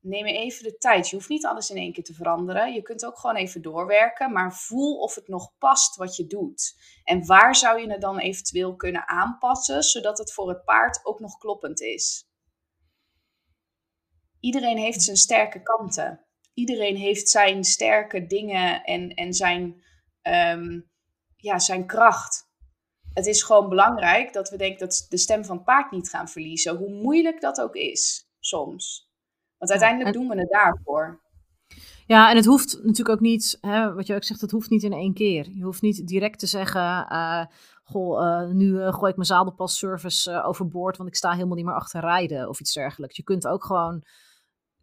Neem 0.00 0.26
even 0.26 0.62
de 0.62 0.76
tijd. 0.76 1.08
Je 1.08 1.16
hoeft 1.16 1.28
niet 1.28 1.46
alles 1.46 1.70
in 1.70 1.76
één 1.76 1.92
keer 1.92 2.04
te 2.04 2.14
veranderen. 2.14 2.72
Je 2.72 2.82
kunt 2.82 3.04
ook 3.04 3.18
gewoon 3.18 3.36
even 3.36 3.62
doorwerken, 3.62 4.32
maar 4.32 4.54
voel 4.56 4.96
of 4.96 5.14
het 5.14 5.28
nog 5.28 5.52
past 5.58 5.96
wat 5.96 6.16
je 6.16 6.26
doet. 6.26 6.74
En 7.04 7.26
waar 7.26 7.56
zou 7.56 7.80
je 7.80 7.90
het 7.90 8.00
dan 8.00 8.18
eventueel 8.18 8.76
kunnen 8.76 9.08
aanpassen, 9.08 9.82
zodat 9.82 10.18
het 10.18 10.32
voor 10.32 10.48
het 10.48 10.64
paard 10.64 11.00
ook 11.02 11.20
nog 11.20 11.38
kloppend 11.38 11.80
is 11.80 12.28
iedereen 14.44 14.78
heeft 14.78 15.02
zijn 15.02 15.16
sterke 15.16 15.62
kanten. 15.62 16.20
Iedereen 16.54 16.96
heeft 16.96 17.28
zijn 17.28 17.64
sterke 17.64 18.26
dingen 18.26 18.82
en, 18.82 19.14
en 19.14 19.32
zijn, 19.32 19.82
um, 20.22 20.90
ja, 21.36 21.58
zijn 21.58 21.86
kracht. 21.86 22.52
Het 23.12 23.26
is 23.26 23.42
gewoon 23.42 23.68
belangrijk 23.68 24.32
dat 24.32 24.50
we 24.50 24.56
denken 24.56 24.78
dat 24.78 25.06
de 25.08 25.16
stem 25.16 25.44
van 25.44 25.56
het 25.56 25.64
paard 25.64 25.90
niet 25.90 26.08
gaan 26.08 26.28
verliezen. 26.28 26.76
Hoe 26.76 26.90
moeilijk 26.90 27.40
dat 27.40 27.60
ook 27.60 27.74
is, 27.74 28.28
soms. 28.38 29.08
Want 29.58 29.70
uiteindelijk 29.70 30.16
doen 30.16 30.28
we 30.28 30.38
het 30.38 30.50
daarvoor. 30.50 31.22
Ja, 32.06 32.30
en 32.30 32.36
het 32.36 32.44
hoeft 32.44 32.74
natuurlijk 32.82 33.08
ook 33.08 33.20
niet, 33.20 33.58
hè, 33.60 33.94
wat 33.94 34.06
je 34.06 34.14
ook 34.14 34.24
zegt, 34.24 34.40
het 34.40 34.50
hoeft 34.50 34.70
niet 34.70 34.82
in 34.82 34.92
één 34.92 35.14
keer. 35.14 35.50
Je 35.50 35.64
hoeft 35.64 35.82
niet 35.82 36.06
direct 36.06 36.38
te 36.38 36.46
zeggen, 36.46 37.06
uh, 37.12 37.44
goh, 37.84 38.22
uh, 38.22 38.50
nu 38.50 38.66
uh, 38.66 38.94
gooi 38.94 39.10
ik 39.10 39.16
mijn 39.16 39.28
zadelpasservice 39.28 40.42
overboord, 40.42 40.96
want 40.96 41.08
ik 41.08 41.16
sta 41.16 41.32
helemaal 41.32 41.56
niet 41.56 41.64
meer 41.64 41.74
achter 41.74 42.00
rijden 42.00 42.48
of 42.48 42.60
iets 42.60 42.72
dergelijks. 42.72 43.16
Je 43.16 43.22
kunt 43.22 43.46
ook 43.46 43.64
gewoon 43.64 44.04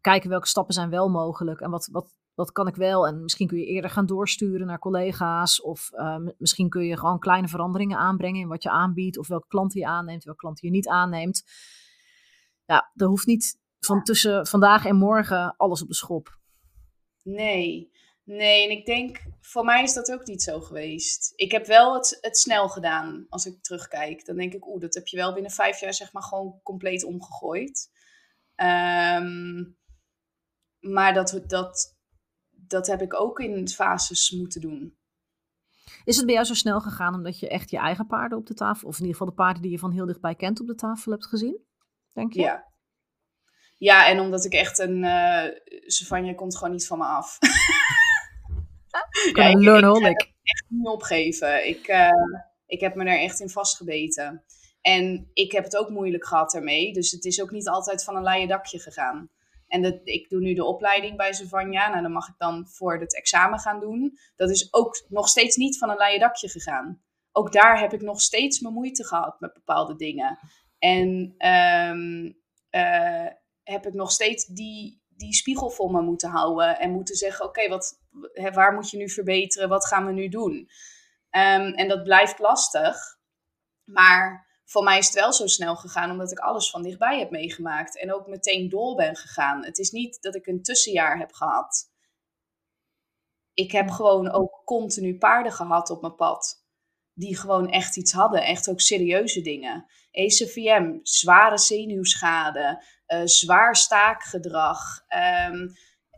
kijken 0.02 0.30
welke 0.30 0.48
stappen 0.48 0.74
zijn 0.74 0.90
wel 0.90 1.10
mogelijk 1.10 1.60
en 1.60 1.70
wat, 1.70 1.90
wat, 1.92 2.14
wat 2.34 2.52
kan 2.52 2.68
ik 2.68 2.76
wel. 2.76 3.08
En 3.08 3.22
misschien 3.22 3.48
kun 3.48 3.58
je 3.58 3.66
eerder 3.66 3.90
gaan 3.90 4.06
doorsturen 4.06 4.68
naar 4.68 4.80
collega's 4.80 5.62
of 5.62 5.90
misschien 6.38 6.70
kun 6.70 6.86
je 6.86 6.98
gewoon 6.98 7.20
kleine 7.20 7.48
veranderingen 7.48 7.98
aanbrengen 7.98 8.42
in 8.42 8.48
wat 8.48 8.64
je 8.64 8.70
aanbiedt 8.70 9.18
of 9.18 9.28
welke 9.28 9.48
klanten 9.48 9.80
je 9.80 9.88
aanneemt, 9.88 10.24
welke 10.24 10.40
klanten 10.40 10.68
je 10.68 10.74
niet 10.74 10.88
aanneemt. 10.88 11.44
Ja, 12.66 12.92
er 12.96 13.08
hoeft 13.08 13.26
niet 13.26 13.60
van 13.80 14.04
tussen 14.04 14.48
vandaag 14.48 14.86
en 14.86 14.96
morgen 14.96 15.56
alles 15.58 15.82
op 15.82 15.88
de 15.88 15.94
schop. 15.94 16.40
Nee, 17.24 17.92
nee. 18.24 18.64
En 18.64 18.72
ik 18.78 18.86
denk, 18.86 19.26
voor 19.42 19.66
mij 19.66 19.84
is 19.84 19.94
dat 19.94 20.12
ook 20.12 20.26
niet 20.26 20.44
zo 20.44 20.60
geweest. 20.60 21.34
Ik 21.36 21.52
heb 21.52 21.66
wel 21.66 21.94
het, 21.94 22.18
het 22.22 22.38
snel 22.38 22.70
gedaan 22.70 23.26
als 23.30 23.46
ik 23.46 23.64
terugkijk. 23.64 24.26
Dan 24.26 24.36
denk 24.36 24.54
ik, 24.54 24.68
oeh, 24.68 24.82
dat 24.82 24.94
heb 24.94 25.08
je 25.08 25.18
wel 25.18 25.34
binnen 25.34 25.52
vijf 25.52 25.80
jaar 25.80 25.94
zeg 25.94 26.14
maar 26.14 26.24
gewoon 26.24 26.60
compleet 26.64 27.04
omgegooid. 27.04 27.90
Um, 28.56 29.78
maar 30.82 31.14
dat, 31.14 31.42
dat, 31.48 31.98
dat 32.50 32.88
heb 32.88 33.02
ik 33.02 33.20
ook 33.20 33.40
in 33.40 33.68
fases 33.68 34.32
moeten 34.32 34.62
doen. 34.62 35.00
Is 36.04 36.16
het 36.16 36.26
bij 36.26 36.34
jou 36.34 36.46
zo 36.46 36.54
snel 36.54 36.82
gegaan 36.82 37.16
omdat 37.16 37.40
je 37.40 37.50
echt 37.50 37.72
je 37.72 37.78
eigen 37.78 38.08
paarden 38.08 38.38
op 38.38 38.46
de 38.46 38.54
tafel, 38.54 38.88
of 38.88 38.96
in 38.96 39.06
ieder 39.06 39.18
geval 39.18 39.30
de 39.30 39.42
paarden 39.42 39.62
die 39.62 39.72
je 39.72 39.80
van 39.80 39.92
heel 39.92 40.06
dichtbij 40.06 40.36
kent, 40.36 40.60
op 40.60 40.68
de 40.68 40.76
tafel 40.76 41.12
hebt 41.12 41.26
gezien? 41.26 41.60
Denk 42.14 42.34
je? 42.34 42.42
Ja, 42.42 42.72
ja, 43.82 44.08
en 44.08 44.20
omdat 44.20 44.46
ik 44.46 44.54
echt 44.54 44.80
een... 44.80 45.04
Uh, 45.04 45.44
Savanja 45.86 46.34
komt 46.34 46.58
gewoon 46.58 46.72
niet 46.72 46.88
van 46.88 46.98
me 46.98 47.06
af. 47.06 47.38
ja, 48.92 49.08
ik, 49.26 49.38
ik, 49.38 50.08
ik 50.08 50.32
echt 50.44 50.66
niet 50.68 50.88
opgeven. 50.88 51.68
Ik, 51.68 51.88
uh, 51.88 52.10
ik 52.66 52.80
heb 52.80 52.96
me 52.96 53.04
er 53.04 53.20
echt 53.20 53.40
in 53.40 53.50
vastgebeten. 53.50 54.44
En 54.82 55.30
ik 55.34 55.52
heb 55.52 55.64
het 55.64 55.78
ook 55.78 55.90
moeilijk 55.90 56.26
gehad 56.26 56.54
ermee. 56.54 56.94
Dus 56.94 57.12
het 57.12 57.26
is 57.26 57.42
ook 57.42 57.52
niet 57.52 57.68
altijd 57.68 58.04
van 58.04 58.16
een 58.16 58.24
leien 58.24 58.48
dakje 58.48 58.80
gegaan. 58.80 59.30
En 59.72 59.82
dat, 59.82 60.00
ik 60.04 60.30
doe 60.30 60.40
nu 60.40 60.54
de 60.54 60.66
opleiding 60.66 61.18
bij 61.18 61.34
Savanja. 61.34 61.90
Nou, 61.90 62.02
dan 62.02 62.12
mag 62.12 62.28
ik 62.28 62.36
dan 62.38 62.68
voor 62.68 63.00
het 63.00 63.16
examen 63.16 63.60
gaan 63.60 63.80
doen. 63.80 64.18
Dat 64.36 64.50
is 64.50 64.74
ook 64.74 65.06
nog 65.08 65.28
steeds 65.28 65.56
niet 65.56 65.78
van 65.78 65.90
een 65.90 65.98
leien 65.98 66.20
dakje 66.20 66.50
gegaan. 66.50 67.02
Ook 67.32 67.52
daar 67.52 67.80
heb 67.80 67.94
ik 67.94 68.02
nog 68.02 68.22
steeds 68.22 68.60
mijn 68.60 68.74
moeite 68.74 69.06
gehad 69.06 69.40
met 69.40 69.54
bepaalde 69.54 69.96
dingen. 69.96 70.40
En 70.80 71.36
um, 71.90 72.26
uh, 72.72 73.28
heb 73.64 73.86
ik 73.86 73.94
nog 73.94 74.12
steeds 74.12 74.46
die, 74.46 75.04
die 75.08 75.34
spiegel 75.34 75.70
voor 75.70 75.92
me 75.92 76.02
moeten 76.02 76.30
houden. 76.30 76.80
En 76.80 76.92
moeten 76.92 77.16
zeggen: 77.16 77.46
oké, 77.46 77.80
waar 78.54 78.74
moet 78.74 78.90
je 78.90 78.98
nu 78.98 79.10
verbeteren? 79.10 79.70
Wat 79.70 79.88
gaan 79.88 80.06
we 80.06 80.12
nu 80.12 80.28
doen? 80.28 80.54
Um, 81.32 81.74
en 81.74 81.88
dat 81.88 82.04
blijft 82.04 82.40
lastig. 82.40 82.96
Maar 83.84 84.51
voor 84.72 84.84
mij 84.84 84.98
is 84.98 85.06
het 85.06 85.16
wel 85.16 85.34
zo 85.34 85.48
snel 85.48 85.76
gegaan, 85.76 86.12
omdat 86.12 86.32
ik 86.32 86.40
alles 86.40 86.70
van 86.70 86.82
dichtbij 86.82 87.20
heb 87.20 87.30
meegemaakt. 87.30 87.98
En 87.98 88.14
ook 88.14 88.28
meteen 88.28 88.70
door 88.70 88.96
ben 88.96 89.16
gegaan. 89.16 89.66
Het 89.66 89.78
is 89.78 89.92
niet 89.92 90.22
dat 90.22 90.36
ik 90.36 90.48
een 90.48 90.64
tussenjaar 90.64 91.18
heb 91.18 91.34
gehad. 91.34 91.92
Ik 93.54 93.72
heb 93.72 93.90
gewoon 93.90 94.32
ook 94.32 94.62
continu 94.66 95.18
paarden 95.18 95.52
gehad 95.52 95.90
op 95.90 96.02
mijn 96.02 96.16
pad. 96.16 96.66
Die 97.14 97.38
gewoon 97.38 97.70
echt 97.70 97.98
iets 97.98 98.12
hadden. 98.12 98.44
Echt 98.44 98.70
ook 98.70 98.82
serieuze 98.82 99.42
dingen. 99.42 99.86
ECVM, 100.12 101.00
zware 101.02 101.58
zenuwschade, 101.58 102.84
uh, 103.08 103.22
zwaar 103.26 103.76
staakgedrag, 103.76 105.06
um, 105.50 105.72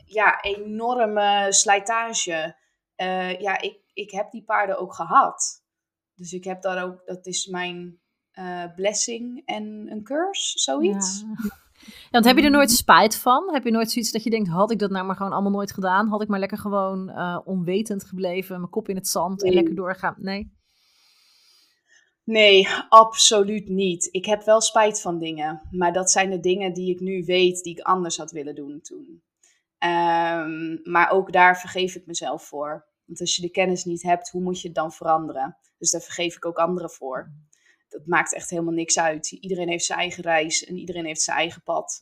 ja, 0.05 0.41
enorme 0.41 1.47
slijtage. 1.49 2.55
Uh, 2.97 3.39
ja, 3.39 3.61
ik, 3.61 3.79
ik 3.93 4.11
heb 4.11 4.31
die 4.31 4.43
paarden 4.43 4.79
ook 4.79 4.93
gehad. 4.93 5.63
Dus 6.15 6.31
ik 6.33 6.43
heb 6.43 6.61
daar 6.61 6.83
ook, 6.83 7.05
dat 7.05 7.25
is 7.25 7.45
mijn 7.45 8.02
uh, 8.39 8.63
blessing 8.75 9.41
en 9.45 9.85
een 9.89 10.03
curse, 10.03 10.59
zoiets. 10.59 11.23
Ja. 11.43 11.51
Ja, 11.85 12.09
want 12.09 12.25
heb 12.25 12.37
je 12.37 12.43
er 12.43 12.49
nooit 12.49 12.71
spijt 12.71 13.15
van? 13.15 13.53
Heb 13.53 13.63
je 13.63 13.71
nooit 13.71 13.91
zoiets 13.91 14.11
dat 14.11 14.23
je 14.23 14.29
denkt, 14.29 14.49
had 14.49 14.71
ik 14.71 14.79
dat 14.79 14.91
nou 14.91 15.05
maar 15.05 15.15
gewoon 15.15 15.31
allemaal 15.31 15.51
nooit 15.51 15.71
gedaan? 15.71 16.07
Had 16.07 16.21
ik 16.21 16.27
maar 16.27 16.39
lekker 16.39 16.57
gewoon 16.57 17.09
uh, 17.09 17.39
onwetend 17.45 18.03
gebleven, 18.03 18.57
mijn 18.57 18.71
kop 18.71 18.89
in 18.89 18.95
het 18.95 19.07
zand 19.07 19.41
nee. 19.41 19.49
en 19.49 19.55
lekker 19.55 19.75
doorgaan? 19.75 20.15
Nee. 20.17 20.51
Nee, 22.23 22.67
absoluut 22.89 23.69
niet. 23.69 24.07
Ik 24.11 24.25
heb 24.25 24.43
wel 24.43 24.61
spijt 24.61 25.01
van 25.01 25.19
dingen, 25.19 25.61
maar 25.71 25.93
dat 25.93 26.11
zijn 26.11 26.29
de 26.29 26.39
dingen 26.39 26.73
die 26.73 26.93
ik 26.93 26.99
nu 26.99 27.23
weet 27.25 27.63
die 27.63 27.77
ik 27.77 27.83
anders 27.83 28.17
had 28.17 28.31
willen 28.31 28.55
doen 28.55 28.81
toen. 28.81 29.23
Um, 29.79 30.79
maar 30.83 31.09
ook 31.09 31.31
daar 31.31 31.59
vergeef 31.59 31.95
ik 31.95 32.05
mezelf 32.05 32.43
voor. 32.43 32.87
Want 33.05 33.19
als 33.19 33.35
je 33.35 33.41
de 33.41 33.51
kennis 33.51 33.85
niet 33.85 34.03
hebt, 34.03 34.29
hoe 34.29 34.41
moet 34.41 34.61
je 34.61 34.67
het 34.67 34.75
dan 34.75 34.91
veranderen? 34.91 35.57
Dus 35.77 35.91
daar 35.91 36.01
vergeef 36.01 36.35
ik 36.35 36.45
ook 36.45 36.57
anderen 36.57 36.89
voor. 36.89 37.33
Dat 37.93 38.05
maakt 38.05 38.33
echt 38.33 38.49
helemaal 38.49 38.73
niks 38.73 38.99
uit. 38.99 39.31
Iedereen 39.31 39.69
heeft 39.69 39.85
zijn 39.85 39.99
eigen 39.99 40.23
reis 40.23 40.63
en 40.63 40.77
iedereen 40.77 41.05
heeft 41.05 41.21
zijn 41.21 41.37
eigen 41.37 41.63
pad. 41.63 42.01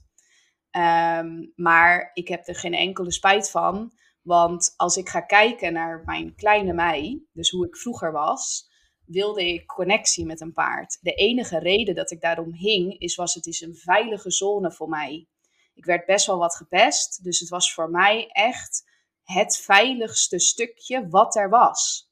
Um, 0.71 1.51
maar 1.55 2.11
ik 2.13 2.27
heb 2.27 2.47
er 2.47 2.55
geen 2.55 2.73
enkele 2.73 3.11
spijt 3.11 3.49
van. 3.49 3.91
Want 4.21 4.73
als 4.77 4.95
ik 4.95 5.09
ga 5.09 5.21
kijken 5.21 5.73
naar 5.73 6.03
mijn 6.05 6.35
kleine 6.35 6.73
mij, 6.73 7.23
dus 7.33 7.49
hoe 7.49 7.65
ik 7.65 7.77
vroeger 7.77 8.11
was, 8.11 8.69
wilde 9.05 9.47
ik 9.47 9.65
connectie 9.65 10.25
met 10.25 10.41
een 10.41 10.53
paard. 10.53 10.97
De 11.01 11.13
enige 11.13 11.59
reden 11.59 11.95
dat 11.95 12.11
ik 12.11 12.21
daarom 12.21 12.53
hing, 12.53 12.99
is 12.99 13.15
was 13.15 13.33
het 13.33 13.45
is 13.45 13.61
een 13.61 13.75
veilige 13.75 14.31
zone 14.31 14.71
voor 14.71 14.89
mij. 14.89 15.27
Ik 15.73 15.85
werd 15.85 16.05
best 16.05 16.25
wel 16.25 16.37
wat 16.37 16.55
gepest, 16.55 17.23
dus 17.23 17.39
het 17.39 17.49
was 17.49 17.73
voor 17.73 17.89
mij 17.89 18.27
echt 18.27 18.83
het 19.23 19.57
veiligste 19.57 20.39
stukje 20.39 21.07
wat 21.07 21.35
er 21.35 21.49
was. 21.49 22.10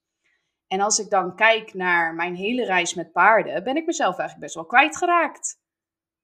En 0.70 0.82
als 0.82 1.00
ik 1.00 1.10
dan 1.10 1.36
kijk 1.36 1.74
naar 1.74 2.16
mijn 2.16 2.36
hele 2.36 2.66
reis 2.66 2.94
met 2.94 3.12
paarden, 3.12 3.64
ben 3.64 3.76
ik 3.76 3.86
mezelf 3.86 4.18
eigenlijk 4.18 4.40
best 4.40 4.56
wel 4.56 4.66
kwijtgeraakt. 4.66 5.62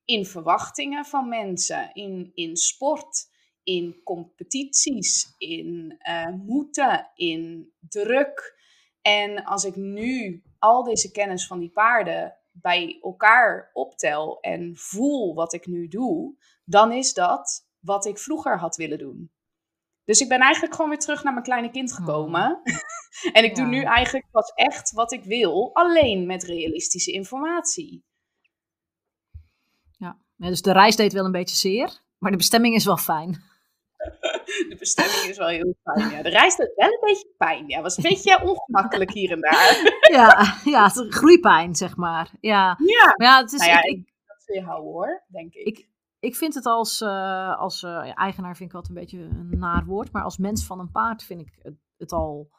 In 0.04 0.26
verwachtingen 0.26 1.06
van 1.06 1.30
mensen, 1.30 1.94
in, 1.94 2.32
in 2.34 2.56
sport, 2.56 3.28
in 3.64 4.02
competities, 4.04 5.36
in 5.38 6.00
uh, 6.10 6.30
moeten, 6.30 7.12
in 7.16 7.74
druk. 7.80 8.56
En 9.02 9.44
als 9.44 9.64
ik 9.64 9.76
nu 9.76 10.44
al 10.60 10.84
deze 10.84 11.12
kennis 11.12 11.48
van 11.48 11.60
die 11.60 11.72
paarden 11.72 12.38
bij 12.52 13.00
elkaar 13.02 13.70
optel 13.74 14.40
en 14.40 14.76
voel 14.76 15.34
wat 15.34 15.54
ik 15.54 15.66
nu 15.66 15.88
doe, 15.88 16.36
dan 16.64 16.92
is 16.92 17.14
dat 17.14 17.68
wat 17.80 18.06
ik 18.06 18.18
vroeger 18.18 18.60
had 18.60 18.76
willen 18.76 18.98
doen. 18.98 19.32
Dus 20.06 20.20
ik 20.20 20.28
ben 20.28 20.40
eigenlijk 20.40 20.74
gewoon 20.74 20.90
weer 20.90 21.00
terug 21.00 21.24
naar 21.24 21.34
mijn 21.34 21.46
kleine 21.46 21.72
kind 21.72 21.92
oh. 21.92 21.96
gekomen. 21.96 22.62
en 23.34 23.44
ik 23.44 23.56
doe 23.56 23.66
nu 23.66 23.84
eigenlijk 23.84 24.26
pas 24.32 24.52
echt 24.54 24.92
wat 24.92 25.12
ik 25.12 25.24
wil, 25.24 25.70
alleen 25.74 26.26
met 26.26 26.44
realistische 26.44 27.12
informatie. 27.12 28.04
Ja. 29.98 30.18
ja, 30.36 30.48
dus 30.48 30.62
de 30.62 30.72
reis 30.72 30.96
deed 30.96 31.14
wel 31.14 31.26
een 31.26 31.32
beetje 31.32 31.56
zeer, 31.56 32.00
maar 32.18 32.32
de 32.32 32.38
bestemming 32.38 32.76
is 32.76 32.86
wel 32.86 32.98
fijn. 32.98 33.44
de 34.70 34.76
bestemming 34.80 35.24
is 35.24 35.38
wel 35.38 35.48
heel 35.48 35.76
fijn. 35.84 36.10
Ja. 36.10 36.22
De 36.22 36.30
reis 36.30 36.56
deed 36.56 36.72
wel 36.76 36.88
een 36.88 37.00
beetje 37.02 37.34
pijn. 37.38 37.68
Ja, 37.68 37.82
was 37.82 37.98
een 37.98 38.04
beetje 38.04 38.42
ongemakkelijk 38.44 39.12
hier 39.12 39.32
en 39.32 39.42
daar. 39.42 39.98
ja, 40.18 40.60
ja, 40.64 40.90
groeipijn, 40.90 41.76
zeg 41.76 41.96
maar. 41.96 42.32
Ja, 42.42 42.78
ja. 42.86 43.14
Maar 43.16 43.28
ja 43.28 43.42
het 43.42 43.52
is, 43.54 43.60
nou 43.60 43.72
ja, 43.72 43.84
ik, 43.84 43.96
ik, 43.96 44.14
dat 44.26 44.44
zul 44.46 44.56
je 44.56 44.62
houden 44.62 44.92
hoor, 44.92 45.24
denk 45.28 45.54
ik. 45.54 45.68
ik 45.68 45.88
ik 46.26 46.36
vind 46.36 46.54
het 46.54 46.66
als, 46.66 47.02
uh, 47.02 47.58
als 47.58 47.82
uh, 47.82 48.18
eigenaar 48.18 48.56
vind 48.56 48.70
ik 48.70 48.76
altijd 48.76 48.96
een 48.96 49.02
beetje 49.02 49.20
een 49.20 49.60
naar 49.60 49.86
woord. 49.86 50.12
Maar 50.12 50.24
als 50.24 50.38
mens 50.38 50.66
van 50.66 50.80
een 50.80 50.92
paard 50.92 51.24
vind 51.24 51.42
ik 51.42 51.58
het, 51.62 51.76
het, 51.98 52.12
al 52.12 52.50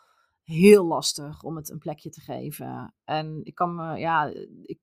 heel 0.43 0.85
lastig 0.85 1.43
om 1.43 1.57
het 1.57 1.71
een 1.71 1.79
plekje 1.79 2.11
te 2.11 2.21
geven. 2.21 2.95
En 3.05 3.41
ik 3.45 3.55
kan 3.55 3.75
me, 3.75 3.99
ja, 3.99 4.25
ik, 4.63 4.79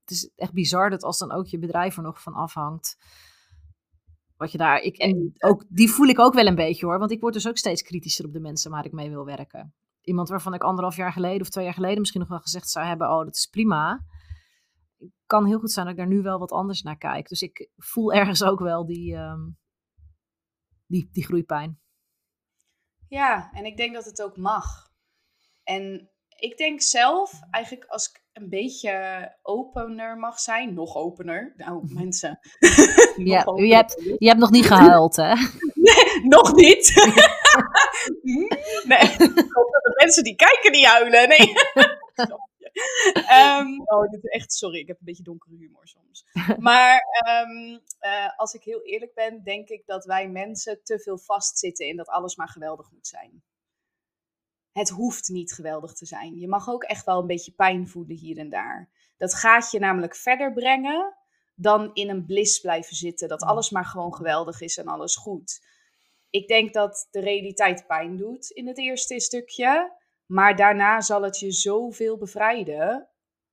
het 0.00 0.10
is 0.10 0.30
echt 0.36 0.52
bizar 0.52 0.90
dat 0.90 1.02
als 1.02 1.18
dan 1.18 1.32
ook 1.32 1.46
je 1.46 1.58
bedrijf 1.58 1.96
er 1.96 2.02
nog 2.02 2.22
van 2.22 2.34
afhangt. 2.34 2.96
Wat 4.36 4.52
je 4.52 4.58
daar, 4.58 4.80
ik, 4.80 4.96
en 4.96 5.32
ook, 5.38 5.64
die 5.68 5.90
voel 5.90 6.06
ik 6.06 6.18
ook 6.18 6.34
wel 6.34 6.46
een 6.46 6.54
beetje 6.54 6.86
hoor. 6.86 6.98
Want 6.98 7.10
ik 7.10 7.20
word 7.20 7.34
dus 7.34 7.48
ook 7.48 7.56
steeds 7.56 7.82
kritischer 7.82 8.26
op 8.26 8.32
de 8.32 8.40
mensen 8.40 8.70
waar 8.70 8.84
ik 8.84 8.92
mee 8.92 9.10
wil 9.10 9.24
werken. 9.24 9.74
Iemand 10.00 10.28
waarvan 10.28 10.54
ik 10.54 10.62
anderhalf 10.62 10.96
jaar 10.96 11.12
geleden 11.12 11.40
of 11.40 11.48
twee 11.48 11.64
jaar 11.64 11.74
geleden 11.74 11.98
misschien 11.98 12.20
nog 12.20 12.28
wel 12.28 12.40
gezegd 12.40 12.70
zou 12.70 12.86
hebben: 12.86 13.10
Oh, 13.10 13.24
dat 13.24 13.34
is 13.34 13.46
prima 13.46 14.04
kan 15.34 15.46
heel 15.46 15.58
goed 15.58 15.72
zijn 15.72 15.86
dat 15.86 15.94
ik 15.94 16.00
daar 16.00 16.10
nu 16.10 16.22
wel 16.22 16.38
wat 16.38 16.52
anders 16.52 16.82
naar 16.82 16.98
kijk. 16.98 17.28
Dus 17.28 17.42
ik 17.42 17.68
voel 17.76 18.12
ergens 18.20 18.42
ook 18.42 18.60
wel 18.60 18.86
die, 18.86 19.14
um, 19.14 19.58
die, 20.86 21.08
die 21.12 21.24
groeipijn. 21.24 21.80
Ja, 23.08 23.50
en 23.52 23.64
ik 23.64 23.76
denk 23.76 23.94
dat 23.94 24.04
het 24.04 24.22
ook 24.22 24.36
mag. 24.36 24.64
En 25.62 26.10
ik 26.36 26.56
denk 26.56 26.80
zelf, 26.82 27.40
eigenlijk 27.50 27.84
als 27.86 28.08
ik 28.08 28.24
een 28.32 28.48
beetje 28.48 29.36
opener 29.42 30.18
mag 30.18 30.38
zijn, 30.38 30.74
nog 30.74 30.94
opener. 30.94 31.52
Nou, 31.56 31.92
mensen. 31.92 32.38
ja, 33.16 33.44
je, 33.56 33.74
hebt, 33.74 34.16
je 34.18 34.28
hebt 34.28 34.40
nog 34.40 34.50
niet 34.50 34.66
gehuild, 34.66 35.16
hè? 35.16 35.34
Nee, 35.84 36.26
nog 36.26 36.54
niet. 36.54 36.94
nee, 38.84 39.08
ik 39.08 39.52
hoop 39.52 39.72
dat 39.72 39.82
de 39.82 39.92
mensen 39.96 40.24
die 40.24 40.36
kijken 40.36 40.72
niet 40.72 40.86
huilen. 40.86 41.28
Nee. 41.28 41.52
Um, 43.60 43.80
oh, 43.92 44.10
dit 44.10 44.24
is 44.24 44.30
echt, 44.30 44.52
sorry, 44.52 44.78
ik 44.78 44.86
heb 44.86 44.98
een 44.98 45.04
beetje 45.04 45.22
donkere 45.22 45.56
humor 45.56 45.88
soms. 45.88 46.26
Maar 46.58 47.02
um, 47.28 47.80
uh, 48.00 48.38
als 48.38 48.54
ik 48.54 48.62
heel 48.62 48.82
eerlijk 48.82 49.14
ben, 49.14 49.42
denk 49.42 49.68
ik 49.68 49.82
dat 49.86 50.04
wij 50.04 50.28
mensen 50.28 50.82
te 50.82 50.98
veel 50.98 51.18
vastzitten 51.18 51.86
in 51.86 51.96
dat 51.96 52.08
alles 52.08 52.36
maar 52.36 52.48
geweldig 52.48 52.90
moet 52.90 53.06
zijn. 53.06 53.42
Het 54.72 54.88
hoeft 54.88 55.28
niet 55.28 55.52
geweldig 55.52 55.92
te 55.92 56.06
zijn. 56.06 56.38
Je 56.38 56.48
mag 56.48 56.68
ook 56.68 56.84
echt 56.84 57.04
wel 57.04 57.20
een 57.20 57.26
beetje 57.26 57.52
pijn 57.52 57.88
voelen 57.88 58.16
hier 58.16 58.38
en 58.38 58.50
daar. 58.50 58.90
Dat 59.16 59.34
gaat 59.34 59.70
je 59.70 59.78
namelijk 59.78 60.16
verder 60.16 60.52
brengen 60.52 61.16
dan 61.54 61.90
in 61.92 62.08
een 62.10 62.26
bliss 62.26 62.60
blijven 62.60 62.96
zitten. 62.96 63.28
Dat 63.28 63.42
alles 63.42 63.70
maar 63.70 63.84
gewoon 63.84 64.14
geweldig 64.14 64.60
is 64.60 64.76
en 64.76 64.86
alles 64.86 65.16
goed. 65.16 65.66
Ik 66.30 66.48
denk 66.48 66.72
dat 66.72 67.08
de 67.10 67.20
realiteit 67.20 67.86
pijn 67.86 68.16
doet 68.16 68.50
in 68.50 68.66
het 68.66 68.78
eerste 68.78 69.20
stukje. 69.20 69.92
Maar 70.26 70.56
daarna 70.56 71.00
zal 71.00 71.22
het 71.22 71.38
je 71.38 71.52
zoveel 71.52 72.18
bevrijden. 72.18 73.08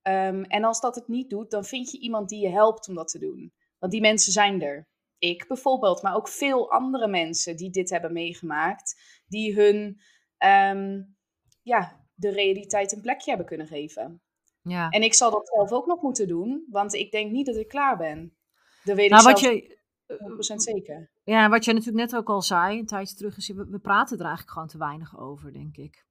Um, 0.08 0.44
en 0.44 0.64
als 0.64 0.82
dat 0.82 0.96
het 0.96 1.08
niet 1.08 1.30
doet, 1.30 1.52
dan 1.52 1.66
vind 1.66 1.92
je 1.92 2.00
iemand 2.00 2.30
die 2.30 2.42
je 2.42 2.50
helpt 2.50 2.88
om 2.88 2.96
dat 2.96 3.08
te 3.08 3.20
doen. 3.20 3.54
Want 3.80 3.92
die 3.92 4.02
mensen 4.02 4.32
zijn 4.32 4.62
er. 4.62 4.90
Ik 5.18 5.48
bijvoorbeeld, 5.48 6.02
maar 6.02 6.16
ook 6.16 6.28
veel 6.28 6.72
andere 6.72 7.08
mensen 7.08 7.58
die 7.58 7.70
dit 7.70 7.90
hebben 7.90 8.14
meegemaakt. 8.14 9.02
Die 9.28 9.56
hun, 9.56 10.02
um, 10.38 11.16
ja, 11.62 12.06
de 12.14 12.30
realiteit 12.30 12.92
een 12.92 13.02
plekje 13.02 13.30
hebben 13.30 13.48
kunnen 13.48 13.68
geven. 13.68 14.22
Ja. 14.62 14.90
En 14.90 15.04
ik 15.04 15.14
zal 15.14 15.32
dat 15.32 15.48
zelf 15.48 15.72
ook 15.72 15.86
nog 15.86 16.02
moeten 16.02 16.28
doen, 16.28 16.66
want 16.70 16.94
ik 16.94 17.12
denk 17.12 17.32
niet 17.32 17.46
dat 17.46 17.56
ik 17.56 17.68
klaar 17.68 17.98
ben. 17.98 18.38
Dat 18.84 18.96
weet 18.96 19.10
nou, 19.10 19.22
ik 19.22 19.28
wat 19.28 19.40
je, 19.40 19.80
100% 20.08 20.56
zeker. 20.56 21.12
Ja, 21.24 21.50
wat 21.50 21.66
je 21.66 21.74
natuurlijk 21.74 22.12
net 22.12 22.20
ook 22.20 22.30
al 22.30 22.42
zei, 22.42 22.80
een 22.80 22.86
tijdje 22.86 23.16
terug, 23.16 23.38
is 23.38 23.48
we, 23.48 23.66
we 23.70 23.80
praten 23.80 24.18
er 24.18 24.26
eigenlijk 24.26 24.54
gewoon 24.54 24.68
te 24.68 24.78
weinig 24.78 25.20
over, 25.20 25.54
denk 25.54 25.78
ik. 25.78 26.06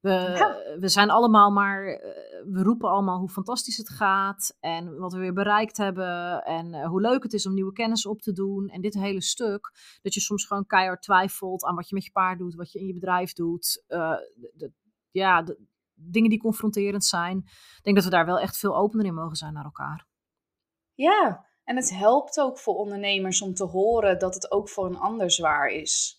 We, 0.00 0.76
we 0.80 0.88
zijn 0.88 1.10
allemaal 1.10 1.50
maar, 1.50 1.86
eh, 1.86 2.42
we 2.44 2.62
roepen 2.62 2.90
allemaal 2.90 3.18
hoe 3.18 3.28
fantastisch 3.28 3.76
het 3.76 3.88
gaat 3.88 4.56
en 4.60 4.98
wat 4.98 5.12
we 5.12 5.18
weer 5.18 5.32
bereikt 5.32 5.76
hebben 5.76 6.42
en 6.44 6.74
eh, 6.74 6.88
hoe 6.88 7.00
leuk 7.00 7.22
het 7.22 7.32
is 7.32 7.46
om 7.46 7.54
nieuwe 7.54 7.72
kennis 7.72 8.06
op 8.06 8.20
te 8.20 8.32
doen. 8.32 8.68
En 8.68 8.80
dit 8.80 8.94
hele 8.94 9.22
stuk, 9.22 9.72
dat 10.02 10.14
je 10.14 10.20
soms 10.20 10.46
gewoon 10.46 10.66
keihard 10.66 11.02
twijfelt 11.02 11.64
aan 11.64 11.74
wat 11.74 11.88
je 11.88 11.94
met 11.94 12.04
je 12.04 12.10
paard 12.10 12.38
doet, 12.38 12.54
wat 12.54 12.72
je 12.72 12.78
in 12.78 12.86
je 12.86 12.94
bedrijf 12.94 13.32
doet. 13.32 13.84
Uh, 13.88 14.16
de, 14.54 14.72
ja, 15.10 15.42
de, 15.42 15.58
dingen 15.94 16.30
die 16.30 16.40
confronterend 16.40 17.04
zijn. 17.04 17.36
Ik 17.76 17.80
denk 17.82 17.96
dat 17.96 18.04
we 18.04 18.10
daar 18.10 18.26
wel 18.26 18.40
echt 18.40 18.58
veel 18.58 18.76
opener 18.76 19.06
in 19.06 19.14
mogen 19.14 19.36
zijn 19.36 19.52
naar 19.52 19.64
elkaar. 19.64 20.06
Ja, 20.94 21.46
en 21.64 21.76
het 21.76 21.90
helpt 21.90 22.40
ook 22.40 22.58
voor 22.58 22.74
ondernemers 22.74 23.42
om 23.42 23.54
te 23.54 23.64
horen 23.64 24.18
dat 24.18 24.34
het 24.34 24.50
ook 24.50 24.68
voor 24.68 24.86
een 24.86 24.98
ander 24.98 25.30
zwaar 25.30 25.68
is. 25.68 26.15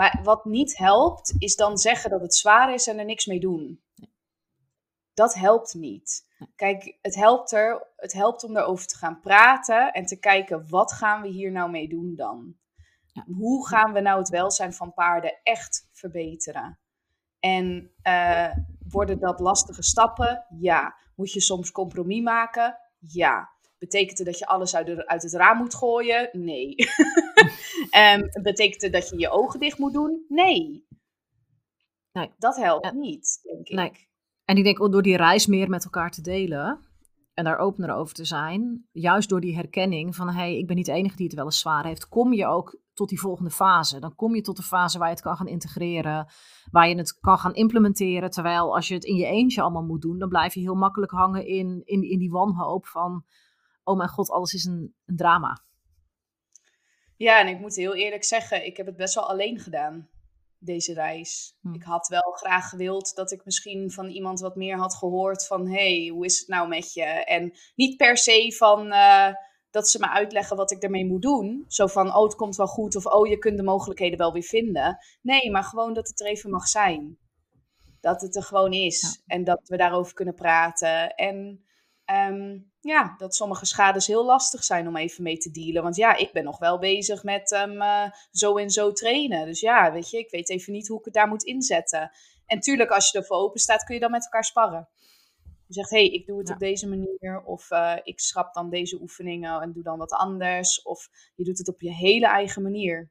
Maar 0.00 0.20
wat 0.22 0.44
niet 0.44 0.76
helpt, 0.76 1.34
is 1.38 1.56
dan 1.56 1.78
zeggen 1.78 2.10
dat 2.10 2.20
het 2.20 2.34
zwaar 2.34 2.74
is 2.74 2.86
en 2.86 2.98
er 2.98 3.04
niks 3.04 3.26
mee 3.26 3.40
doen. 3.40 3.82
Dat 5.14 5.34
helpt 5.34 5.74
niet. 5.74 6.26
Kijk, 6.54 6.98
het 7.02 7.14
helpt, 7.14 7.52
er, 7.52 7.86
het 7.96 8.12
helpt 8.12 8.44
om 8.44 8.56
erover 8.56 8.86
te 8.86 8.96
gaan 8.96 9.20
praten 9.20 9.92
en 9.92 10.06
te 10.06 10.18
kijken 10.18 10.68
wat 10.68 10.92
gaan 10.92 11.22
we 11.22 11.28
hier 11.28 11.52
nou 11.52 11.70
mee 11.70 11.88
doen 11.88 12.14
dan? 12.16 12.54
Hoe 13.26 13.68
gaan 13.68 13.92
we 13.92 14.00
nou 14.00 14.18
het 14.18 14.28
welzijn 14.28 14.72
van 14.72 14.94
paarden 14.94 15.40
echt 15.42 15.88
verbeteren? 15.92 16.78
En 17.40 17.90
uh, 18.02 18.56
worden 18.88 19.18
dat 19.18 19.40
lastige 19.40 19.82
stappen? 19.82 20.46
Ja. 20.58 20.96
Moet 21.14 21.32
je 21.32 21.40
soms 21.40 21.72
compromis 21.72 22.22
maken? 22.22 22.78
Ja. 22.98 23.50
Betekent 23.80 24.18
het 24.18 24.26
dat 24.26 24.38
je 24.38 24.46
alles 24.46 24.76
uit, 24.76 25.06
uit 25.06 25.22
het 25.22 25.32
raam 25.32 25.58
moet 25.58 25.74
gooien? 25.74 26.28
Nee. 26.32 26.74
um, 28.14 28.28
betekent 28.42 28.82
het 28.82 28.92
dat 28.92 29.08
je 29.08 29.18
je 29.18 29.30
ogen 29.30 29.60
dicht 29.60 29.78
moet 29.78 29.92
doen? 29.92 30.24
Nee. 30.28 30.86
nee. 32.12 32.30
Dat 32.38 32.56
helpt 32.56 32.92
niet, 32.92 33.40
denk 33.42 33.68
ik. 33.68 33.76
Nee. 33.76 34.08
En 34.44 34.56
ik 34.56 34.64
denk 34.64 34.80
ook 34.80 34.92
door 34.92 35.02
die 35.02 35.16
reis 35.16 35.46
meer 35.46 35.68
met 35.68 35.84
elkaar 35.84 36.10
te 36.10 36.22
delen 36.22 36.88
en 37.34 37.44
daar 37.44 37.58
opener 37.58 37.94
over 37.94 38.14
te 38.14 38.24
zijn, 38.24 38.88
juist 38.92 39.28
door 39.28 39.40
die 39.40 39.54
herkenning 39.54 40.16
van 40.16 40.28
hé, 40.28 40.34
hey, 40.34 40.58
ik 40.58 40.66
ben 40.66 40.76
niet 40.76 40.86
de 40.86 40.92
enige 40.92 41.16
die 41.16 41.26
het 41.26 41.34
wel 41.34 41.44
eens 41.44 41.58
zwaar 41.58 41.84
heeft, 41.84 42.08
kom 42.08 42.32
je 42.32 42.46
ook 42.46 42.80
tot 43.00 43.08
die 43.08 43.20
volgende 43.20 43.50
fase. 43.50 44.00
Dan 44.00 44.14
kom 44.14 44.34
je 44.34 44.40
tot 44.40 44.56
de 44.56 44.62
fase 44.62 44.98
waar 44.98 45.08
je 45.08 45.14
het 45.14 45.22
kan 45.22 45.36
gaan 45.36 45.46
integreren, 45.46 46.26
waar 46.70 46.88
je 46.88 46.96
het 46.96 47.18
kan 47.20 47.38
gaan 47.38 47.54
implementeren. 47.54 48.30
Terwijl 48.30 48.74
als 48.74 48.88
je 48.88 48.94
het 48.94 49.04
in 49.04 49.16
je 49.16 49.26
eentje 49.26 49.62
allemaal 49.62 49.84
moet 49.84 50.02
doen, 50.02 50.18
dan 50.18 50.28
blijf 50.28 50.54
je 50.54 50.60
heel 50.60 50.74
makkelijk 50.74 51.12
hangen 51.12 51.46
in, 51.46 51.82
in, 51.84 52.02
in 52.02 52.18
die 52.18 52.30
wanhoop 52.30 52.86
van 52.86 53.24
oh 53.90 53.96
mijn 53.96 54.08
god, 54.08 54.30
alles 54.30 54.52
is 54.52 54.64
een, 54.64 54.94
een 55.06 55.16
drama. 55.16 55.62
Ja, 57.16 57.40
en 57.40 57.48
ik 57.48 57.60
moet 57.60 57.76
heel 57.76 57.94
eerlijk 57.94 58.24
zeggen, 58.24 58.66
ik 58.66 58.76
heb 58.76 58.86
het 58.86 58.96
best 58.96 59.14
wel 59.14 59.28
alleen 59.28 59.58
gedaan, 59.58 60.08
deze 60.58 60.94
reis. 60.94 61.56
Hm. 61.60 61.74
Ik 61.74 61.82
had 61.82 62.08
wel 62.08 62.32
graag 62.32 62.68
gewild 62.68 63.14
dat 63.14 63.32
ik 63.32 63.44
misschien 63.44 63.90
van 63.90 64.08
iemand 64.08 64.40
wat 64.40 64.56
meer 64.56 64.76
had 64.76 64.94
gehoord 64.94 65.46
van, 65.46 65.68
hey, 65.68 66.10
hoe 66.12 66.24
is 66.24 66.38
het 66.38 66.48
nou 66.48 66.68
met 66.68 66.92
je? 66.92 67.04
En 67.04 67.52
niet 67.74 67.96
per 67.96 68.16
se 68.16 68.54
van 68.56 68.86
uh, 68.86 69.28
dat 69.70 69.88
ze 69.88 69.98
me 69.98 70.08
uitleggen 70.08 70.56
wat 70.56 70.70
ik 70.70 70.82
ermee 70.82 71.06
moet 71.06 71.22
doen. 71.22 71.64
Zo 71.68 71.86
van, 71.86 72.14
oh, 72.14 72.22
het 72.22 72.34
komt 72.34 72.56
wel 72.56 72.66
goed 72.66 72.96
of 72.96 73.06
oh, 73.06 73.28
je 73.28 73.38
kunt 73.38 73.56
de 73.56 73.62
mogelijkheden 73.62 74.18
wel 74.18 74.32
weer 74.32 74.42
vinden. 74.42 74.98
Nee, 75.22 75.50
maar 75.50 75.64
gewoon 75.64 75.94
dat 75.94 76.08
het 76.08 76.20
er 76.20 76.26
even 76.26 76.50
mag 76.50 76.66
zijn. 76.66 77.18
Dat 78.00 78.20
het 78.20 78.36
er 78.36 78.42
gewoon 78.42 78.72
is 78.72 79.22
en 79.26 79.44
dat 79.44 79.60
we 79.64 79.76
daarover 79.76 80.14
kunnen 80.14 80.34
praten. 80.34 81.14
En 81.14 81.64
um, 82.10 82.72
ja, 82.80 83.14
dat 83.18 83.34
sommige 83.34 83.66
schades 83.66 84.06
heel 84.06 84.24
lastig 84.24 84.64
zijn 84.64 84.88
om 84.88 84.96
even 84.96 85.22
mee 85.22 85.38
te 85.38 85.50
dealen. 85.50 85.82
Want 85.82 85.96
ja, 85.96 86.16
ik 86.16 86.32
ben 86.32 86.44
nog 86.44 86.58
wel 86.58 86.78
bezig 86.78 87.22
met 87.22 87.52
um, 87.52 87.82
zo 88.30 88.56
en 88.56 88.70
zo 88.70 88.92
trainen. 88.92 89.46
Dus 89.46 89.60
ja, 89.60 89.92
weet 89.92 90.10
je, 90.10 90.18
ik 90.18 90.30
weet 90.30 90.50
even 90.50 90.72
niet 90.72 90.88
hoe 90.88 90.98
ik 90.98 91.04
het 91.04 91.14
daar 91.14 91.28
moet 91.28 91.44
inzetten. 91.44 92.10
En 92.46 92.60
tuurlijk, 92.60 92.90
als 92.90 93.10
je 93.10 93.18
ervoor 93.18 93.36
open 93.36 93.60
staat, 93.60 93.84
kun 93.84 93.94
je 93.94 94.00
dan 94.00 94.10
met 94.10 94.24
elkaar 94.24 94.44
sparren. 94.44 94.88
Je 95.66 95.74
zegt, 95.74 95.90
hé, 95.90 95.98
hey, 95.98 96.08
ik 96.08 96.26
doe 96.26 96.38
het 96.38 96.50
op 96.50 96.58
deze 96.58 96.88
manier. 96.88 97.42
Of 97.44 97.70
uh, 97.70 97.96
ik 98.02 98.20
schrap 98.20 98.54
dan 98.54 98.70
deze 98.70 99.00
oefeningen 99.00 99.60
en 99.60 99.72
doe 99.72 99.82
dan 99.82 99.98
wat 99.98 100.12
anders. 100.12 100.82
Of 100.82 101.08
je 101.34 101.44
doet 101.44 101.58
het 101.58 101.68
op 101.68 101.80
je 101.80 101.92
hele 101.92 102.26
eigen 102.26 102.62
manier. 102.62 103.10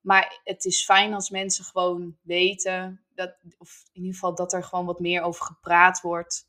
Maar 0.00 0.40
het 0.44 0.64
is 0.64 0.84
fijn 0.84 1.14
als 1.14 1.30
mensen 1.30 1.64
gewoon 1.64 2.16
weten, 2.22 3.04
dat, 3.14 3.36
of 3.58 3.82
in 3.92 4.00
ieder 4.00 4.14
geval 4.14 4.34
dat 4.34 4.52
er 4.52 4.64
gewoon 4.64 4.86
wat 4.86 5.00
meer 5.00 5.22
over 5.22 5.44
gepraat 5.44 6.00
wordt 6.00 6.47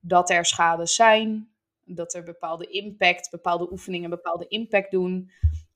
dat 0.00 0.30
er 0.30 0.44
schades 0.44 0.94
zijn, 0.94 1.50
dat 1.84 2.14
er 2.14 2.22
bepaalde 2.22 2.66
impact, 2.66 3.30
bepaalde 3.30 3.70
oefeningen 3.70 4.10
bepaalde 4.10 4.46
impact 4.48 4.90
doen. 4.90 5.30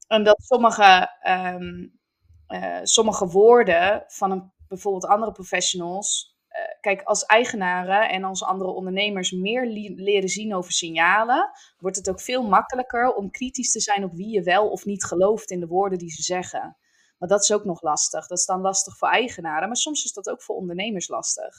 En 0.06 0.24
dat 0.24 0.42
sommige, 0.42 1.10
um, 1.28 2.00
uh, 2.48 2.78
sommige 2.82 3.26
woorden 3.26 4.04
van 4.06 4.30
een, 4.30 4.52
bijvoorbeeld 4.68 5.06
andere 5.06 5.32
professionals, 5.32 6.36
uh, 6.50 6.80
kijk, 6.80 7.02
als 7.02 7.24
eigenaren 7.24 8.08
en 8.08 8.24
als 8.24 8.42
andere 8.42 8.70
ondernemers 8.70 9.30
meer 9.30 9.66
leren 9.96 10.28
zien 10.28 10.54
over 10.54 10.72
signalen, 10.72 11.50
wordt 11.78 11.96
het 11.96 12.08
ook 12.08 12.20
veel 12.20 12.42
makkelijker 12.42 13.14
om 13.14 13.30
kritisch 13.30 13.72
te 13.72 13.80
zijn 13.80 14.04
op 14.04 14.12
wie 14.12 14.28
je 14.28 14.42
wel 14.42 14.70
of 14.70 14.84
niet 14.84 15.04
gelooft 15.04 15.50
in 15.50 15.60
de 15.60 15.66
woorden 15.66 15.98
die 15.98 16.10
ze 16.10 16.22
zeggen. 16.22 16.76
Maar 17.18 17.28
dat 17.28 17.42
is 17.42 17.52
ook 17.52 17.64
nog 17.64 17.82
lastig. 17.82 18.26
Dat 18.26 18.38
is 18.38 18.46
dan 18.46 18.60
lastig 18.60 18.96
voor 18.96 19.08
eigenaren, 19.08 19.66
maar 19.66 19.76
soms 19.76 20.04
is 20.04 20.12
dat 20.12 20.28
ook 20.28 20.42
voor 20.42 20.56
ondernemers 20.56 21.08
lastig. 21.08 21.54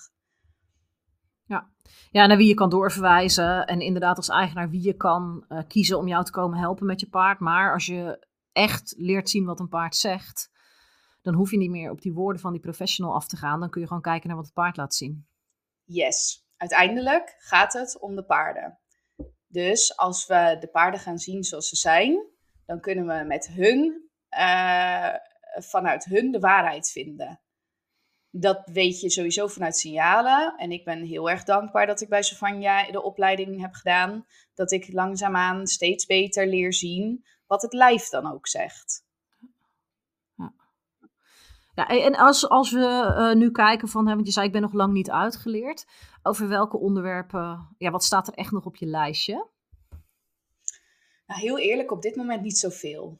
Ja. 1.48 1.70
ja, 2.12 2.26
naar 2.26 2.38
wie 2.38 2.48
je 2.48 2.54
kan 2.54 2.70
doorverwijzen. 2.70 3.66
En 3.66 3.80
inderdaad 3.80 4.18
als 4.18 4.30
eigenaar 4.30 4.70
wie 4.70 4.84
je 4.84 4.94
kan 4.94 5.46
uh, 5.50 5.60
kiezen 5.68 5.98
om 5.98 6.08
jou 6.08 6.26
te 6.26 6.32
komen 6.32 6.60
helpen 6.60 6.86
met 6.86 7.00
je 7.00 7.10
paard. 7.10 7.40
Maar 7.40 7.74
als 7.74 7.86
je 7.86 8.28
echt 8.52 8.94
leert 8.98 9.30
zien 9.30 9.46
wat 9.46 9.60
een 9.60 9.70
paard 9.70 9.96
zegt, 9.96 10.50
dan 11.22 11.34
hoef 11.34 11.52
je 11.52 11.58
niet 11.58 11.70
meer 11.70 11.92
op 11.92 12.02
die 12.02 12.14
woorden 12.14 12.42
van 12.42 12.52
die 12.52 12.62
professional 12.62 13.14
af 13.14 13.28
te 13.28 13.38
gaan. 13.38 13.60
Dan 13.60 13.70
kun 13.70 13.82
je 13.82 13.88
gewoon 13.88 14.02
kijken 14.02 14.28
naar 14.28 14.38
wat 14.38 14.46
het 14.46 14.54
paard 14.54 14.78
laat 14.78 14.96
zien. 14.96 15.28
Yes, 15.84 16.46
uiteindelijk 16.58 17.36
gaat 17.38 17.74
het 17.74 18.00
om 18.00 18.16
de 18.16 18.26
paarden. 18.26 18.80
Dus 19.48 19.98
als 19.98 20.28
we 20.28 20.58
de 20.60 20.68
paarden 20.68 21.00
gaan 21.00 21.18
zien 21.18 21.44
zoals 21.44 21.70
ze 21.70 21.76
zijn, 21.76 22.28
dan 22.66 22.80
kunnen 22.80 23.06
we 23.08 23.24
met 23.28 23.48
hun, 23.48 24.10
uh, 24.38 25.14
vanuit 25.56 26.06
hun 26.06 26.32
de 26.32 26.40
waarheid 26.40 26.92
vinden 26.92 27.40
dat 28.40 28.62
weet 28.66 29.00
je 29.00 29.10
sowieso 29.10 29.48
vanuit 29.48 29.78
signalen. 29.78 30.54
En 30.58 30.72
ik 30.72 30.84
ben 30.84 31.04
heel 31.04 31.30
erg 31.30 31.44
dankbaar 31.44 31.86
dat 31.86 32.02
ik 32.02 32.10
bij 32.10 32.24
Savanja 32.24 32.92
de 32.92 33.04
opleiding 33.04 33.62
heb 33.62 33.74
gedaan. 33.74 34.26
Dat 34.54 34.72
ik 34.72 34.94
langzaamaan 34.94 35.68
steeds 35.68 36.06
beter 36.06 36.48
leer 36.48 36.74
zien 36.74 37.26
wat 37.48 37.62
het 37.62 37.74
lijf 37.74 38.10
dan 38.10 38.32
ook 38.32 38.48
zegt. 38.48 39.04
Ja, 41.76 41.88
en 41.88 42.16
als, 42.16 42.50
als 42.50 42.72
we 42.72 43.14
uh, 43.18 43.34
nu 43.34 43.52
kijken 43.52 43.88
van, 43.88 44.08
hè, 44.08 44.14
want 44.14 44.26
je 44.26 44.34
zei 44.34 44.46
ik 44.46 44.52
ben 44.52 44.62
nog 44.62 44.74
lang 44.74 44.94
niet 44.94 45.12
uitgeleerd. 45.12 45.86
Over 46.24 46.48
welke 46.48 46.78
onderwerpen, 46.78 47.76
ja, 47.78 47.92
wat 47.92 48.04
staat 48.04 48.28
er 48.28 48.34
echt 48.34 48.52
nog 48.52 48.66
op 48.66 48.76
je 48.76 48.86
lijstje? 48.86 49.48
Nou, 51.28 51.42
heel 51.42 51.60
eerlijk, 51.60 51.92
op 51.92 52.02
dit 52.02 52.16
moment 52.16 52.42
niet 52.42 52.58
zoveel. 52.58 53.18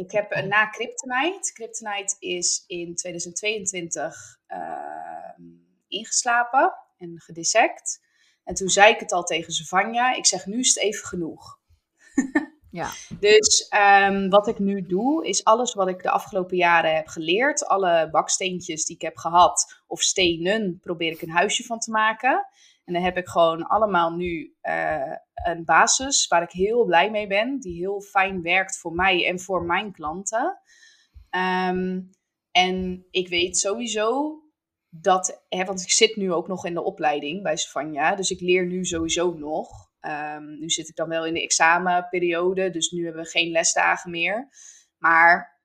Ik 0.00 0.12
heb 0.12 0.36
uh, 0.36 0.42
na 0.42 0.66
Kryptonite. 0.66 1.52
Kryptonite 1.52 2.16
is 2.18 2.64
in 2.66 2.94
2022 2.94 4.38
uh, 4.48 4.56
ehm, 4.56 5.42
ingeslapen 5.88 6.74
en 6.96 7.20
gedissect. 7.20 8.00
En 8.44 8.54
toen 8.54 8.68
zei 8.68 8.92
ik 8.92 9.00
het 9.00 9.12
al 9.12 9.22
tegen 9.22 9.52
Savanja. 9.52 10.14
Ik 10.14 10.26
zeg, 10.26 10.46
nu 10.46 10.58
is 10.58 10.68
het 10.74 10.84
even 10.84 11.06
genoeg. 11.06 11.58
ja. 12.80 12.90
Dus 13.20 13.72
um, 14.04 14.28
wat 14.28 14.48
ik 14.48 14.58
nu 14.58 14.82
doe, 14.82 15.26
is 15.26 15.44
alles 15.44 15.74
wat 15.74 15.88
ik 15.88 16.02
de 16.02 16.10
afgelopen 16.10 16.56
jaren 16.56 16.94
heb 16.94 17.06
geleerd. 17.06 17.66
Alle 17.66 18.08
baksteentjes 18.10 18.84
die 18.84 18.96
ik 18.96 19.02
heb 19.02 19.16
gehad, 19.16 19.82
of 19.86 20.00
stenen, 20.00 20.78
probeer 20.80 21.12
ik 21.12 21.22
een 21.22 21.30
huisje 21.30 21.64
van 21.64 21.78
te 21.78 21.90
maken. 21.90 22.46
En 22.84 22.92
dan 22.92 23.02
heb 23.02 23.16
ik 23.16 23.28
gewoon 23.28 23.66
allemaal 23.66 24.10
nu 24.10 24.56
uh, 24.62 25.16
een 25.34 25.64
basis 25.64 26.26
waar 26.26 26.42
ik 26.42 26.50
heel 26.50 26.84
blij 26.84 27.10
mee 27.10 27.26
ben, 27.26 27.60
die 27.60 27.78
heel 27.78 28.00
fijn 28.00 28.42
werkt 28.42 28.78
voor 28.78 28.92
mij 28.92 29.26
en 29.26 29.40
voor 29.40 29.64
mijn 29.64 29.92
klanten. 29.92 30.60
Um, 31.70 32.10
en 32.50 33.06
ik 33.10 33.28
weet 33.28 33.58
sowieso 33.58 34.38
dat, 34.88 35.44
hè, 35.48 35.64
want 35.64 35.82
ik 35.82 35.90
zit 35.90 36.16
nu 36.16 36.32
ook 36.32 36.48
nog 36.48 36.66
in 36.66 36.74
de 36.74 36.82
opleiding 36.82 37.42
bij 37.42 37.56
Savanja, 37.56 38.14
dus 38.14 38.30
ik 38.30 38.40
leer 38.40 38.66
nu 38.66 38.84
sowieso 38.84 39.32
nog. 39.32 39.68
Um, 40.00 40.58
nu 40.58 40.70
zit 40.70 40.88
ik 40.88 40.96
dan 40.96 41.08
wel 41.08 41.26
in 41.26 41.34
de 41.34 41.42
examenperiode, 41.42 42.70
dus 42.70 42.90
nu 42.90 43.04
hebben 43.04 43.22
we 43.22 43.28
geen 43.28 43.50
lesdagen 43.50 44.10
meer. 44.10 44.48
Maar 44.98 45.60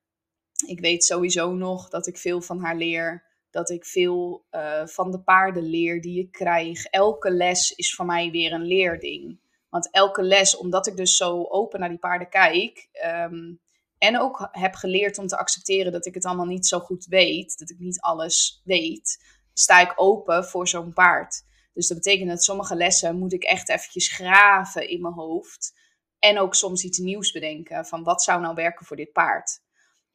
ik 0.68 0.80
weet 0.80 1.04
sowieso 1.04 1.54
nog 1.54 1.90
dat 1.90 2.08
ik 2.08 2.18
veel 2.18 2.42
van 2.42 2.60
haar 2.60 2.76
leer. 2.76 3.24
Dat 3.56 3.70
ik 3.70 3.86
veel 3.86 4.46
uh, 4.52 4.86
van 4.86 5.12
de 5.12 5.20
paarden 5.20 5.64
leer 5.64 6.02
die 6.02 6.20
ik 6.20 6.32
krijg. 6.32 6.86
Elke 6.86 7.32
les 7.32 7.72
is 7.72 7.96
voor 7.96 8.06
mij 8.06 8.32
weer 8.32 8.54
een 8.54 8.66
leerding. 8.66 9.40
Want 9.70 9.92
elke 9.92 10.22
les, 10.22 10.58
omdat 10.58 10.88
ik 10.88 10.96
dus 10.96 11.16
zo 11.16 11.44
open 11.44 11.80
naar 11.80 11.90
die 11.90 11.98
paarden 11.98 12.30
kijk. 12.30 12.90
Um, 13.06 13.60
en 13.98 14.20
ook 14.20 14.50
heb 14.52 14.74
geleerd 14.74 15.18
om 15.18 15.28
te 15.28 15.38
accepteren 15.38 15.92
dat 15.92 16.06
ik 16.06 16.14
het 16.14 16.26
allemaal 16.26 16.46
niet 16.46 16.68
zo 16.68 16.80
goed 16.80 17.06
weet. 17.06 17.58
Dat 17.58 17.70
ik 17.70 17.80
niet 17.80 18.02
alles 18.02 18.62
weet. 18.64 19.24
Sta 19.54 19.82
ik 19.82 19.94
open 19.96 20.46
voor 20.46 20.68
zo'n 20.68 20.94
paard. 20.94 21.44
Dus 21.74 21.88
dat 21.88 21.98
betekent 21.98 22.30
dat 22.30 22.44
sommige 22.44 22.76
lessen 22.76 23.18
moet 23.18 23.34
ik 23.34 23.44
echt 23.44 23.70
eventjes 23.70 24.14
graven 24.14 24.90
in 24.90 25.02
mijn 25.02 25.14
hoofd. 25.14 25.74
En 26.20 26.40
ook 26.40 26.56
soms 26.56 26.84
iets 26.84 26.98
nieuws 26.98 27.32
bedenken. 27.32 27.86
Van 27.86 28.04
wat 28.04 28.24
zou 28.24 28.42
nou 28.42 28.56
werken 28.56 28.86
voor 28.86 28.98
dit 28.98 29.12
paard? 29.12 29.60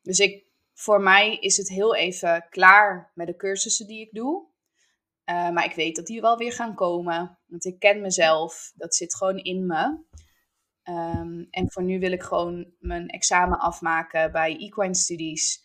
Dus 0.03 0.19
ik, 0.19 0.45
voor 0.81 1.01
mij 1.03 1.37
is 1.37 1.57
het 1.57 1.69
heel 1.69 1.95
even 1.95 2.47
klaar 2.51 3.11
met 3.15 3.27
de 3.27 3.37
cursussen 3.37 3.87
die 3.87 4.01
ik 4.01 4.13
doe. 4.13 4.49
Uh, 5.31 5.51
maar 5.51 5.65
ik 5.65 5.75
weet 5.75 5.97
dat 5.97 6.07
die 6.07 6.21
wel 6.21 6.37
weer 6.37 6.53
gaan 6.53 6.75
komen. 6.75 7.39
Want 7.47 7.65
ik 7.65 7.79
ken 7.79 8.01
mezelf. 8.01 8.73
Dat 8.75 8.95
zit 8.95 9.17
gewoon 9.17 9.37
in 9.37 9.67
me. 9.67 10.05
Um, 10.85 11.47
en 11.51 11.71
voor 11.71 11.83
nu 11.83 11.99
wil 11.99 12.13
ik 12.13 12.23
gewoon 12.23 12.73
mijn 12.79 13.09
examen 13.09 13.59
afmaken 13.59 14.33
bij 14.33 14.57
Equine 14.57 14.95
Studies. 14.95 15.65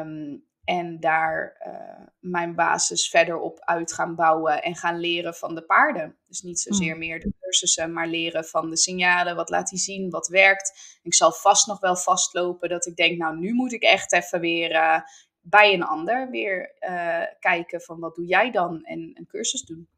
Um, 0.00 0.47
en 0.68 1.00
daar 1.00 1.56
uh, 1.66 2.06
mijn 2.18 2.54
basis 2.54 3.08
verder 3.08 3.38
op 3.38 3.58
uit 3.60 3.92
gaan 3.92 4.14
bouwen 4.14 4.62
en 4.62 4.76
gaan 4.76 4.98
leren 4.98 5.34
van 5.34 5.54
de 5.54 5.62
paarden. 5.62 6.16
Dus 6.26 6.42
niet 6.42 6.60
zozeer 6.60 6.92
mm. 6.92 6.98
meer 6.98 7.20
de 7.20 7.32
cursussen, 7.40 7.92
maar 7.92 8.06
leren 8.06 8.44
van 8.44 8.70
de 8.70 8.76
signalen. 8.76 9.36
Wat 9.36 9.50
laat 9.50 9.70
hij 9.70 9.78
zien, 9.78 10.10
wat 10.10 10.28
werkt. 10.28 10.98
Ik 11.02 11.14
zal 11.14 11.32
vast 11.32 11.66
nog 11.66 11.80
wel 11.80 11.96
vastlopen 11.96 12.68
dat 12.68 12.86
ik 12.86 12.96
denk, 12.96 13.18
nou 13.18 13.38
nu 13.38 13.52
moet 13.52 13.72
ik 13.72 13.82
echt 13.82 14.12
even 14.12 14.40
weer 14.40 14.70
uh, 14.70 15.00
bij 15.40 15.74
een 15.74 15.82
ander 15.82 16.30
weer 16.30 16.74
uh, 16.80 17.22
kijken 17.40 17.80
van 17.80 18.00
wat 18.00 18.14
doe 18.14 18.26
jij 18.26 18.50
dan 18.50 18.84
en 18.84 19.10
een 19.14 19.26
cursus 19.26 19.62
doen. 19.62 19.88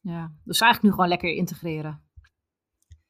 Ja, 0.00 0.32
dus 0.44 0.60
eigenlijk 0.60 0.82
nu 0.82 0.90
gewoon 0.90 1.08
lekker 1.08 1.30
integreren. 1.30 2.02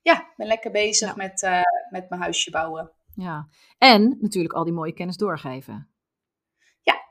Ja, 0.03 0.21
ik 0.21 0.35
ben 0.37 0.47
lekker 0.47 0.71
bezig 0.71 1.17
met, 1.17 1.49
met 1.91 2.09
mijn 2.09 2.21
huisje 2.21 2.51
bouwen. 2.51 2.93
Ja, 3.15 3.49
en 3.79 4.17
natuurlijk 4.21 4.55
al 4.55 4.65
die 4.65 4.73
mooie 4.73 4.93
kennis 4.93 5.17
doorgeven 5.17 5.93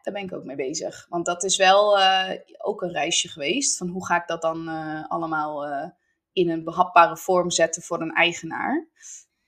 daar 0.07 0.15
ben 0.15 0.25
ik 0.25 0.33
ook 0.33 0.43
mee 0.43 0.55
bezig. 0.55 1.05
Want 1.09 1.25
dat 1.25 1.43
is 1.43 1.57
wel 1.57 1.99
uh, 1.99 2.29
ook 2.57 2.81
een 2.81 2.91
reisje 2.91 3.27
geweest. 3.27 3.77
Van 3.77 3.87
hoe 3.87 4.05
ga 4.05 4.21
ik 4.21 4.27
dat 4.27 4.41
dan 4.41 4.69
uh, 4.69 5.03
allemaal 5.07 5.67
uh, 5.67 5.89
in 6.31 6.49
een 6.49 6.63
behapbare 6.63 7.17
vorm 7.17 7.51
zetten 7.51 7.81
voor 7.81 8.01
een 8.01 8.13
eigenaar. 8.13 8.87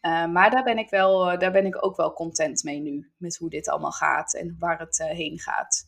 maar 0.01 0.51
daar 0.51 0.63
ben, 0.63 0.77
ik 0.77 0.89
wel, 0.89 1.39
daar 1.39 1.51
ben 1.51 1.65
ik 1.65 1.85
ook 1.85 1.95
wel 1.95 2.13
content 2.13 2.63
mee 2.63 2.79
nu. 2.79 3.11
Met 3.17 3.37
hoe 3.37 3.49
dit 3.49 3.69
allemaal 3.69 3.91
gaat 3.91 4.33
en 4.33 4.55
waar 4.59 4.79
het 4.79 4.97
heen 4.97 5.39
gaat. 5.39 5.87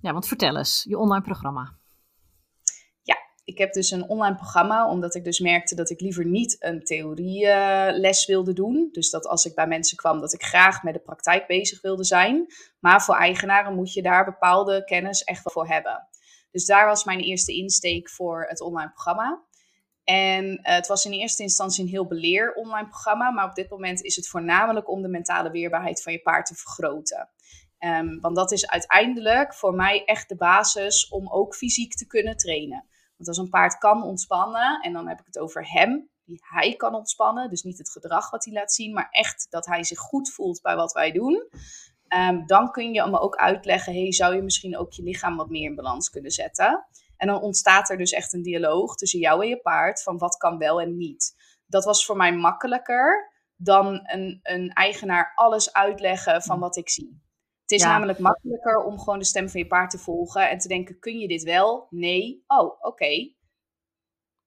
Ja, 0.00 0.12
want 0.12 0.26
vertel 0.28 0.56
eens, 0.56 0.84
je 0.88 0.98
online 0.98 1.24
programma 1.24 1.74
ik 3.46 3.58
heb 3.58 3.72
dus 3.72 3.90
een 3.90 4.08
online 4.08 4.34
programma, 4.34 4.90
omdat 4.90 5.14
ik 5.14 5.24
dus 5.24 5.40
merkte 5.40 5.74
dat 5.74 5.90
ik 5.90 6.00
liever 6.00 6.26
niet 6.26 6.56
een 6.58 6.84
theorieles 6.84 8.26
wilde 8.26 8.52
doen. 8.52 8.88
Dus 8.92 9.10
dat 9.10 9.26
als 9.26 9.44
ik 9.44 9.54
bij 9.54 9.66
mensen 9.66 9.96
kwam, 9.96 10.20
dat 10.20 10.32
ik 10.32 10.42
graag 10.42 10.82
met 10.82 10.94
de 10.94 11.00
praktijk 11.00 11.46
bezig 11.46 11.80
wilde 11.80 12.04
zijn. 12.04 12.46
Maar 12.80 13.02
voor 13.02 13.14
eigenaren 13.14 13.74
moet 13.74 13.92
je 13.92 14.02
daar 14.02 14.24
bepaalde 14.24 14.84
kennis 14.84 15.24
echt 15.24 15.44
wel 15.44 15.52
voor 15.52 15.74
hebben. 15.74 16.08
Dus 16.50 16.64
daar 16.64 16.86
was 16.86 17.04
mijn 17.04 17.20
eerste 17.20 17.52
insteek 17.52 18.10
voor 18.10 18.46
het 18.48 18.60
online 18.60 18.90
programma. 18.90 19.44
En 20.04 20.44
uh, 20.44 20.58
het 20.62 20.86
was 20.86 21.04
in 21.04 21.12
eerste 21.12 21.42
instantie 21.42 21.84
een 21.84 21.90
heel 21.90 22.06
beleer 22.06 22.54
online 22.54 22.88
programma, 22.88 23.30
maar 23.30 23.48
op 23.48 23.54
dit 23.54 23.70
moment 23.70 24.02
is 24.02 24.16
het 24.16 24.28
voornamelijk 24.28 24.90
om 24.90 25.02
de 25.02 25.08
mentale 25.08 25.50
weerbaarheid 25.50 26.02
van 26.02 26.12
je 26.12 26.22
paard 26.22 26.46
te 26.46 26.54
vergroten. 26.54 27.30
Um, 27.78 28.20
want 28.20 28.36
dat 28.36 28.52
is 28.52 28.68
uiteindelijk 28.68 29.54
voor 29.54 29.74
mij 29.74 30.04
echt 30.04 30.28
de 30.28 30.36
basis 30.36 31.08
om 31.08 31.30
ook 31.30 31.54
fysiek 31.54 31.94
te 31.94 32.06
kunnen 32.06 32.36
trainen. 32.36 32.84
Want 33.16 33.28
als 33.28 33.38
een 33.38 33.48
paard 33.48 33.78
kan 33.78 34.02
ontspannen, 34.02 34.80
en 34.80 34.92
dan 34.92 35.08
heb 35.08 35.20
ik 35.20 35.26
het 35.26 35.38
over 35.38 35.70
hem, 35.70 36.08
die 36.24 36.40
hij 36.40 36.74
kan 36.76 36.94
ontspannen, 36.94 37.50
dus 37.50 37.62
niet 37.62 37.78
het 37.78 37.90
gedrag 37.90 38.30
wat 38.30 38.44
hij 38.44 38.54
laat 38.54 38.72
zien, 38.72 38.92
maar 38.92 39.08
echt 39.10 39.46
dat 39.50 39.66
hij 39.66 39.84
zich 39.84 39.98
goed 39.98 40.30
voelt 40.30 40.62
bij 40.62 40.76
wat 40.76 40.92
wij 40.92 41.12
doen. 41.12 41.48
Um, 42.08 42.46
dan 42.46 42.70
kun 42.70 42.92
je 42.92 43.02
hem 43.02 43.16
ook 43.16 43.36
uitleggen, 43.36 43.92
hey, 43.92 44.12
zou 44.12 44.34
je 44.34 44.42
misschien 44.42 44.76
ook 44.76 44.92
je 44.92 45.02
lichaam 45.02 45.36
wat 45.36 45.48
meer 45.48 45.68
in 45.68 45.74
balans 45.74 46.10
kunnen 46.10 46.30
zetten? 46.30 46.86
En 47.16 47.26
dan 47.26 47.40
ontstaat 47.40 47.90
er 47.90 47.96
dus 47.96 48.12
echt 48.12 48.32
een 48.32 48.42
dialoog 48.42 48.94
tussen 48.94 49.20
jou 49.20 49.42
en 49.42 49.48
je 49.48 49.60
paard 49.60 50.02
van 50.02 50.18
wat 50.18 50.36
kan 50.36 50.58
wel 50.58 50.80
en 50.80 50.96
niet. 50.96 51.34
Dat 51.66 51.84
was 51.84 52.06
voor 52.06 52.16
mij 52.16 52.32
makkelijker 52.32 53.32
dan 53.56 54.00
een, 54.02 54.40
een 54.42 54.72
eigenaar 54.72 55.32
alles 55.34 55.72
uitleggen 55.72 56.42
van 56.42 56.58
wat 56.58 56.76
ik 56.76 56.88
zie. 56.88 57.24
Het 57.66 57.78
is 57.78 57.82
namelijk 57.82 58.18
makkelijker 58.18 58.84
om 58.84 58.98
gewoon 58.98 59.18
de 59.18 59.24
stem 59.24 59.48
van 59.48 59.60
je 59.60 59.66
paard 59.66 59.90
te 59.90 59.98
volgen 59.98 60.50
en 60.50 60.58
te 60.58 60.68
denken: 60.68 60.98
kun 60.98 61.18
je 61.18 61.28
dit 61.28 61.42
wel? 61.42 61.86
Nee. 61.90 62.44
Oh, 62.46 62.84
oké. 62.84 63.34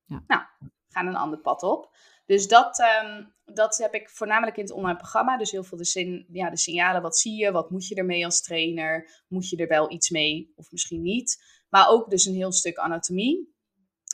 Ja. 0.06 0.24
Nou, 0.28 0.42
gaan 0.88 1.08
een 1.08 1.16
ander 1.16 1.40
pad 1.40 1.64
op. 1.64 1.96
Dus 2.26 2.48
dat, 2.48 2.84
um, 3.04 3.34
dat 3.46 3.78
heb 3.78 3.94
ik 3.94 4.10
voornamelijk 4.10 4.58
in 4.58 4.64
het 4.64 4.74
online 4.74 4.98
programma. 4.98 5.38
Dus 5.38 5.52
heel 5.52 5.64
veel 5.64 5.78
de, 5.78 5.86
zin, 5.86 6.26
ja, 6.32 6.50
de 6.50 6.58
signalen. 6.58 7.02
Wat 7.02 7.18
zie 7.18 7.36
je? 7.36 7.52
Wat 7.52 7.70
moet 7.70 7.88
je 7.88 7.96
ermee 7.96 8.26
als 8.26 8.42
trainer? 8.42 9.24
Moet 9.28 9.50
je 9.50 9.58
er 9.58 9.68
wel 9.68 9.92
iets 9.92 10.10
mee 10.10 10.54
of 10.56 10.72
misschien 10.72 11.02
niet? 11.02 11.44
Maar 11.70 11.90
ook 11.90 12.10
dus 12.10 12.26
een 12.26 12.36
heel 12.36 12.52
stuk 12.52 12.78
anatomie. 12.78 13.58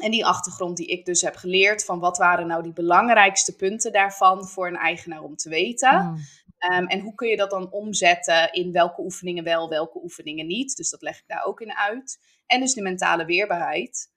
En 0.03 0.11
die 0.11 0.25
achtergrond 0.25 0.77
die 0.77 0.87
ik 0.87 1.05
dus 1.05 1.21
heb 1.21 1.35
geleerd 1.35 1.85
van 1.85 1.99
wat 1.99 2.17
waren 2.17 2.47
nou 2.47 2.63
die 2.63 2.73
belangrijkste 2.73 3.55
punten 3.55 3.91
daarvan 3.91 4.47
voor 4.47 4.67
een 4.67 4.77
eigenaar 4.77 5.23
om 5.23 5.35
te 5.35 5.49
weten. 5.49 6.05
Mm. 6.05 6.17
Um, 6.73 6.87
en 6.87 6.99
hoe 6.99 7.15
kun 7.15 7.27
je 7.27 7.37
dat 7.37 7.49
dan 7.49 7.71
omzetten 7.71 8.51
in 8.51 8.71
welke 8.71 9.01
oefeningen 9.01 9.43
wel, 9.43 9.69
welke 9.69 10.03
oefeningen 10.03 10.47
niet. 10.47 10.75
Dus 10.75 10.89
dat 10.89 11.01
leg 11.01 11.17
ik 11.17 11.27
daar 11.27 11.43
ook 11.43 11.61
in 11.61 11.75
uit. 11.75 12.19
En 12.45 12.59
dus 12.59 12.73
de 12.73 12.81
mentale 12.81 13.25
weerbaarheid. 13.25 14.13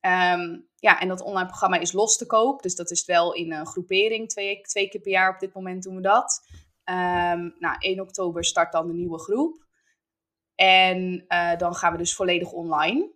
Um, 0.00 0.68
ja, 0.74 1.00
en 1.00 1.08
dat 1.08 1.20
online 1.20 1.46
programma 1.46 1.78
is 1.78 1.92
los 1.92 2.16
te 2.16 2.26
koop. 2.26 2.62
Dus 2.62 2.74
dat 2.74 2.90
is 2.90 3.04
wel 3.04 3.34
in 3.34 3.52
een 3.52 3.66
groepering. 3.66 4.28
Twee, 4.28 4.60
twee 4.60 4.88
keer 4.88 5.00
per 5.00 5.10
jaar 5.10 5.34
op 5.34 5.40
dit 5.40 5.54
moment 5.54 5.82
doen 5.82 5.96
we 5.96 6.02
dat. 6.02 6.46
Um, 6.84 7.54
nou, 7.58 7.76
1 7.78 8.00
oktober 8.00 8.44
start 8.44 8.72
dan 8.72 8.86
de 8.86 8.92
nieuwe 8.92 9.18
groep. 9.18 9.66
En 10.54 11.24
uh, 11.28 11.56
dan 11.56 11.74
gaan 11.74 11.92
we 11.92 11.98
dus 11.98 12.14
volledig 12.14 12.52
online. 12.52 13.10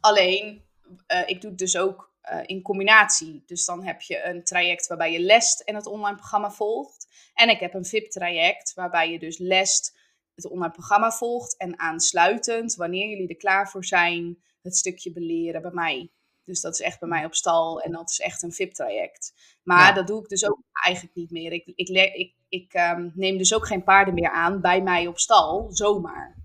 Alleen, 0.00 0.64
uh, 1.06 1.28
ik 1.28 1.40
doe 1.40 1.50
het 1.50 1.58
dus 1.58 1.76
ook 1.76 2.12
uh, 2.32 2.40
in 2.46 2.62
combinatie. 2.62 3.42
Dus 3.46 3.64
dan 3.64 3.84
heb 3.84 4.00
je 4.00 4.24
een 4.24 4.44
traject 4.44 4.86
waarbij 4.86 5.12
je 5.12 5.20
lest 5.20 5.60
en 5.60 5.74
het 5.74 5.86
online 5.86 6.16
programma 6.16 6.50
volgt. 6.50 6.99
En 7.34 7.48
ik 7.48 7.60
heb 7.60 7.74
een 7.74 7.84
VIP-traject 7.84 8.74
waarbij 8.74 9.10
je 9.10 9.18
dus 9.18 9.38
lest, 9.38 9.98
het 10.34 10.46
online 10.46 10.72
programma 10.72 11.10
volgt 11.10 11.56
en 11.56 11.78
aansluitend, 11.78 12.74
wanneer 12.74 13.08
jullie 13.08 13.28
er 13.28 13.36
klaar 13.36 13.70
voor 13.70 13.84
zijn, 13.84 14.38
het 14.62 14.76
stukje 14.76 15.12
beleren 15.12 15.62
bij 15.62 15.70
mij. 15.70 16.10
Dus 16.44 16.60
dat 16.60 16.72
is 16.72 16.80
echt 16.80 17.00
bij 17.00 17.08
mij 17.08 17.24
op 17.24 17.34
stal 17.34 17.80
en 17.80 17.92
dat 17.92 18.10
is 18.10 18.20
echt 18.20 18.42
een 18.42 18.52
VIP-traject. 18.52 19.32
Maar 19.62 19.94
dat 19.94 20.06
doe 20.06 20.22
ik 20.22 20.28
dus 20.28 20.48
ook 20.48 20.58
eigenlijk 20.84 21.16
niet 21.16 21.30
meer. 21.30 21.52
Ik, 21.52 21.66
ik, 21.74 21.88
ik, 21.88 22.34
ik 22.48 22.74
um, 22.74 23.12
neem 23.14 23.38
dus 23.38 23.54
ook 23.54 23.66
geen 23.66 23.84
paarden 23.84 24.14
meer 24.14 24.30
aan 24.30 24.60
bij 24.60 24.82
mij 24.82 25.06
op 25.06 25.18
stal, 25.18 25.68
zomaar. 25.70 26.38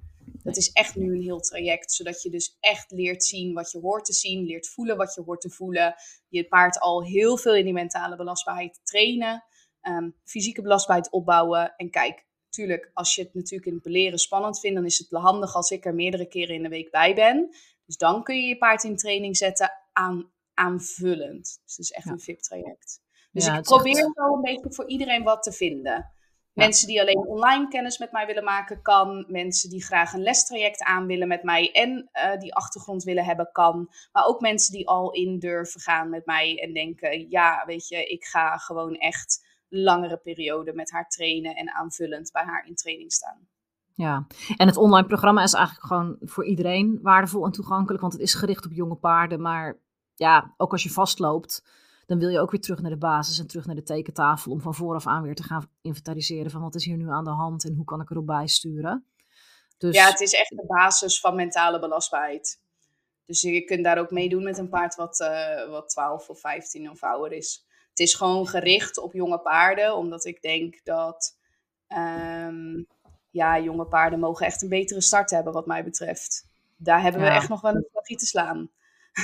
Dat 0.43 0.57
is 0.57 0.71
echt 0.71 0.95
nu 0.95 1.13
een 1.13 1.21
heel 1.21 1.39
traject, 1.39 1.91
zodat 1.91 2.21
je 2.21 2.29
dus 2.29 2.57
echt 2.59 2.91
leert 2.91 3.23
zien 3.23 3.53
wat 3.53 3.71
je 3.71 3.79
hoort 3.79 4.05
te 4.05 4.13
zien, 4.13 4.45
leert 4.45 4.67
voelen 4.67 4.97
wat 4.97 5.13
je 5.13 5.21
hoort 5.21 5.41
te 5.41 5.49
voelen. 5.49 5.95
Je 6.29 6.47
paard 6.47 6.79
al 6.79 7.03
heel 7.03 7.37
veel 7.37 7.55
in 7.55 7.63
die 7.63 7.73
mentale 7.73 8.15
belastbaarheid 8.15 8.79
trainen 8.83 9.43
um, 9.87 10.15
fysieke 10.23 10.61
belastbaarheid 10.61 11.11
opbouwen. 11.11 11.73
En 11.75 11.89
kijk, 11.89 12.25
natuurlijk, 12.45 12.91
als 12.93 13.15
je 13.15 13.21
het 13.21 13.33
natuurlijk 13.33 13.65
in 13.65 13.73
het 13.73 13.83
beleren 13.83 14.19
spannend 14.19 14.59
vindt, 14.59 14.75
dan 14.75 14.85
is 14.85 14.97
het 14.97 15.21
handig 15.21 15.55
als 15.55 15.69
ik 15.69 15.85
er 15.85 15.95
meerdere 15.95 16.27
keren 16.27 16.55
in 16.55 16.63
de 16.63 16.69
week 16.69 16.91
bij 16.91 17.15
ben. 17.15 17.55
Dus 17.85 17.97
dan 17.97 18.23
kun 18.23 18.35
je 18.35 18.47
je 18.47 18.57
paard 18.57 18.83
in 18.83 18.95
training 18.95 19.37
zetten 19.37 19.71
aan, 19.93 20.31
aanvullend. 20.53 21.59
Dus 21.63 21.75
dat 21.75 21.85
is 21.85 21.91
echt 21.91 22.07
een 22.07 22.19
VIP-traject. 22.19 23.03
Dus 23.31 23.47
ik 23.47 23.61
probeer 23.61 23.97
echt... 23.97 24.13
wel 24.13 24.33
een 24.33 24.41
beetje 24.41 24.73
voor 24.73 24.87
iedereen 24.87 25.23
wat 25.23 25.43
te 25.43 25.51
vinden. 25.51 26.13
Mensen 26.53 26.87
die 26.87 27.01
alleen 27.01 27.27
online 27.27 27.67
kennis 27.67 27.97
met 27.97 28.11
mij 28.11 28.25
willen 28.25 28.43
maken, 28.43 28.81
kan. 28.81 29.25
Mensen 29.27 29.69
die 29.69 29.83
graag 29.83 30.13
een 30.13 30.23
lestraject 30.23 30.83
aan 30.83 31.05
willen 31.05 31.27
met 31.27 31.43
mij 31.43 31.71
en 31.71 32.09
uh, 32.13 32.37
die 32.37 32.53
achtergrond 32.53 33.03
willen 33.03 33.25
hebben, 33.25 33.49
kan. 33.51 33.89
Maar 34.11 34.25
ook 34.25 34.41
mensen 34.41 34.73
die 34.73 34.87
al 34.87 35.11
in 35.11 35.39
durven 35.39 35.81
gaan 35.81 36.09
met 36.09 36.25
mij 36.25 36.59
en 36.61 36.73
denken: 36.73 37.29
ja, 37.29 37.63
weet 37.65 37.87
je, 37.87 38.05
ik 38.05 38.25
ga 38.25 38.57
gewoon 38.57 38.95
echt 38.95 39.44
langere 39.75 40.17
periode 40.17 40.73
met 40.73 40.91
haar 40.91 41.09
trainen 41.09 41.55
en 41.55 41.71
aanvullend 41.71 42.31
bij 42.31 42.43
haar 42.43 42.67
in 42.67 42.75
training 42.75 43.11
staan. 43.11 43.47
Ja, 43.93 44.27
en 44.57 44.67
het 44.67 44.77
online 44.77 45.07
programma 45.07 45.43
is 45.43 45.53
eigenlijk 45.53 45.85
gewoon 45.85 46.17
voor 46.21 46.45
iedereen 46.45 46.99
waardevol 47.01 47.45
en 47.45 47.51
toegankelijk, 47.51 48.01
want 48.01 48.13
het 48.13 48.21
is 48.21 48.33
gericht 48.33 48.65
op 48.65 48.71
jonge 48.71 48.95
paarden. 48.95 49.41
Maar 49.41 49.77
ja, 50.15 50.53
ook 50.57 50.71
als 50.71 50.83
je 50.83 50.89
vastloopt, 50.89 51.63
dan 52.05 52.19
wil 52.19 52.29
je 52.29 52.39
ook 52.39 52.51
weer 52.51 52.61
terug 52.61 52.81
naar 52.81 52.91
de 52.91 52.97
basis 52.97 53.39
en 53.39 53.47
terug 53.47 53.65
naar 53.65 53.75
de 53.75 53.83
tekentafel 53.83 54.51
om 54.51 54.61
van 54.61 54.75
vooraf 54.75 55.07
aan 55.07 55.23
weer 55.23 55.35
te 55.35 55.43
gaan 55.43 55.69
inventariseren 55.81 56.51
van 56.51 56.61
wat 56.61 56.75
is 56.75 56.85
hier 56.85 56.97
nu 56.97 57.09
aan 57.09 57.23
de 57.23 57.29
hand 57.29 57.65
en 57.65 57.75
hoe 57.75 57.85
kan 57.85 58.01
ik 58.01 58.09
erop 58.09 58.25
bijsturen. 58.25 59.05
Dus... 59.77 59.95
Ja, 59.95 60.07
het 60.07 60.21
is 60.21 60.33
echt 60.33 60.49
de 60.49 60.65
basis 60.67 61.19
van 61.19 61.35
mentale 61.35 61.79
belastbaarheid. 61.79 62.61
Dus 63.25 63.41
je 63.41 63.63
kunt 63.63 63.83
daar 63.83 63.97
ook 63.97 64.11
meedoen 64.11 64.43
met 64.43 64.57
een 64.57 64.69
paard 64.69 64.95
wat, 64.95 65.19
uh, 65.19 65.69
wat 65.69 65.89
12 65.89 66.29
of 66.29 66.39
15 66.39 66.89
of 66.89 67.03
ouder 67.03 67.37
is. 67.37 67.64
Het 67.95 68.07
is 68.07 68.13
gewoon 68.13 68.47
gericht 68.47 68.97
op 68.97 69.13
jonge 69.13 69.39
paarden, 69.39 69.95
omdat 69.95 70.25
ik 70.25 70.41
denk 70.41 70.79
dat 70.83 71.37
ehm, 71.87 72.83
ja, 73.31 73.59
jonge 73.59 73.85
paarden 73.85 74.19
mogen 74.19 74.45
echt 74.45 74.61
een 74.61 74.69
betere 74.69 75.01
start 75.01 75.29
hebben, 75.29 75.53
wat 75.53 75.65
mij 75.65 75.83
betreft. 75.83 76.47
Daar 76.77 77.01
hebben 77.01 77.21
we 77.21 77.27
echt 77.27 77.49
nog 77.49 77.61
wel 77.61 77.75
een 77.75 77.87
slagje 77.91 78.15
te 78.15 78.25
slaan. 78.25 78.69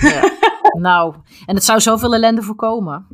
Ja. 0.01 0.31
nou, 0.89 1.15
en 1.45 1.55
het 1.55 1.63
zou 1.63 1.79
zoveel 1.79 2.13
ellende 2.13 2.41
voorkomen. 2.41 3.07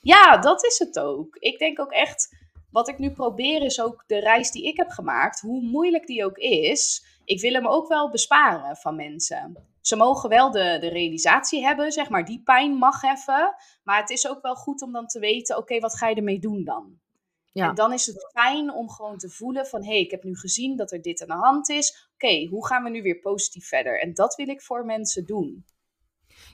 Ja, 0.00 0.36
dat 0.38 0.64
is 0.64 0.78
het 0.78 0.98
ook. 0.98 1.36
Ik 1.36 1.58
denk 1.58 1.80
ook 1.80 1.92
echt, 1.92 2.36
wat 2.70 2.88
ik 2.88 2.98
nu 2.98 3.10
probeer 3.10 3.62
is 3.62 3.80
ook 3.80 4.04
de 4.06 4.18
reis 4.18 4.50
die 4.50 4.66
ik 4.66 4.76
heb 4.76 4.90
gemaakt, 4.90 5.40
hoe 5.40 5.62
moeilijk 5.62 6.06
die 6.06 6.24
ook 6.24 6.36
is, 6.36 7.06
ik 7.24 7.40
wil 7.40 7.52
hem 7.52 7.66
ook 7.66 7.88
wel 7.88 8.10
besparen 8.10 8.76
van 8.76 8.96
mensen. 8.96 9.73
Ze 9.86 9.96
mogen 9.96 10.28
wel 10.28 10.50
de, 10.50 10.76
de 10.80 10.88
realisatie 10.88 11.62
hebben, 11.62 11.92
zeg 11.92 12.08
maar, 12.08 12.24
die 12.24 12.42
pijn 12.42 12.74
mag 12.74 13.02
even. 13.02 13.54
Maar 13.82 14.00
het 14.00 14.10
is 14.10 14.28
ook 14.28 14.42
wel 14.42 14.54
goed 14.54 14.82
om 14.82 14.92
dan 14.92 15.06
te 15.06 15.18
weten, 15.18 15.56
oké, 15.56 15.78
wat 15.78 15.96
ga 15.96 16.08
je 16.08 16.14
ermee 16.14 16.38
doen 16.38 16.64
dan? 16.64 16.98
Ja. 17.52 17.68
En 17.68 17.74
dan 17.74 17.92
is 17.92 18.06
het 18.06 18.30
fijn 18.32 18.72
om 18.72 18.90
gewoon 18.90 19.18
te 19.18 19.30
voelen 19.30 19.66
van, 19.66 19.82
hé, 19.82 19.90
hey, 19.90 20.00
ik 20.00 20.10
heb 20.10 20.24
nu 20.24 20.36
gezien 20.36 20.76
dat 20.76 20.92
er 20.92 21.02
dit 21.02 21.22
aan 21.22 21.38
de 21.38 21.44
hand 21.44 21.68
is. 21.68 22.08
Oké, 22.14 22.46
hoe 22.46 22.66
gaan 22.66 22.82
we 22.82 22.90
nu 22.90 23.02
weer 23.02 23.20
positief 23.20 23.68
verder? 23.68 24.00
En 24.00 24.14
dat 24.14 24.34
wil 24.34 24.48
ik 24.48 24.62
voor 24.62 24.84
mensen 24.84 25.26
doen. 25.26 25.64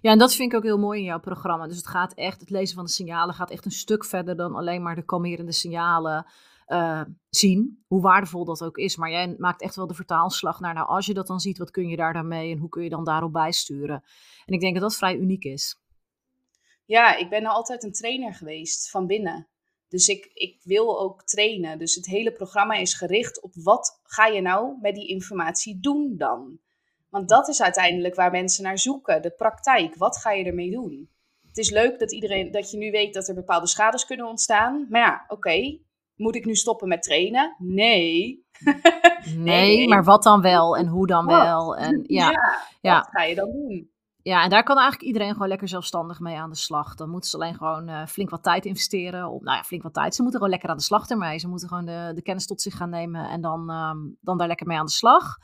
Ja, 0.01 0.11
en 0.11 0.19
dat 0.19 0.35
vind 0.35 0.53
ik 0.53 0.59
ook 0.59 0.65
heel 0.65 0.79
mooi 0.79 0.99
in 0.99 1.05
jouw 1.05 1.21
programma. 1.21 1.67
Dus 1.67 1.77
het 1.77 1.87
gaat 1.87 2.15
echt, 2.15 2.41
het 2.41 2.51
lezen 2.51 2.75
van 2.75 2.85
de 2.85 2.91
signalen 2.91 3.35
gaat 3.35 3.51
echt 3.51 3.65
een 3.65 3.71
stuk 3.71 4.05
verder 4.05 4.37
dan 4.37 4.55
alleen 4.55 4.83
maar 4.83 4.95
de 4.95 5.05
kalmerende 5.05 5.53
signalen 5.53 6.27
uh, 6.71 7.03
zien. 7.29 7.85
Hoe 7.87 8.01
waardevol 8.01 8.45
dat 8.45 8.63
ook 8.63 8.77
is. 8.77 8.97
Maar 8.97 9.11
jij 9.11 9.35
maakt 9.39 9.63
echt 9.63 9.77
wel 9.77 9.87
de 9.87 9.95
vertaalslag 9.95 10.61
naar, 10.61 10.75
nou, 10.75 10.89
als 10.89 11.07
je 11.07 11.15
dat 11.15 11.27
dan 11.27 11.41
ziet, 11.41 11.59
wat 11.59 11.71
kun 11.71 11.89
je 11.89 11.97
daar 11.97 12.13
dan 12.13 12.29
mee 12.29 12.53
en 12.53 12.59
hoe 12.59 12.69
kun 12.69 12.83
je 12.83 12.89
dan 12.89 13.05
daarop 13.05 13.33
bijsturen? 13.33 14.05
En 14.45 14.55
ik 14.55 14.61
denk 14.61 14.75
dat 14.75 14.83
dat 14.83 14.97
vrij 14.97 15.17
uniek 15.17 15.45
is. 15.45 15.81
Ja, 16.85 17.17
ik 17.17 17.29
ben 17.29 17.47
altijd 17.47 17.85
een 17.85 17.93
trainer 17.93 18.35
geweest 18.35 18.91
van 18.91 19.07
binnen. 19.07 19.49
Dus 19.89 20.09
ik, 20.09 20.31
ik 20.35 20.61
wil 20.63 21.01
ook 21.01 21.25
trainen. 21.25 21.79
Dus 21.79 21.95
het 21.95 22.07
hele 22.07 22.33
programma 22.33 22.75
is 22.75 22.95
gericht 22.95 23.41
op 23.43 23.55
wat 23.55 24.01
ga 24.03 24.27
je 24.27 24.41
nou 24.41 24.79
met 24.81 24.95
die 24.95 25.09
informatie 25.09 25.81
doen 25.81 26.15
dan? 26.17 26.59
Want 27.09 27.29
dat 27.29 27.49
is 27.49 27.63
uiteindelijk 27.63 28.15
waar 28.15 28.31
mensen 28.31 28.65
naar 28.65 28.79
zoeken, 28.79 29.23
de 29.23 29.31
praktijk. 29.31 29.95
Wat 29.95 30.17
ga 30.17 30.33
je 30.33 30.45
ermee 30.45 30.71
doen? 30.71 31.11
Het 31.47 31.59
is 31.59 31.71
leuk 31.71 31.99
dat, 31.99 32.13
iedereen, 32.13 32.51
dat 32.51 32.71
je 32.71 32.77
nu 32.77 32.91
weet 32.91 33.15
dat 33.15 33.29
er 33.29 33.35
bepaalde 33.35 33.67
schades 33.67 34.07
kunnen 34.07 34.27
ontstaan. 34.27 34.87
Maar 34.89 35.01
ja, 35.01 35.25
oké, 35.29 35.79
moet 36.21 36.35
ik 36.35 36.45
nu 36.45 36.55
stoppen 36.55 36.89
met 36.89 37.03
trainen? 37.03 37.57
Nee. 37.59 38.45
nee, 39.37 39.89
maar 39.89 40.05
wat 40.05 40.23
dan 40.23 40.41
wel 40.41 40.77
en 40.77 40.87
hoe 40.87 41.07
dan 41.07 41.27
wel? 41.27 41.77
En, 41.77 42.05
ja, 42.21 42.33
ja, 42.81 42.97
wat 42.97 43.09
ga 43.11 43.23
je 43.23 43.35
dan 43.35 43.51
doen? 43.51 43.91
Ja, 44.23 44.43
en 44.43 44.51
daar 44.51 44.63
kan 44.63 44.77
eigenlijk 44.77 45.07
iedereen 45.07 45.33
gewoon 45.33 45.49
lekker 45.49 45.69
zelfstandig 45.69 46.21
mee 46.21 46.37
aan 46.37 46.51
de 46.51 46.57
slag. 46.57 46.95
Dan 46.95 47.11
moeten 47.11 47.31
ze 47.31 47.37
alleen 47.37 47.55
gewoon 47.55 47.89
uh, 47.89 48.07
flink 48.07 48.31
wat 48.31 48.43
tijd 48.43 48.65
investeren. 48.65 49.29
Op, 49.29 49.43
nou 49.43 49.57
ja, 49.57 49.63
flink 49.63 49.83
wat 49.83 49.95
tijd. 49.95 50.15
Ze 50.15 50.23
moeten 50.23 50.41
gewoon 50.41 50.55
lekker 50.55 50.71
aan 50.71 50.77
de 50.77 50.83
slag 50.83 51.09
ermee. 51.09 51.39
Ze 51.39 51.49
moeten 51.49 51.69
gewoon 51.69 51.85
de, 51.85 52.13
de 52.15 52.23
kennis 52.23 52.47
tot 52.47 52.63
zich 52.63 52.77
gaan 52.77 52.91
nemen 52.91 53.29
en 53.29 53.41
dan, 53.41 53.71
um, 53.71 54.17
dan 54.21 54.39
daar 54.39 54.47
lekker 54.47 54.67
mee 54.67 54.79
aan 54.79 54.87
de 54.87 54.93
slag. 54.93 55.37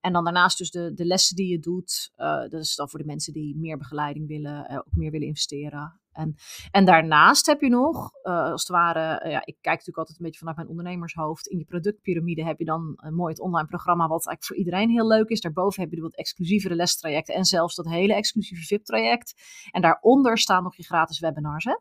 En 0.00 0.12
dan 0.12 0.24
daarnaast 0.24 0.58
dus 0.58 0.70
de, 0.70 0.94
de 0.94 1.04
lessen 1.04 1.36
die 1.36 1.48
je 1.48 1.58
doet. 1.58 2.12
Uh, 2.16 2.40
dat 2.40 2.52
is 2.52 2.74
dan 2.74 2.88
voor 2.88 2.98
de 2.98 3.04
mensen 3.04 3.32
die 3.32 3.56
meer 3.56 3.78
begeleiding 3.78 4.28
willen, 4.28 4.66
uh, 4.70 4.76
ook 4.76 4.86
meer 4.90 5.10
willen 5.10 5.26
investeren. 5.26 6.00
En, 6.14 6.34
en 6.70 6.84
daarnaast 6.84 7.46
heb 7.46 7.60
je 7.60 7.68
nog, 7.68 8.10
uh, 8.22 8.50
als 8.50 8.62
het 8.62 8.70
ware, 8.70 9.28
ja, 9.28 9.40
ik 9.44 9.56
kijk 9.60 9.64
natuurlijk 9.64 9.98
altijd 9.98 10.18
een 10.18 10.24
beetje 10.24 10.38
vanuit 10.38 10.56
mijn 10.56 10.68
ondernemershoofd. 10.68 11.46
In 11.46 11.58
je 11.58 11.64
productpyramide 11.64 12.44
heb 12.44 12.58
je 12.58 12.64
dan 12.64 12.92
een 12.96 13.14
mooi 13.14 13.32
het 13.32 13.40
online 13.40 13.68
programma, 13.68 14.08
wat 14.08 14.26
eigenlijk 14.26 14.44
voor 14.44 14.56
iedereen 14.56 14.90
heel 14.90 15.06
leuk 15.06 15.28
is. 15.28 15.40
Daarboven 15.40 15.82
heb 15.82 15.90
je 15.90 15.96
de 15.96 16.02
wat 16.02 16.16
exclusievere 16.16 16.74
lestrajecten 16.74 17.34
en 17.34 17.44
zelfs 17.44 17.74
dat 17.74 17.88
hele 17.88 18.14
exclusieve 18.14 18.62
VIP-traject. 18.62 19.34
En 19.70 19.82
daaronder 19.82 20.38
staan 20.38 20.62
nog 20.62 20.76
je 20.76 20.84
gratis 20.84 21.20
webinars, 21.20 21.64
hè? 21.64 21.78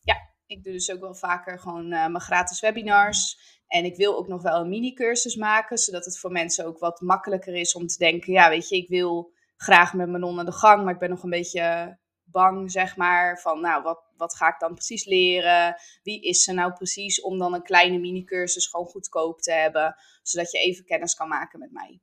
Ja, 0.00 0.16
ik 0.46 0.62
doe 0.62 0.72
dus 0.72 0.92
ook 0.92 1.00
wel 1.00 1.14
vaker 1.14 1.58
gewoon 1.58 1.88
mijn 1.88 2.20
gratis 2.20 2.60
webinars. 2.60 3.52
En 3.66 3.84
ik 3.84 3.96
wil 3.96 4.16
ook 4.16 4.28
nog 4.28 4.42
wel 4.42 4.60
een 4.60 4.68
mini-cursus 4.68 5.36
maken, 5.36 5.78
zodat 5.78 6.04
het 6.04 6.18
voor 6.18 6.32
mensen 6.32 6.66
ook 6.66 6.78
wat 6.78 7.00
makkelijker 7.00 7.54
is 7.54 7.74
om 7.74 7.86
te 7.86 7.98
denken: 7.98 8.32
ja, 8.32 8.48
weet 8.48 8.68
je, 8.68 8.76
ik 8.76 8.88
wil 8.88 9.32
graag 9.56 9.94
met 9.94 10.08
mijn 10.08 10.20
non 10.20 10.38
aan 10.38 10.44
de 10.44 10.52
gang, 10.52 10.84
maar 10.84 10.92
ik 10.92 10.98
ben 10.98 11.10
nog 11.10 11.22
een 11.22 11.30
beetje 11.30 11.98
bang, 12.34 12.70
zeg 12.70 12.96
maar, 12.96 13.40
van 13.40 13.60
nou, 13.60 13.82
wat, 13.82 14.00
wat 14.16 14.36
ga 14.36 14.48
ik 14.48 14.58
dan 14.58 14.74
precies 14.74 15.04
leren? 15.04 15.76
Wie 16.02 16.22
is 16.22 16.42
ze 16.42 16.52
nou 16.52 16.72
precies 16.72 17.20
om 17.20 17.38
dan 17.38 17.54
een 17.54 17.62
kleine 17.62 17.98
mini-cursus 17.98 18.66
gewoon 18.66 18.86
goedkoop 18.86 19.40
te 19.40 19.52
hebben, 19.52 19.96
zodat 20.22 20.50
je 20.50 20.58
even 20.58 20.84
kennis 20.84 21.14
kan 21.14 21.28
maken 21.28 21.58
met 21.58 21.72
mij. 21.72 22.00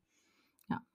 Ja. 0.66 0.86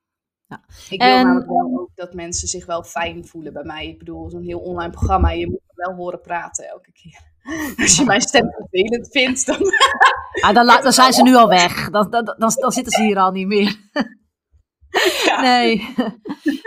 ja. 0.47 0.65
Ik 0.91 1.03
wil 1.03 1.11
en... 1.11 1.27
namelijk 1.27 1.49
wel 1.49 1.79
ook 1.81 1.91
dat 1.95 2.15
mensen 2.15 2.49
zich 2.49 2.67
wel 2.67 2.83
fijn 2.83 3.27
voelen 3.27 3.53
bij 3.53 3.65
mij. 3.65 3.87
Ik 3.87 3.99
bedoel, 3.99 4.31
zo'n 4.31 4.45
heel 4.45 4.61
online 4.61 4.93
programma, 4.93 5.31
je 5.31 5.49
moet 5.49 5.61
wel 5.67 5.95
horen 5.95 6.21
praten 6.21 6.69
elke 6.69 6.93
keer. 6.93 7.21
Als 7.83 7.97
je 7.97 8.05
mijn 8.05 8.21
stem 8.21 8.51
vervelend 8.51 9.09
vindt, 9.11 9.47
dan... 9.47 9.59
Ah, 10.41 10.55
dan, 10.55 10.67
dan, 10.67 10.93
zijn 10.93 11.13
ze 11.13 11.23
nu 11.23 11.35
al 11.35 11.49
weg. 11.49 11.91
Dan, 11.91 12.11
dan, 12.11 12.25
dan, 12.25 12.37
dan 12.39 12.73
zitten 12.73 12.93
ze 12.93 13.03
hier 13.03 13.19
al 13.19 13.31
niet 13.31 13.47
meer. 13.47 13.77
Nee. 15.41 15.95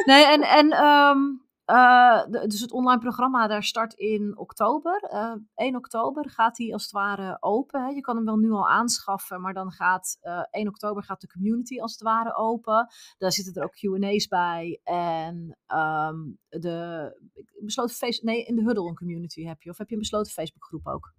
Nee, 0.05 0.25
en, 0.25 0.41
en 0.41 0.85
um, 0.85 1.48
uh, 1.69 2.25
dus 2.47 2.61
het 2.61 2.71
online 2.71 2.99
programma, 2.99 3.47
daar 3.47 3.63
start 3.63 3.93
in 3.93 4.37
oktober. 4.37 5.09
Uh, 5.13 5.19
eh, 5.19 5.35
1 5.55 5.75
oktober 5.75 6.29
gaat 6.29 6.57
hij 6.57 6.73
als 6.73 6.83
het 6.83 6.91
ware 6.91 7.37
open. 7.39 7.81
Hè. 7.83 7.89
Je 7.89 8.01
kan 8.01 8.15
hem 8.15 8.25
wel 8.25 8.37
nu 8.37 8.51
al 8.51 8.69
aanschaffen, 8.69 9.41
maar 9.41 9.53
dan 9.53 9.71
gaat 9.71 10.17
uh, 10.21 10.37
eh, 10.39 10.45
1 10.49 10.67
oktober 10.67 11.03
gaat 11.03 11.21
de 11.21 11.27
community 11.27 11.79
als 11.79 11.91
het 11.91 12.01
ware 12.01 12.35
open. 12.35 12.87
Daar 13.17 13.31
zitten 13.31 13.53
er 13.53 13.63
ook 13.63 13.73
Q&A's 13.73 14.27
bij. 14.27 14.79
En 14.83 15.57
um, 15.67 16.37
de 16.49 17.11
besloten 17.59 17.95
face 17.95 18.23
nee, 18.23 18.43
in 18.43 18.55
de 18.55 18.63
Huddle 18.63 18.87
een 18.87 18.95
community 18.95 19.43
heb 19.43 19.61
je. 19.61 19.69
Of 19.69 19.77
heb 19.77 19.87
je 19.87 19.93
een 19.93 20.01
besloten 20.01 20.31
Facebookgroep 20.31 20.87
ook? 20.87 21.13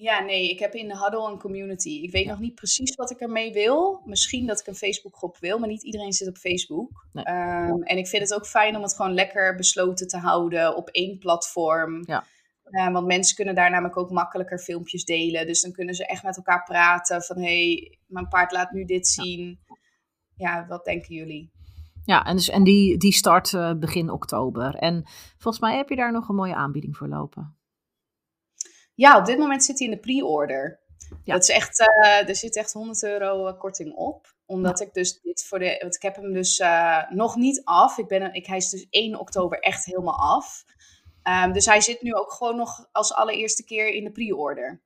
Ja, 0.00 0.20
nee, 0.20 0.50
ik 0.50 0.58
heb 0.58 0.74
in 0.74 0.88
de 0.88 0.98
Huddle 0.98 1.30
een 1.30 1.38
community. 1.38 1.88
Ik 1.88 2.10
weet 2.10 2.26
nog 2.26 2.38
niet 2.38 2.54
precies 2.54 2.94
wat 2.94 3.10
ik 3.10 3.20
ermee 3.20 3.52
wil. 3.52 4.02
Misschien 4.04 4.46
dat 4.46 4.60
ik 4.60 4.66
een 4.66 4.74
Facebookgroep 4.74 5.38
wil, 5.38 5.58
maar 5.58 5.68
niet 5.68 5.82
iedereen 5.82 6.12
zit 6.12 6.28
op 6.28 6.36
Facebook. 6.36 7.06
Ehm, 7.12 7.82
en 7.82 7.98
ik 7.98 8.06
vind 8.06 8.22
het 8.22 8.34
ook 8.34 8.46
fijn 8.46 8.76
om 8.76 8.82
het 8.82 8.94
gewoon 8.94 9.14
lekker 9.14 9.54
besloten 9.54 10.08
te 10.08 10.16
houden 10.16 10.76
op 10.76 10.88
één 10.88 11.18
platform. 11.18 12.02
Ja. 12.06 12.24
Uh, 12.70 12.92
want 12.92 13.06
mensen 13.06 13.36
kunnen 13.36 13.54
daar 13.54 13.70
namelijk 13.70 13.96
ook 13.96 14.10
makkelijker 14.10 14.58
filmpjes 14.58 15.04
delen. 15.04 15.46
Dus 15.46 15.60
dan 15.60 15.72
kunnen 15.72 15.94
ze 15.94 16.06
echt 16.06 16.22
met 16.22 16.36
elkaar 16.36 16.64
praten 16.64 17.22
van... 17.22 17.36
hé, 17.36 17.72
hey, 17.72 17.98
mijn 18.06 18.28
paard 18.28 18.52
laat 18.52 18.70
nu 18.70 18.84
dit 18.84 19.06
zien. 19.06 19.58
Ja, 20.36 20.66
wat 20.68 20.84
denken 20.84 21.14
jullie? 21.14 21.50
Ja, 22.04 22.24
en, 22.24 22.36
dus, 22.36 22.48
en 22.48 22.64
die, 22.64 22.96
die 22.96 23.12
start 23.12 23.52
uh, 23.52 23.74
begin 23.74 24.10
oktober. 24.10 24.74
En 24.74 25.02
volgens 25.38 25.62
mij 25.62 25.76
heb 25.76 25.88
je 25.88 25.96
daar 25.96 26.12
nog 26.12 26.28
een 26.28 26.34
mooie 26.34 26.54
aanbieding 26.54 26.96
voor 26.96 27.08
lopen. 27.08 27.57
Ja, 28.98 29.18
op 29.18 29.24
dit 29.24 29.38
moment 29.38 29.64
zit 29.64 29.78
hij 29.78 29.88
in 29.88 29.94
de 29.94 30.00
pre-order. 30.00 30.80
Ja. 31.24 31.32
Dat 31.32 31.42
is 31.42 31.48
echt, 31.48 31.80
uh, 31.80 32.28
er 32.28 32.36
zit 32.36 32.56
echt 32.56 32.72
100 32.72 33.02
euro 33.02 33.46
eh, 33.46 33.58
korting 33.58 33.94
op. 33.94 34.34
Omdat 34.46 34.80
ik 34.80 34.94
dus 34.94 35.20
dit 35.20 35.44
voor 35.44 35.58
de. 35.58 35.76
Want 35.80 35.94
ik 35.94 36.02
heb 36.02 36.16
hem 36.16 36.32
dus 36.32 36.58
uh, 36.58 37.10
nog 37.10 37.36
niet 37.36 37.60
af. 37.64 37.98
Ik 37.98 38.06
ben, 38.06 38.32
ik, 38.32 38.46
hij 38.46 38.56
is 38.56 38.68
dus 38.68 38.86
1 38.90 39.18
oktober 39.18 39.58
echt 39.58 39.84
helemaal 39.84 40.18
af. 40.18 40.64
Um, 41.44 41.52
dus 41.52 41.66
hij 41.66 41.80
zit 41.80 42.02
nu 42.02 42.14
ook 42.14 42.32
gewoon 42.32 42.56
nog 42.56 42.88
als 42.92 43.14
allereerste 43.14 43.64
keer 43.64 43.88
in 43.88 44.04
de 44.04 44.12
pre-order. 44.12 44.82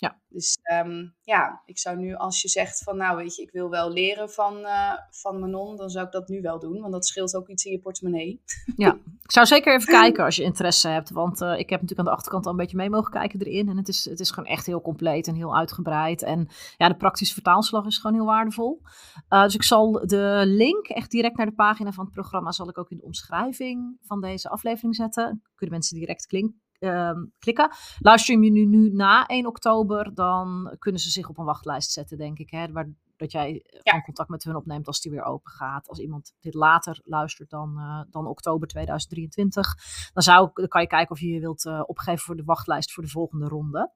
Ja. 0.00 0.20
Dus 0.28 0.58
um, 0.84 1.14
ja, 1.22 1.62
ik 1.64 1.78
zou 1.78 1.96
nu 1.96 2.14
als 2.14 2.42
je 2.42 2.48
zegt 2.48 2.82
van 2.82 2.96
nou 2.96 3.16
weet 3.16 3.36
je, 3.36 3.42
ik 3.42 3.50
wil 3.50 3.70
wel 3.70 3.90
leren 3.90 4.30
van, 4.30 4.58
uh, 4.58 4.92
van 5.10 5.40
Manon, 5.40 5.76
dan 5.76 5.90
zou 5.90 6.06
ik 6.06 6.12
dat 6.12 6.28
nu 6.28 6.40
wel 6.40 6.58
doen. 6.58 6.80
Want 6.80 6.92
dat 6.92 7.06
scheelt 7.06 7.36
ook 7.36 7.48
iets 7.48 7.64
in 7.64 7.72
je 7.72 7.78
portemonnee. 7.78 8.42
Ja, 8.76 8.92
ik 9.22 9.32
zou 9.32 9.46
zeker 9.46 9.74
even 9.74 9.86
kijken 9.86 10.24
als 10.24 10.36
je 10.36 10.42
interesse 10.42 10.88
hebt. 10.88 11.10
Want 11.10 11.40
uh, 11.40 11.58
ik 11.58 11.70
heb 11.70 11.80
natuurlijk 11.80 11.98
aan 11.98 12.04
de 12.04 12.10
achterkant 12.10 12.44
al 12.44 12.50
een 12.50 12.56
beetje 12.56 12.76
mee 12.76 12.90
mogen 12.90 13.10
kijken 13.10 13.40
erin. 13.40 13.68
En 13.68 13.76
het 13.76 13.88
is, 13.88 14.04
het 14.04 14.20
is 14.20 14.30
gewoon 14.30 14.48
echt 14.48 14.66
heel 14.66 14.80
compleet 14.80 15.26
en 15.26 15.34
heel 15.34 15.56
uitgebreid. 15.56 16.22
En 16.22 16.48
ja, 16.76 16.88
de 16.88 16.96
praktische 16.96 17.34
vertaalslag 17.34 17.86
is 17.86 17.98
gewoon 17.98 18.16
heel 18.16 18.26
waardevol. 18.26 18.80
Uh, 19.28 19.42
dus 19.42 19.54
ik 19.54 19.62
zal 19.62 19.92
de 19.92 20.42
link 20.44 20.88
echt 20.88 21.10
direct 21.10 21.36
naar 21.36 21.46
de 21.46 21.54
pagina 21.54 21.92
van 21.92 22.04
het 22.04 22.14
programma 22.14 22.52
zal 22.52 22.68
ik 22.68 22.78
ook 22.78 22.90
in 22.90 22.96
de 22.96 23.04
omschrijving 23.04 23.98
van 24.02 24.20
deze 24.20 24.48
aflevering 24.48 24.94
zetten. 24.94 25.42
Kunnen 25.54 25.74
mensen 25.74 25.98
direct 25.98 26.26
klinken 26.26 26.66
uh, 26.78 27.10
klikken. 27.38 27.70
Livestream 27.98 28.42
je 28.42 28.50
nu, 28.50 28.64
nu 28.64 28.90
na 28.90 29.26
1 29.26 29.46
oktober, 29.46 30.14
dan 30.14 30.76
kunnen 30.78 31.00
ze 31.00 31.10
zich 31.10 31.28
op 31.28 31.38
een 31.38 31.44
wachtlijst 31.44 31.92
zetten, 31.92 32.18
denk 32.18 32.38
ik. 32.38 32.50
Hè, 32.50 32.72
waar, 32.72 32.88
dat 33.16 33.32
jij 33.32 33.64
ja. 33.82 34.00
contact 34.00 34.28
met 34.28 34.44
hun 34.44 34.56
opneemt 34.56 34.86
als 34.86 35.00
die 35.00 35.10
weer 35.10 35.24
open 35.24 35.52
gaat. 35.52 35.88
Als 35.88 35.98
iemand 35.98 36.34
dit 36.40 36.54
later 36.54 37.00
luistert 37.04 37.50
dan, 37.50 37.74
uh, 37.76 38.00
dan 38.10 38.26
oktober 38.26 38.68
2023, 38.68 39.74
dan, 40.12 40.22
zou, 40.22 40.50
dan 40.54 40.68
kan 40.68 40.80
je 40.80 40.86
kijken 40.86 41.10
of 41.10 41.20
je 41.20 41.28
je 41.28 41.40
wilt 41.40 41.64
uh, 41.64 41.82
opgeven 41.86 42.24
voor 42.24 42.36
de 42.36 42.44
wachtlijst 42.44 42.92
voor 42.92 43.02
de 43.02 43.08
volgende 43.08 43.48
ronde. 43.48 43.92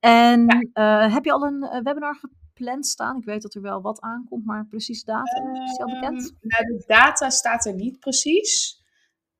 En 0.00 0.44
ja. 0.72 1.06
uh, 1.06 1.12
heb 1.14 1.24
je 1.24 1.32
al 1.32 1.42
een 1.42 1.82
webinar 1.82 2.16
gepland 2.16 2.86
staan? 2.86 3.16
Ik 3.16 3.24
weet 3.24 3.42
dat 3.42 3.54
er 3.54 3.62
wel 3.62 3.80
wat 3.80 4.00
aankomt, 4.00 4.44
maar 4.44 4.66
precies 4.66 5.04
datum 5.04 5.54
is 5.54 5.70
die 5.70 5.84
al 5.84 6.00
bekend? 6.00 6.34
Nou, 6.40 6.64
de 6.64 6.84
data 6.86 7.30
staat 7.30 7.66
er 7.66 7.74
niet 7.74 7.98
precies. 7.98 8.82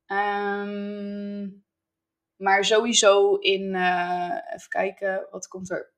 Um, 0.06 1.64
maar 2.40 2.64
sowieso 2.64 3.34
in, 3.34 3.74
uh, 3.74 4.36
even 4.54 4.68
kijken, 4.68 5.26
wat 5.30 5.48
komt 5.48 5.70
er? 5.70 5.92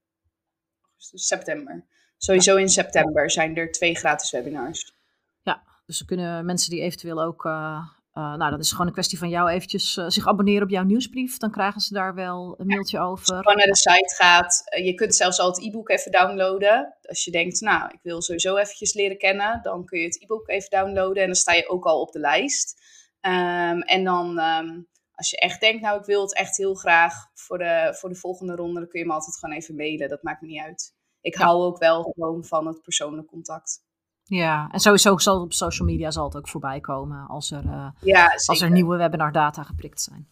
September. 1.15 1.87
Sowieso 2.17 2.57
in 2.57 2.69
september 2.69 3.31
zijn 3.31 3.57
er 3.57 3.73
twee 3.73 3.95
gratis 3.95 4.31
webinars. 4.31 4.95
Ja, 5.43 5.63
dus 5.87 5.99
dan 5.99 6.07
kunnen 6.07 6.45
mensen 6.45 6.71
die 6.71 6.81
eventueel 6.81 7.23
ook 7.23 7.45
uh, 7.45 7.87
uh, 8.15 8.35
nou, 8.35 8.51
dat 8.51 8.61
is 8.61 8.71
gewoon 8.71 8.87
een 8.87 8.93
kwestie 8.93 9.19
van 9.19 9.29
jou 9.29 9.51
eventjes 9.51 9.93
zich 9.93 10.27
abonneren 10.27 10.63
op 10.63 10.71
jouw 10.71 10.83
nieuwsbrief. 10.83 11.37
Dan 11.37 11.51
krijgen 11.51 11.81
ze 11.81 11.95
daar 11.95 12.15
wel 12.15 12.55
een 12.59 12.67
mailtje 12.67 12.99
over. 12.99 13.19
Als 13.19 13.27
je 13.27 13.35
gewoon 13.35 13.57
naar 13.57 13.67
de 13.67 13.77
site 13.77 14.15
gaat. 14.15 14.63
Je 14.85 14.95
kunt 14.95 15.15
zelfs 15.15 15.39
al 15.39 15.49
het 15.49 15.63
e-book 15.63 15.89
even 15.89 16.13
downloaden. 16.13 16.97
Als 17.03 17.25
je 17.25 17.31
denkt, 17.31 17.61
nou, 17.61 17.91
ik 17.93 18.01
wil 18.03 18.23
sowieso 18.23 18.57
eventjes 18.57 18.95
leren 18.95 19.19
kennen. 19.19 19.61
Dan 19.63 19.85
kun 19.85 19.99
je 19.99 20.05
het 20.05 20.23
e-book 20.23 20.49
even 20.49 20.71
downloaden. 20.71 21.23
En 21.23 21.27
dan 21.27 21.37
sta 21.37 21.53
je 21.53 21.69
ook 21.69 21.85
al 21.85 22.01
op 22.01 22.13
de 22.13 22.19
lijst. 22.19 22.81
Um, 23.21 23.83
en 23.83 24.05
dan, 24.05 24.39
um, 24.39 24.89
als 25.23 25.31
je 25.31 25.39
echt 25.39 25.61
denkt, 25.61 25.83
nou, 25.83 25.99
ik 25.99 26.05
wil 26.05 26.23
het 26.23 26.35
echt 26.35 26.57
heel 26.57 26.75
graag 26.75 27.15
voor 27.35 27.59
de, 27.59 27.97
voor 27.99 28.09
de 28.09 28.15
volgende 28.15 28.55
ronde. 28.55 28.81
Dan 28.81 28.89
kun 28.89 29.01
je 29.01 29.07
me 29.07 29.13
altijd 29.13 29.39
gewoon 29.39 29.55
even 29.55 29.77
mailen. 29.77 30.09
Dat 30.09 30.23
maakt 30.23 30.41
me 30.41 30.47
niet 30.47 30.61
uit. 30.61 30.95
Ik 31.21 31.39
ja. 31.39 31.45
hou 31.45 31.63
ook 31.63 31.79
wel 31.79 32.03
gewoon 32.03 32.45
van 32.45 32.67
het 32.67 32.83
persoonlijk 32.83 33.27
contact. 33.27 33.85
Ja, 34.23 34.69
en 34.71 34.81
sowieso 34.81 35.19
zal 35.19 35.41
op 35.41 35.53
social 35.53 35.89
media 35.89 36.11
zal 36.11 36.25
het 36.25 36.37
ook 36.37 36.49
voorbij 36.49 36.81
komen 36.81 37.27
als 37.27 37.51
er, 37.51 37.65
uh, 37.65 37.91
ja, 38.01 38.33
als 38.47 38.61
er 38.61 38.71
nieuwe 38.71 38.97
webinardata 38.97 39.63
geprikt 39.63 40.01
zijn. 40.01 40.29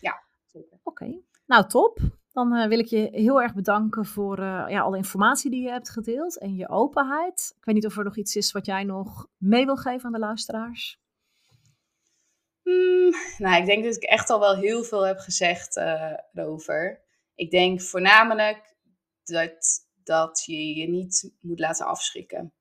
Ja, 0.00 0.22
zeker. 0.46 0.78
Oké, 0.82 1.04
okay. 1.04 1.22
nou 1.46 1.66
top. 1.66 1.98
Dan 2.32 2.52
uh, 2.52 2.66
wil 2.66 2.78
ik 2.78 2.86
je 2.86 3.08
heel 3.12 3.42
erg 3.42 3.54
bedanken 3.54 4.04
voor 4.04 4.38
uh, 4.38 4.64
ja, 4.68 4.80
alle 4.80 4.96
informatie 4.96 5.50
die 5.50 5.62
je 5.62 5.70
hebt 5.70 5.90
gedeeld 5.90 6.38
en 6.38 6.54
je 6.54 6.68
openheid. 6.68 7.54
Ik 7.56 7.64
weet 7.64 7.74
niet 7.74 7.86
of 7.86 7.96
er 7.96 8.04
nog 8.04 8.16
iets 8.16 8.36
is 8.36 8.52
wat 8.52 8.66
jij 8.66 8.84
nog 8.84 9.26
mee 9.36 9.64
wil 9.64 9.76
geven 9.76 10.06
aan 10.06 10.12
de 10.12 10.18
luisteraars. 10.18 11.01
Hmm, 12.62 13.14
nou, 13.38 13.60
ik 13.60 13.66
denk 13.66 13.84
dat 13.84 13.96
ik 13.96 14.02
echt 14.02 14.30
al 14.30 14.40
wel 14.40 14.56
heel 14.56 14.84
veel 14.84 15.06
heb 15.06 15.18
gezegd 15.18 15.76
erover. 16.32 17.00
Ik 17.34 17.50
denk 17.50 17.82
voornamelijk 17.82 18.74
dat, 19.24 19.88
dat 20.04 20.42
je 20.44 20.74
je 20.74 20.88
niet 20.88 21.32
moet 21.40 21.58
laten 21.58 21.86
afschrikken. 21.86 22.52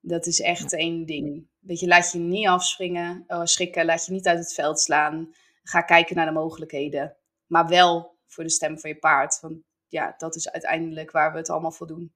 Dat 0.00 0.26
is 0.26 0.40
echt 0.40 0.72
één 0.72 1.06
ding. 1.06 1.48
Weet 1.58 1.80
je, 1.80 1.86
laat 1.86 2.12
je 2.12 2.18
niet 2.18 2.46
afspringen, 2.46 3.24
uh, 3.28 3.40
schrikken, 3.44 3.84
laat 3.84 4.06
je 4.06 4.12
niet 4.12 4.26
uit 4.26 4.38
het 4.38 4.54
veld 4.54 4.80
slaan. 4.80 5.34
Ga 5.62 5.82
kijken 5.82 6.16
naar 6.16 6.26
de 6.26 6.32
mogelijkheden. 6.32 7.16
Maar 7.46 7.68
wel 7.68 8.18
voor 8.26 8.44
de 8.44 8.50
stem 8.50 8.78
van 8.78 8.90
je 8.90 8.98
paard. 8.98 9.40
Want 9.40 9.56
ja, 9.88 10.14
dat 10.18 10.36
is 10.36 10.50
uiteindelijk 10.50 11.10
waar 11.10 11.32
we 11.32 11.38
het 11.38 11.50
allemaal 11.50 11.72
voor 11.72 11.86
doen. 11.86 12.12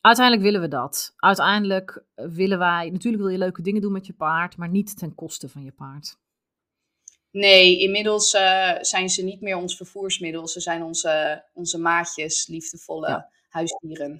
Uiteindelijk 0.00 0.44
willen 0.46 0.60
we 0.60 0.68
dat. 0.68 1.12
Uiteindelijk 1.16 2.04
willen 2.14 2.58
wij, 2.58 2.90
natuurlijk 2.90 3.22
wil 3.22 3.32
je 3.32 3.38
leuke 3.38 3.62
dingen 3.62 3.80
doen 3.80 3.92
met 3.92 4.06
je 4.06 4.12
paard, 4.12 4.56
maar 4.56 4.68
niet 4.68 4.98
ten 4.98 5.14
koste 5.14 5.48
van 5.48 5.62
je 5.62 5.72
paard. 5.72 6.20
Nee, 7.32 7.78
inmiddels 7.78 8.34
uh, 8.34 8.72
zijn 8.80 9.08
ze 9.08 9.24
niet 9.24 9.40
meer 9.40 9.56
ons 9.56 9.76
vervoersmiddel. 9.76 10.48
Ze 10.48 10.60
zijn 10.60 10.82
onze, 10.82 11.44
onze 11.52 11.78
maatjes, 11.78 12.46
liefdevolle 12.46 13.08
ja. 13.08 13.28
huisdieren. 13.48 14.16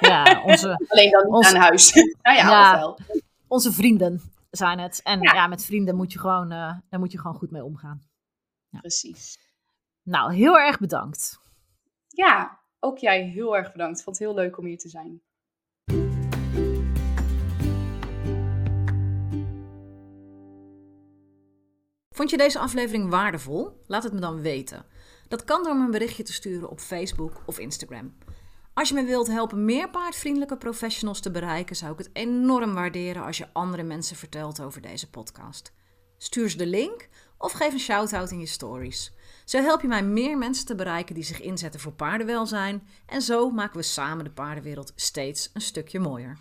Ja, 0.00 0.42
onze, 0.44 0.68
Alleen 0.88 1.10
dan 1.10 1.24
niet 1.24 1.34
onze, 1.34 1.54
aan 1.54 1.60
huis. 1.60 1.92
nou 2.22 2.36
ja, 2.36 2.50
ja 2.50 2.76
wel. 2.78 2.98
Onze 3.48 3.72
vrienden 3.72 4.22
zijn 4.50 4.78
het. 4.78 5.00
En 5.02 5.20
ja, 5.20 5.34
ja 5.34 5.46
met 5.46 5.64
vrienden 5.64 5.96
moet 5.96 6.12
je 6.12 6.18
gewoon, 6.18 6.52
uh, 6.52 6.78
daar 6.88 7.00
moet 7.00 7.12
je 7.12 7.18
gewoon 7.18 7.36
goed 7.36 7.50
mee 7.50 7.64
omgaan. 7.64 8.02
Ja. 8.68 8.78
Precies. 8.78 9.38
Nou, 10.02 10.34
heel 10.34 10.58
erg 10.58 10.78
bedankt. 10.78 11.40
Ja, 12.08 12.60
ook 12.80 12.98
jij 12.98 13.22
heel 13.22 13.56
erg 13.56 13.72
bedankt. 13.72 13.98
Ik 13.98 14.04
vond 14.04 14.18
het 14.18 14.26
heel 14.26 14.36
leuk 14.36 14.58
om 14.58 14.64
hier 14.64 14.78
te 14.78 14.88
zijn. 14.88 15.22
Vond 22.18 22.30
je 22.30 22.36
deze 22.36 22.58
aflevering 22.58 23.10
waardevol? 23.10 23.82
Laat 23.86 24.02
het 24.02 24.12
me 24.12 24.20
dan 24.20 24.40
weten. 24.40 24.84
Dat 25.28 25.44
kan 25.44 25.62
door 25.62 25.76
me 25.76 25.84
een 25.84 25.90
berichtje 25.90 26.22
te 26.22 26.32
sturen 26.32 26.70
op 26.70 26.80
Facebook 26.80 27.42
of 27.46 27.58
Instagram. 27.58 28.14
Als 28.74 28.88
je 28.88 28.94
me 28.94 29.04
wilt 29.04 29.26
helpen 29.26 29.64
meer 29.64 29.90
paardvriendelijke 29.90 30.56
professionals 30.56 31.20
te 31.20 31.30
bereiken, 31.30 31.76
zou 31.76 31.92
ik 31.92 31.98
het 31.98 32.10
enorm 32.12 32.74
waarderen 32.74 33.22
als 33.22 33.38
je 33.38 33.52
andere 33.52 33.82
mensen 33.82 34.16
vertelt 34.16 34.60
over 34.60 34.80
deze 34.80 35.10
podcast. 35.10 35.72
Stuur 36.16 36.50
ze 36.50 36.56
de 36.56 36.66
link 36.66 37.08
of 37.36 37.52
geef 37.52 37.72
een 37.72 37.78
shout-out 37.78 38.30
in 38.30 38.40
je 38.40 38.46
stories. 38.46 39.12
Zo 39.44 39.60
help 39.60 39.80
je 39.80 39.88
mij 39.88 40.02
meer 40.02 40.38
mensen 40.38 40.66
te 40.66 40.74
bereiken 40.74 41.14
die 41.14 41.24
zich 41.24 41.40
inzetten 41.40 41.80
voor 41.80 41.92
paardenwelzijn 41.92 42.88
en 43.06 43.22
zo 43.22 43.50
maken 43.50 43.76
we 43.76 43.82
samen 43.82 44.24
de 44.24 44.30
paardenwereld 44.30 44.92
steeds 44.94 45.50
een 45.52 45.60
stukje 45.60 46.00
mooier. 46.00 46.38